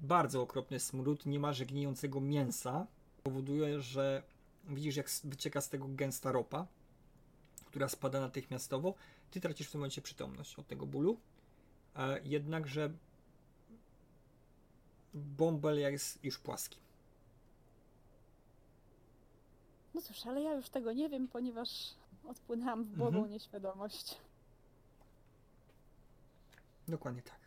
Bardzo 0.00 0.42
okropny 0.42 0.80
smród, 0.80 1.26
niemalże 1.26 1.66
gnijącego 1.66 2.20
mięsa 2.20 2.86
powoduje, 3.22 3.80
że 3.80 4.22
widzisz 4.68 4.96
jak 4.96 5.10
wycieka 5.24 5.60
z 5.60 5.68
tego 5.68 5.88
gęsta 5.88 6.32
ropa, 6.32 6.66
która 7.66 7.88
spada 7.88 8.20
natychmiastowo. 8.20 8.94
Ty 9.30 9.40
tracisz 9.40 9.68
w 9.68 9.70
tym 9.70 9.80
momencie 9.80 10.02
przytomność 10.02 10.58
od 10.58 10.66
tego 10.66 10.86
bólu. 10.86 11.18
E, 11.96 12.20
jednakże 12.24 12.90
bąbel 15.14 15.78
jest 15.78 16.24
już 16.24 16.38
płaski. 16.38 16.78
No 19.94 20.02
cóż, 20.02 20.26
ale 20.26 20.42
ja 20.42 20.54
już 20.54 20.68
tego 20.68 20.92
nie 20.92 21.08
wiem, 21.08 21.28
ponieważ 21.28 21.94
odpłynęłam 22.28 22.84
w 22.84 22.88
błogą 22.96 23.16
Mhm. 23.16 23.32
nieświadomość. 23.32 24.16
Dokładnie 26.88 27.22
tak. 27.22 27.38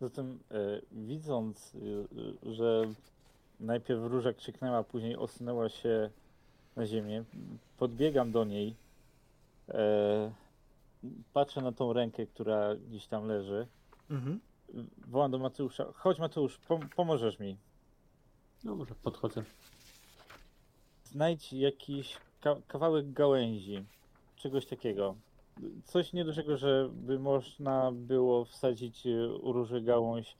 Zatem 0.00 0.38
e, 0.50 0.56
widząc, 0.92 1.72
e, 2.46 2.52
że 2.54 2.82
najpierw 3.60 4.00
róża 4.04 4.32
krzyknęła, 4.32 4.84
później 4.84 5.16
osunęła 5.16 5.68
się 5.68 6.10
na 6.76 6.86
ziemię, 6.86 7.24
podbiegam 7.78 8.32
do 8.32 8.44
niej, 8.44 8.74
e, 9.68 10.32
patrzę 11.32 11.60
na 11.60 11.72
tą 11.72 11.92
rękę, 11.92 12.26
która 12.26 12.74
gdzieś 12.76 13.06
tam 13.06 13.26
leży, 13.26 13.66
Mhm. 14.10 14.40
wołam 15.06 15.30
do 15.30 15.38
Mateusza, 15.38 15.84
chodź 15.94 16.18
Mateusz, 16.18 16.58
pom- 16.68 16.88
pomożesz 16.96 17.38
mi. 17.38 17.56
No 18.64 18.74
może 18.76 18.94
podchodzę. 18.94 19.44
Znajdź 21.12 21.52
jakiś 21.52 22.16
ka- 22.40 22.60
kawałek 22.66 23.12
gałęzi, 23.12 23.84
czegoś 24.36 24.66
takiego. 24.66 25.14
Coś 25.84 26.12
niedużego, 26.12 26.56
żeby 26.56 27.18
można 27.18 27.92
było 27.92 28.44
wsadzić 28.44 29.06
e, 29.06 29.10
róży 29.42 29.80
gałąź 29.80 30.36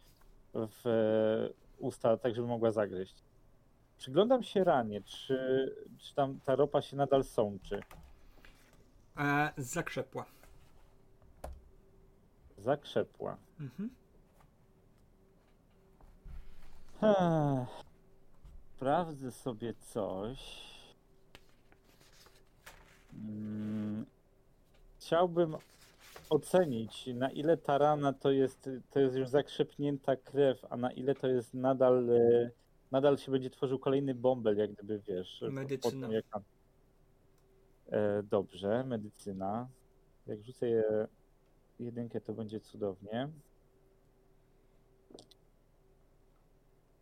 w 0.54 0.86
e, 0.86 1.52
usta, 1.78 2.16
tak 2.16 2.34
żeby 2.34 2.48
mogła 2.48 2.70
zagryźć. 2.72 3.14
Przyglądam 3.98 4.42
się 4.42 4.64
ranie, 4.64 5.02
czy, 5.02 5.38
czy 5.98 6.14
tam 6.14 6.40
ta 6.44 6.56
ropa 6.56 6.82
się 6.82 6.96
nadal 6.96 7.24
sączy. 7.24 7.80
E, 9.16 9.52
zakrzepła. 9.56 10.24
Zakrzepła. 12.58 13.36
Mhm. 13.60 13.90
Sprawdzę 18.82 19.30
sobie 19.30 19.74
coś. 19.74 20.38
Mm, 23.14 24.06
Chciałbym 25.00 25.56
ocenić, 26.30 27.06
na 27.14 27.30
ile 27.30 27.56
ta 27.56 27.78
rana 27.78 28.12
to 28.12 28.30
jest, 28.30 28.70
to 28.90 29.00
jest 29.00 29.16
już 29.16 29.28
zakrzepnięta 29.28 30.16
krew, 30.16 30.64
a 30.70 30.76
na 30.76 30.92
ile 30.92 31.14
to 31.14 31.28
jest 31.28 31.54
nadal, 31.54 32.10
e, 32.10 32.50
nadal 32.90 33.18
się 33.18 33.32
będzie 33.32 33.50
tworzył 33.50 33.78
kolejny 33.78 34.14
bąbel, 34.14 34.56
jak 34.56 34.72
gdyby 34.72 34.98
wiesz. 35.08 35.44
Medycyna. 35.50 36.08
tam- 36.32 36.42
E, 37.90 38.22
Dobrze, 38.22 38.84
medycyna. 38.84 39.68
Jak 40.26 40.42
rzucę 40.44 40.68
je 40.68 41.06
jedynkę, 41.80 42.20
to 42.20 42.32
będzie 42.32 42.60
cudownie. 42.60 43.28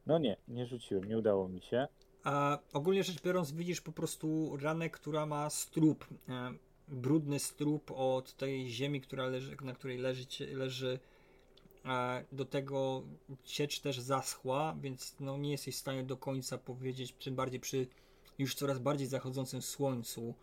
No 0.07 0.19
nie, 0.19 0.37
nie 0.49 0.67
rzuciłem, 0.67 1.05
nie 1.05 1.19
udało 1.19 1.49
mi 1.49 1.63
się. 1.63 1.89
A 2.25 2.59
ogólnie 2.73 3.05
rzecz 3.05 3.23
biorąc, 3.23 3.53
widzisz 3.53 3.81
po 3.81 3.93
prostu 3.93 4.57
ranę, 4.57 4.91
która 4.91 5.27
ma 5.27 5.51
strup. 5.51 6.07
E, 6.29 6.53
brudny 6.89 7.39
strup 7.39 7.91
od 7.91 8.37
tej 8.37 8.69
ziemi, 8.69 9.01
która 9.01 9.27
leży, 9.27 9.57
na 9.63 9.73
której 9.73 9.99
leży, 9.99 10.27
leży. 10.53 10.99
Do 12.33 12.45
tego 12.45 13.03
ciecz 13.45 13.81
też 13.81 14.01
zaschła, 14.01 14.77
więc 14.81 15.17
no, 15.21 15.37
nie 15.37 15.51
jesteś 15.51 15.75
w 15.75 15.79
stanie 15.79 16.05
do 16.05 16.17
końca 16.17 16.59
powiedzieć, 16.59 17.13
tym 17.13 17.35
bardziej 17.35 17.61
przy 17.61 17.87
już 18.39 18.55
coraz 18.55 18.79
bardziej 18.79 19.07
zachodzącym 19.07 19.63
słońcu, 19.63 20.35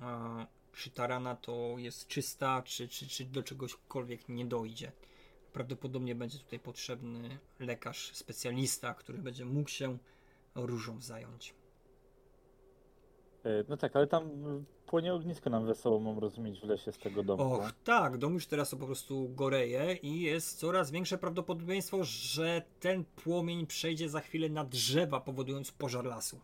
e, 0.00 0.46
czy 0.72 0.90
ta 0.90 1.06
rana 1.06 1.36
to 1.36 1.74
jest 1.78 2.06
czysta, 2.06 2.62
czy, 2.62 2.88
czy, 2.88 3.08
czy 3.08 3.24
do 3.24 3.42
czegośkolwiek 3.42 4.28
nie 4.28 4.46
dojdzie. 4.46 4.92
Prawdopodobnie 5.56 6.14
będzie 6.14 6.38
tutaj 6.38 6.58
potrzebny 6.58 7.38
lekarz, 7.60 8.10
specjalista, 8.14 8.94
który 8.94 9.18
będzie 9.18 9.44
mógł 9.44 9.68
się 9.68 9.98
różą 10.54 11.00
zająć. 11.00 11.54
E, 13.44 13.64
No 13.68 13.76
tak, 13.76 13.96
ale 13.96 14.06
tam 14.06 14.30
płonie 14.86 15.14
ognisko 15.14 15.50
nam 15.50 15.66
wesoło, 15.66 16.00
mam 16.00 16.18
rozumieć, 16.18 16.60
w 16.60 16.64
lesie 16.64 16.92
z 16.92 16.98
tego 16.98 17.22
domu. 17.22 17.54
Och, 17.54 17.72
tak, 17.84 18.18
dom 18.18 18.34
już 18.34 18.46
teraz 18.46 18.70
po 18.74 18.86
prostu 18.86 19.28
goreje 19.28 19.94
i 20.02 20.20
jest 20.20 20.58
coraz 20.58 20.90
większe 20.90 21.18
prawdopodobieństwo, 21.18 21.98
że 22.04 22.62
ten 22.80 23.04
płomień 23.04 23.66
przejdzie 23.66 24.08
za 24.08 24.20
chwilę 24.20 24.48
na 24.48 24.64
drzewa, 24.64 25.20
powodując 25.20 25.72
pożar 25.72 26.04
lasu. 26.04 26.40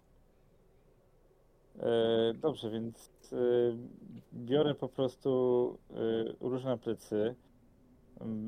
E, 1.79 2.35
dobrze, 2.35 2.71
więc 2.71 3.13
e, 3.33 3.37
biorę 4.35 4.75
po 4.75 4.89
prostu 4.89 5.79
e, 5.91 6.49
róż 6.49 6.65
na 6.65 6.77
plecy. 6.77 7.35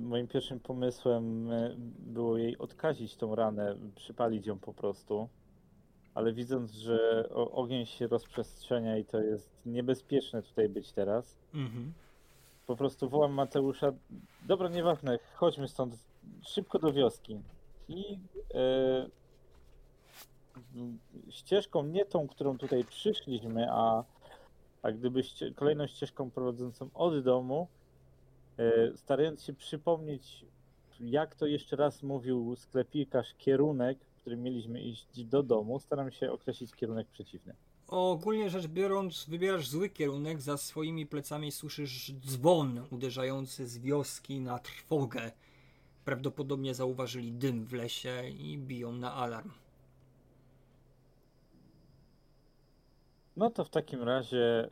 Moim 0.02 0.28
pierwszym 0.28 0.60
pomysłem 0.60 1.52
e, 1.52 1.74
było 1.98 2.36
jej 2.38 2.58
odkazić 2.58 3.16
tą 3.16 3.34
ranę, 3.34 3.76
przypalić 3.94 4.46
ją 4.46 4.58
po 4.58 4.72
prostu. 4.74 5.28
Ale 6.14 6.32
widząc, 6.32 6.72
że 6.72 7.28
ogień 7.34 7.86
się 7.86 8.06
rozprzestrzenia 8.06 8.98
i 8.98 9.04
to 9.04 9.20
jest 9.20 9.50
niebezpieczne 9.66 10.42
tutaj 10.42 10.68
być 10.68 10.92
teraz, 10.92 11.36
Mhm. 11.54 11.92
po 12.66 12.76
prostu 12.76 13.08
wołam 13.08 13.32
Mateusza, 13.32 13.92
dobra, 14.46 14.68
nieważne, 14.68 15.18
chodźmy 15.34 15.68
stąd, 15.68 16.04
szybko 16.42 16.78
do 16.78 16.92
wioski. 16.92 17.40
I 17.88 18.18
e, 18.54 19.06
ścieżką, 21.30 21.82
nie 21.82 22.04
tą, 22.04 22.28
którą 22.28 22.58
tutaj 22.58 22.84
przyszliśmy, 22.84 23.66
a, 23.70 24.04
a 24.82 24.92
gdyby 24.92 25.22
ście, 25.22 25.54
kolejną 25.54 25.86
ścieżką 25.86 26.30
prowadzącą 26.30 26.90
od 26.94 27.20
domu, 27.24 27.68
starając 28.96 29.42
się 29.42 29.52
przypomnieć, 29.52 30.44
jak 31.00 31.34
to 31.34 31.46
jeszcze 31.46 31.76
raz 31.76 32.02
mówił 32.02 32.56
sklepikarz, 32.56 33.34
kierunek, 33.38 33.98
w 34.04 34.20
którym 34.20 34.42
mieliśmy 34.42 34.82
iść 34.82 35.24
do 35.24 35.42
domu, 35.42 35.78
staram 35.78 36.10
się 36.10 36.32
określić 36.32 36.74
kierunek 36.74 37.08
przeciwny. 37.08 37.54
Ogólnie 37.88 38.50
rzecz 38.50 38.66
biorąc, 38.66 39.26
wybierasz 39.28 39.68
zły 39.68 39.88
kierunek, 39.88 40.40
za 40.40 40.56
swoimi 40.56 41.06
plecami 41.06 41.52
słyszysz 41.52 42.12
dzwon 42.12 42.86
uderzający 42.90 43.66
z 43.66 43.78
wioski 43.78 44.40
na 44.40 44.58
trwogę. 44.58 45.32
Prawdopodobnie 46.04 46.74
zauważyli 46.74 47.32
dym 47.32 47.66
w 47.66 47.72
lesie 47.72 48.28
i 48.28 48.58
biją 48.58 48.92
na 48.92 49.14
alarm. 49.14 49.50
No 53.36 53.50
to 53.50 53.64
w 53.64 53.70
takim 53.70 54.02
razie 54.02 54.64
y, 54.64 54.68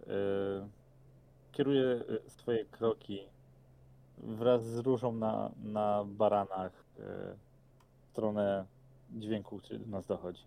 kieruję 1.52 1.84
y, 2.26 2.30
swoje 2.30 2.64
kroki 2.64 3.20
wraz 4.18 4.64
z 4.66 4.78
różą 4.78 5.12
na, 5.12 5.50
na 5.62 6.04
baranach 6.04 6.72
y, 6.72 7.02
w 8.02 8.10
stronę 8.10 8.66
dźwięku, 9.10 9.58
który 9.58 9.78
do 9.78 9.86
nas 9.86 10.06
dochodzi. 10.06 10.42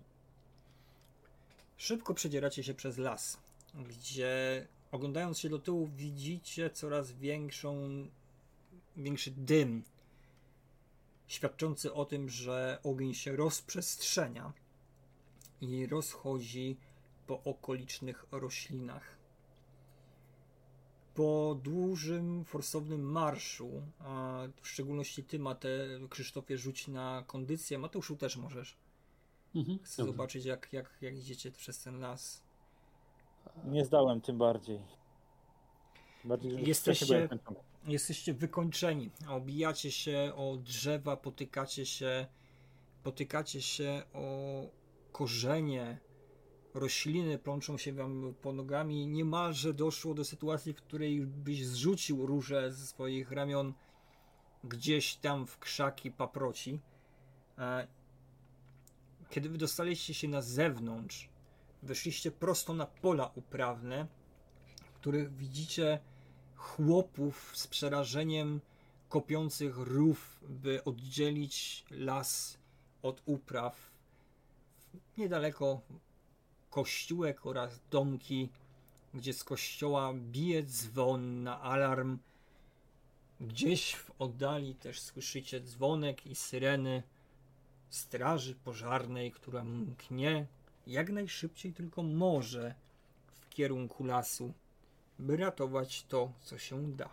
Szybko 1.77 2.13
przedzieracie 2.13 2.63
się 2.63 2.73
przez 2.73 2.97
las, 2.97 3.37
gdzie 3.73 4.67
oglądając 4.91 5.39
się 5.39 5.49
do 5.49 5.59
tyłu 5.59 5.87
widzicie 5.87 6.69
coraz 6.69 7.11
większą, 7.11 7.77
większy 8.97 9.31
dym, 9.31 9.83
świadczący 11.27 11.93
o 11.93 12.05
tym, 12.05 12.29
że 12.29 12.79
ogień 12.83 13.13
się 13.13 13.35
rozprzestrzenia 13.35 14.53
i 15.61 15.87
rozchodzi 15.87 16.77
po 17.27 17.43
okolicznych 17.43 18.25
roślinach. 18.31 19.14
Po 21.15 21.59
dużym, 21.63 22.45
forsownym 22.45 23.01
marszu, 23.01 23.81
a 23.99 24.43
w 24.61 24.67
szczególności 24.67 25.23
ty, 25.23 25.39
Mate, 25.39 25.69
Krzysztofie, 26.09 26.57
rzuć 26.57 26.87
na 26.87 27.23
kondycję, 27.27 27.77
Mateuszu 27.77 28.15
też 28.15 28.37
możesz. 28.37 28.77
Mhm. 29.55 29.79
Chcę 29.83 29.97
Dobrze. 29.97 30.11
zobaczyć, 30.11 30.45
jak, 30.45 30.73
jak, 30.73 30.97
jak 31.01 31.15
idziecie 31.15 31.51
przez 31.51 31.83
ten 31.83 31.99
las. 31.99 32.43
Nie 33.65 33.85
zdałem 33.85 34.21
tym 34.21 34.37
bardziej. 34.37 34.79
Bardziej, 36.25 36.67
Jesteście-. 36.67 37.29
Jesteście 37.87 38.33
wykończeni. 38.33 39.11
Obijacie 39.29 39.91
się 39.91 40.31
o 40.35 40.57
drzewa, 40.57 41.17
potykacie 41.17 41.85
się, 41.85 42.27
potykacie 43.03 43.61
się 43.61 44.03
o 44.13 44.63
korzenie. 45.11 45.97
Rośliny 46.75 47.39
plączą 47.39 47.77
się 47.77 47.93
wam 47.93 48.33
po 48.41 48.53
nogami. 48.53 49.07
Niemalże 49.07 49.73
doszło 49.73 50.13
do 50.13 50.25
sytuacji, 50.25 50.73
w 50.73 50.81
której 50.81 51.21
byś 51.21 51.65
zrzucił 51.65 52.25
róże 52.25 52.73
ze 52.73 52.87
swoich 52.87 53.31
ramion 53.31 53.73
gdzieś 54.63 55.15
tam 55.15 55.47
w 55.47 55.59
krzaki 55.59 56.11
paproci. 56.11 56.79
E, 57.57 57.87
Kiedy 59.29 59.49
wydostaliście 59.49 60.13
się 60.13 60.27
na 60.27 60.41
zewnątrz, 60.41 61.29
wyszliście 61.83 62.31
prosto 62.31 62.73
na 62.73 62.85
pola 62.85 63.31
uprawne, 63.35 64.07
w 64.85 64.91
których 64.93 65.35
widzicie 65.35 65.99
chłopów 66.55 67.51
z 67.53 67.67
przerażeniem 67.67 68.61
kopiących 69.09 69.77
rów, 69.77 70.43
by 70.49 70.83
oddzielić 70.83 71.85
las 71.91 72.57
od 73.01 73.21
upraw. 73.25 73.91
Niedaleko 75.17 75.81
kościółek 76.75 77.45
oraz 77.45 77.79
domki, 77.91 78.49
gdzie 79.13 79.33
z 79.33 79.43
kościoła 79.43 80.13
bije 80.13 80.63
dzwon 80.63 81.43
na 81.43 81.61
alarm. 81.61 82.17
Gdzieś 83.41 83.95
w 83.95 84.11
oddali 84.19 84.75
też 84.75 85.01
słyszycie 85.01 85.61
dzwonek 85.61 86.25
i 86.25 86.35
syreny 86.35 87.03
straży 87.89 88.55
pożarnej, 88.55 89.31
która 89.31 89.63
mknie 89.63 90.47
jak 90.87 91.09
najszybciej 91.09 91.73
tylko 91.73 92.03
może 92.03 92.75
w 93.27 93.49
kierunku 93.49 94.03
lasu 94.03 94.53
by 95.19 95.37
ratować 95.37 96.03
to, 96.03 96.31
co 96.41 96.57
się 96.57 96.91
da. 96.91 97.09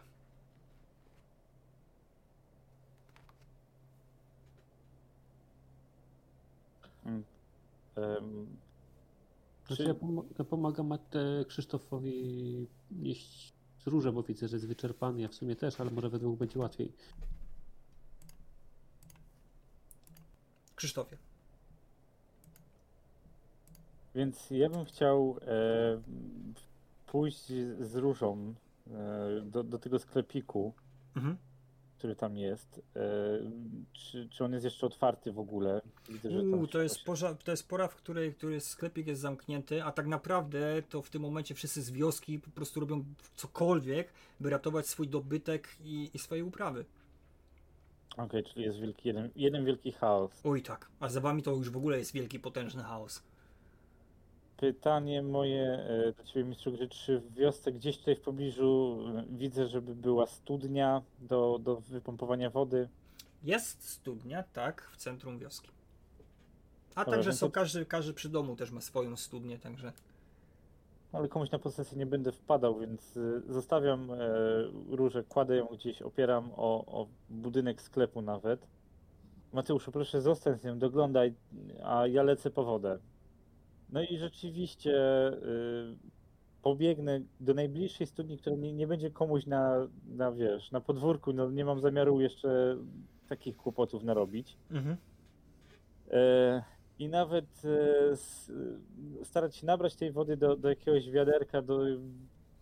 Em, 7.96 8.61
Znaczy 9.76 9.82
Czy- 9.82 9.88
ja, 9.88 9.94
pom- 9.94 10.24
ja 10.38 10.44
pomagam 10.44 10.86
Mate- 10.88 11.44
Krzysztofowi 11.48 12.66
nieść 12.90 13.52
róże, 13.86 14.12
bo 14.12 14.22
widzę, 14.22 14.48
że 14.48 14.56
jest 14.56 14.66
wyczerpany. 14.66 15.20
Ja 15.20 15.28
w 15.28 15.34
sumie 15.34 15.56
też, 15.56 15.80
ale 15.80 15.90
może 15.90 16.10
we 16.10 16.18
dwóch 16.18 16.38
będzie 16.38 16.58
łatwiej. 16.58 16.92
Krzysztofie. 20.76 21.16
Więc 24.14 24.50
ja 24.50 24.68
bym 24.70 24.84
chciał 24.84 25.38
e, 25.42 26.02
pójść 27.06 27.46
z 27.80 27.94
różą 27.94 28.54
e, 28.90 29.40
do, 29.44 29.64
do 29.64 29.78
tego 29.78 29.98
sklepiku, 29.98 30.72
Mhm. 31.16 31.36
Który 32.02 32.16
tam 32.16 32.36
jest. 32.36 32.82
E, 32.96 33.00
czy, 33.92 34.28
czy 34.28 34.44
on 34.44 34.52
jest 34.52 34.64
jeszcze 34.64 34.86
otwarty 34.86 35.32
w 35.32 35.38
ogóle? 35.38 35.80
Widzę, 36.08 36.30
że 36.30 36.38
Uu, 36.42 36.66
to, 36.66 36.82
jest 36.82 37.04
porza, 37.04 37.34
to 37.34 37.50
jest 37.50 37.68
pora, 37.68 37.88
w 37.88 37.94
której, 37.94 38.34
który 38.34 38.60
sklepik 38.60 39.06
jest 39.06 39.20
zamknięty, 39.20 39.84
a 39.84 39.92
tak 39.92 40.06
naprawdę 40.06 40.82
to 40.88 41.02
w 41.02 41.10
tym 41.10 41.22
momencie 41.22 41.54
wszyscy 41.54 41.82
z 41.82 41.90
wioski 41.90 42.38
po 42.38 42.50
prostu 42.50 42.80
robią 42.80 43.04
cokolwiek, 43.36 44.12
by 44.40 44.50
ratować 44.50 44.86
swój 44.86 45.08
dobytek 45.08 45.68
i, 45.84 46.10
i 46.14 46.18
swoje 46.18 46.44
uprawy. 46.44 46.84
Okej, 48.16 48.44
czyli 48.44 48.64
jest 48.64 48.78
wielki, 48.80 49.08
jeden, 49.08 49.30
jeden 49.36 49.64
wielki 49.64 49.92
chaos. 49.92 50.40
Oj 50.44 50.62
tak, 50.62 50.88
a 51.00 51.08
za 51.08 51.20
wami 51.20 51.42
to 51.42 51.50
już 51.50 51.70
w 51.70 51.76
ogóle 51.76 51.98
jest 51.98 52.12
wielki, 52.12 52.40
potężny 52.40 52.82
chaos. 52.82 53.22
Pytanie 54.62 55.22
moje 55.22 55.62
e, 55.62 56.12
do 56.12 56.24
Ciebie, 56.24 56.44
mistrzu 56.44 56.72
gry, 56.72 56.88
czy 56.88 57.20
w 57.20 57.34
wiosce 57.34 57.72
gdzieś 57.72 57.98
tutaj 57.98 58.16
w 58.16 58.20
pobliżu 58.20 58.98
e, 59.18 59.24
widzę, 59.30 59.66
żeby 59.66 59.94
była 59.94 60.26
studnia 60.26 61.02
do, 61.18 61.58
do 61.62 61.76
wypompowania 61.76 62.50
wody? 62.50 62.88
Jest 63.42 63.88
studnia, 63.88 64.44
tak, 64.52 64.90
w 64.92 64.96
centrum 64.96 65.38
wioski. 65.38 65.70
A 66.94 67.04
Dobra, 67.04 67.12
także 67.16 67.30
no 67.30 67.36
są, 67.36 67.46
to- 67.46 67.52
każdy, 67.52 67.86
każdy 67.86 68.12
przy 68.12 68.28
domu 68.28 68.56
też 68.56 68.70
ma 68.70 68.80
swoją 68.80 69.16
studnię, 69.16 69.58
także 69.58 69.92
Ale 71.12 71.28
komuś 71.28 71.50
na 71.50 71.58
posesję 71.58 71.98
nie 71.98 72.06
będę 72.06 72.32
wpadał, 72.32 72.78
więc 72.78 73.16
y, 73.16 73.42
zostawiam 73.48 74.10
e, 74.10 74.16
różę, 74.90 75.24
kładę 75.24 75.56
ją 75.56 75.66
gdzieś, 75.66 76.02
opieram 76.02 76.50
o, 76.56 76.84
o 76.86 77.06
budynek 77.30 77.82
sklepu 77.82 78.22
nawet. 78.22 78.66
Mateuszu, 79.52 79.92
proszę 79.92 80.20
zostań 80.20 80.58
z 80.58 80.64
nią, 80.64 80.78
doglądaj, 80.78 81.34
a 81.84 82.06
ja 82.06 82.22
lecę 82.22 82.50
po 82.50 82.64
wodę. 82.64 82.98
No 83.92 84.02
i 84.02 84.18
rzeczywiście 84.18 84.92
y, 85.32 85.96
pobiegnę 86.62 87.20
do 87.40 87.54
najbliższej 87.54 88.06
studni, 88.06 88.38
która 88.38 88.56
nie, 88.56 88.72
nie 88.72 88.86
będzie 88.86 89.10
komuś 89.10 89.46
na, 89.46 89.88
na, 90.08 90.32
wiesz, 90.32 90.70
na 90.70 90.80
podwórku, 90.80 91.32
no 91.32 91.50
nie 91.50 91.64
mam 91.64 91.80
zamiaru 91.80 92.20
jeszcze 92.20 92.76
takich 93.28 93.56
kłopotów 93.56 94.04
narobić. 94.04 94.56
mhm. 94.70 94.96
E, 96.10 96.62
I 96.98 97.08
nawet 97.08 97.62
e, 97.64 98.10
s- 98.10 98.52
starać 99.24 99.56
się 99.56 99.66
nabrać 99.66 99.96
tej 99.96 100.12
wody 100.12 100.36
do, 100.36 100.56
do 100.56 100.68
jakiegoś 100.68 101.10
wiaderka, 101.10 101.62
do 101.62 101.80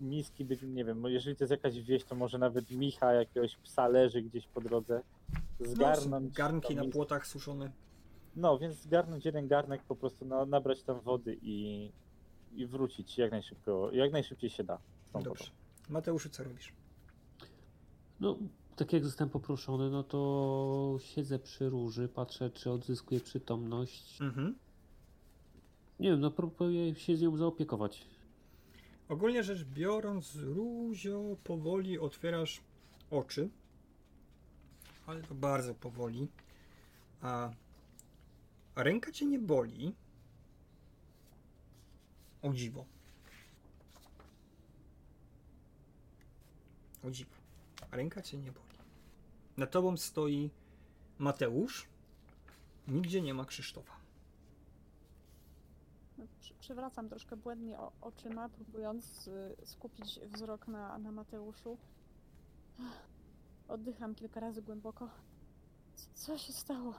miski, 0.01 0.45
by, 0.45 0.57
nie 0.63 0.85
wiem, 0.85 1.05
jeżeli 1.09 1.37
to 1.37 1.45
jest 1.45 1.51
jakaś 1.51 1.81
wieś, 1.83 2.05
to 2.05 2.15
może 2.15 2.39
nawet 2.39 2.71
micha 2.71 3.13
jakiegoś 3.13 3.57
psa 3.57 3.89
leży 3.89 4.23
gdzieś 4.23 4.47
po 4.47 4.61
drodze. 4.61 5.03
no, 5.61 5.67
Zgarnąć. 5.67 6.33
garnki 6.35 6.77
tą 6.77 6.85
na 6.85 6.91
płotach 6.91 7.27
suszone. 7.27 7.71
No, 8.37 8.59
więc 8.59 8.77
zgarnąć 8.77 9.25
jeden 9.25 9.49
garnek, 9.49 9.83
po 9.83 9.97
prostu 9.97 10.25
no, 10.25 10.47
nabrać 10.47 10.83
tam 10.83 11.01
wody 11.01 11.39
i, 11.43 11.91
i 12.55 12.67
wrócić 12.67 13.19
jak 13.19 13.31
najszybko, 13.31 13.91
jak 13.93 14.13
najszybciej 14.13 14.51
się 14.51 14.65
da. 14.65 14.79
Dobrze. 15.13 15.29
wodą. 15.29 15.45
Mateuszu, 15.89 16.29
co 16.29 16.45
robisz? 16.45 16.73
No, 18.21 18.39
tak 18.77 18.93
jak 18.93 19.05
zostałem 19.05 19.31
poproszony, 19.31 19.91
no 19.91 20.03
to 20.03 20.97
siedzę 21.01 21.39
przy 21.39 21.69
róży, 21.69 22.09
patrzę, 22.09 22.51
czy 22.51 22.71
odzyskuję 22.71 23.21
przytomność. 23.21 24.21
Mhm. 24.21 24.55
Nie 26.01 26.11
wiem, 26.11 26.21
no 26.21 26.31
próbuję 26.31 26.95
się 26.95 27.17
z 27.17 27.23
nią 27.23 27.37
zaopiekować. 27.37 28.07
Ogólnie 29.09 29.43
rzecz 29.43 29.65
biorąc, 29.65 30.37
Ruzio, 30.37 31.37
powoli 31.45 31.99
otwierasz 31.99 32.61
oczy, 33.11 33.49
ale 35.07 35.23
to 35.23 35.35
bardzo 35.35 35.75
powoli. 35.75 36.29
A, 37.23 37.51
ręka 38.77 39.13
cię 39.13 39.27
nie 39.27 39.39
boli. 39.39 39.95
O 42.43 42.53
dziwo. 42.53 42.85
O 47.05 47.11
dziwo. 47.11 47.31
ręka 47.91 48.23
cię 48.23 48.39
nie 48.39 48.53
boli. 48.53 48.67
Na 49.57 49.67
tobą 49.67 49.97
stoi 49.97 50.51
Mateusz. 51.19 51.89
Nigdzie 52.89 53.23
nie 53.23 53.35
ma 53.35 53.45
Krzysztofa. 53.45 53.93
Przy, 56.41 56.55
przywracam 56.55 57.09
troszkę 57.09 57.37
błędnie 57.37 57.79
oczyma, 58.01 58.49
próbując 58.49 59.29
y, 59.29 59.57
skupić 59.65 60.21
wzrok 60.35 60.69
na, 60.69 60.99
na 60.99 61.13
Mateuszu. 61.13 61.79
Oddycham 63.69 64.15
kilka 64.15 64.41
razy 64.41 64.63
głęboko. 64.63 65.09
Co 66.15 66.39
się 66.39 66.53
stało? 66.53 66.95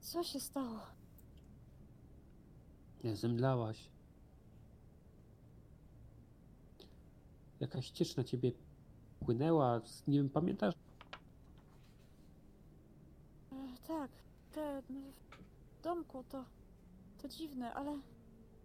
Co 0.00 0.24
się 0.24 0.40
stało? 0.40 0.80
Nie 3.04 3.16
zemdlałaś. 3.16 3.90
Jakaś 7.60 7.90
ciecz 7.90 8.16
na 8.16 8.24
ciebie 8.24 8.52
płynęła. 9.20 9.80
Nie 10.08 10.18
wiem, 10.18 10.30
pamiętasz? 10.30 10.74
E, 13.52 13.56
tak, 13.88 14.10
te, 14.52 14.82
w 14.82 15.82
domku 15.82 16.24
to, 16.28 16.44
to 17.22 17.28
dziwne, 17.28 17.74
ale 17.74 17.98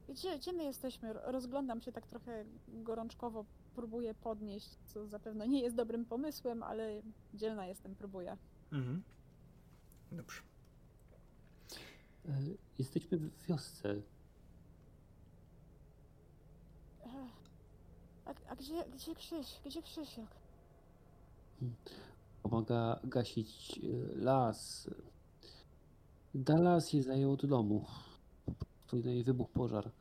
gdzie, 0.10 0.38
gdzie 0.40 0.54
my 0.54 0.64
jesteśmy? 0.64 1.14
Ro- 1.14 1.32
Rozglądam 1.32 1.82
się 1.82 1.92
tak 1.92 2.08
trochę 2.08 2.46
gorączkowo, 2.68 3.46
próbuję 3.76 4.14
podnieść, 4.14 4.70
co 4.86 5.08
zapewne 5.08 5.48
nie 5.48 5.62
jest 5.62 5.76
dobrym 5.76 6.06
pomysłem, 6.06 6.64
ale 6.64 7.02
dzielna 7.34 7.68
jestem, 7.68 7.96
próbuję. 7.96 8.38
Mhm. 8.72 9.04
Dobrze. 10.12 10.42
E, 12.30 12.32
Jesteśmy 12.80 13.18
w 13.18 13.48
wiosce. 13.48 14.02
A, 18.26 18.34
a 18.50 18.56
gdzie, 18.56 18.86
gdzie 18.94 19.16
Krzyś? 19.16 19.62
Gdzie 19.66 19.82
Krzysiek? 19.82 20.28
Pomaga 22.44 23.00
gasić 23.04 23.80
e, 23.84 24.16
las. 24.16 24.90
Dallas 26.36 26.94
je 26.94 27.04
zajął 27.04 27.32
od 27.32 27.46
domu. 27.46 27.86
Tutaj 28.88 29.24
wybuchł 29.24 29.52
pożar. 29.52 29.92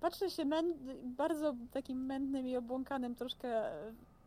Patrzę 0.00 0.30
się 0.30 0.44
męd, 0.44 0.76
bardzo 1.04 1.54
takim 1.72 2.06
mętnym 2.06 2.46
i 2.46 2.56
obłąkanym 2.56 3.14
troszkę 3.14 3.70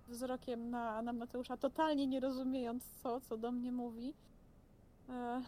wzrokiem 0.07 0.69
na, 0.69 1.01
na 1.01 1.13
Mateusza, 1.13 1.57
totalnie 1.57 2.07
nie 2.07 2.19
rozumiejąc 2.19 2.83
co, 3.03 3.21
co 3.21 3.37
do 3.37 3.51
mnie 3.51 3.71
mówi. 3.71 4.13
E, 5.09 5.41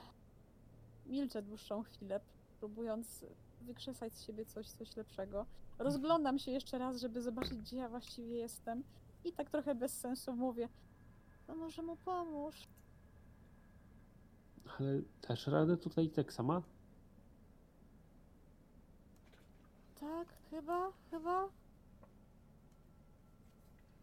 milczę 1.05 1.41
dłuższą 1.41 1.83
chwilę, 1.83 2.19
próbując 2.59 3.25
wykrzesać 3.61 4.13
z 4.13 4.23
siebie 4.23 4.45
coś, 4.45 4.69
coś 4.69 4.95
lepszego. 4.95 5.45
Rozglądam 5.79 6.39
się 6.39 6.51
jeszcze 6.51 6.77
raz, 6.77 6.97
żeby 6.97 7.21
zobaczyć, 7.21 7.57
gdzie 7.57 7.77
ja 7.77 7.89
właściwie 7.89 8.35
jestem. 8.35 8.83
I 9.23 9.33
tak 9.33 9.49
trochę 9.49 9.75
bez 9.75 9.99
sensu 9.99 10.35
mówię, 10.35 10.69
no 11.47 11.55
może 11.55 11.81
mu 11.81 11.95
pomóż. 11.95 12.67
Ale 14.79 15.01
dasz 15.27 15.47
radę 15.47 15.77
tutaj 15.77 16.09
tak 16.09 16.33
sama? 16.33 16.61
Tak, 19.99 20.27
chyba, 20.49 20.91
chyba. 21.11 21.49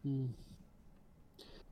Hmm. 0.03 0.33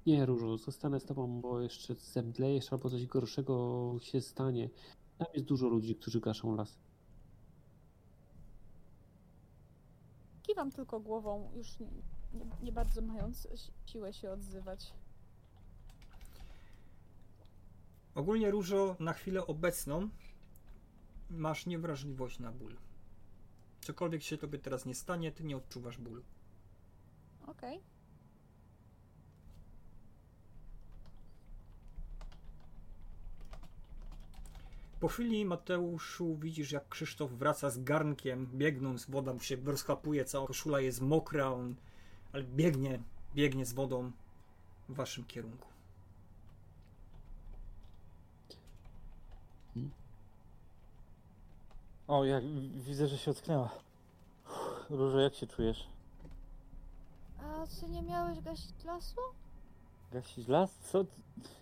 Nie, 0.05 0.25
Różo, 0.25 0.57
zostanę 0.57 0.99
z 0.99 1.05
tobą, 1.05 1.41
bo 1.41 1.61
jeszcze 1.61 1.95
zemdlejesz 1.95 2.73
albo 2.73 2.89
coś 2.89 3.05
gorszego 3.05 3.95
się 4.01 4.21
stanie. 4.21 4.69
Tam 5.17 5.27
jest 5.33 5.45
dużo 5.45 5.67
ludzi, 5.67 5.95
którzy 5.95 6.19
gaszą 6.19 6.55
las. 6.55 6.77
Kiwam 10.43 10.71
tylko 10.71 10.99
głową, 10.99 11.51
już 11.55 11.79
nie, 11.79 11.87
nie, 12.33 12.45
nie 12.63 12.71
bardzo 12.71 13.01
mając 13.01 13.37
si- 13.55 13.71
siłę 13.85 14.13
się 14.13 14.31
odzywać. 14.31 14.93
Ogólnie 18.15 18.51
Różo 18.51 18.95
na 18.99 19.13
chwilę 19.13 19.47
obecną 19.47 20.09
masz 21.29 21.65
niewrażliwość 21.65 22.39
na 22.39 22.51
ból. 22.51 22.75
Cokolwiek 23.81 24.23
się 24.23 24.37
tobie 24.37 24.59
teraz 24.59 24.85
nie 24.85 24.95
stanie, 24.95 25.31
ty 25.31 25.43
nie 25.43 25.57
odczuwasz 25.57 25.97
bólu. 25.97 26.21
Okej. 27.47 27.79
Po 35.03 35.09
chwili 35.09 35.45
Mateuszu 35.45 36.37
widzisz 36.37 36.71
jak 36.71 36.89
Krzysztof 36.89 37.31
wraca 37.31 37.69
z 37.69 37.83
garnkiem, 37.83 38.47
biegnąc, 38.53 39.05
woda 39.09 39.33
mu 39.33 39.39
się 39.39 39.55
rozchapuje, 39.55 40.25
cała 40.25 40.47
koszula 40.47 40.79
jest 40.79 41.01
mokra, 41.01 41.51
on, 41.51 41.75
ale 42.33 42.43
biegnie, 42.43 42.99
biegnie 43.35 43.65
z 43.65 43.73
wodą 43.73 44.11
w 44.89 44.95
waszym 44.95 45.25
kierunku. 45.25 45.67
O, 52.07 52.25
jak 52.25 52.43
widzę, 52.75 53.07
że 53.07 53.17
się 53.17 53.31
ocknęła. 53.31 53.69
Różo, 54.89 55.19
jak 55.19 55.35
się 55.35 55.47
czujesz? 55.47 55.87
A 57.39 57.67
ty 57.67 57.89
nie 57.89 58.01
miałeś 58.01 58.41
gasić 58.41 58.83
lasu? 58.85 59.21
Gasić 60.11 60.47
las? 60.47 60.75
Co? 60.77 61.05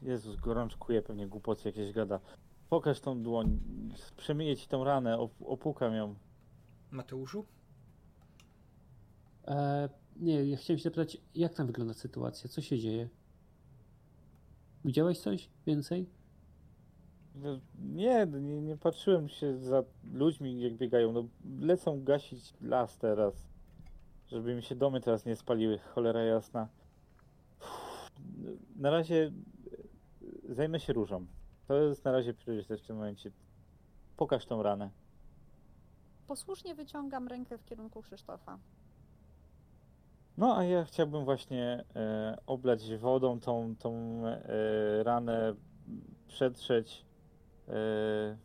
Jezus, 0.02 0.36
gorączkuje, 0.36 1.02
pewnie 1.02 1.28
głupoty 1.28 1.62
jakieś 1.70 1.92
gada. 1.92 2.20
Pokaż 2.72 3.00
tą 3.00 3.24
dłoń, 3.24 3.60
przemyję 4.18 4.58
ci 4.58 4.68
tą 4.68 4.84
ranę, 4.84 5.18
op- 5.18 5.46
opłukam 5.46 5.94
ją. 5.94 6.16
Mateuszu? 6.92 7.46
E, 9.48 9.90
nie, 10.16 10.46
ja 10.46 10.58
chciałem 10.58 10.78
się 10.78 10.84
zapytać, 10.84 11.18
jak 11.36 11.54
tam 11.54 11.68
wygląda 11.68 11.94
sytuacja? 11.94 12.50
Co 12.50 12.62
się 12.62 12.80
dzieje? 12.80 13.10
Widziałeś 14.86 15.20
coś 15.20 15.50
więcej? 15.66 16.10
No, 17.36 17.60
Nie, 17.80 18.26
nie, 18.26 18.62
nie 18.62 18.78
patrzyłem 18.78 19.30
się 19.30 19.58
za 19.58 19.84
ludźmi, 20.14 20.62
jak 20.62 20.74
biegają. 20.74 21.12
No, 21.12 21.24
lecą 21.60 22.04
gasić 22.04 22.54
las 22.62 22.98
teraz, 22.98 23.48
żeby 24.28 24.56
mi 24.56 24.64
się 24.64 24.76
domy 24.76 25.02
teraz 25.02 25.26
nie 25.26 25.36
spaliły, 25.36 25.78
cholera 25.78 26.24
jasna. 26.24 26.68
Uff, 27.60 28.12
Na 28.76 28.92
razie 28.92 29.32
zajmę 30.50 30.80
się 30.80 30.94
różą. 30.94 31.26
To 31.72 31.78
jest 31.78 32.06
na 32.06 32.12
razie 32.12 32.34
priorytet 32.34 32.82
w 32.82 32.88
tym 32.88 32.96
momencie. 32.96 33.32
Pokaż 34.18 34.46
tą 34.46 34.64
ranę. 34.64 34.90
Posłusznie 36.28 36.76
wyciągam 36.76 37.28
rękę 37.28 37.58
w 37.58 37.66
kierunku 37.66 38.02
Krzysztofa. 38.02 38.60
No, 40.38 40.58
a 40.58 40.64
ja 40.64 40.86
chciałbym 40.86 41.26
właśnie 41.26 41.84
e, 41.96 42.38
oblać 42.46 42.96
wodą 42.98 43.40
tą, 43.40 43.76
tą 43.80 44.22
e, 44.26 45.04
ranę, 45.04 45.56
przetrzeć. 46.28 47.06
E, 47.68 48.38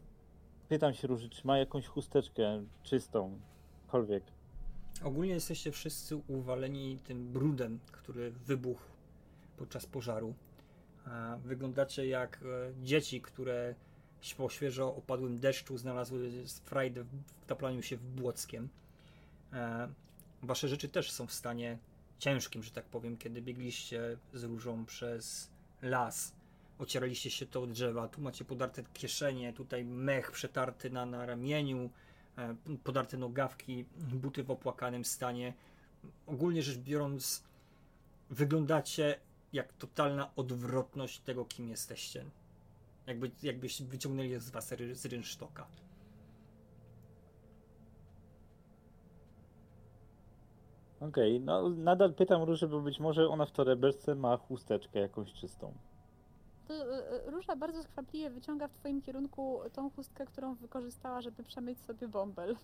pytam 0.69 0.94
się 0.94 1.09
Róży, 1.09 1.28
czy 1.28 1.47
ma 1.47 1.59
jakąś 1.59 1.86
chusteczkę 1.86 2.65
czystą, 2.82 3.40
cokolwiek. 3.86 4.24
Ogólnie 5.05 5.32
jesteście 5.32 5.73
wszyscy 5.73 6.16
uwaleni 6.16 6.98
tym 7.05 7.32
brudem, 7.32 7.81
który 7.93 8.31
wybuchł 8.31 8.85
podczas 9.57 9.86
pożaru. 9.86 10.35
Wyglądacie 11.44 12.06
jak 12.06 12.40
e, 12.42 12.72
dzieci, 12.84 13.20
które 13.20 13.74
po 14.36 14.48
świeżo 14.48 14.96
opadłym 14.96 15.38
deszczu 15.38 15.78
znalazły 15.78 16.30
frajdę 16.64 17.02
w 17.02 17.22
wtaplaniu 17.42 17.82
się 17.82 17.96
w 17.96 18.02
błockiem. 18.02 18.68
E, 19.52 19.88
Wasze 20.42 20.68
rzeczy 20.68 20.88
też 20.88 21.10
są 21.12 21.26
w 21.26 21.32
stanie 21.32 21.78
ciężkim, 22.18 22.62
że 22.62 22.70
tak 22.70 22.84
powiem, 22.84 23.16
kiedy 23.16 23.42
biegliście 23.42 24.16
z 24.34 24.44
różą 24.44 24.86
przez 24.86 25.50
las. 25.82 26.32
Ocieraliście 26.78 27.30
się 27.30 27.46
to 27.46 27.62
od 27.62 27.72
drzewa. 27.72 28.08
Tu 28.08 28.20
macie 28.20 28.44
podarte 28.44 28.82
kieszenie, 28.94 29.52
tutaj 29.52 29.84
mech 29.84 30.30
przetarty 30.30 30.90
na, 30.90 31.06
na 31.06 31.26
ramieniu, 31.26 31.90
e, 32.38 32.56
podarte 32.84 33.16
nogawki, 33.16 33.84
buty 33.96 34.44
w 34.44 34.50
opłakanym 34.50 35.04
stanie. 35.04 35.54
Ogólnie 36.26 36.62
rzecz 36.62 36.78
biorąc, 36.78 37.42
wyglądacie 38.30 39.18
jak 39.56 39.72
totalna 39.72 40.30
odwrotność 40.36 41.20
tego, 41.20 41.44
kim 41.44 41.68
jesteście. 41.68 42.24
Jakby, 43.06 43.30
jakbyś 43.42 43.82
wyciągnęli 43.82 44.40
z 44.40 44.50
was 44.50 44.72
ry, 44.72 44.94
z 44.94 45.06
rynsztoka. 45.06 45.66
Okej, 51.00 51.40
no 51.40 51.68
nadal 51.68 52.14
pytam 52.14 52.42
Różę, 52.42 52.68
bo 52.68 52.80
być 52.80 53.00
może 53.00 53.28
ona 53.28 53.46
w 53.46 53.52
torebeczce 53.52 54.14
ma 54.14 54.36
chusteczkę 54.36 54.98
jakąś 55.00 55.32
czystą. 55.32 55.72
To 56.68 56.74
e, 56.74 57.10
e, 57.26 57.30
Róża 57.30 57.56
bardzo 57.56 57.82
skwapliwie 57.82 58.30
wyciąga 58.30 58.68
w 58.68 58.72
twoim 58.72 59.02
kierunku 59.02 59.60
tą 59.72 59.90
chustkę, 59.90 60.26
którą 60.26 60.54
wykorzystała, 60.54 61.20
żeby 61.20 61.42
przemyć 61.44 61.80
sobie 61.80 62.08
bąbel. 62.08 62.56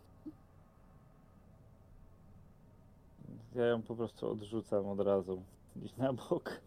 Ja 3.55 3.67
ją 3.67 3.83
po 3.83 3.97
prostu 3.97 4.31
odrzucam 4.31 4.87
od 4.87 5.01
razu, 5.01 5.43
gdzieś 5.77 5.97
na 5.97 6.13
bok. 6.13 6.61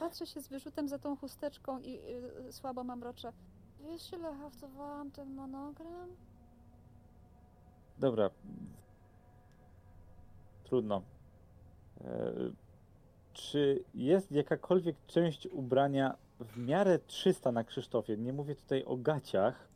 Patrzę 0.00 0.26
się 0.26 0.40
z 0.40 0.48
wyrzutem 0.48 0.88
za 0.88 0.98
tą 0.98 1.16
chusteczką 1.16 1.80
i 1.80 2.00
y, 2.48 2.52
słabo 2.52 2.84
mamroczę. 2.84 3.32
Wiesz, 3.80 4.12
ile 4.12 4.34
haftowałam 4.34 5.10
ten 5.10 5.34
monogram? 5.34 6.08
Dobra. 7.98 8.30
trudno. 10.64 11.02
E, 12.00 12.32
czy 13.32 13.84
jest 13.94 14.32
jakakolwiek 14.32 14.96
część 15.06 15.46
ubrania 15.46 16.16
w 16.40 16.58
miarę 16.58 16.98
300 16.98 17.52
na 17.52 17.64
Krzysztofie? 17.64 18.16
Nie 18.16 18.32
mówię 18.32 18.54
tutaj 18.54 18.84
o 18.84 18.96
gaciach, 18.96 19.68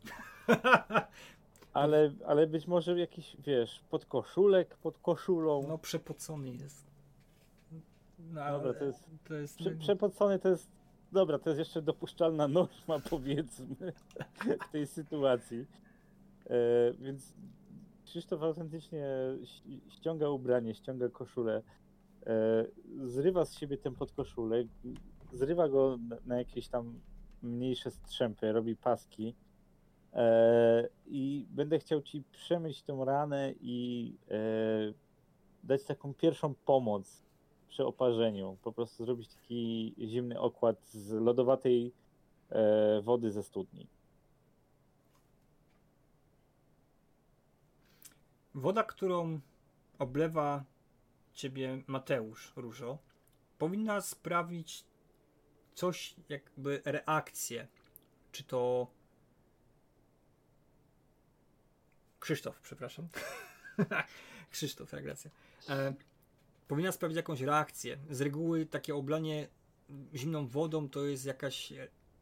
ale, 1.73 2.11
ale 2.27 2.47
być 2.47 2.67
może 2.67 2.99
jakiś, 2.99 3.37
wiesz, 3.39 3.81
podkoszulek 3.89 4.77
pod 4.77 4.97
koszulą. 4.97 5.65
No 5.67 5.77
przepocony 5.77 6.49
jest. 6.49 6.94
No, 8.33 8.51
Dobra, 8.51 8.73
to 8.73 8.85
jest- 8.85 9.09
to 9.27 9.33
jest 9.35 9.57
Prze, 9.57 9.71
przepocony 9.71 10.39
to 10.39 10.49
jest. 10.49 10.71
Dobra, 11.11 11.39
to 11.39 11.49
jest 11.49 11.59
jeszcze 11.59 11.81
dopuszczalna 11.81 12.47
norma, 12.47 12.99
powiedzmy, 13.09 13.93
w 14.67 14.71
tej 14.71 14.87
sytuacji. 14.87 15.65
E, 16.45 16.93
więc 16.99 17.33
Krzysztof 18.05 18.43
autentycznie 18.43 19.07
ściąga 19.89 20.29
ubranie, 20.29 20.75
ściąga 20.75 21.09
koszulę, 21.09 21.61
e, 22.25 22.65
zrywa 23.03 23.45
z 23.45 23.53
siebie 23.53 23.77
ten 23.77 23.95
podkoszulek, 23.95 24.67
zrywa 25.33 25.69
go 25.69 25.97
na, 26.09 26.17
na 26.25 26.37
jakieś 26.37 26.67
tam 26.67 26.99
mniejsze 27.41 27.91
strzępy, 27.91 28.51
robi 28.51 28.75
paski. 28.75 29.35
E, 30.13 30.89
I 31.05 31.45
będę 31.49 31.79
chciał 31.79 32.01
ci 32.01 32.23
przemyć 32.31 32.83
tą 32.83 33.05
ranę 33.05 33.53
i 33.61 34.13
e, 34.31 34.37
dać 35.63 35.83
taką 35.83 36.13
pierwszą 36.13 36.53
pomoc 36.55 37.24
przy 37.69 37.85
oparzeniu. 37.85 38.57
Po 38.63 38.71
prostu 38.71 39.05
zrobić 39.05 39.27
taki 39.27 39.95
zimny 39.99 40.39
okład 40.39 40.87
z 40.87 41.11
lodowatej 41.11 41.93
e, 42.49 43.01
wody 43.01 43.31
ze 43.31 43.43
studni. 43.43 43.87
Woda, 48.55 48.83
którą 48.83 49.39
oblewa 49.99 50.63
ciebie 51.33 51.83
Mateusz 51.87 52.53
Różo, 52.55 52.97
powinna 53.57 54.01
sprawić 54.01 54.83
coś 55.73 56.15
jakby 56.29 56.81
reakcję. 56.85 57.67
Czy 58.31 58.43
to 58.43 58.87
Krzysztof, 62.25 62.59
przepraszam. 62.61 63.07
Krzysztof, 64.51 64.91
tak, 64.91 65.05
racja. 65.05 65.31
E, 65.69 65.93
powinna 66.67 66.91
sprawić 66.91 67.17
jakąś 67.17 67.41
reakcję. 67.41 67.97
Z 68.09 68.21
reguły 68.21 68.65
takie 68.65 68.95
oblanie 68.95 69.47
zimną 70.15 70.47
wodą 70.47 70.89
to 70.89 71.05
jest 71.05 71.25
jakaś, 71.25 71.73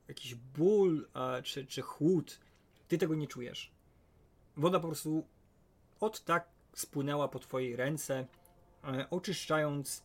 jakiś 0.08 0.36
ból 0.36 1.08
e, 1.16 1.44
czy, 1.44 1.66
czy 1.66 1.82
chłód. 1.82 2.40
Ty 2.88 2.98
tego 2.98 3.16
nie 3.16 3.28
czujesz. 3.28 3.72
Woda 4.58 4.80
po 4.80 4.88
prostu 4.88 5.28
od 6.00 6.24
tak 6.24 6.48
spłynęła 6.74 7.28
po 7.28 7.40
twojej 7.40 7.76
ręce, 7.76 8.28
e, 8.84 9.10
oczyszczając 9.10 10.04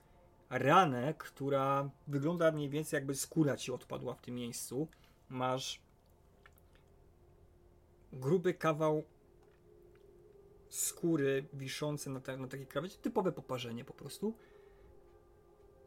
ranę, 0.50 1.14
która 1.18 1.90
wygląda 2.06 2.52
mniej 2.52 2.68
więcej 2.68 2.96
jakby 2.96 3.14
skóra 3.14 3.56
ci 3.56 3.72
odpadła 3.72 4.14
w 4.14 4.20
tym 4.20 4.34
miejscu. 4.34 4.88
Masz 5.28 5.80
gruby 8.12 8.54
kawał 8.54 9.04
skóry 10.68 11.44
wiszący 11.52 12.10
na, 12.10 12.20
ta, 12.20 12.36
na 12.36 12.48
takiej 12.48 12.66
krawędzi, 12.66 12.96
typowe 12.98 13.32
poparzenie 13.32 13.84
po 13.84 13.92
prostu. 13.92 14.34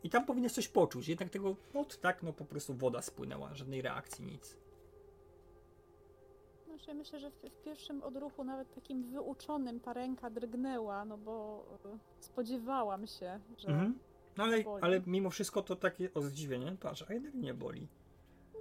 I 0.03 0.09
tam 0.09 0.25
powinieneś 0.25 0.53
coś 0.53 0.67
poczuć, 0.67 1.07
jednak 1.07 1.29
tego 1.29 1.55
od 1.73 2.01
tak, 2.01 2.23
no 2.23 2.33
po 2.33 2.45
prostu 2.45 2.73
woda 2.73 3.01
spłynęła, 3.01 3.55
żadnej 3.55 3.81
reakcji, 3.81 4.25
nic. 4.25 4.57
Znaczy, 6.65 6.93
myślę, 6.93 7.19
że 7.19 7.31
w, 7.31 7.33
w 7.33 7.63
pierwszym 7.63 8.03
odruchu 8.03 8.43
nawet 8.43 8.75
takim 8.75 9.03
wyuczonym 9.03 9.79
ta 9.79 9.93
ręka 9.93 10.29
drgnęła, 10.29 11.05
no 11.05 11.17
bo 11.17 11.65
y, 11.85 12.23
spodziewałam 12.23 13.07
się, 13.07 13.39
że 13.57 13.67
Mhm. 13.67 13.99
No 14.37 14.43
ale, 14.43 14.63
boli. 14.63 14.83
ale 14.83 15.01
mimo 15.05 15.29
wszystko 15.29 15.61
to 15.61 15.75
takie 15.75 16.13
o 16.13 16.21
zdziwienie, 16.21 16.77
patrz, 16.79 17.05
a 17.09 17.13
jednak 17.13 17.33
nie 17.33 17.53
boli. 17.53 17.87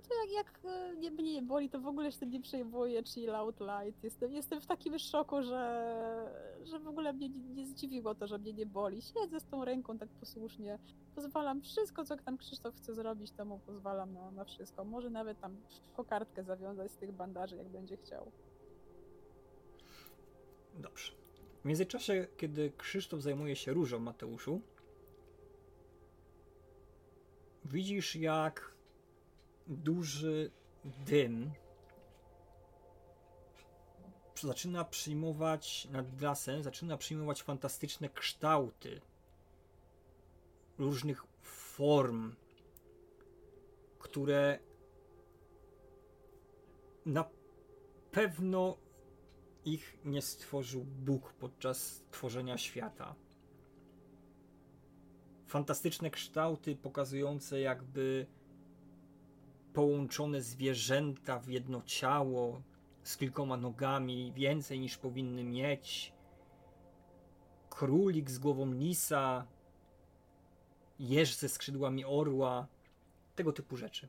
To 0.02 0.14
jak, 0.14 0.32
jak 0.32 0.60
y, 0.64 0.96
nie, 0.98 1.10
mnie 1.10 1.32
nie 1.32 1.42
boli, 1.42 1.70
to 1.70 1.80
w 1.80 1.86
ogóle 1.86 2.12
się 2.12 2.18
tym 2.18 2.30
nie 2.30 2.40
przejmuję, 2.40 3.02
chill 3.04 3.34
out 3.34 3.60
light. 3.60 4.04
Jestem, 4.04 4.32
jestem 4.32 4.60
w 4.60 4.66
takim 4.66 4.98
szoku, 4.98 5.42
że, 5.42 6.58
że 6.64 6.78
w 6.78 6.88
ogóle 6.88 7.12
mnie 7.12 7.28
nie, 7.28 7.40
nie 7.40 7.66
zdziwiło 7.66 8.14
to, 8.14 8.26
że 8.26 8.38
mnie 8.38 8.52
nie 8.52 8.66
boli. 8.66 9.02
Siedzę 9.02 9.40
z 9.40 9.46
tą 9.46 9.64
ręką 9.64 9.98
tak 9.98 10.08
posłusznie, 10.08 10.78
pozwalam 11.14 11.62
wszystko, 11.62 12.04
co 12.04 12.16
tam 12.16 12.38
Krzysztof 12.38 12.76
chce 12.76 12.94
zrobić, 12.94 13.32
to 13.32 13.44
mu 13.44 13.58
pozwalam 13.58 14.12
na, 14.12 14.30
na 14.30 14.44
wszystko. 14.44 14.84
Może 14.84 15.10
nawet 15.10 15.40
tam 15.40 15.56
kokardkę 15.96 16.44
zawiązać 16.44 16.92
z 16.92 16.96
tych 16.96 17.12
bandaży, 17.12 17.56
jak 17.56 17.68
będzie 17.68 17.96
chciał. 17.96 18.32
Dobrze. 20.78 21.12
W 21.62 21.64
międzyczasie, 21.64 22.26
kiedy 22.36 22.72
Krzysztof 22.76 23.22
zajmuje 23.22 23.56
się 23.56 23.72
różą 23.72 23.98
Mateuszu, 23.98 24.60
widzisz 27.64 28.16
jak 28.16 28.74
duży 29.70 30.50
dym 30.84 31.52
zaczyna 34.34 34.84
przyjmować 34.84 35.88
nad 35.90 36.20
lasem, 36.20 36.62
zaczyna 36.62 36.96
przyjmować 36.96 37.42
fantastyczne 37.42 38.08
kształty 38.08 39.00
różnych 40.78 41.24
form, 41.42 42.36
które 43.98 44.58
na 47.06 47.24
pewno 48.10 48.76
ich 49.64 49.98
nie 50.04 50.22
stworzył 50.22 50.84
Bóg 50.84 51.32
podczas 51.32 52.04
tworzenia 52.10 52.58
świata. 52.58 53.14
Fantastyczne 55.46 56.10
kształty 56.10 56.76
pokazujące 56.76 57.60
jakby 57.60 58.26
połączone 59.72 60.42
zwierzęta 60.42 61.38
w 61.38 61.48
jedno 61.48 61.82
ciało 61.82 62.62
z 63.02 63.16
kilkoma 63.16 63.56
nogami, 63.56 64.32
więcej 64.32 64.80
niż 64.80 64.98
powinny 64.98 65.44
mieć. 65.44 66.12
Królik 67.70 68.30
z 68.30 68.38
głową 68.38 68.72
lisa, 68.72 69.46
jeż 70.98 71.34
ze 71.34 71.48
skrzydłami 71.48 72.04
orła, 72.04 72.66
tego 73.34 73.52
typu 73.52 73.76
rzeczy. 73.76 74.08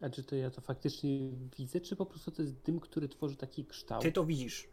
A 0.00 0.10
czy 0.10 0.24
to 0.24 0.36
ja 0.36 0.50
to 0.50 0.60
faktycznie 0.60 1.30
widzę, 1.58 1.80
czy 1.80 1.96
po 1.96 2.06
prostu 2.06 2.30
to 2.30 2.42
jest 2.42 2.54
dym, 2.54 2.80
który 2.80 3.08
tworzy 3.08 3.36
taki 3.36 3.64
kształt? 3.64 4.02
Ty 4.02 4.12
to 4.12 4.24
widzisz. 4.24 4.68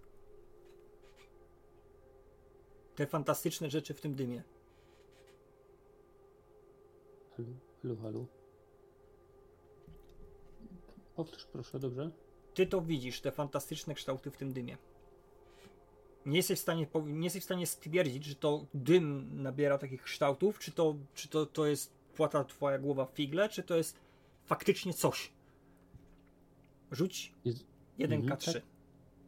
Te 2.96 3.08
fantastyczne 3.08 3.70
rzeczy 3.70 3.94
w 3.94 4.02
tym 4.02 4.16
dymie. 4.16 4.44
Halo, 7.38 7.50
halo, 7.82 7.96
halo. 7.96 8.43
Powtórz 11.16 11.46
proszę, 11.46 11.80
dobrze? 11.80 12.12
Ty 12.54 12.68
to 12.68 12.82
widzisz, 12.82 13.22
te 13.22 13.32
fantastyczne 13.32 13.94
kształty 13.94 14.32
w 14.32 14.38
tym 14.38 14.54
dymie. 14.54 14.78
Nie 16.26 16.38
jesteś 16.38 16.60
w 16.60 16.62
stanie, 16.62 16.88
nie 17.06 17.24
jesteś 17.24 17.42
w 17.42 17.46
stanie 17.46 17.68
stwierdzić, 17.68 18.26
że 18.26 18.36
to 18.36 18.66
dym 18.74 19.30
nabiera 19.42 19.78
takich 19.78 20.02
kształtów, 20.04 20.60
czy 20.60 20.72
to, 20.72 20.96
czy 21.14 21.28
to, 21.28 21.46
to 21.46 21.66
jest 21.66 21.94
płata 22.16 22.44
twoja 22.44 22.80
głowa 22.80 23.06
w 23.06 23.12
figle, 23.12 23.50
czy 23.50 23.64
to 23.64 23.76
jest 23.76 24.00
faktycznie 24.46 24.94
coś. 24.94 25.32
Rzuć 26.92 27.34
Jest... 27.46 27.66
1K3. 28.00 28.48
Mhm, 28.48 28.62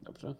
Dobrze. 0.03 0.35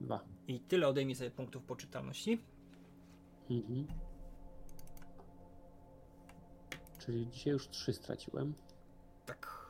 Dwa. 0.00 0.24
I 0.48 0.60
tyle 0.60 0.88
odejmij 0.88 1.14
sobie 1.14 1.30
punktów 1.30 1.62
poczytalności. 1.62 2.38
Mhm. 3.50 3.86
Czyli 6.98 7.26
dzisiaj 7.30 7.52
już 7.52 7.68
trzy 7.68 7.92
straciłem. 7.92 8.54
Tak. 9.26 9.60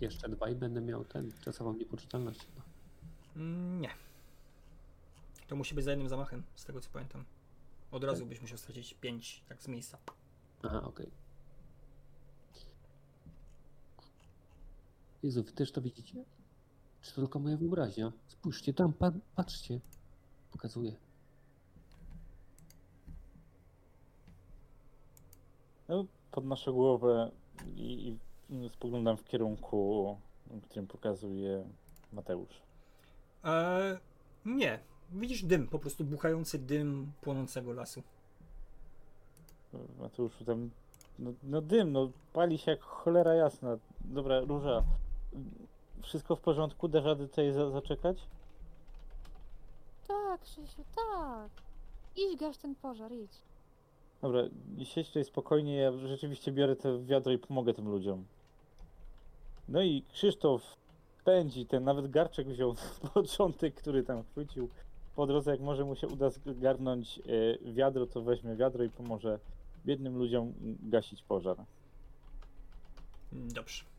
Jeszcze 0.00 0.28
dwa 0.28 0.48
i 0.48 0.54
będę 0.54 0.80
miał 0.80 1.04
ten 1.04 1.32
czasową 1.40 1.74
niepoczytalność 1.74 2.40
chyba. 2.46 2.62
Mm, 3.36 3.80
Nie. 3.80 3.90
To 5.46 5.56
musi 5.56 5.74
być 5.74 5.84
za 5.84 5.90
jednym 5.90 6.08
zamachem, 6.08 6.42
z 6.54 6.64
tego 6.64 6.80
co 6.80 6.90
pamiętam. 6.90 7.24
Od 7.90 8.04
razu 8.04 8.26
byś 8.26 8.40
musiał 8.40 8.58
stracić 8.58 8.94
5 8.94 9.44
tak 9.48 9.62
z 9.62 9.68
miejsca. 9.68 9.98
Aha, 10.62 10.82
okej. 10.82 11.10
Jezu, 15.22 15.42
wy 15.44 15.52
też 15.52 15.72
to 15.72 15.82
widzicie? 15.82 16.24
Czy 17.06 17.14
to 17.14 17.20
tylko 17.20 17.38
moja 17.38 17.56
wyobraźnia? 17.56 18.12
Spójrzcie 18.26 18.74
tam, 18.74 18.92
pa 18.92 19.12
patrzcie. 19.36 19.80
Pokazuję. 20.52 20.96
No, 25.88 26.06
podnoszę 26.30 26.72
głowę 26.72 27.30
i, 27.76 28.16
i 28.50 28.68
spoglądam 28.68 29.16
w 29.16 29.24
kierunku, 29.24 30.16
którym 30.62 30.86
pokazuje 30.86 31.64
Mateusz. 32.12 32.62
Eee, 33.44 33.98
nie. 34.44 34.78
Widzisz 35.12 35.44
dym, 35.44 35.68
po 35.68 35.78
prostu 35.78 36.04
buchający 36.04 36.58
dym 36.58 37.12
płonącego 37.20 37.72
lasu. 37.72 38.02
Mateuszu, 39.98 40.44
tam 40.44 40.70
No, 41.18 41.32
no 41.42 41.60
dym, 41.60 41.92
no 41.92 42.10
pali 42.32 42.58
się 42.58 42.70
jak 42.70 42.80
cholera 42.82 43.34
jasna. 43.34 43.78
Dobra, 44.00 44.40
Róża, 44.40 44.84
wszystko 46.02 46.36
w 46.36 46.40
porządku? 46.40 46.88
Dasz 46.88 47.04
radę 47.04 47.28
tutaj 47.28 47.52
za, 47.52 47.70
zaczekać? 47.70 48.18
Tak, 50.08 50.40
Krzysiu, 50.40 50.84
tak. 50.96 51.50
Idź 52.16 52.40
gaś 52.40 52.56
ten 52.56 52.74
pożar, 52.74 53.12
idź. 53.12 53.42
Dobra, 54.22 54.42
siedź 54.84 55.06
tutaj 55.06 55.24
spokojnie, 55.24 55.76
ja 55.76 55.92
rzeczywiście 55.92 56.52
biorę 56.52 56.76
te 56.76 56.98
wiadro 57.04 57.32
i 57.32 57.38
pomogę 57.38 57.74
tym 57.74 57.88
ludziom. 57.88 58.24
No 59.68 59.82
i 59.82 60.02
Krzysztof 60.12 60.76
pędzi, 61.24 61.66
ten 61.66 61.84
nawet 61.84 62.10
garczek 62.10 62.48
wziął 62.48 62.74
na 63.02 63.10
początek, 63.14 63.74
który 63.74 64.02
tam 64.02 64.22
chwycił. 64.22 64.68
Po 65.16 65.26
drodze, 65.26 65.50
jak 65.50 65.60
może 65.60 65.84
mu 65.84 65.96
się 65.96 66.08
uda 66.08 66.30
zgarnąć 66.30 67.18
e, 67.18 67.72
wiadro, 67.72 68.06
to 68.06 68.22
weźmie 68.22 68.56
wiadro 68.56 68.84
i 68.84 68.90
pomoże 68.90 69.38
biednym 69.86 70.18
ludziom 70.18 70.52
gasić 70.82 71.22
pożar. 71.22 71.56
Dobrze. 73.32 73.95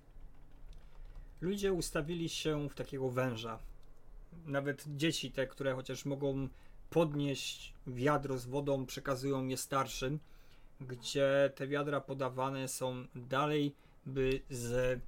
Ludzie 1.42 1.74
ustawili 1.74 2.30
się 2.30 2.70
w 2.70 2.76
takiego 2.76 3.10
węża. 3.10 3.60
Nawet 4.46 4.84
dzieci, 4.88 5.32
te, 5.32 5.48
które 5.48 5.74
chociaż 5.74 6.06
mogą 6.06 6.48
podnieść 6.90 7.74
wiadro 7.88 8.38
z 8.38 8.46
wodą, 8.46 8.86
przekazują 8.86 9.48
je 9.48 9.58
starszym, 9.58 10.20
gdzie 10.82 11.52
te 11.56 11.68
wiadra 11.68 12.02
podawane 12.02 12.68
są 12.68 13.06
dalej, 13.16 13.76
by 14.06 14.42
z, 14.50 15.00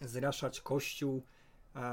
zraszać 0.00 0.60
kościół, 0.60 1.22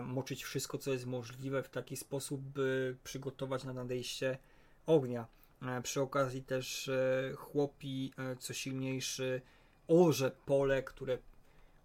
moczyć 0.04 0.44
wszystko, 0.44 0.78
co 0.78 0.94
jest 0.94 1.06
możliwe 1.06 1.64
w 1.64 1.70
taki 1.70 1.98
sposób, 1.98 2.42
by 2.42 2.96
przygotować 3.04 3.64
na 3.64 3.74
nadejście 3.74 4.38
ognia. 4.86 5.28
E, 5.62 5.82
Przy 5.82 6.02
okazji 6.02 6.44
też 6.44 6.88
e, 6.88 7.34
chłopi, 7.36 8.14
e, 8.18 8.36
co 8.36 8.54
silniejszy, 8.54 9.42
orze 9.88 10.32
pole, 10.46 10.84
które 10.84 11.18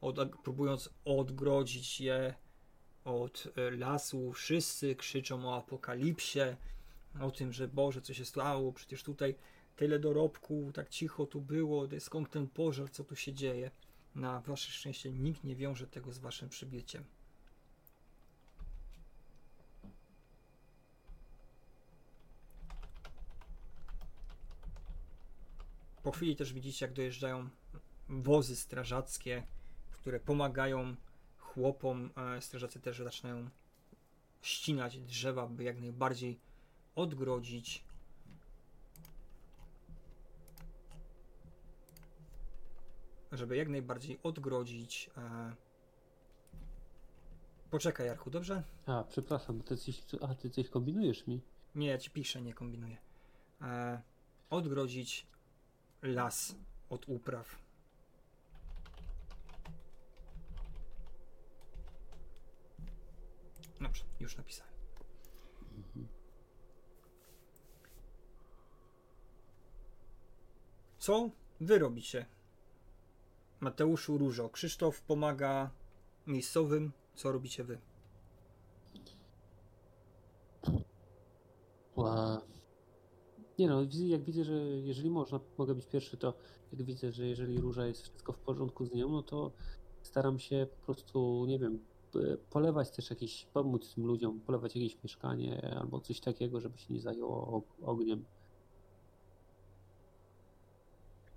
od, 0.01 0.19
próbując 0.43 0.91
odgrodzić 1.05 2.01
je 2.01 2.35
od 3.05 3.49
e, 3.57 3.71
lasu, 3.71 4.33
wszyscy 4.33 4.97
krzyczą 4.97 5.49
o 5.49 5.57
apokalipsie, 5.57 6.57
o 7.21 7.31
tym, 7.31 7.53
że 7.53 7.69
Boże, 7.69 8.03
co 8.03 8.15
się 8.15 8.25
stało, 8.25 8.73
przecież 8.73 9.03
tutaj 9.03 9.35
tyle 9.77 9.99
dorobku, 9.99 10.71
tak 10.75 10.89
cicho 10.89 11.27
tu 11.27 11.41
było, 11.41 11.89
skąd 11.99 12.31
ten 12.31 12.49
pożar, 12.49 12.91
co 12.91 13.05
tu 13.05 13.17
się 13.17 13.33
dzieje. 13.33 13.71
Na 14.15 14.41
wasze 14.41 14.71
szczęście 14.73 15.13
nikt 15.13 15.45
nie 15.45 15.57
wiąże 15.57 15.87
tego 15.87 16.13
z 16.13 16.19
waszym 16.19 16.49
przybyciem. 16.49 17.05
Po 26.03 26.11
chwili 26.11 26.37
też 26.37 26.53
widzicie, 26.53 26.87
jak 26.87 26.93
dojeżdżają 26.93 27.49
wozy 28.09 28.57
strażackie, 28.57 29.43
które 30.01 30.21
pomagają 30.21 30.97
chłopom. 31.39 32.11
Strażacy 32.41 32.81
też 32.81 32.99
zaczynają 32.99 33.51
ścinać 34.43 35.01
drzewa, 35.01 35.47
by 35.47 35.65
jak 35.65 35.81
najbardziej 35.81 36.41
odgrodzić. 36.95 37.85
Żeby 43.33 43.57
jak 43.57 43.69
najbardziej 43.69 44.19
odgrodzić. 44.23 45.11
E... 45.17 45.55
Poczekaj, 47.71 48.07
Jarku, 48.07 48.31
dobrze? 48.31 48.63
A, 48.87 49.05
przepraszam, 49.09 49.59
bo 49.59 49.65
ty 49.65 49.77
coś, 49.77 50.03
a, 50.21 50.35
ty 50.35 50.51
coś 50.51 50.69
kombinujesz 50.69 51.27
mi? 51.27 51.41
Nie, 51.75 51.89
ja 51.89 51.99
ci 51.99 52.11
piszę, 52.11 52.43
nie 52.43 52.55
kombinuję. 52.55 52.97
E... 53.61 54.03
Odgrodzić 54.51 55.27
las 56.03 56.57
od 56.91 57.09
upraw. 57.09 57.59
Dobrze, 63.81 64.05
już 64.21 64.37
napisałem. 64.37 64.73
Co 70.99 71.31
wy 71.61 71.79
robicie? 71.79 72.27
Mateuszu 73.61 74.19
Różo. 74.19 74.49
Krzysztof 74.49 75.03
pomaga 75.03 75.71
miejscowym. 76.27 76.93
Co 77.15 77.33
robicie 77.33 77.65
wy? 77.65 77.79
A... 81.97 82.41
Nie 83.59 83.69
no, 83.69 83.87
jak 83.95 84.25
widzę, 84.25 84.45
że 84.45 84.55
jeżeli 84.63 85.11
można, 85.11 85.41
mogę 85.59 85.75
być 85.75 85.87
pierwszy, 85.87 86.17
to 86.17 86.35
jak 86.73 86.83
widzę, 86.83 87.13
że 87.13 87.27
jeżeli 87.27 87.61
róża 87.61 87.87
jest 87.87 88.03
wszystko 88.03 88.33
w 88.33 88.39
porządku 88.39 88.87
z 88.87 88.95
nią, 88.95 89.09
no 89.09 89.23
to 89.23 89.53
staram 90.03 90.39
się 90.39 90.67
po 90.71 90.85
prostu, 90.87 91.47
nie 91.49 91.59
wiem, 91.59 91.85
polewać 92.51 92.91
też 92.91 93.11
jakieś, 93.11 93.47
pomóc 93.47 93.95
tym 93.95 94.07
ludziom, 94.07 94.41
polewać 94.41 94.77
jakieś 94.77 95.03
mieszkanie 95.03 95.75
albo 95.81 96.01
coś 96.01 96.21
takiego, 96.21 96.61
żeby 96.61 96.79
się 96.79 96.95
nie 96.95 97.01
zajęło 97.01 97.47
og- 97.61 97.85
ogniem. 97.87 98.25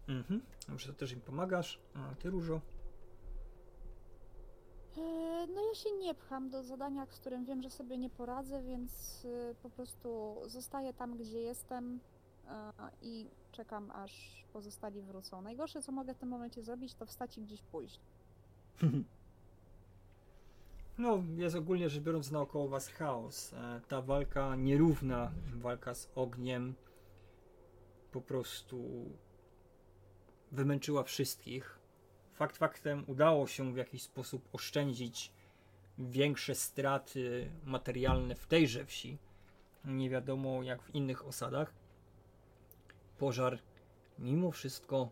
Mhm. 0.08 0.42
Dobrze, 0.68 0.94
to 0.94 1.00
też 1.00 1.12
im 1.12 1.22
pomagasz. 1.22 1.80
A 1.96 2.16
ty 2.16 2.30
Różo? 2.30 2.62
E, 4.98 5.48
No 5.48 5.62
ja 5.68 5.76
się 5.76 5.92
nie 5.92 6.14
pcham 6.16 6.50
do 6.50 6.64
zadania, 6.64 7.06
z 7.06 7.20
którym 7.20 7.46
wiem, 7.46 7.62
że 7.62 7.70
sobie 7.70 7.98
nie 7.98 8.10
poradzę, 8.10 8.64
więc 8.64 9.26
y, 9.26 9.56
po 9.64 9.70
prostu 9.70 10.36
zostaję 10.46 10.94
tam, 10.94 11.18
gdzie 11.18 11.40
jestem 11.40 12.00
e, 12.48 12.72
i 13.02 13.28
czekam, 13.52 13.92
aż 13.92 14.44
pozostali 14.54 15.02
wrócą. 15.02 15.42
Najgorsze, 15.42 15.82
co 15.82 15.92
mogę 15.92 16.14
w 16.14 16.18
tym 16.18 16.30
momencie 16.30 16.62
zrobić, 16.64 16.94
to 16.96 17.06
wstać 17.06 17.38
i 17.38 17.42
gdzieś 17.42 17.62
pójść. 17.62 18.00
No, 20.98 21.24
jest 21.36 21.56
ogólnie 21.56 21.90
rzecz 21.90 22.04
biorąc 22.04 22.32
naokoło 22.32 22.68
was 22.68 22.88
chaos. 22.88 23.54
E, 23.54 23.82
Ta 23.88 24.02
walka 24.02 24.56
nierówna, 24.56 25.32
walka 25.54 25.94
z 25.94 26.10
ogniem 26.16 26.76
po 28.12 28.22
prostu 28.22 29.06
wymęczyła 30.52 31.04
wszystkich. 31.04 31.80
Fakt 32.34 32.58
faktem 32.58 33.04
udało 33.08 33.48
się 33.48 33.74
w 33.74 33.78
jakiś 33.78 34.02
sposób 34.02 34.50
oszczędzić 34.54 35.32
większe 35.98 36.56
straty 36.56 37.52
materialne 37.64 38.36
w 38.36 38.46
tejże 38.46 38.86
wsi. 38.86 39.18
Nie 39.86 40.10
wiadomo 40.10 40.64
jak 40.64 40.84
w 40.84 40.96
innych 40.96 41.28
osadach. 41.28 41.74
Pożar 43.18 43.60
mimo 44.20 44.52
wszystko 44.52 45.10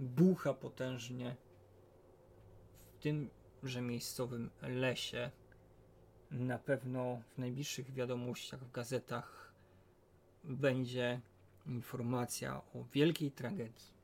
bucha 0.00 0.54
potężnie 0.54 1.36
w 2.92 3.02
tym 3.02 3.30
że 3.62 3.80
miejscowym 3.80 4.50
lesie 4.62 5.30
na 6.30 6.58
pewno 6.58 7.22
w 7.34 7.38
najbliższych 7.38 7.92
wiadomościach 7.92 8.60
w 8.60 8.70
gazetach 8.70 9.52
będzie 10.44 11.20
informacja 11.66 12.56
o 12.56 12.84
wielkiej 12.92 13.30
tragedii. 13.30 13.94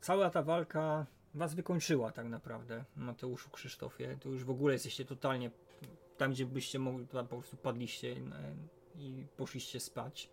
Cała 0.00 0.30
ta 0.30 0.42
walka 0.42 1.06
was 1.34 1.54
wykończyła 1.54 2.12
tak 2.12 2.26
naprawdę, 2.26 2.84
Mateuszu 2.96 3.50
Krzysztofie. 3.50 4.16
To 4.20 4.28
już 4.28 4.44
w 4.44 4.50
ogóle 4.50 4.72
jesteście 4.72 5.04
totalnie 5.04 5.50
tam, 6.16 6.32
gdzie 6.32 6.46
byście 6.46 6.78
mogli, 6.78 7.06
tam 7.06 7.28
po 7.28 7.36
prostu 7.36 7.56
padliście 7.56 8.12
e, 8.12 8.18
i 8.98 9.26
poszliście 9.36 9.80
spać. 9.80 10.30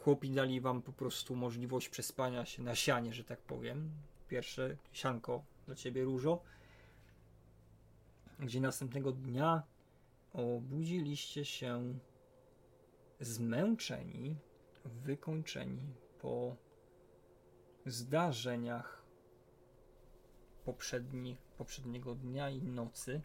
Chłopi 0.00 0.30
dali 0.30 0.60
wam 0.60 0.82
po 0.82 0.92
prostu 0.92 1.36
możliwość 1.36 1.88
przespania 1.88 2.44
się 2.44 2.62
na 2.62 2.74
sianie, 2.74 3.12
że 3.14 3.24
tak 3.24 3.40
powiem 3.40 3.90
pierwsze 4.30 4.76
sianko 4.92 5.44
dla 5.66 5.74
ciebie 5.74 6.04
różo, 6.04 6.40
gdzie 8.38 8.60
następnego 8.60 9.12
dnia 9.12 9.62
obudziliście 10.32 11.44
się 11.44 11.98
zmęczeni, 13.20 14.36
wykończeni 14.84 15.94
po 16.20 16.56
zdarzeniach 17.86 19.02
poprzedni, 20.64 21.36
poprzedniego 21.58 22.14
dnia 22.14 22.50
i 22.50 22.62
nocy. 22.62 23.20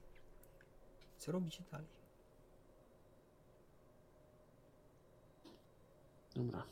Co 1.18 1.32
robicie 1.32 1.64
dalej? 1.72 1.88
Dobra, 6.36 6.64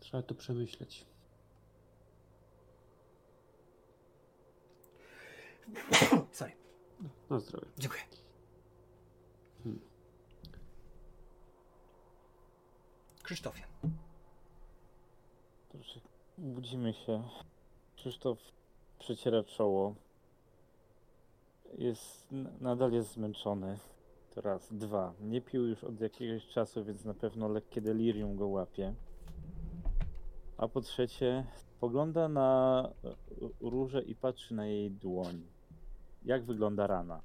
trzeba 0.00 0.22
to 0.22 0.34
przemyśleć. 0.34 1.11
Sorry, 6.32 6.52
Na 7.30 7.38
zdrowie. 7.40 7.66
dziękuję. 7.78 8.02
Hmm. 9.62 9.80
Krzysztofie, 13.22 13.62
Dobrze. 15.72 16.00
Budzimy 16.38 16.92
się. 16.92 17.22
Krzysztof 17.96 18.38
przeciera 18.98 19.44
czoło. 19.44 19.94
Jest, 21.78 22.28
nadal 22.60 22.92
jest 22.92 23.12
zmęczony. 23.12 23.78
To 24.34 24.40
raz. 24.40 24.72
Dwa. 24.72 25.14
Nie 25.20 25.40
pił 25.40 25.66
już 25.66 25.84
od 25.84 26.00
jakiegoś 26.00 26.46
czasu, 26.46 26.84
więc 26.84 27.04
na 27.04 27.14
pewno 27.14 27.48
lekkie 27.48 27.80
delirium 27.80 28.36
go 28.36 28.48
łapie. 28.48 28.94
A 30.56 30.68
po 30.68 30.80
trzecie, 30.80 31.46
spogląda 31.54 32.28
na 32.28 32.88
e, 33.04 33.14
różę 33.60 34.02
i 34.02 34.14
patrzy 34.14 34.54
na 34.54 34.66
jej 34.66 34.90
dłoń. 34.90 35.42
Jak 36.24 36.44
wygląda 36.44 36.86
rana? 36.86 37.22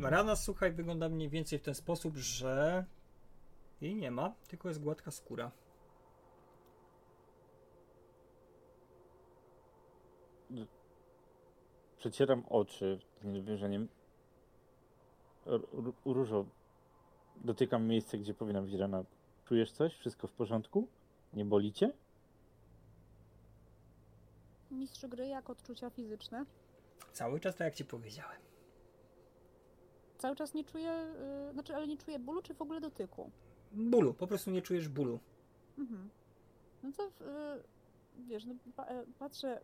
Rana, 0.00 0.36
słuchaj, 0.36 0.72
wygląda 0.72 1.08
mniej 1.08 1.28
więcej 1.28 1.58
w 1.58 1.62
ten 1.62 1.74
sposób, 1.74 2.16
że 2.16 2.84
jej 3.80 3.94
nie 3.96 4.10
ma, 4.10 4.34
tylko 4.48 4.68
jest 4.68 4.82
gładka 4.82 5.10
skóra. 5.10 5.50
Przecieram 11.96 12.44
oczy. 12.48 12.98
R- 15.46 15.62
r- 15.72 15.92
Różo, 16.04 16.44
dotykam 17.36 17.86
miejsca, 17.86 18.18
gdzie 18.18 18.34
powinna 18.34 18.62
być 18.62 18.72
rana. 18.74 19.04
Czujesz 19.44 19.72
coś? 19.72 19.94
Wszystko 19.96 20.26
w 20.26 20.32
porządku? 20.32 20.88
Nie 21.32 21.44
boli 21.44 21.72
cię? 21.72 21.92
Mistrz 24.72 25.06
gry 25.06 25.28
jak 25.28 25.50
odczucia 25.50 25.90
fizyczne. 25.90 26.44
Cały 27.12 27.40
czas 27.40 27.56
tak 27.56 27.64
jak 27.64 27.74
ci 27.74 27.84
powiedziałem. 27.84 28.40
Cały 30.18 30.36
czas 30.36 30.54
nie 30.54 30.64
czuję, 30.64 31.14
yy, 31.46 31.52
znaczy, 31.52 31.76
ale 31.76 31.86
nie 31.86 31.96
czuję 31.96 32.18
bólu, 32.18 32.42
czy 32.42 32.54
w 32.54 32.62
ogóle 32.62 32.80
dotyku. 32.80 33.30
Bólu, 33.72 34.14
po 34.14 34.26
prostu 34.26 34.50
nie 34.50 34.62
czujesz 34.62 34.88
bólu. 34.88 35.20
Mhm. 35.78 36.10
No 36.82 36.92
to 36.92 37.02
yy, 37.04 37.62
wiesz, 38.24 38.44
no, 38.44 38.54
pa, 38.76 38.84
e, 38.84 39.04
patrzę 39.18 39.60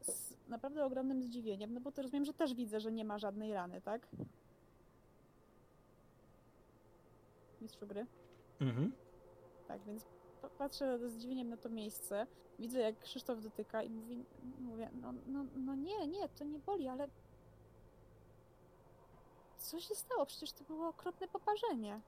z 0.00 0.48
naprawdę 0.48 0.84
ogromnym 0.84 1.22
zdziwieniem, 1.22 1.74
no 1.74 1.80
bo 1.80 1.92
to 1.92 2.02
rozumiem, 2.02 2.24
że 2.24 2.32
też 2.32 2.54
widzę, 2.54 2.80
że 2.80 2.92
nie 2.92 3.04
ma 3.04 3.18
żadnej 3.18 3.52
rany, 3.52 3.80
tak? 3.80 4.08
Mistrzu 7.60 7.86
gry? 7.86 8.06
Mhm. 8.60 8.92
Tak, 9.68 9.82
więc 9.82 10.04
pa- 10.42 10.48
patrzę 10.48 10.98
ze 10.98 11.10
zdziwieniem 11.10 11.48
na 11.48 11.56
to 11.56 11.68
miejsce, 11.68 12.26
widzę 12.58 12.80
jak 12.80 12.98
Krzysztof 12.98 13.42
dotyka 13.42 13.82
i 13.82 13.90
mówi, 13.90 14.24
mówię, 14.60 14.90
no, 15.02 15.12
no, 15.26 15.44
no 15.56 15.74
nie, 15.74 16.06
nie, 16.06 16.28
to 16.28 16.44
nie 16.44 16.58
boli, 16.58 16.88
ale 16.88 17.08
co 19.58 19.80
się 19.80 19.94
stało? 19.94 20.26
Przecież 20.26 20.52
to 20.52 20.64
było 20.64 20.88
okropne 20.88 21.28
poparzenie. 21.28 22.00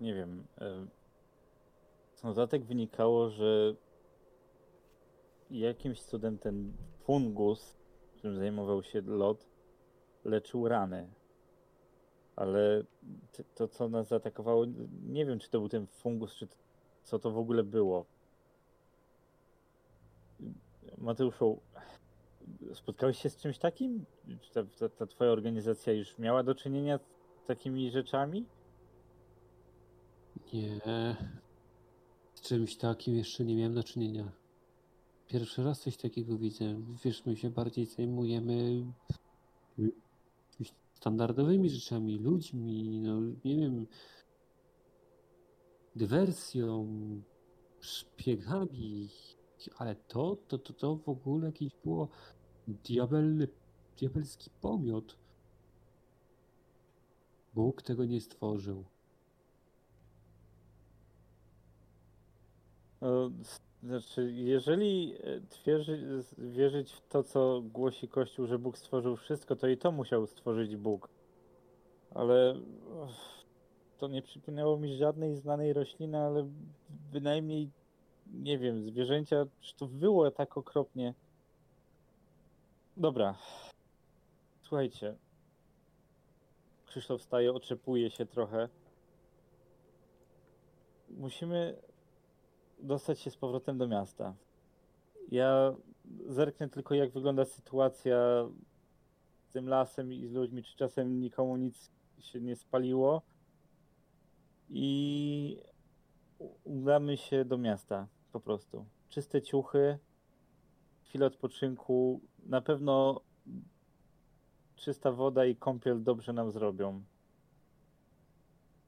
Nie 0.00 0.14
wiem. 0.14 0.46
Z 2.14 2.22
notatek 2.22 2.64
wynikało, 2.64 3.30
że 3.30 3.74
jakimś 5.50 6.02
cudem 6.02 6.38
ten 6.38 6.72
fungus, 7.00 7.76
którym 8.16 8.36
zajmował 8.36 8.82
się 8.82 9.02
lot, 9.02 9.46
leczył 10.24 10.68
rany. 10.68 11.08
Ale 12.36 12.84
to, 13.54 13.68
co 13.68 13.88
nas 13.88 14.08
zaatakowało, 14.08 14.64
nie 15.06 15.26
wiem, 15.26 15.38
czy 15.38 15.50
to 15.50 15.58
był 15.58 15.68
ten 15.68 15.86
fungus, 15.86 16.34
czy 16.34 16.48
co 17.02 17.18
to 17.18 17.30
w 17.30 17.38
ogóle 17.38 17.62
było. 17.62 18.04
Mateuszu, 20.98 21.60
spotkałeś 22.74 23.18
się 23.18 23.30
z 23.30 23.36
czymś 23.36 23.58
takim? 23.58 24.04
Czy 24.40 24.52
ta, 24.52 24.64
ta, 24.64 24.88
ta 24.88 25.06
twoja 25.06 25.30
organizacja 25.30 25.92
już 25.92 26.18
miała 26.18 26.42
do 26.42 26.54
czynienia 26.54 26.98
z 27.42 27.46
takimi 27.46 27.90
rzeczami? 27.90 28.46
Nie. 30.52 30.80
Z 32.34 32.40
czymś 32.40 32.76
takim 32.76 33.16
jeszcze 33.16 33.44
nie 33.44 33.56
miałem 33.56 33.74
do 33.74 33.84
czynienia. 33.84 34.32
Pierwszy 35.28 35.64
raz 35.64 35.80
coś 35.80 35.96
takiego 35.96 36.38
widzę. 36.38 36.64
Wiesz, 37.04 37.26
my 37.26 37.36
się 37.36 37.50
bardziej 37.50 37.86
zajmujemy 37.86 38.84
jakimiś 39.78 40.03
standardowymi 41.04 41.70
rzeczami, 41.70 42.18
ludźmi, 42.18 43.00
no 43.00 43.20
nie 43.44 43.56
wiem, 43.56 43.86
dywersją, 45.96 46.86
szpiegami, 47.80 49.08
ale 49.78 49.94
to, 49.94 50.36
to, 50.48 50.58
to, 50.58 50.72
to 50.72 50.96
w 50.96 51.08
ogóle 51.08 51.46
jakiś 51.46 51.72
było 51.84 52.08
diabelny, 52.66 53.48
diabelski 53.98 54.50
pomiot. 54.60 55.16
Bóg 57.54 57.82
tego 57.82 58.04
nie 58.04 58.20
stworzył. 58.20 58.84
Znaczy, 63.84 64.32
jeżeli 64.32 65.14
e, 65.14 65.40
wierzyć 66.38 66.92
w 66.92 67.08
to, 67.08 67.22
co 67.22 67.62
głosi 67.72 68.08
Kościół, 68.08 68.46
że 68.46 68.58
Bóg 68.58 68.78
stworzył 68.78 69.16
wszystko, 69.16 69.56
to 69.56 69.68
i 69.68 69.76
to 69.76 69.92
musiał 69.92 70.26
stworzyć 70.26 70.76
Bóg. 70.76 71.08
Ale 72.14 72.54
to 73.98 74.08
nie 74.08 74.22
przypomniało 74.22 74.76
mi 74.76 74.96
żadnej 74.96 75.36
znanej 75.36 75.72
rośliny, 75.72 76.18
ale 76.18 76.48
bynajmniej, 77.12 77.70
nie 78.26 78.58
wiem, 78.58 78.82
zwierzęcia, 78.82 79.46
czy 79.60 79.76
to 79.76 79.86
było 79.86 80.30
tak 80.30 80.56
okropnie. 80.56 81.14
Dobra. 82.96 83.34
Słuchajcie. 84.62 85.14
Krzysztof 86.86 87.20
wstaje, 87.20 87.52
oczepuje 87.52 88.10
się 88.10 88.26
trochę. 88.26 88.68
Musimy 91.10 91.76
dostać 92.84 93.20
się 93.20 93.30
z 93.30 93.36
powrotem 93.36 93.78
do 93.78 93.88
miasta. 93.88 94.34
Ja 95.30 95.74
zerknę 96.26 96.68
tylko, 96.68 96.94
jak 96.94 97.12
wygląda 97.12 97.44
sytuacja 97.44 98.16
z 99.48 99.52
tym 99.52 99.68
lasem 99.68 100.12
i 100.12 100.26
z 100.26 100.32
ludźmi, 100.32 100.62
czy 100.62 100.76
czasem 100.76 101.20
nikomu 101.20 101.56
nic 101.56 101.90
się 102.18 102.40
nie 102.40 102.56
spaliło. 102.56 103.22
I 104.70 105.58
udamy 106.64 107.16
się 107.16 107.44
do 107.44 107.58
miasta 107.58 108.06
po 108.32 108.40
prostu. 108.40 108.84
Czyste 109.08 109.42
ciuchy, 109.42 109.98
chwilę 111.02 111.26
odpoczynku. 111.26 112.20
Na 112.46 112.60
pewno 112.60 113.20
czysta 114.76 115.12
woda 115.12 115.44
i 115.44 115.56
kąpiel 115.56 116.02
dobrze 116.02 116.32
nam 116.32 116.50
zrobią. 116.50 117.02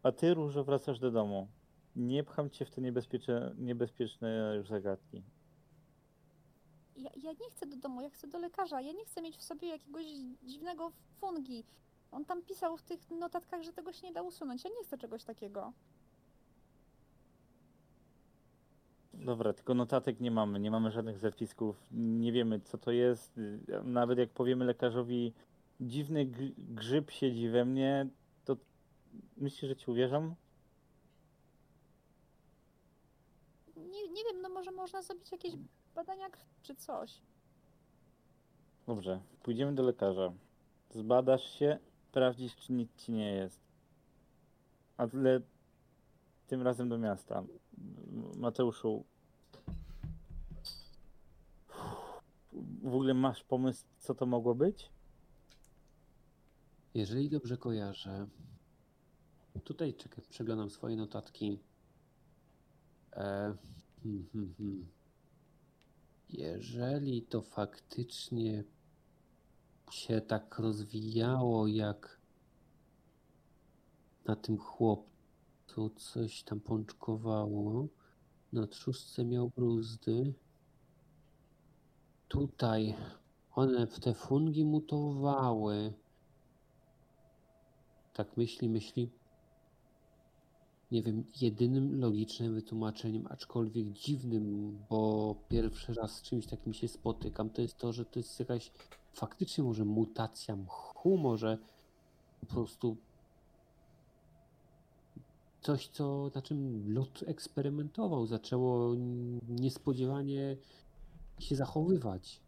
A 0.02 0.12
ty, 0.12 0.34
Różo, 0.34 0.64
wracasz 0.64 0.98
do 0.98 1.10
domu. 1.10 1.48
Nie 1.96 2.24
pcham 2.24 2.50
cię 2.50 2.64
w 2.64 2.70
te 2.70 2.80
niebezpieczne, 2.80 3.54
niebezpieczne 3.58 4.54
już 4.56 4.68
zagadki. 4.68 5.22
Ja, 6.96 7.10
ja 7.22 7.32
nie 7.32 7.50
chcę 7.50 7.66
do 7.66 7.76
domu, 7.76 8.00
ja 8.00 8.10
chcę 8.10 8.26
do 8.28 8.38
lekarza. 8.38 8.80
Ja 8.80 8.92
nie 8.92 9.04
chcę 9.04 9.22
mieć 9.22 9.36
w 9.36 9.42
sobie 9.42 9.68
jakiegoś 9.68 10.06
dziwnego 10.42 10.92
fungi. 11.20 11.64
On 12.12 12.24
tam 12.24 12.42
pisał 12.42 12.76
w 12.76 12.82
tych 12.82 13.10
notatkach, 13.10 13.62
że 13.62 13.72
tego 13.72 13.92
się 13.92 14.06
nie 14.06 14.12
da 14.12 14.22
usunąć. 14.22 14.64
Ja 14.64 14.70
nie 14.70 14.84
chcę 14.84 14.98
czegoś 14.98 15.24
takiego. 15.24 15.72
Dobra, 19.14 19.52
tylko 19.52 19.74
notatek 19.74 20.20
nie 20.20 20.30
mamy, 20.30 20.60
nie 20.60 20.70
mamy 20.70 20.90
żadnych 20.90 21.18
zapisków, 21.18 21.86
nie 21.92 22.32
wiemy 22.32 22.60
co 22.60 22.78
to 22.78 22.90
jest. 22.90 23.40
Nawet 23.84 24.18
jak 24.18 24.30
powiemy 24.30 24.64
lekarzowi, 24.64 25.32
dziwny 25.80 26.26
gr- 26.26 26.52
grzyb 26.58 27.10
siedzi 27.10 27.48
we 27.48 27.64
mnie, 27.64 28.06
to 28.44 28.56
myślisz, 29.36 29.68
że 29.68 29.76
ci 29.76 29.90
uwierzą? 29.90 30.34
Nie, 34.16 34.24
wiem, 34.24 34.42
no 34.42 34.48
może 34.48 34.70
można 34.70 35.02
zrobić 35.02 35.32
jakieś 35.32 35.52
badania 35.94 36.30
krwi 36.30 36.54
czy 36.62 36.74
coś. 36.74 37.20
Dobrze, 38.86 39.20
pójdziemy 39.42 39.74
do 39.74 39.82
lekarza. 39.82 40.32
Zbadasz 40.90 41.58
się, 41.58 41.78
sprawdzisz, 42.08 42.56
czy 42.56 42.72
nic 42.72 42.96
ci 42.96 43.12
nie 43.12 43.32
jest. 43.32 43.60
Ale 44.96 45.40
tym 46.46 46.62
razem 46.62 46.88
do 46.88 46.98
miasta. 46.98 47.44
Mateuszu, 48.36 49.04
w 52.82 52.94
ogóle 52.94 53.14
masz 53.14 53.44
pomysł, 53.44 53.84
co 53.98 54.14
to 54.14 54.26
mogło 54.26 54.54
być? 54.54 54.90
Jeżeli 56.94 57.30
dobrze 57.30 57.56
kojarzę, 57.56 58.26
tutaj 59.64 59.94
czekaj, 59.94 60.24
przeglądam 60.30 60.70
swoje 60.70 60.96
notatki. 60.96 61.58
E. 63.12 63.75
Jeżeli 66.28 67.22
to 67.22 67.42
faktycznie 67.42 68.64
się 69.90 70.20
tak 70.20 70.58
rozwijało, 70.58 71.66
jak 71.66 72.20
na 74.24 74.36
tym 74.36 74.58
chłopcu 74.58 75.90
coś 75.96 76.42
tam 76.42 76.60
pączkowało, 76.60 77.88
na 78.52 78.66
trzustce 78.66 79.24
miał 79.24 79.50
bruzdy. 79.50 80.34
Tutaj 82.28 82.94
one 83.54 83.86
w 83.86 84.00
te 84.00 84.14
fungi 84.14 84.64
mutowały. 84.64 85.92
Tak 88.12 88.36
myśli, 88.36 88.68
myśli. 88.68 89.10
Nie 90.90 91.02
wiem, 91.02 91.24
jedynym 91.40 92.00
logicznym 92.00 92.54
wytłumaczeniem, 92.54 93.26
aczkolwiek 93.30 93.88
dziwnym, 93.88 94.78
bo 94.90 95.34
pierwszy 95.48 95.94
raz 95.94 96.16
z 96.16 96.22
czymś 96.22 96.46
takim 96.46 96.74
się 96.74 96.88
spotykam, 96.88 97.50
to 97.50 97.62
jest 97.62 97.78
to, 97.78 97.92
że 97.92 98.04
to 98.04 98.18
jest 98.18 98.40
jakaś 98.40 98.72
faktycznie 99.12 99.64
może 99.64 99.84
mutacja 99.84 100.56
mchu, 100.56 101.18
może 101.18 101.58
po 102.40 102.46
prostu 102.46 102.96
coś, 105.60 105.88
co, 105.88 106.30
na 106.34 106.42
czym 106.42 106.92
lot 106.94 107.24
eksperymentował, 107.26 108.26
zaczęło 108.26 108.94
niespodziewanie 109.48 110.56
się 111.38 111.56
zachowywać. 111.56 112.40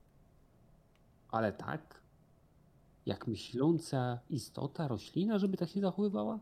Ale 1.31 1.53
tak? 1.53 2.03
Jak 3.07 3.27
myśląca 3.27 4.19
istota, 4.31 4.89
roślina, 4.89 5.39
żeby 5.39 5.57
tak 5.57 5.69
się 5.69 5.81
zachowywała? 5.81 6.39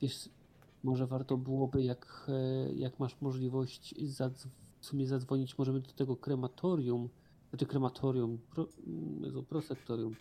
Wiesz, 0.00 0.28
może 0.82 1.06
warto 1.06 1.36
byłoby, 1.36 1.82
jak, 1.84 2.26
e, 2.28 2.74
jak 2.74 2.98
masz 2.98 3.20
możliwość 3.20 3.94
w 4.80 4.86
sumie 4.86 5.06
zadzwonić, 5.06 5.58
możemy 5.58 5.80
do 5.80 5.92
tego 5.92 6.16
krematorium, 6.16 7.08
znaczy 7.50 7.66
krematorium, 7.66 8.38
pro, 8.38 8.68
mm, 8.86 9.24
Jezu, 9.24 9.42
prosektorium. 9.42 10.16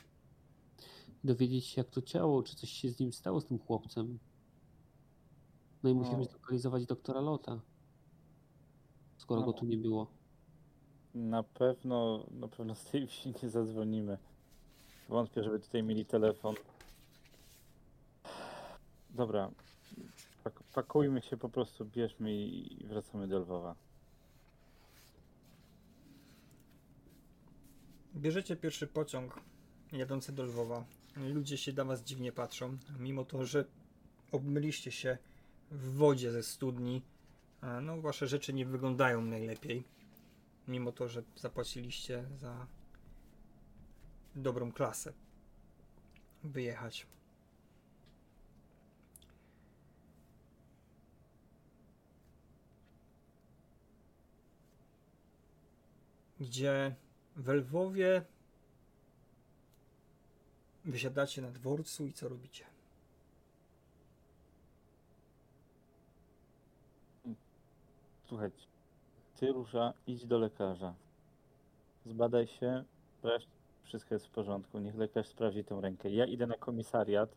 Dowiedzieć 1.23 1.65
się, 1.65 1.81
jak 1.81 1.89
to 1.89 2.01
ciało, 2.01 2.43
czy 2.43 2.55
coś 2.55 2.69
się 2.69 2.89
z 2.89 2.99
nim 2.99 3.13
stało, 3.13 3.41
z 3.41 3.45
tym 3.45 3.59
chłopcem. 3.59 4.19
No 5.83 5.89
i 5.89 5.93
musimy 5.93 6.21
O. 6.21 6.25
zlokalizować 6.25 6.85
doktora 6.85 7.21
Lota, 7.21 7.61
skoro 9.17 9.41
go 9.41 9.47
No. 9.47 9.53
tu 9.53 9.65
nie 9.65 9.77
było. 9.77 10.07
Na 11.13 11.43
pewno, 11.43 12.25
na 12.31 12.47
pewno 12.47 12.75
z 12.75 12.83
tej 12.85 13.07
wsi 13.07 13.33
nie 13.43 13.49
zadzwonimy. 13.49 14.17
Wątpię, 15.09 15.43
żeby 15.43 15.59
tutaj 15.59 15.83
mieli 15.83 16.05
telefon. 16.05 16.55
Dobra. 19.15 19.51
Pak 20.43 20.63
pakujmy 20.63 21.21
się 21.21 21.37
po 21.37 21.49
prostu, 21.49 21.85
bierzmy 21.85 22.33
i 22.33 22.85
wracamy 22.87 23.27
do 23.27 23.39
Lwowa. 23.39 23.75
Bierzecie 28.15 28.55
pierwszy 28.55 28.87
pociąg 28.87 29.39
jadący 29.91 30.31
do 30.31 30.43
Lwowa. 30.43 30.85
Ludzie 31.15 31.57
się 31.57 31.73
na 31.73 31.85
was 31.85 32.03
dziwnie 32.03 32.31
patrzą, 32.31 32.77
mimo 32.99 33.25
to, 33.25 33.45
że 33.45 33.65
obmyliście 34.31 34.91
się 34.91 35.17
w 35.71 35.95
wodzie 35.95 36.31
ze 36.31 36.43
studni. 36.43 37.01
No, 37.81 38.01
wasze 38.01 38.27
rzeczy 38.27 38.53
nie 38.53 38.65
wyglądają 38.65 39.21
najlepiej. 39.21 39.83
Mimo 40.67 40.91
to, 40.91 41.07
że 41.07 41.23
zapłaciliście 41.35 42.25
za 42.41 42.67
dobrą 44.35 44.71
klasę. 44.71 45.13
Wyjechać. 46.43 47.07
Gdzie 56.39 56.95
w 57.35 57.49
Lwowie 57.49 58.21
wysiadacie 60.85 61.41
na 61.41 61.51
dworcu 61.51 62.05
i 62.05 62.13
co 62.13 62.29
robicie? 62.29 62.65
Słuchajcie, 68.27 68.67
ty 69.35 69.51
Róża, 69.51 69.93
idź 70.07 70.25
do 70.25 70.39
lekarza. 70.39 70.93
Zbadaj 72.05 72.47
się, 72.47 72.83
wszystko 73.83 74.15
jest 74.15 74.27
w 74.27 74.29
porządku. 74.29 74.79
Niech 74.79 74.95
lekarz 74.95 75.27
sprawdzi 75.27 75.63
tę 75.63 75.81
rękę. 75.81 76.09
Ja 76.09 76.25
idę 76.25 76.47
na 76.47 76.57
komisariat. 76.57 77.35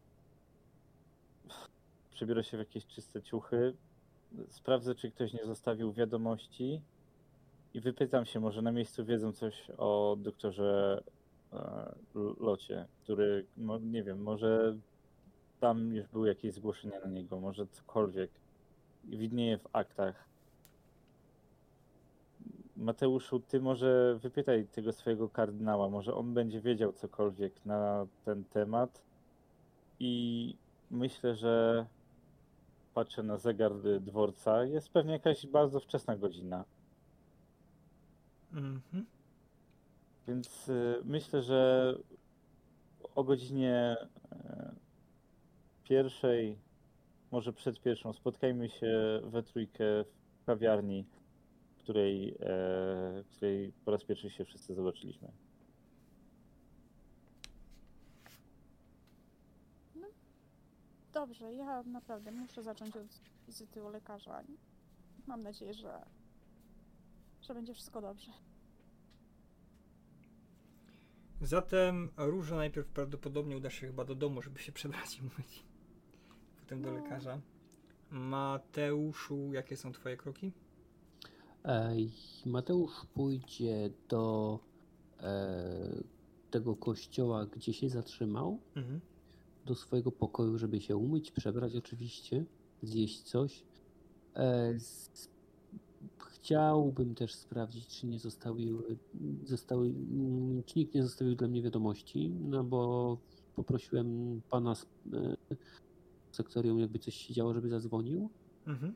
Przebiorę 2.10 2.44
się 2.44 2.56
w 2.56 2.60
jakieś 2.60 2.86
czyste 2.86 3.22
ciuchy. 3.22 3.74
Sprawdzę, 4.48 4.94
czy 4.94 5.10
ktoś 5.10 5.32
nie 5.32 5.44
zostawił 5.44 5.92
wiadomości. 5.92 6.82
I 7.74 7.80
wypytam 7.80 8.24
się, 8.24 8.40
może 8.40 8.62
na 8.62 8.72
miejscu 8.72 9.04
wiedzą 9.04 9.32
coś 9.32 9.70
o 9.78 10.16
doktorze 10.18 11.02
e, 11.52 11.58
Locie, 12.40 12.86
który, 13.02 13.46
no, 13.56 13.78
nie 13.78 14.02
wiem, 14.02 14.22
może 14.22 14.76
tam 15.60 15.94
już 15.94 16.08
były 16.08 16.28
jakieś 16.28 16.52
zgłoszenia 16.54 17.00
na 17.00 17.10
niego, 17.10 17.40
może 17.40 17.66
cokolwiek. 17.66 18.30
Widnieje 19.04 19.58
w 19.58 19.68
aktach. 19.72 20.28
Mateuszu, 22.76 23.40
ty 23.40 23.60
może 23.60 24.18
wypytaj 24.22 24.66
tego 24.66 24.92
swojego 24.92 25.28
kardynała, 25.28 25.88
może 25.88 26.14
on 26.14 26.34
będzie 26.34 26.60
wiedział 26.60 26.92
cokolwiek 26.92 27.66
na 27.66 28.06
ten 28.24 28.44
temat. 28.44 29.02
I 30.00 30.54
myślę, 30.90 31.34
że 31.34 31.86
patrzę 32.94 33.22
na 33.22 33.36
zegar 33.36 33.72
dworca, 34.00 34.64
jest 34.64 34.90
pewnie 34.90 35.12
jakaś 35.12 35.46
bardzo 35.46 35.80
wczesna 35.80 36.16
godzina. 36.16 36.64
Mhm. 38.52 39.06
Więc 40.28 40.68
y, 40.68 41.00
myślę, 41.04 41.42
że 41.42 41.94
o 43.14 43.24
godzinie 43.24 43.96
e, 44.32 44.72
pierwszej, 45.84 46.58
może 47.30 47.52
przed 47.52 47.80
pierwszą, 47.80 48.12
spotkajmy 48.12 48.68
się 48.68 49.20
we 49.24 49.42
trójkę 49.42 49.84
w 50.42 50.44
kawiarni, 50.46 51.04
w 51.76 51.82
której, 51.82 52.30
e, 52.30 52.36
w 53.22 53.26
której 53.36 53.72
po 53.84 53.90
raz 53.90 54.04
pierwszy 54.04 54.30
się 54.30 54.44
wszyscy 54.44 54.74
zobaczyliśmy. 54.74 55.28
Dobrze, 61.12 61.54
ja 61.54 61.82
naprawdę 61.82 62.30
muszę 62.30 62.62
zacząć 62.62 62.96
od 62.96 63.06
wizyty 63.46 63.82
u 63.84 63.88
lekarza. 63.88 64.42
Mam 65.26 65.42
nadzieję, 65.42 65.74
że, 65.74 66.06
że 67.48 67.54
będzie 67.54 67.74
wszystko 67.74 68.00
dobrze. 68.00 68.30
Zatem 71.40 72.08
Róża 72.16 72.56
najpierw 72.56 72.88
prawdopodobnie 72.88 73.56
uda 73.56 73.70
się 73.70 73.86
chyba 73.86 74.04
do 74.04 74.14
domu, 74.14 74.42
żeby 74.42 74.58
się 74.58 74.72
przebrać 74.72 75.18
i 75.18 75.20
umyć. 75.20 75.64
Potem 76.60 76.82
do 76.82 76.90
No. 76.92 76.96
lekarza. 76.96 77.40
Mateuszu, 78.10 79.52
jakie 79.52 79.76
są 79.76 79.92
twoje 79.92 80.16
kroki? 80.16 80.52
Ej, 81.64 82.12
Mateusz 82.46 83.06
pójdzie 83.14 83.90
do 84.08 84.58
e, 85.20 86.02
tego 86.50 86.76
kościoła, 86.76 87.46
gdzie 87.46 87.72
się 87.72 87.88
zatrzymał, 87.88 88.58
Mhm. 88.76 89.00
do 89.66 89.74
swojego 89.74 90.12
pokoju, 90.12 90.58
żeby 90.58 90.80
się 90.80 90.96
umyć, 90.96 91.30
przebrać 91.32 91.76
oczywiście, 91.76 92.44
zjeść 92.82 93.22
coś. 93.22 93.64
E, 94.36 94.74
chciałbym 96.42 97.14
też 97.14 97.34
sprawdzić, 97.34 97.86
czy 97.86 98.06
nie 98.06 98.18
zostały, 98.18 98.62
zostały, 99.44 99.94
czy 100.66 100.78
nikt 100.78 100.94
nie 100.94 101.02
zostawił 101.02 101.34
dla 101.34 101.48
mnie 101.48 101.62
wiadomości, 101.62 102.30
no 102.30 102.64
bo 102.64 103.18
poprosiłem 103.56 104.40
pana 104.50 104.74
z 104.74 104.82
e, 104.82 104.86
sektorium, 106.32 106.78
jakby 106.78 106.98
coś 106.98 107.14
się 107.14 107.34
działo, 107.34 107.54
żeby 107.54 107.68
zadzwonił. 107.68 108.30
Mhm. 108.66 108.94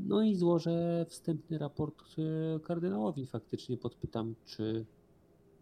No 0.00 0.22
i 0.22 0.34
złożę 0.34 1.06
wstępny 1.08 1.58
raport 1.58 2.04
e, 2.18 2.60
kardynałowi. 2.60 3.26
Faktycznie 3.26 3.76
podpytam, 3.76 4.34
czy 4.44 4.86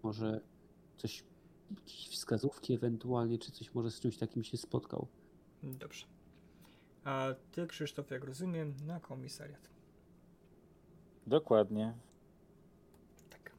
może 0.02 0.40
coś, 0.97 1.24
jakieś 1.70 2.09
wskazówki 2.09 2.74
ewentualnie, 2.74 3.39
czy 3.39 3.52
coś 3.52 3.74
może 3.74 3.90
z 3.90 4.01
czymś 4.01 4.19
takim 4.19 4.44
się 4.44 4.56
spotkał. 4.56 5.06
Dobrze. 5.62 6.06
A 7.05 7.35
ty, 7.52 7.66
Krzysztof, 7.66 8.11
jak 8.11 8.24
rozumiem, 8.24 8.74
na 8.86 9.01
komisariat. 9.01 9.73
Dokładnie. 11.26 11.94
Tak. 13.30 13.52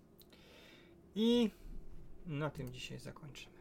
I 1.15 1.51
na 2.25 2.49
tym 2.49 2.73
dzisiaj 2.73 2.99
zakończę. 2.99 3.54